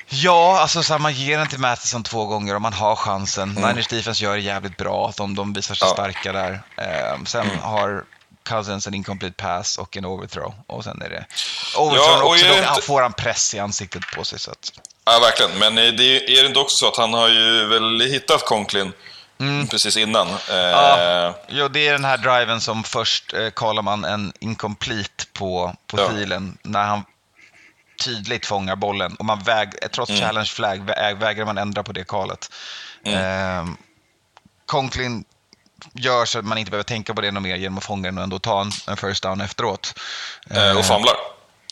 Ja, 0.08 0.60
alltså 0.60 0.82
så 0.82 0.92
här, 0.92 0.98
man 1.00 1.14
ger 1.14 1.38
den 1.38 1.48
till 1.48 1.58
Matheson 1.58 2.02
två 2.02 2.26
gånger 2.26 2.54
och 2.54 2.62
man 2.62 2.72
har 2.72 2.96
chansen. 2.96 3.48
Niners 3.48 3.86
defense 3.88 4.24
gör 4.24 4.34
det 4.36 4.40
jävligt 4.42 4.76
bra. 4.76 5.12
De, 5.16 5.34
de 5.34 5.52
visar 5.52 5.74
sig 5.74 5.88
Mm. 5.88 5.94
Ja. 5.98 6.04
Mm. 6.04 6.12
starka 6.14 6.32
där. 6.32 6.60
Ehm, 7.14 7.26
sen 7.26 7.46
har 7.62 8.04
Cousins 8.48 8.86
en 8.86 8.94
incomplete 8.94 9.34
pass 9.42 9.78
och 9.78 9.96
en 9.96 10.04
overthrow. 10.04 10.54
Och 10.66 10.84
sen 10.84 11.02
är 11.02 11.08
det 11.08 11.26
overthrow 11.78 12.06
Ja, 12.18 12.22
också. 12.22 12.46
Då 12.46 12.54
inte- 12.54 12.66
han 12.66 12.82
får 12.82 13.02
han 13.02 13.12
press 13.12 13.54
i 13.54 13.58
ansiktet 13.58 14.02
på 14.16 14.24
sig. 14.24 14.38
Så 14.38 14.50
att, 14.50 14.72
Ja, 15.04 15.18
verkligen. 15.18 15.58
Men 15.58 15.78
eh, 15.78 15.92
det 15.94 16.38
är 16.38 16.42
det 16.42 16.46
inte 16.48 16.58
också 16.60 16.76
så 16.76 16.88
att 16.88 16.96
han 16.96 17.14
har 17.14 17.28
ju 17.28 17.66
väl 17.66 18.00
hittat 18.00 18.44
Conklin 18.44 18.92
precis 19.70 19.96
innan? 19.96 20.28
Eh, 20.28 20.34
Mm. 20.50 20.70
Ja. 20.70 21.34
Jo, 21.48 21.68
det 21.68 21.88
är 21.88 21.92
den 21.92 22.04
här 22.04 22.18
driven 22.18 22.60
som 22.60 22.84
först 22.84 23.32
eh, 23.34 23.50
kallar 23.50 23.82
man 23.82 24.04
en 24.04 24.32
incomplete 24.40 25.24
på, 25.32 25.76
på 25.86 26.00
Ja. 26.00 26.10
filen. 26.10 26.58
När 26.62 26.84
han 26.84 27.02
tydligt 28.04 28.46
fångar 28.46 28.76
bollen. 28.76 29.14
Och 29.14 29.24
man 29.24 29.38
väg, 29.42 29.68
eh, 29.82 29.88
trots 29.88 30.10
Mm. 30.10 30.22
challenge 30.22 30.48
flag 30.48 30.90
vä- 30.90 31.14
vägrar 31.20 31.44
man 31.44 31.58
ändra 31.58 31.82
på 31.82 31.92
det 31.92 32.04
kalet. 32.04 32.50
Eh, 33.04 33.66
Conklin 34.66 35.24
gör 35.92 36.24
så 36.24 36.38
att 36.38 36.44
man 36.44 36.58
inte 36.58 36.70
behöver 36.70 36.84
tänka 36.84 37.14
på 37.14 37.20
det 37.20 37.30
något 37.30 37.42
mer 37.42 37.56
genom 37.56 37.78
att 37.78 37.84
fånga 37.84 38.08
den 38.08 38.18
och 38.18 38.24
ändå 38.24 38.38
ta 38.38 38.60
en, 38.60 38.70
en 38.88 38.96
first 38.96 39.22
down 39.22 39.40
efteråt. 39.40 39.94
eh, 40.50 40.76
och 40.78 40.84
famlar. 40.84 41.14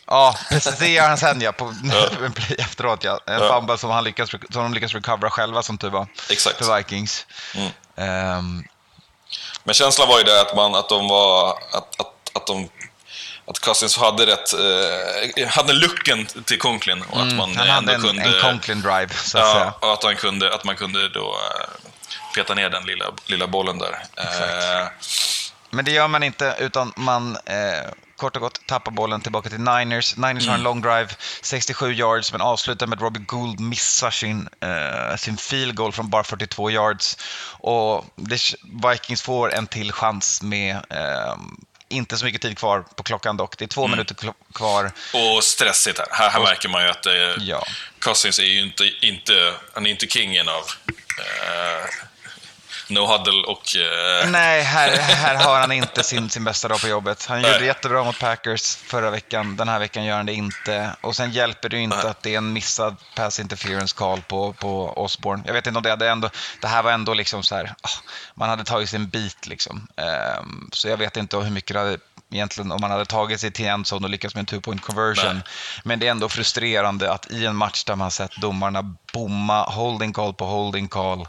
Ja, 0.06 0.36
precis. 0.48 0.78
Det 0.78 0.88
gör 0.88 1.08
han 1.08 1.18
sen 1.18 1.40
ja, 1.40 1.52
på 1.52 1.74
efteråt. 2.58 3.04
Ja. 3.04 3.20
En 3.26 3.42
Ja. 3.42 3.48
fumble 3.48 3.78
som, 3.78 3.90
han 3.90 4.04
lyckas, 4.04 4.30
som 4.30 4.40
de 4.50 4.74
lyckas 4.74 4.92
recovera 4.92 5.30
själva 5.30 5.62
som 5.62 5.78
tur 5.78 5.90
var. 5.90 6.06
Exakt. 6.30 6.58
För 6.58 6.76
Vikings. 6.76 7.26
Mm. 7.54 7.70
Ehm, 7.96 8.64
Men 9.64 9.74
känslan 9.74 10.08
var 10.08 10.18
ju 10.18 10.24
det 10.24 10.40
att, 10.40 10.56
man, 10.56 10.74
att 10.74 10.88
de 10.88 11.08
var... 11.08 11.50
Att, 11.50 12.00
att, 12.00 12.12
att 12.34 12.46
de 12.46 12.68
att 13.46 13.58
Cousins 13.58 13.96
hade 13.98 14.26
rätt, 14.26 14.52
eh, 14.52 15.48
hade 15.48 15.72
looken 15.72 16.26
till 16.26 16.58
Conklin 16.58 17.02
och 17.10 17.20
att 17.20 17.32
man 17.34 17.50
Mm, 17.50 17.56
han 17.56 17.68
hade 17.68 17.94
en, 17.94 18.02
kunde... 18.02 18.22
en 18.22 18.42
Conklin 18.42 18.80
drive, 18.80 19.08
så 19.14 19.38
att 19.38 19.52
säga. 19.52 19.72
Ja, 19.80 19.86
och 19.88 19.92
att, 19.92 20.04
han 20.04 20.16
kunde, 20.16 20.54
att 20.54 20.64
man 20.64 20.76
kunde 20.76 21.08
då 21.08 21.20
eh, 21.36 21.90
peta 22.34 22.54
ner 22.54 22.70
den 22.70 22.84
lilla, 22.84 23.04
lilla 23.26 23.46
bollen 23.46 23.78
där. 23.78 24.04
Eh, 24.16 24.86
Men 25.70 25.84
det 25.84 25.90
gör 25.90 26.08
man 26.08 26.22
inte, 26.22 26.56
utan 26.58 26.92
man 26.96 27.36
eh, 27.46 27.90
kort 28.16 28.36
och 28.36 28.42
gott 28.42 28.66
tappar 28.66 28.92
bollen 28.92 29.20
tillbaka 29.20 29.48
till 29.48 29.60
Niners. 29.60 30.16
Niners 30.16 30.42
Mm. 30.42 30.48
har 30.48 30.54
en 30.54 30.62
long 30.62 30.80
drive, 30.80 31.08
67 31.42 31.92
yards, 31.92 32.32
men 32.32 32.40
avslutar 32.40 32.86
med 32.86 32.96
att 32.96 33.02
Robbie 33.02 33.20
Gould 33.20 33.60
missar 33.60 34.10
sin, 34.10 34.48
eh, 34.60 35.16
sin 35.16 35.36
field 35.36 35.74
goal 35.74 35.92
från 35.92 36.10
bara 36.10 36.24
42 36.24 36.70
yards. 36.70 37.16
Och 37.60 38.04
Vikings 38.92 39.22
får 39.22 39.54
en 39.54 39.66
till 39.66 39.92
chans 39.92 40.42
med 40.42 40.76
eh, 40.76 41.34
inte 41.88 42.16
så 42.18 42.24
mycket 42.24 42.42
tid 42.42 42.58
kvar 42.58 42.84
på 42.96 43.02
klockan 43.02 43.36
dock. 43.36 43.58
Det 43.58 43.64
är 43.64 43.68
två 43.68 43.80
Mm. 43.84 43.90
minuter 43.90 44.32
kvar. 44.54 44.92
och 45.36 45.44
stressigt 45.44 45.98
här. 45.98 46.06
Här, 46.10 46.30
här 46.30 46.38
Och- 46.38 46.44
märker 46.44 46.68
man 46.68 46.82
ju 46.82 46.88
att 46.90 47.06
eh, 47.06 47.12
Ja. 47.38 47.64
Cousins 47.98 48.38
är 48.38 48.42
ju 48.42 48.62
inte, 48.62 48.84
inte, 49.06 49.54
han 49.74 49.86
är 49.86 49.90
inte 49.90 50.06
kingen 50.06 50.48
av 50.48 50.62
eh, 51.18 51.84
no 52.94 53.06
huddle 53.06 53.42
och... 53.46 53.76
Eh, 53.76 54.30
Nej, 54.30 54.62
här, 54.62 54.90
här 54.98 55.34
har 55.34 55.60
han 55.60 55.72
inte 55.72 56.02
sin, 56.02 56.30
sin 56.30 56.44
bästa 56.44 56.68
dag 56.68 56.80
på 56.80 56.88
jobbet. 56.88 57.26
Han 57.26 57.42
Nej. 57.42 57.52
gjorde 57.52 57.64
jättebra 57.64 58.04
mot 58.04 58.18
Packers 58.18 58.76
förra 58.76 59.10
veckan. 59.10 59.56
Den 59.56 59.68
här 59.68 59.78
veckan 59.78 60.04
gör 60.04 60.16
han 60.16 60.26
det 60.26 60.34
inte. 60.34 60.90
Och 61.00 61.16
sen 61.16 61.30
hjälper 61.30 61.68
det 61.68 61.76
ju 61.76 61.82
inte 61.82 61.96
Nej. 61.96 62.06
att 62.06 62.22
det 62.22 62.34
är 62.34 62.38
en 62.38 62.52
missad 62.52 62.96
pass 63.16 63.40
interference 63.40 63.94
call 63.96 64.22
på, 64.22 64.52
på 64.52 65.02
Osborne. 65.04 65.42
Jag 65.46 65.52
vet 65.52 65.66
inte 65.66 65.76
om 65.76 65.82
det 65.82 65.90
hade 65.90 66.10
ändå... 66.10 66.30
Det 66.60 66.68
här 66.68 66.82
var 66.82 66.92
ändå 66.92 67.14
liksom 67.14 67.42
så 67.42 67.54
här... 67.54 67.74
ah, 67.82 67.88
man 68.34 68.48
hade 68.48 68.64
tagit 68.64 68.90
sig 68.90 68.96
en 68.96 69.08
bit 69.08 69.46
liksom. 69.46 69.86
Ehm, 69.96 70.70
så 70.72 70.88
jag 70.88 70.96
vet 70.96 71.16
inte 71.16 71.36
hur 71.36 71.50
mycket 71.50 71.74
det 71.74 71.80
hade 71.80 71.98
egentligen 72.30 72.72
om 72.72 72.80
man 72.80 72.90
hade 72.90 73.04
tagit 73.04 73.40
sig 73.40 73.50
till 73.50 73.66
endzone 73.66 74.06
och 74.06 74.10
lyckats 74.10 74.34
med 74.34 74.40
en 74.40 74.46
two 74.46 74.60
point 74.60 74.82
conversion. 74.82 75.34
Nej. 75.34 75.42
Men 75.84 75.98
det 75.98 76.06
är 76.06 76.10
ändå 76.10 76.28
frustrerande 76.28 77.12
att 77.12 77.30
i 77.30 77.46
en 77.46 77.56
match 77.56 77.84
där 77.84 77.96
man 77.96 78.10
sett 78.10 78.36
domarna 78.36 78.94
bomma 79.12 79.62
holding 79.62 80.12
call 80.12 80.34
på 80.34 80.44
holding 80.46 80.88
call, 80.88 81.26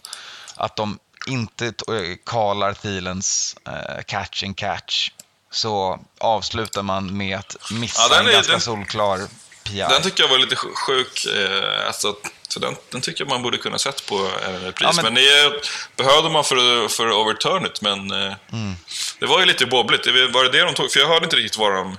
att 0.56 0.76
de 0.76 1.00
inte 1.28 1.66
eh, 1.66 2.16
kallar 2.26 2.74
Thielens 2.74 3.56
eh, 3.68 4.04
catch 4.08 4.44
and 4.44 4.58
catch, 4.58 5.10
så 5.52 6.00
avslutar 6.20 6.84
man 6.84 7.18
med 7.18 7.38
att 7.38 7.56
missa 7.72 8.02
Ja, 8.10 8.20
en 8.20 8.28
är- 8.28 8.32
ganska 8.32 8.52
den- 8.52 8.62
solklar 8.62 9.20
PI. 9.64 9.78
Den 9.78 10.02
tycker 10.02 10.24
jag 10.24 10.30
var 10.30 10.38
lite 10.38 10.56
sj- 10.56 10.74
sjuk. 10.76 11.26
Eh, 11.26 11.88
alltså, 11.88 12.16
så 12.48 12.60
den, 12.60 12.76
den 12.92 13.02
tycker 13.02 13.22
jag 13.24 13.30
man 13.30 13.42
borde 13.44 13.58
kunna 13.58 13.80
sett 13.80 14.06
på 14.06 14.30
även 14.48 14.62
repris. 14.62 14.88
Ja, 14.96 15.02
men- 15.04 15.14
men 15.14 15.24
det 15.24 15.62
behövde 16.04 16.30
man 16.30 16.44
för, 16.44 16.88
för 16.88 17.08
att 17.08 17.14
overturn 17.16 17.66
it, 17.66 17.82
men 17.82 18.12
eh, 18.12 18.34
Mm. 18.54 18.76
det 19.20 19.26
var 19.26 19.40
ju 19.40 19.46
lite 19.46 19.66
bobbligt. 19.66 20.08
Var 20.08 20.44
det 20.44 20.50
det 20.50 20.64
de 20.64 20.74
tog? 20.74 20.92
För 20.92 21.00
jag 21.00 21.08
hörde 21.08 21.24
inte 21.26 21.36
riktigt 21.36 21.58
vad 21.58 21.72
de 21.74 21.98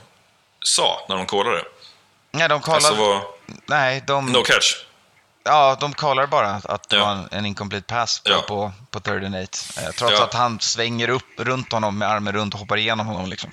sa 0.64 1.06
när 1.08 1.16
de 1.16 1.26
kollade. 1.26 1.62
Nej, 2.30 2.48
de 2.48 2.62
kallar, 2.62 2.76
Alltså, 2.76 2.94
vad- 2.94 3.22
nej, 3.66 4.04
de, 4.06 4.26
No 4.32 4.42
catch. 4.42 4.74
Ja, 5.46 5.76
de 5.80 5.94
kallar 5.94 6.26
bara 6.26 6.60
att 6.64 6.88
det 6.88 6.96
Ja. 6.96 7.04
var 7.04 7.28
en, 7.30 7.46
incomplete 7.46 7.86
pass 7.94 8.18
på, 8.20 8.30
Ja. 8.30 8.40
på, 8.48 8.72
på 8.90 9.00
third 9.00 9.24
and 9.24 9.34
eight. 9.36 9.68
Eh, 9.76 9.90
trots 9.90 10.14
Ja. 10.18 10.24
att 10.24 10.34
han 10.34 10.60
svänger 10.60 11.08
upp 11.08 11.24
runt 11.38 11.72
honom 11.72 11.98
med 11.98 12.08
armen 12.08 12.32
runt 12.34 12.54
och 12.54 12.60
hoppar 12.60 12.76
igenom 12.76 13.06
honom. 13.06 13.26
Liksom. 13.30 13.50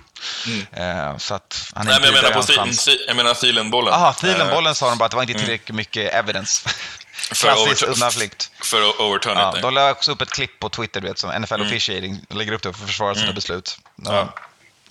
Eh, 0.71 1.17
så 1.17 1.33
att 1.35 1.71
han 1.75 1.87
Mm. 1.87 1.91
Nej, 1.91 2.11
men 2.11 2.13
jag 2.15 2.23
menar 2.23 2.35
på 2.35 2.41
Thi- 2.41 2.97
jag 3.07 3.15
menar 3.15 3.33
Thielen-bollen. 3.33 3.93
Jaha, 3.93 4.09
Eh, 4.09 4.15
Thielen-bollen 4.15 4.75
sa 4.75 4.89
de 4.89 4.97
bara 4.97 5.05
att 5.05 5.11
det 5.11 5.17
var 5.17 5.23
inte 5.23 5.39
tillräckligt 5.39 5.75
mycket 5.75 6.13
evidence. 6.13 6.69
Klassisk 7.31 7.83
overturn- 7.83 7.93
undanflykt. 7.93 8.51
För 8.61 9.01
overturn 9.01 9.37
Ja, 9.37 9.55
de 9.61 9.73
la 9.73 9.91
också 9.91 10.11
upp 10.11 10.21
ett 10.21 10.29
klipp 10.29 10.59
på 10.59 10.69
Twitter, 10.69 11.01
du 11.01 11.07
vet, 11.07 11.19
som 11.19 11.41
NFL 11.41 11.61
officiating 11.61 12.25
lägger 12.29 12.51
upp 12.51 12.61
det 12.63 12.73
för 12.73 12.83
att 12.83 12.87
försvara 12.89 13.15
sina 13.15 13.33
beslut. 13.33 13.77
Ja. 13.95 14.33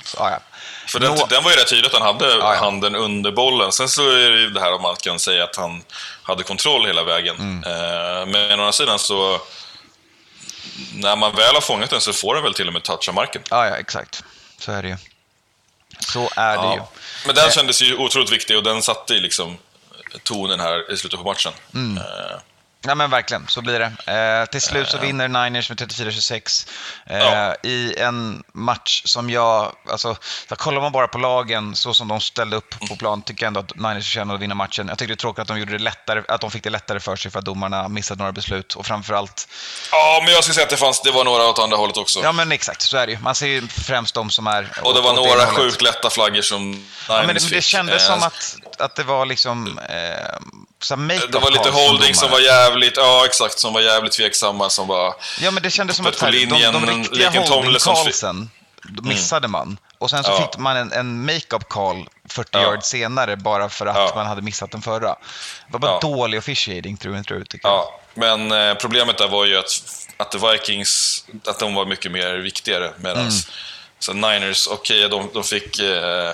Ja. 0.04 0.08
Så, 0.08 0.16
ja, 0.20 0.30
ja. 0.30 0.40
För 0.86 1.00
den, 1.00 1.14
Nå- 1.14 1.26
den 1.26 1.42
var 1.42 1.50
ju 1.50 1.56
rätt 1.56 1.68
tydligt 1.68 1.94
att 1.94 2.02
han 2.02 2.14
hade 2.14 2.34
ja. 2.36 2.54
handen 2.54 2.94
under 2.96 3.32
bollen. 3.32 3.72
Sen 3.72 3.88
så 3.88 4.10
är 4.10 4.30
det 4.30 4.40
ju 4.40 4.50
det 4.50 4.60
här 4.60 4.72
om 4.72 4.82
man 4.82 4.96
kan 4.96 5.18
säga 5.18 5.44
att 5.44 5.56
han 5.56 5.82
hade 6.22 6.42
kontroll 6.42 6.86
hela 6.86 7.04
vägen. 7.04 7.36
Mm. 7.36 7.64
Eh, 7.64 8.26
men 8.26 8.50
å 8.50 8.62
andra 8.62 8.72
sidan 8.72 8.98
så... 8.98 9.40
När 10.94 11.16
man 11.16 11.34
väl 11.34 11.54
har 11.54 11.60
fångat 11.60 11.90
den 11.90 12.00
så 12.00 12.12
får 12.12 12.34
den 12.34 12.42
väl 12.44 12.54
till 12.54 12.66
och 12.66 12.72
med 12.72 12.82
toucha 12.82 13.12
marken. 13.12 13.42
ja, 13.50 13.66
ja, 13.66 13.76
exakt. 13.76 14.24
Så 14.58 14.72
är 14.72 14.82
det 14.82 14.88
ju. 14.88 14.96
Så 16.00 16.30
är 16.36 16.56
det 16.56 16.62
ju. 16.62 16.76
Ja. 16.76 16.88
Men 17.26 17.34
den 17.34 17.50
kändes 17.50 17.82
ju 17.82 17.96
otroligt 17.96 18.32
viktig 18.32 18.56
och 18.56 18.62
den 18.62 18.82
satte 18.82 19.14
ju 19.14 19.20
liksom 19.20 19.58
tonen 20.22 20.60
här 20.60 20.92
i 20.92 20.96
slutet 20.96 21.18
på 21.18 21.24
matchen. 21.24 21.52
Mm. 21.74 21.96
Eh, 21.96 22.04
Ja 22.84 22.94
men 22.94 23.10
verkligen, 23.10 23.46
så 23.48 23.60
blir 23.62 23.78
det. 23.78 24.12
Eh, 24.42 24.46
till 24.50 24.60
slut 24.62 24.88
så 24.88 24.98
vinner 24.98 25.28
Niners 25.28 25.68
med 25.68 25.78
34-26 25.80 26.66
eh, 27.06 27.18
Ja. 27.18 27.54
i 27.62 27.94
en 27.98 28.42
match 28.54 29.02
som 29.04 29.30
jag, 29.30 29.72
alltså, 29.90 30.16
så 30.48 30.56
kollar 30.56 30.80
man 30.80 30.92
bara 30.92 31.08
på 31.08 31.18
lagen 31.18 31.76
så 31.76 31.94
som 31.94 32.08
de 32.08 32.20
ställde 32.20 32.56
upp 32.56 32.74
på 32.88 32.96
plan 32.96 33.22
tycker 33.22 33.42
jag 33.44 33.48
ändå 33.48 33.60
att 33.60 33.76
Niners 33.76 34.04
förtjänade 34.04 34.34
att 34.34 34.40
vinna 34.42 34.54
matchen. 34.54 34.88
Jag 34.88 34.98
tycker 34.98 35.08
det 35.08 35.14
är 35.14 35.16
tråkigt 35.16 35.38
att 35.42 35.48
de, 35.48 35.58
gjorde 35.58 35.72
det 35.72 35.78
lättare, 35.84 36.22
att 36.28 36.40
de 36.40 36.50
fick 36.50 36.64
det 36.64 36.70
lättare 36.70 37.00
för 37.00 37.16
sig 37.16 37.30
för 37.30 37.38
att 37.38 37.44
domarna 37.44 37.88
missade 37.88 38.18
några 38.18 38.32
beslut 38.32 38.74
och 38.74 38.86
framförallt, 38.86 39.48
Ja, 39.92 40.20
men 40.24 40.32
jag 40.34 40.44
skulle 40.44 40.54
säga 40.54 40.64
att 40.64 40.70
det, 40.70 40.76
fanns, 40.76 41.02
det 41.02 41.10
var 41.10 41.24
några 41.24 41.48
åt 41.48 41.58
andra 41.58 41.76
hållet 41.76 41.96
också. 41.96 42.20
ja 42.22 42.32
men 42.32 42.52
exakt, 42.52 42.82
så 42.82 42.96
är 42.96 43.06
det 43.06 43.12
ju. 43.12 43.18
Man 43.18 43.34
ser 43.34 43.46
ju 43.46 43.68
främst 43.68 44.14
de 44.14 44.30
som 44.30 44.46
är 44.46 44.68
och 44.82 44.94
det 44.94 45.00
var 45.00 45.12
några 45.14 45.46
sjukt 45.46 45.82
lätta 45.82 46.10
flaggor 46.10 46.42
som 46.42 46.86
Ja, 47.08 47.14
men 47.14 47.26
det, 47.26 47.26
Niners 47.26 47.42
men 47.42 47.50
det 47.50 47.56
fick. 47.56 47.64
kändes 47.64 48.02
Eh, 48.02 48.08
som 48.08 48.22
att, 48.22 48.56
att 48.80 48.94
det 48.96 49.02
var 49.02 49.26
liksom 49.26 49.78
eh, 49.78 50.36
så 50.82 50.96
Det 50.96 51.38
var 51.38 51.50
lite 51.50 51.70
holding 51.70 52.14
som 52.14 52.30
var 52.30 52.40
jävligt, 52.40 52.96
ja 52.96 53.22
exakt, 53.26 53.58
som 53.58 53.72
var 53.74 53.80
jävligt 53.80 54.12
tveksamma, 54.12 54.70
som 54.70 54.86
var... 54.88 55.14
Ja, 55.40 55.50
men 55.50 55.62
det 55.62 55.70
kändes 55.70 55.96
som 55.96 56.06
att 56.06 56.18
på 56.18 56.24
här, 56.24 56.32
de, 56.32 56.38
linjen, 56.38 56.72
de 56.72 56.86
riktiga 56.86 57.24
Laken 57.26 57.44
Tomlinson 57.46 57.94
holding 57.94 58.12
fi- 58.12 58.20
callsen 58.20 58.50
missade 59.02 59.48
man. 59.48 59.78
Och 59.98 60.10
sen 60.10 60.24
så 60.24 60.30
Ja. 60.30 60.36
fick 60.50 60.58
man 60.58 60.76
en, 60.76 60.92
en 60.92 61.24
make-up 61.24 61.68
call 61.68 62.08
40 62.28 62.48
Ja. 62.52 62.60
yards 62.60 62.86
senare 62.88 63.36
bara 63.36 63.68
för 63.68 63.86
att 63.86 63.96
Ja. 63.96 64.12
man 64.14 64.26
hade 64.26 64.42
missat 64.42 64.70
den 64.70 64.82
förra. 64.82 65.08
Det 65.08 65.16
var 65.72 65.78
bara 65.80 65.90
Ja. 65.92 65.98
dålig 66.02 66.38
officiating 66.38 66.96
through 66.96 67.16
and 67.16 67.26
through, 67.26 67.44
tycker 67.44 67.68
jag. 67.68 67.74
Ja, 67.76 68.00
men 68.14 68.52
eh, 68.52 68.74
problemet 68.74 69.18
där 69.18 69.28
var 69.28 69.44
ju 69.44 69.58
att, 69.58 69.82
att 70.16 70.34
Vikings, 70.34 71.24
att 71.46 71.58
de 71.58 71.74
var 71.74 71.86
mycket 71.86 72.12
mer 72.12 72.34
viktigare. 72.34 72.92
Medan 72.96 73.18
Mm. 73.22 73.32
så 73.98 74.12
Niners, 74.12 74.66
okej, 74.66 75.08
de, 75.08 75.30
de 75.34 75.44
fick, 75.44 75.78
eh, 75.78 76.30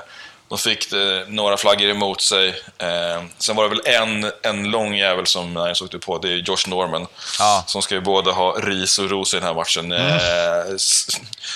de 0.48 0.58
fick 0.58 0.92
eh, 0.92 0.98
några 1.28 1.56
flaggor 1.56 1.88
emot 1.88 2.20
sig. 2.20 2.48
Eh, 2.78 3.22
sen 3.38 3.56
var 3.56 3.62
det 3.62 3.68
väl 3.68 3.82
en, 3.86 4.32
en 4.42 4.70
lång 4.70 4.94
jävel 4.94 5.26
som 5.26 5.54
Niners 5.54 5.82
åkte 5.82 5.98
på, 5.98 6.18
det 6.18 6.28
är 6.28 6.36
Josh 6.36 6.66
Norman. 6.68 7.06
Ja. 7.38 7.54
Mm. 7.54 7.66
Som 7.66 7.82
ska 7.82 7.94
ju 7.94 8.00
både 8.00 8.30
ha 8.32 8.52
ris 8.52 8.98
och 8.98 9.10
ros 9.10 9.34
i 9.34 9.36
den 9.36 9.46
här 9.46 9.54
matchen. 9.54 9.92
Eh, 9.92 10.74
s- 10.74 11.06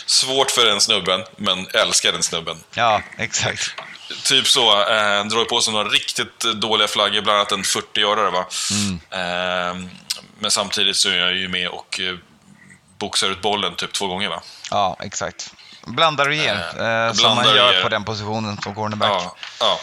svårt 0.07 0.51
för 0.51 0.65
den 0.67 0.81
snubben, 0.81 1.25
men 1.37 1.67
älskar 1.75 2.13
den 2.13 2.23
snubben. 2.23 2.57
Ja, 2.75 3.03
exakt. 3.19 3.63
Typ 4.25 4.47
så. 4.49 4.73
Eh, 4.81 5.25
drar 5.25 5.45
på 5.45 5.61
sig 5.61 5.73
några 5.73 5.89
riktigt 5.89 6.41
dåliga 6.41 6.89
flaggor, 6.89 7.21
bland 7.21 7.39
annat 7.39 7.53
en 7.53 7.63
40-görare. 7.63 8.31
Va? 8.31 8.47
Mm. 8.71 9.01
Eh, 9.11 9.89
men 10.39 10.51
samtidigt 10.51 10.97
så 10.97 11.09
är 11.09 11.17
jag 11.17 11.37
ju 11.37 11.49
med 11.49 11.69
och 11.69 12.01
eh, 12.01 12.15
boxar 12.99 13.31
ut 13.31 13.43
bollen 13.43 13.75
typ 13.75 13.93
två 13.93 14.07
gånger. 14.07 14.29
Va? 14.29 14.43
Ja, 14.71 14.97
exakt. 15.01 15.51
Blandar 15.87 16.29
och 16.29 16.35
ger, 16.35 16.65
Eh, 16.79 16.87
eh, 17.07 17.13
som 17.13 17.37
man 17.37 17.47
gör 17.57 17.73
ger. 17.73 17.83
på 17.83 17.89
den 17.89 18.05
positionen 18.05 18.59
som 18.63 18.75
cornerback. 18.75 19.11
Ja, 19.11 19.37
ja. 19.61 19.81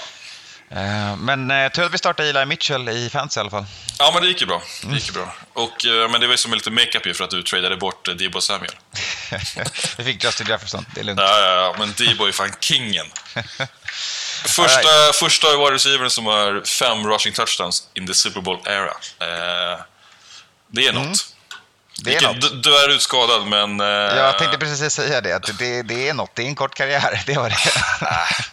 Eh, 0.72 1.16
men 1.16 1.52
eh, 1.52 1.72
tror 1.72 1.86
att 1.86 1.94
vi 1.94 1.98
startar 1.98 2.24
Eli 2.24 2.46
Mitchell 2.46 2.90
i 2.90 3.10
fantasy 3.10 3.40
i 3.40 3.42
alla 3.42 3.50
fall. 3.50 3.66
ja, 4.00 4.12
men 4.14 4.22
det 4.24 4.28
gick 4.28 4.42
ju 4.42 4.48
bra. 4.48 4.62
Det 4.84 4.94
gick 4.96 5.08
ju 5.08 5.14
bra. 5.14 5.34
Och, 5.54 5.86
eh, 5.86 6.10
men 6.10 6.22
det 6.22 6.28
var 6.28 6.34
ju 6.34 6.38
som 6.38 6.54
lite 6.54 6.72
makeup 6.72 7.06
ju 7.06 7.14
för 7.14 7.24
att 7.24 7.30
du 7.30 7.44
tradade 7.44 7.78
bort 7.78 8.08
eh, 8.08 8.14
Debo 8.14 8.42
Samuel. 8.42 8.72
vi 9.98 10.04
fick 10.04 10.24
Justin 10.24 10.48
Jefferson, 10.48 10.86
det 10.96 11.00
är 11.00 11.04
lugnt. 11.04 11.20
Ja, 11.22 11.40
ja, 11.40 11.52
ja, 11.52 11.76
men 11.80 11.94
Debo 11.98 12.26
är 12.28 12.32
fan 12.32 12.52
kingen. 12.60 13.06
Första, 14.46 15.14
första 15.14 15.58
wide 15.58 15.72
receivern 15.76 16.10
som 16.10 16.26
har 16.26 16.62
fem 16.68 17.08
rushing 17.08 17.34
touchdowns 17.34 17.88
in 17.94 18.08
the 18.08 18.14
Super 18.14 18.42
Bowl 18.42 18.60
era. 18.66 18.86
Eh, 19.20 19.80
det 20.72 20.88
är 20.88 20.94
något. 20.94 21.04
Mm. 21.04 21.14
Det 22.04 22.16
är 22.16 22.20
Vilket-. 22.34 22.42
Du, 22.42 22.50
du 22.50 22.78
är 22.78 22.90
utskadad, 22.90 23.48
men... 23.48 23.80
eh, 23.82 23.88
Jag 23.88 24.38
tänkte 24.38 24.58
precis 24.58 24.94
säga 24.94 25.22
det, 25.22 25.34
att 25.34 25.58
det, 25.60 25.82
det 25.82 26.10
är 26.10 26.14
något. 26.14 26.36
Det 26.36 26.42
är 26.42 26.46
en 26.48 26.56
kort 26.56 26.76
karriär, 26.76 27.24
det 27.26 27.38
var 27.38 27.50
det. 27.50 27.58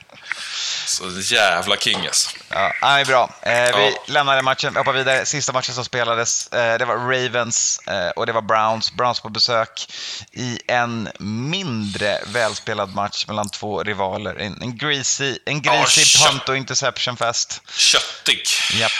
Så 0.86 1.04
jävla 1.34 1.76
king 1.76 2.06
alltså. 2.06 2.30
Ja, 2.48 2.72
han 2.80 3.00
är 3.00 3.04
bra. 3.04 3.30
Eh, 3.42 3.52
vi 3.52 3.90
Ja. 3.96 4.02
lämnar 4.06 4.36
den 4.36 4.44
matchen, 4.44 4.72
vi 4.72 4.78
hoppar 4.78 4.92
vidare. 4.92 5.26
Sista 5.26 5.52
matchen 5.52 5.74
som 5.74 5.84
spelades, 5.84 6.46
eh, 6.52 6.78
det 6.78 6.84
var 6.84 6.96
Ravens 6.96 7.78
eh, 7.86 8.08
och 8.08 8.26
det 8.26 8.32
var 8.32 8.42
Browns. 8.42 8.92
Browns 8.92 9.20
på 9.20 9.28
besök 9.28 9.92
i 10.32 10.58
en 10.68 11.08
mindre 11.50 12.20
välspelad 12.26 12.94
match 12.94 13.26
mellan 13.26 13.48
två 13.48 13.82
rivaler. 13.82 14.34
En, 14.40 14.62
en 14.62 14.76
greasy, 14.78 15.38
en 15.46 15.62
greasy 15.62 16.04
shit. 16.04 16.26
punt 16.26 16.48
och 16.48 16.56
interception 16.56 17.16
fest. 17.16 17.62
Köttig. 17.76 18.42
Japp. 18.72 18.92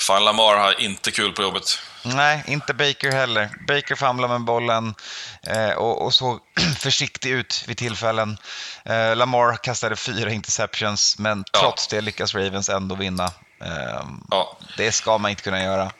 Fan, 0.00 0.24
Lamar 0.24 0.56
har 0.56 0.80
inte 0.80 1.10
kul 1.10 1.32
på 1.32 1.42
jobbet. 1.42 1.78
Nej, 2.02 2.42
inte 2.46 2.74
Baker 2.74 3.12
heller. 3.12 3.50
Baker 3.68 3.94
famlar 3.94 4.28
med 4.28 4.40
bollen 4.40 4.94
eh, 5.42 5.70
och, 5.70 6.04
och 6.04 6.14
såg 6.14 6.40
försiktig 6.78 7.30
ut 7.30 7.64
vid 7.66 7.76
tillfällen. 7.76 8.38
Eh, 8.84 9.16
Lamar 9.16 9.56
kastade 9.56 9.96
fyra 9.96 10.30
interceptions, 10.32 11.18
men 11.18 11.44
Ja. 11.52 11.60
trots 11.60 11.86
det 11.88 12.00
lyckas 12.00 12.34
Ravens 12.34 12.68
ändå 12.68 12.94
vinna. 12.94 13.24
Eh, 13.64 14.06
Ja. 14.30 14.58
Det 14.76 14.92
ska 14.92 15.18
man 15.18 15.30
inte 15.30 15.42
kunna 15.42 15.62
göra. 15.62 15.92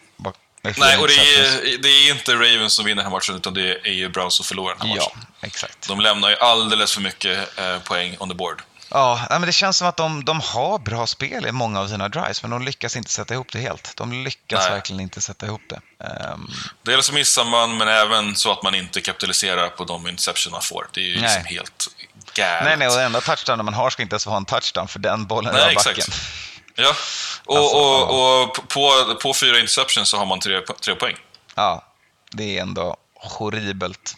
Nej, 0.79 0.99
och 0.99 1.09
det 1.09 1.15
är, 1.15 1.83
det 1.83 1.89
är 1.89 2.11
inte 2.11 2.35
Ravens 2.35 2.74
som 2.74 2.85
vinner 2.85 3.03
den 3.03 3.12
här 3.12 3.19
matchen, 3.19 3.35
utan 3.37 3.55
det 3.55 3.87
är 3.89 3.93
ju 3.93 4.09
Browns 4.09 4.35
som 4.35 4.45
förlorar 4.45 4.74
den 4.79 4.89
här 4.89 4.97
Ja, 4.97 5.03
matchen. 5.15 5.27
exakt. 5.41 5.89
De 5.89 6.01
lämnar 6.01 6.31
ju 6.31 6.37
alldeles 6.37 6.93
för 6.95 7.01
mycket 7.01 7.59
eh, 7.59 7.79
poäng 7.79 8.16
on 8.19 8.29
the 8.29 8.35
board. 8.35 8.62
Ja, 8.94 9.27
men 9.31 9.40
det 9.43 9.52
känns 9.52 9.77
som 9.77 9.89
att 9.89 9.97
de, 9.97 10.24
de 10.24 10.40
har 10.40 10.78
bra 10.78 11.06
spel 11.06 11.47
i 11.47 11.52
många 11.52 11.81
av 11.81 11.89
sina 11.89 12.09
drives, 12.09 12.43
men 12.43 12.51
de 12.51 12.62
lyckas 12.62 12.97
inte 12.97 13.10
sätta 13.10 13.35
ihop 13.35 13.52
det 13.52 13.59
helt. 13.59 13.97
De 13.97 14.12
lyckas 14.24 14.60
Nej. 14.60 14.70
verkligen 14.70 15.01
inte 15.01 15.20
sätta 15.20 15.47
ihop 15.47 15.60
det. 15.69 16.05
Ehm, 16.05 16.51
Dels 16.82 17.06
så 17.06 17.12
missar 17.14 17.44
man, 17.44 17.77
men 17.77 17.89
även 17.89 18.36
så 18.36 18.52
att 18.52 18.62
man 18.62 18.74
inte 18.74 19.01
kapitaliserar 19.01 19.69
på 19.69 19.85
de 19.85 20.09
interception 20.09 20.51
man 20.52 20.62
får. 20.62 20.86
Det 20.94 21.01
är 21.01 21.05
ju 21.05 21.12
liksom 21.20 21.43
Nej. 21.44 21.55
helt 21.55 21.86
galet. 22.35 22.64
nej, 22.64 22.77
nej, 22.77 22.89
och 22.89 22.94
den 22.94 23.05
enda 23.06 23.20
touchdownen 23.20 23.64
man 23.64 23.74
har 23.74 23.90
ska 23.90 24.02
inte 24.02 24.14
ens 24.14 24.27
vara 24.27 24.36
en 24.36 24.44
touchdown, 24.44 24.89
för 24.89 24.98
den 24.98 25.27
bollen 25.27 25.55
Nej, 25.55 25.73
exakt. 25.73 25.97
backen. 25.97 26.14
Ja, 26.74 26.94
och, 27.44 27.56
Alltså, 27.56 27.77
och, 27.77 28.43
och 28.43 28.69
på, 28.69 29.14
på 29.23 29.35
fyra 29.35 29.59
interceptions 29.59 30.09
så 30.09 30.16
har 30.19 30.27
man 30.27 30.40
tre, 30.40 30.60
tre 30.81 30.94
poäng. 30.94 31.16
Ja, 31.55 31.85
det 32.31 32.59
är 32.59 32.62
ändå 32.62 32.97
horribelt. 33.14 34.14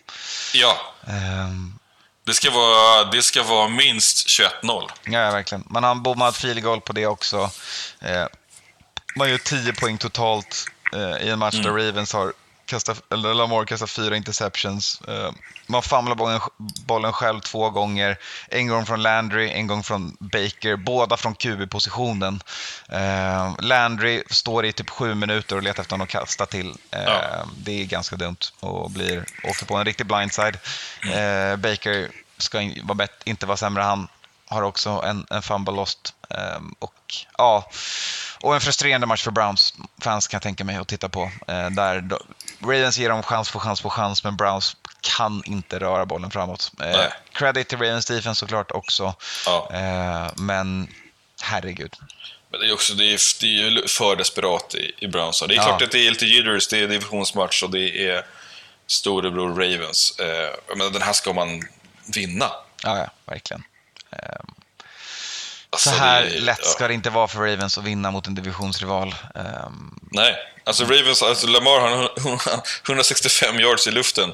Ja, 0.55 0.77
Ehm, 1.07 1.74
det 2.25 2.35
ska 2.35 2.51
vara, 2.51 3.05
det 3.05 3.23
ska 3.23 3.43
vara 3.43 3.69
minst 3.69 4.27
21-0. 4.63 4.91
ja, 5.05 5.31
verkligen. 5.31 5.65
Man 5.67 5.85
har 5.85 5.91
en 5.91 6.03
bommad 6.03 6.37
field 6.37 6.63
goal 6.63 6.81
på 6.81 6.93
det 6.93 7.07
också. 7.07 7.51
Eh, 8.01 8.27
man 9.17 9.31
gör 9.31 9.39
10 9.39 9.73
poäng 9.73 9.99
totalt 9.99 10.65
eh, 10.93 11.27
i 11.27 11.31
en 11.31 11.39
match 11.39 11.55
där 11.55 11.71
Ravens 11.71 12.13
har 12.13 12.33
kastat, 12.67 13.03
eller 13.13 13.35
Lamar 13.35 13.65
kastar 13.65 13.87
fyra 13.87 14.17
interceptions. 14.17 15.01
Eh, 15.09 15.31
man 15.67 15.83
famlar 15.83 16.15
bollen, 16.15 16.41
bollen 16.87 17.13
själv 17.13 17.41
två 17.41 17.71
gånger. 17.71 18.19
En 18.49 18.69
gång 18.69 18.87
från 18.87 19.03
Landry, 19.03 19.51
en 19.51 19.67
gång 19.67 19.83
från 19.83 20.17
Baker. 20.21 20.77
Båda 20.77 21.17
från 21.17 21.35
QB-positionen. 21.35 22.43
Eh, 22.89 23.55
Landry 23.59 24.23
står 24.31 24.65
i 24.65 24.73
typ 24.73 24.91
sju 24.91 25.15
minuter 25.15 25.57
och 25.57 25.63
letar 25.63 25.83
efter 25.83 25.97
någon 25.97 26.05
att 26.05 26.09
kasta 26.11 26.47
till. 26.47 26.75
Eh, 26.91 27.03
Ja. 27.05 27.47
Det 27.57 27.81
är 27.83 27.85
ganska 27.85 28.17
dumt 28.17 28.37
och 28.61 28.91
blir, 28.91 29.25
åker 29.45 29.67
på 29.67 29.77
en 29.77 29.85
riktig 29.85 30.07
blindside. 30.07 30.59
Eh, 31.13 31.57
Baker 31.57 32.11
ska 32.39 32.61
inte 33.25 33.47
vara 33.47 33.57
sämre. 33.57 33.83
Han 33.83 34.09
har 34.47 34.63
också 34.63 34.91
en, 34.91 35.27
en 35.31 35.43
fumble 35.43 35.75
lost. 35.75 36.15
Ehm, 36.31 36.75
och, 36.79 36.95
ja, 37.39 37.71
och 38.41 38.55
en 38.55 38.61
frustrerande 38.61 39.07
match 39.07 39.25
för 39.25 39.31
Browns 39.31 39.75
fans 39.99 40.27
kan 40.29 40.37
jag 40.37 40.43
tänka 40.43 40.65
mig 40.65 40.77
att 40.77 40.89
titta 40.89 41.09
på. 41.09 41.31
Eh, 41.49 41.71
där 41.71 42.09
Ravens 42.65 42.99
ger 42.99 43.09
dem 43.09 43.23
chans 43.23 43.51
på 43.51 43.61
chans 43.61 43.81
på 43.81 43.91
chans, 43.91 44.25
men 44.25 44.37
Browns 44.37 44.77
kan 45.01 45.43
inte 45.47 45.79
röra 45.79 46.07
bollen 46.07 46.31
framåt. 46.31 46.73
Eh, 46.83 47.05
credit 47.33 47.69
till 47.69 47.79
Ravens 47.79 48.07
defense 48.07 48.39
såklart 48.41 48.71
också. 48.71 49.15
Ja. 49.47 49.71
Eh, 49.73 50.33
men 50.37 50.89
herregud. 51.43 51.97
Men 52.51 52.61
det 52.61 52.67
är, 52.67 52.73
också, 52.75 52.95
det 52.95 53.05
är, 53.05 53.41
det 53.41 53.61
är 53.63 53.89
för 53.89 54.17
desperat 54.17 54.75
i, 54.75 54.93
i 54.99 55.09
Browns. 55.09 55.43
Det 55.49 55.55
är 55.55 55.57
Ja. 55.57 55.63
klart 55.63 55.83
att 55.83 55.91
det 55.91 56.07
är 56.07 56.11
lite 56.11 56.27
jitters, 56.27 56.69
det 56.69 56.79
är 56.79 56.89
divisionsmatch 56.89 57.63
och 57.63 57.71
det 57.71 58.09
är 58.11 58.27
storebror 58.87 59.49
Ravens. 59.49 60.19
Eh, 60.19 60.77
men 60.77 60.93
den 60.93 61.03
här 61.03 61.13
ska 61.13 61.33
man 61.33 61.63
vinna. 62.15 62.51
Ja, 62.83 62.99
ja 62.99 63.07
verkligen. 63.27 63.63
Ehm, 64.11 64.55
Alltså, 65.71 65.91
så 65.91 65.97
här 65.97 66.23
det- 66.23 66.41
lätt 66.41 66.65
ska 66.67 66.89
det 66.89 66.95
inte 66.95 67.11
vara 67.11 67.29
för 67.29 67.39
Ravens 67.39 67.79
att 67.79 67.85
vinna 67.85 68.11
mot 68.11 68.27
en 68.27 68.35
divisionsrival. 68.35 69.15
Ehm, 69.35 69.99
Nej, 70.11 70.37
alltså 70.65 70.85
Ravens, 70.85 71.23
alltså 71.23 71.47
Lamar 71.47 71.81
har 71.81 72.11
165 72.87 73.61
yards 73.61 73.87
i 73.87 73.91
luften. 73.91 74.31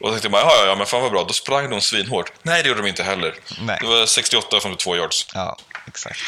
Och 0.00 0.06
då 0.06 0.10
tänkte 0.10 0.28
man, 0.28 0.40
ja, 0.40 0.64
ja, 0.66 0.74
men 0.74 0.86
fan 0.86 1.02
vad 1.02 1.10
bra, 1.12 1.24
då 1.24 1.32
sprang 1.32 1.70
de 1.70 1.80
svinhårt. 1.80 2.32
Nej, 2.42 2.62
det 2.62 2.68
gjorde 2.68 2.82
de 2.82 2.88
inte 2.88 3.02
heller. 3.02 3.34
Nej. 3.60 3.78
Det 3.80 3.86
var 3.86 4.06
68 4.06 4.60
från 4.60 4.76
2 4.76 4.96
yards. 4.96 5.26
ja, 5.34 5.56
exakt. 5.86 6.20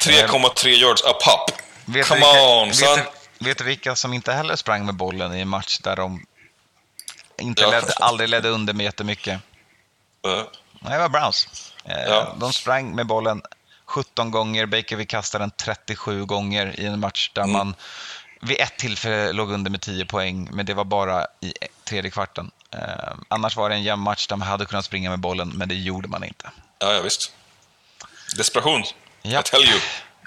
3,3 0.00 0.68
yards 0.68 1.02
a 1.04 1.12
pop. 1.24 1.50
Vet 1.84 2.08
Come 2.08 2.20
vilka, 2.20 2.42
on, 2.42 2.68
vet, 2.68 2.76
son! 2.76 2.98
du, 3.38 3.44
vet 3.48 3.58
du 3.58 3.64
vilka 3.64 3.96
som 3.96 4.12
inte 4.12 4.32
heller 4.32 4.56
sprang 4.56 4.86
med 4.86 4.94
bollen 4.94 5.34
i 5.34 5.40
en 5.40 5.48
match 5.48 5.78
där 5.78 5.96
de 5.96 6.26
inte 7.38 7.62
Ja. 7.62 7.70
ledde, 7.70 7.92
aldrig 7.92 8.28
ledde 8.28 8.48
under 8.48 8.72
med 8.72 8.84
jättemycket? 8.84 9.40
Ja. 10.22 10.50
Nej, 10.80 10.92
det 10.92 10.98
var 10.98 11.08
Browns. 11.08 11.48
Eh, 11.84 12.04
Ja. 12.08 12.34
De 12.40 12.52
sprang 12.52 12.94
med 12.94 13.06
bollen 13.06 13.42
17 13.86 14.30
gånger, 14.30 14.66
Baker 14.66 14.96
fick 14.96 15.08
kasta 15.10 15.38
den 15.38 15.50
37 15.50 16.24
gånger 16.24 16.80
i 16.80 16.86
en 16.86 17.00
match 17.00 17.30
där 17.34 17.42
Mm. 17.42 17.52
man 17.52 17.74
vid 18.44 18.60
ett 18.60 18.76
tillfälle 18.76 19.32
låg 19.32 19.52
under 19.52 19.70
med 19.70 19.80
10 19.80 20.06
poäng, 20.06 20.48
men 20.52 20.66
det 20.66 20.74
var 20.74 20.84
bara 20.84 21.26
i 21.40 21.52
tredje 21.84 22.10
kvarten. 22.10 22.50
Eh, 22.70 23.14
annars 23.28 23.56
var 23.56 23.68
det 23.68 23.74
en 23.74 23.82
jämn 23.82 24.02
match 24.02 24.26
där 24.26 24.36
man 24.36 24.48
hade 24.48 24.64
kunnat 24.64 24.84
springa 24.84 25.10
med 25.10 25.18
bollen, 25.18 25.48
men 25.48 25.68
det 25.68 25.74
gjorde 25.74 26.08
man 26.08 26.24
inte. 26.24 26.50
Ja, 26.78 26.92
ja, 26.94 27.00
visst. 27.00 27.32
Desperation. 28.36 28.82
I 29.22 29.32
Japp. 29.32 29.44
tell 29.44 29.60
you. 29.60 29.80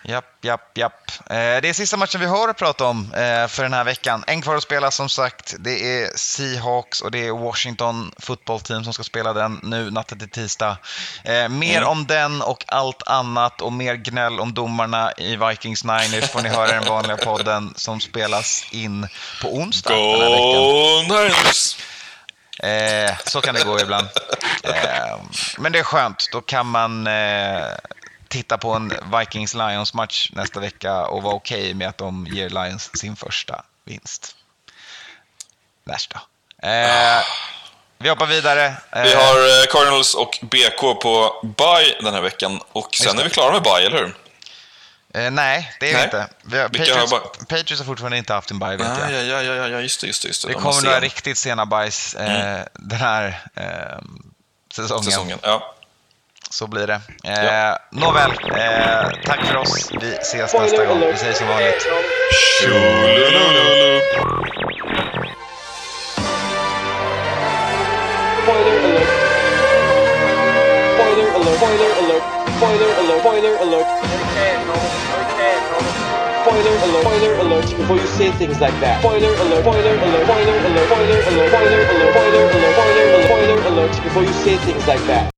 Japp, 0.10 0.26
japp, 0.46 0.78
japp. 0.78 1.12
Eh, 1.30 1.36
det 1.36 1.70
är 1.70 1.74
sista 1.74 1.98
matchen 1.98 2.20
vi 2.22 2.26
har 2.28 2.50
att 2.50 2.58
prata 2.58 2.86
om 2.86 3.14
eh, 3.14 3.48
för 3.48 3.64
den 3.64 3.74
här 3.74 3.84
veckan. 3.84 4.24
En 4.28 4.42
kvar 4.42 4.56
att 4.56 4.64
spela 4.64 4.92
som 4.92 5.10
sagt. 5.10 5.56
Det 5.60 6.02
är 6.02 6.18
Seahawks 6.18 7.02
och 7.02 7.12
det 7.12 7.28
är 7.28 7.32
Washington 7.32 8.12
football 8.20 8.60
team 8.60 8.84
som 8.84 8.94
ska 8.94 9.04
spela 9.04 9.34
den 9.34 9.60
nu 9.64 9.92
natten 9.92 10.20
till 10.20 10.30
tisdag. 10.30 10.78
Eh, 11.24 11.50
mer 11.50 11.78
Mm. 11.78 11.90
om 11.90 12.06
den 12.06 12.42
och 12.42 12.64
allt 12.68 13.08
annat 13.08 13.62
och 13.62 13.74
mer 13.74 13.96
gnäll 13.96 14.40
om 14.40 14.54
domarna 14.54 15.12
i 15.18 15.36
Vikings 15.36 15.84
Niners 15.84 16.30
får 16.30 16.42
ni 16.42 16.50
höra 16.50 16.70
i 16.70 16.74
den 16.74 16.86
vanliga 16.86 17.18
podden 17.18 17.74
som 17.76 18.00
spelas 18.00 18.66
in 18.72 19.08
på 19.42 19.56
onsdag 19.58 19.94
den 19.94 20.22
här 20.22 20.30
veckan. 20.30 21.08
Go 21.08 21.16
Niners! 21.16 21.78
Eh, 22.64 23.18
så 23.26 23.42
kan 23.42 23.56
det 23.56 23.64
gå 23.64 23.80
ibland. 23.80 24.08
Eh, 24.64 25.18
men 25.58 25.72
det 25.72 25.80
är 25.80 25.84
skönt. 25.84 26.30
Då 26.32 26.42
kan 26.42 26.66
man 26.66 27.08
eh, 27.08 27.66
titta 28.30 28.58
på 28.58 28.74
en 28.74 28.90
Vikings-Lions-match 29.20 30.30
nästa 30.34 30.60
vecka 30.60 31.06
och 31.06 31.24
vara 31.24 31.34
okej 31.36 31.74
med 31.74 31.88
att 31.90 31.98
de 31.98 32.28
ger 32.28 32.50
Lions 32.50 32.98
sin 33.00 33.16
första 33.16 33.64
vinst. 33.86 34.36
Värsta. 35.84 36.22
Eh, 36.64 37.24
vi 37.98 38.10
hoppar 38.10 38.26
vidare. 38.26 38.66
Eh, 38.92 39.02
Vi 39.04 39.14
har 39.14 39.36
eh, 39.62 39.66
Cardinals 39.72 40.14
och 40.14 40.40
BK 40.42 40.80
på 41.02 41.42
bye 41.58 41.96
den 42.02 42.14
här 42.14 42.22
veckan. 42.22 42.60
Och 42.72 42.96
sen 42.96 43.20
är 43.20 43.24
vi 43.24 43.30
klara 43.30 43.52
med 43.54 43.64
bye, 43.64 43.86
eller 43.86 43.98
hur? 43.98 44.16
eh, 45.14 45.32
nej, 45.32 45.76
det 45.80 45.86
är 45.86 45.90
vi 45.90 45.96
Nej. 45.96 46.04
inte. 46.04 46.28
Vi 46.44 46.58
har, 46.60 46.70
Vilka 46.70 46.94
har 47.00 47.08
Patriots, 47.08 47.38
Patriots 47.40 47.80
har 47.80 47.86
fortfarande 47.86 48.18
inte 48.18 48.34
haft 48.34 48.52
en 48.52 48.60
bye, 48.60 48.76
vet 48.78 48.88
Ja, 49.00 49.12
jag. 49.12 49.26
ja, 49.26 49.42
ja, 49.56 49.68
ja, 49.68 49.80
just 49.80 50.02
det, 50.02 50.08
just 50.08 50.22
det. 50.22 50.28
Just 50.28 50.42
det. 50.42 50.48
Det 50.48 50.54
De 50.54 50.62
kommer 50.62 50.82
några 50.82 51.00
riktigt 51.00 51.38
sena 51.38 51.66
bajs 51.66 52.14
eh, 52.16 52.66
den 52.74 53.00
här 53.00 53.42
eh, 53.56 54.00
säsongen. 54.74 55.04
säsongen. 55.04 55.40
Ja. 55.44 55.74
Så 56.50 56.68
blir 56.68 56.88
det. 56.88 57.00
Eh, 57.24 57.46
ja. 57.46 57.78
Nåväl, 57.92 58.32
eh, 58.32 59.10
tack 59.26 59.46
för 59.46 59.58
oss. 59.58 59.92
Vi 60.02 60.14
ses 60.22 60.54
nästa 60.54 60.86
gång. 60.86 61.00
Vi 61.00 61.18
säger 61.18 61.34
som 61.34 61.48
vanligt. 61.48 61.88
Spoiler 68.44 68.76
alert. 68.86 69.10
Spoiler 70.94 71.28
alert. 71.38 71.54
Spoiler 71.68 71.92
alert. 72.00 72.24
Spoiler 72.58 72.90
alert. 73.00 73.20
Spoiler 73.20 73.54
alert. 73.62 73.88
Spoiler 76.42 76.76
alert. 76.84 77.02
Spoiler 77.02 77.40
alert. 77.40 77.78
Before 77.78 77.98
you 77.98 78.08
say 78.08 78.32
things 78.32 78.60
like 78.62 78.80
that. 78.82 79.00
Spoiler 79.00 79.34
alert. 79.42 79.62
Spoiler 79.62 79.96
alert. 80.06 80.24
Spoiler 80.24 80.56
alert. 80.68 80.88
Spoiler 80.88 81.18
alert. 81.28 81.50
Spoiler 81.50 81.80
alert. 81.92 82.12
Spoiler 82.14 82.44
alert. 82.56 83.26
Spoiler 83.26 83.68
alert. 83.68 84.04
Before 84.04 84.24
you 84.24 84.34
say 84.34 84.56
things 84.58 84.88
like 84.88 85.06
that. 85.08 85.34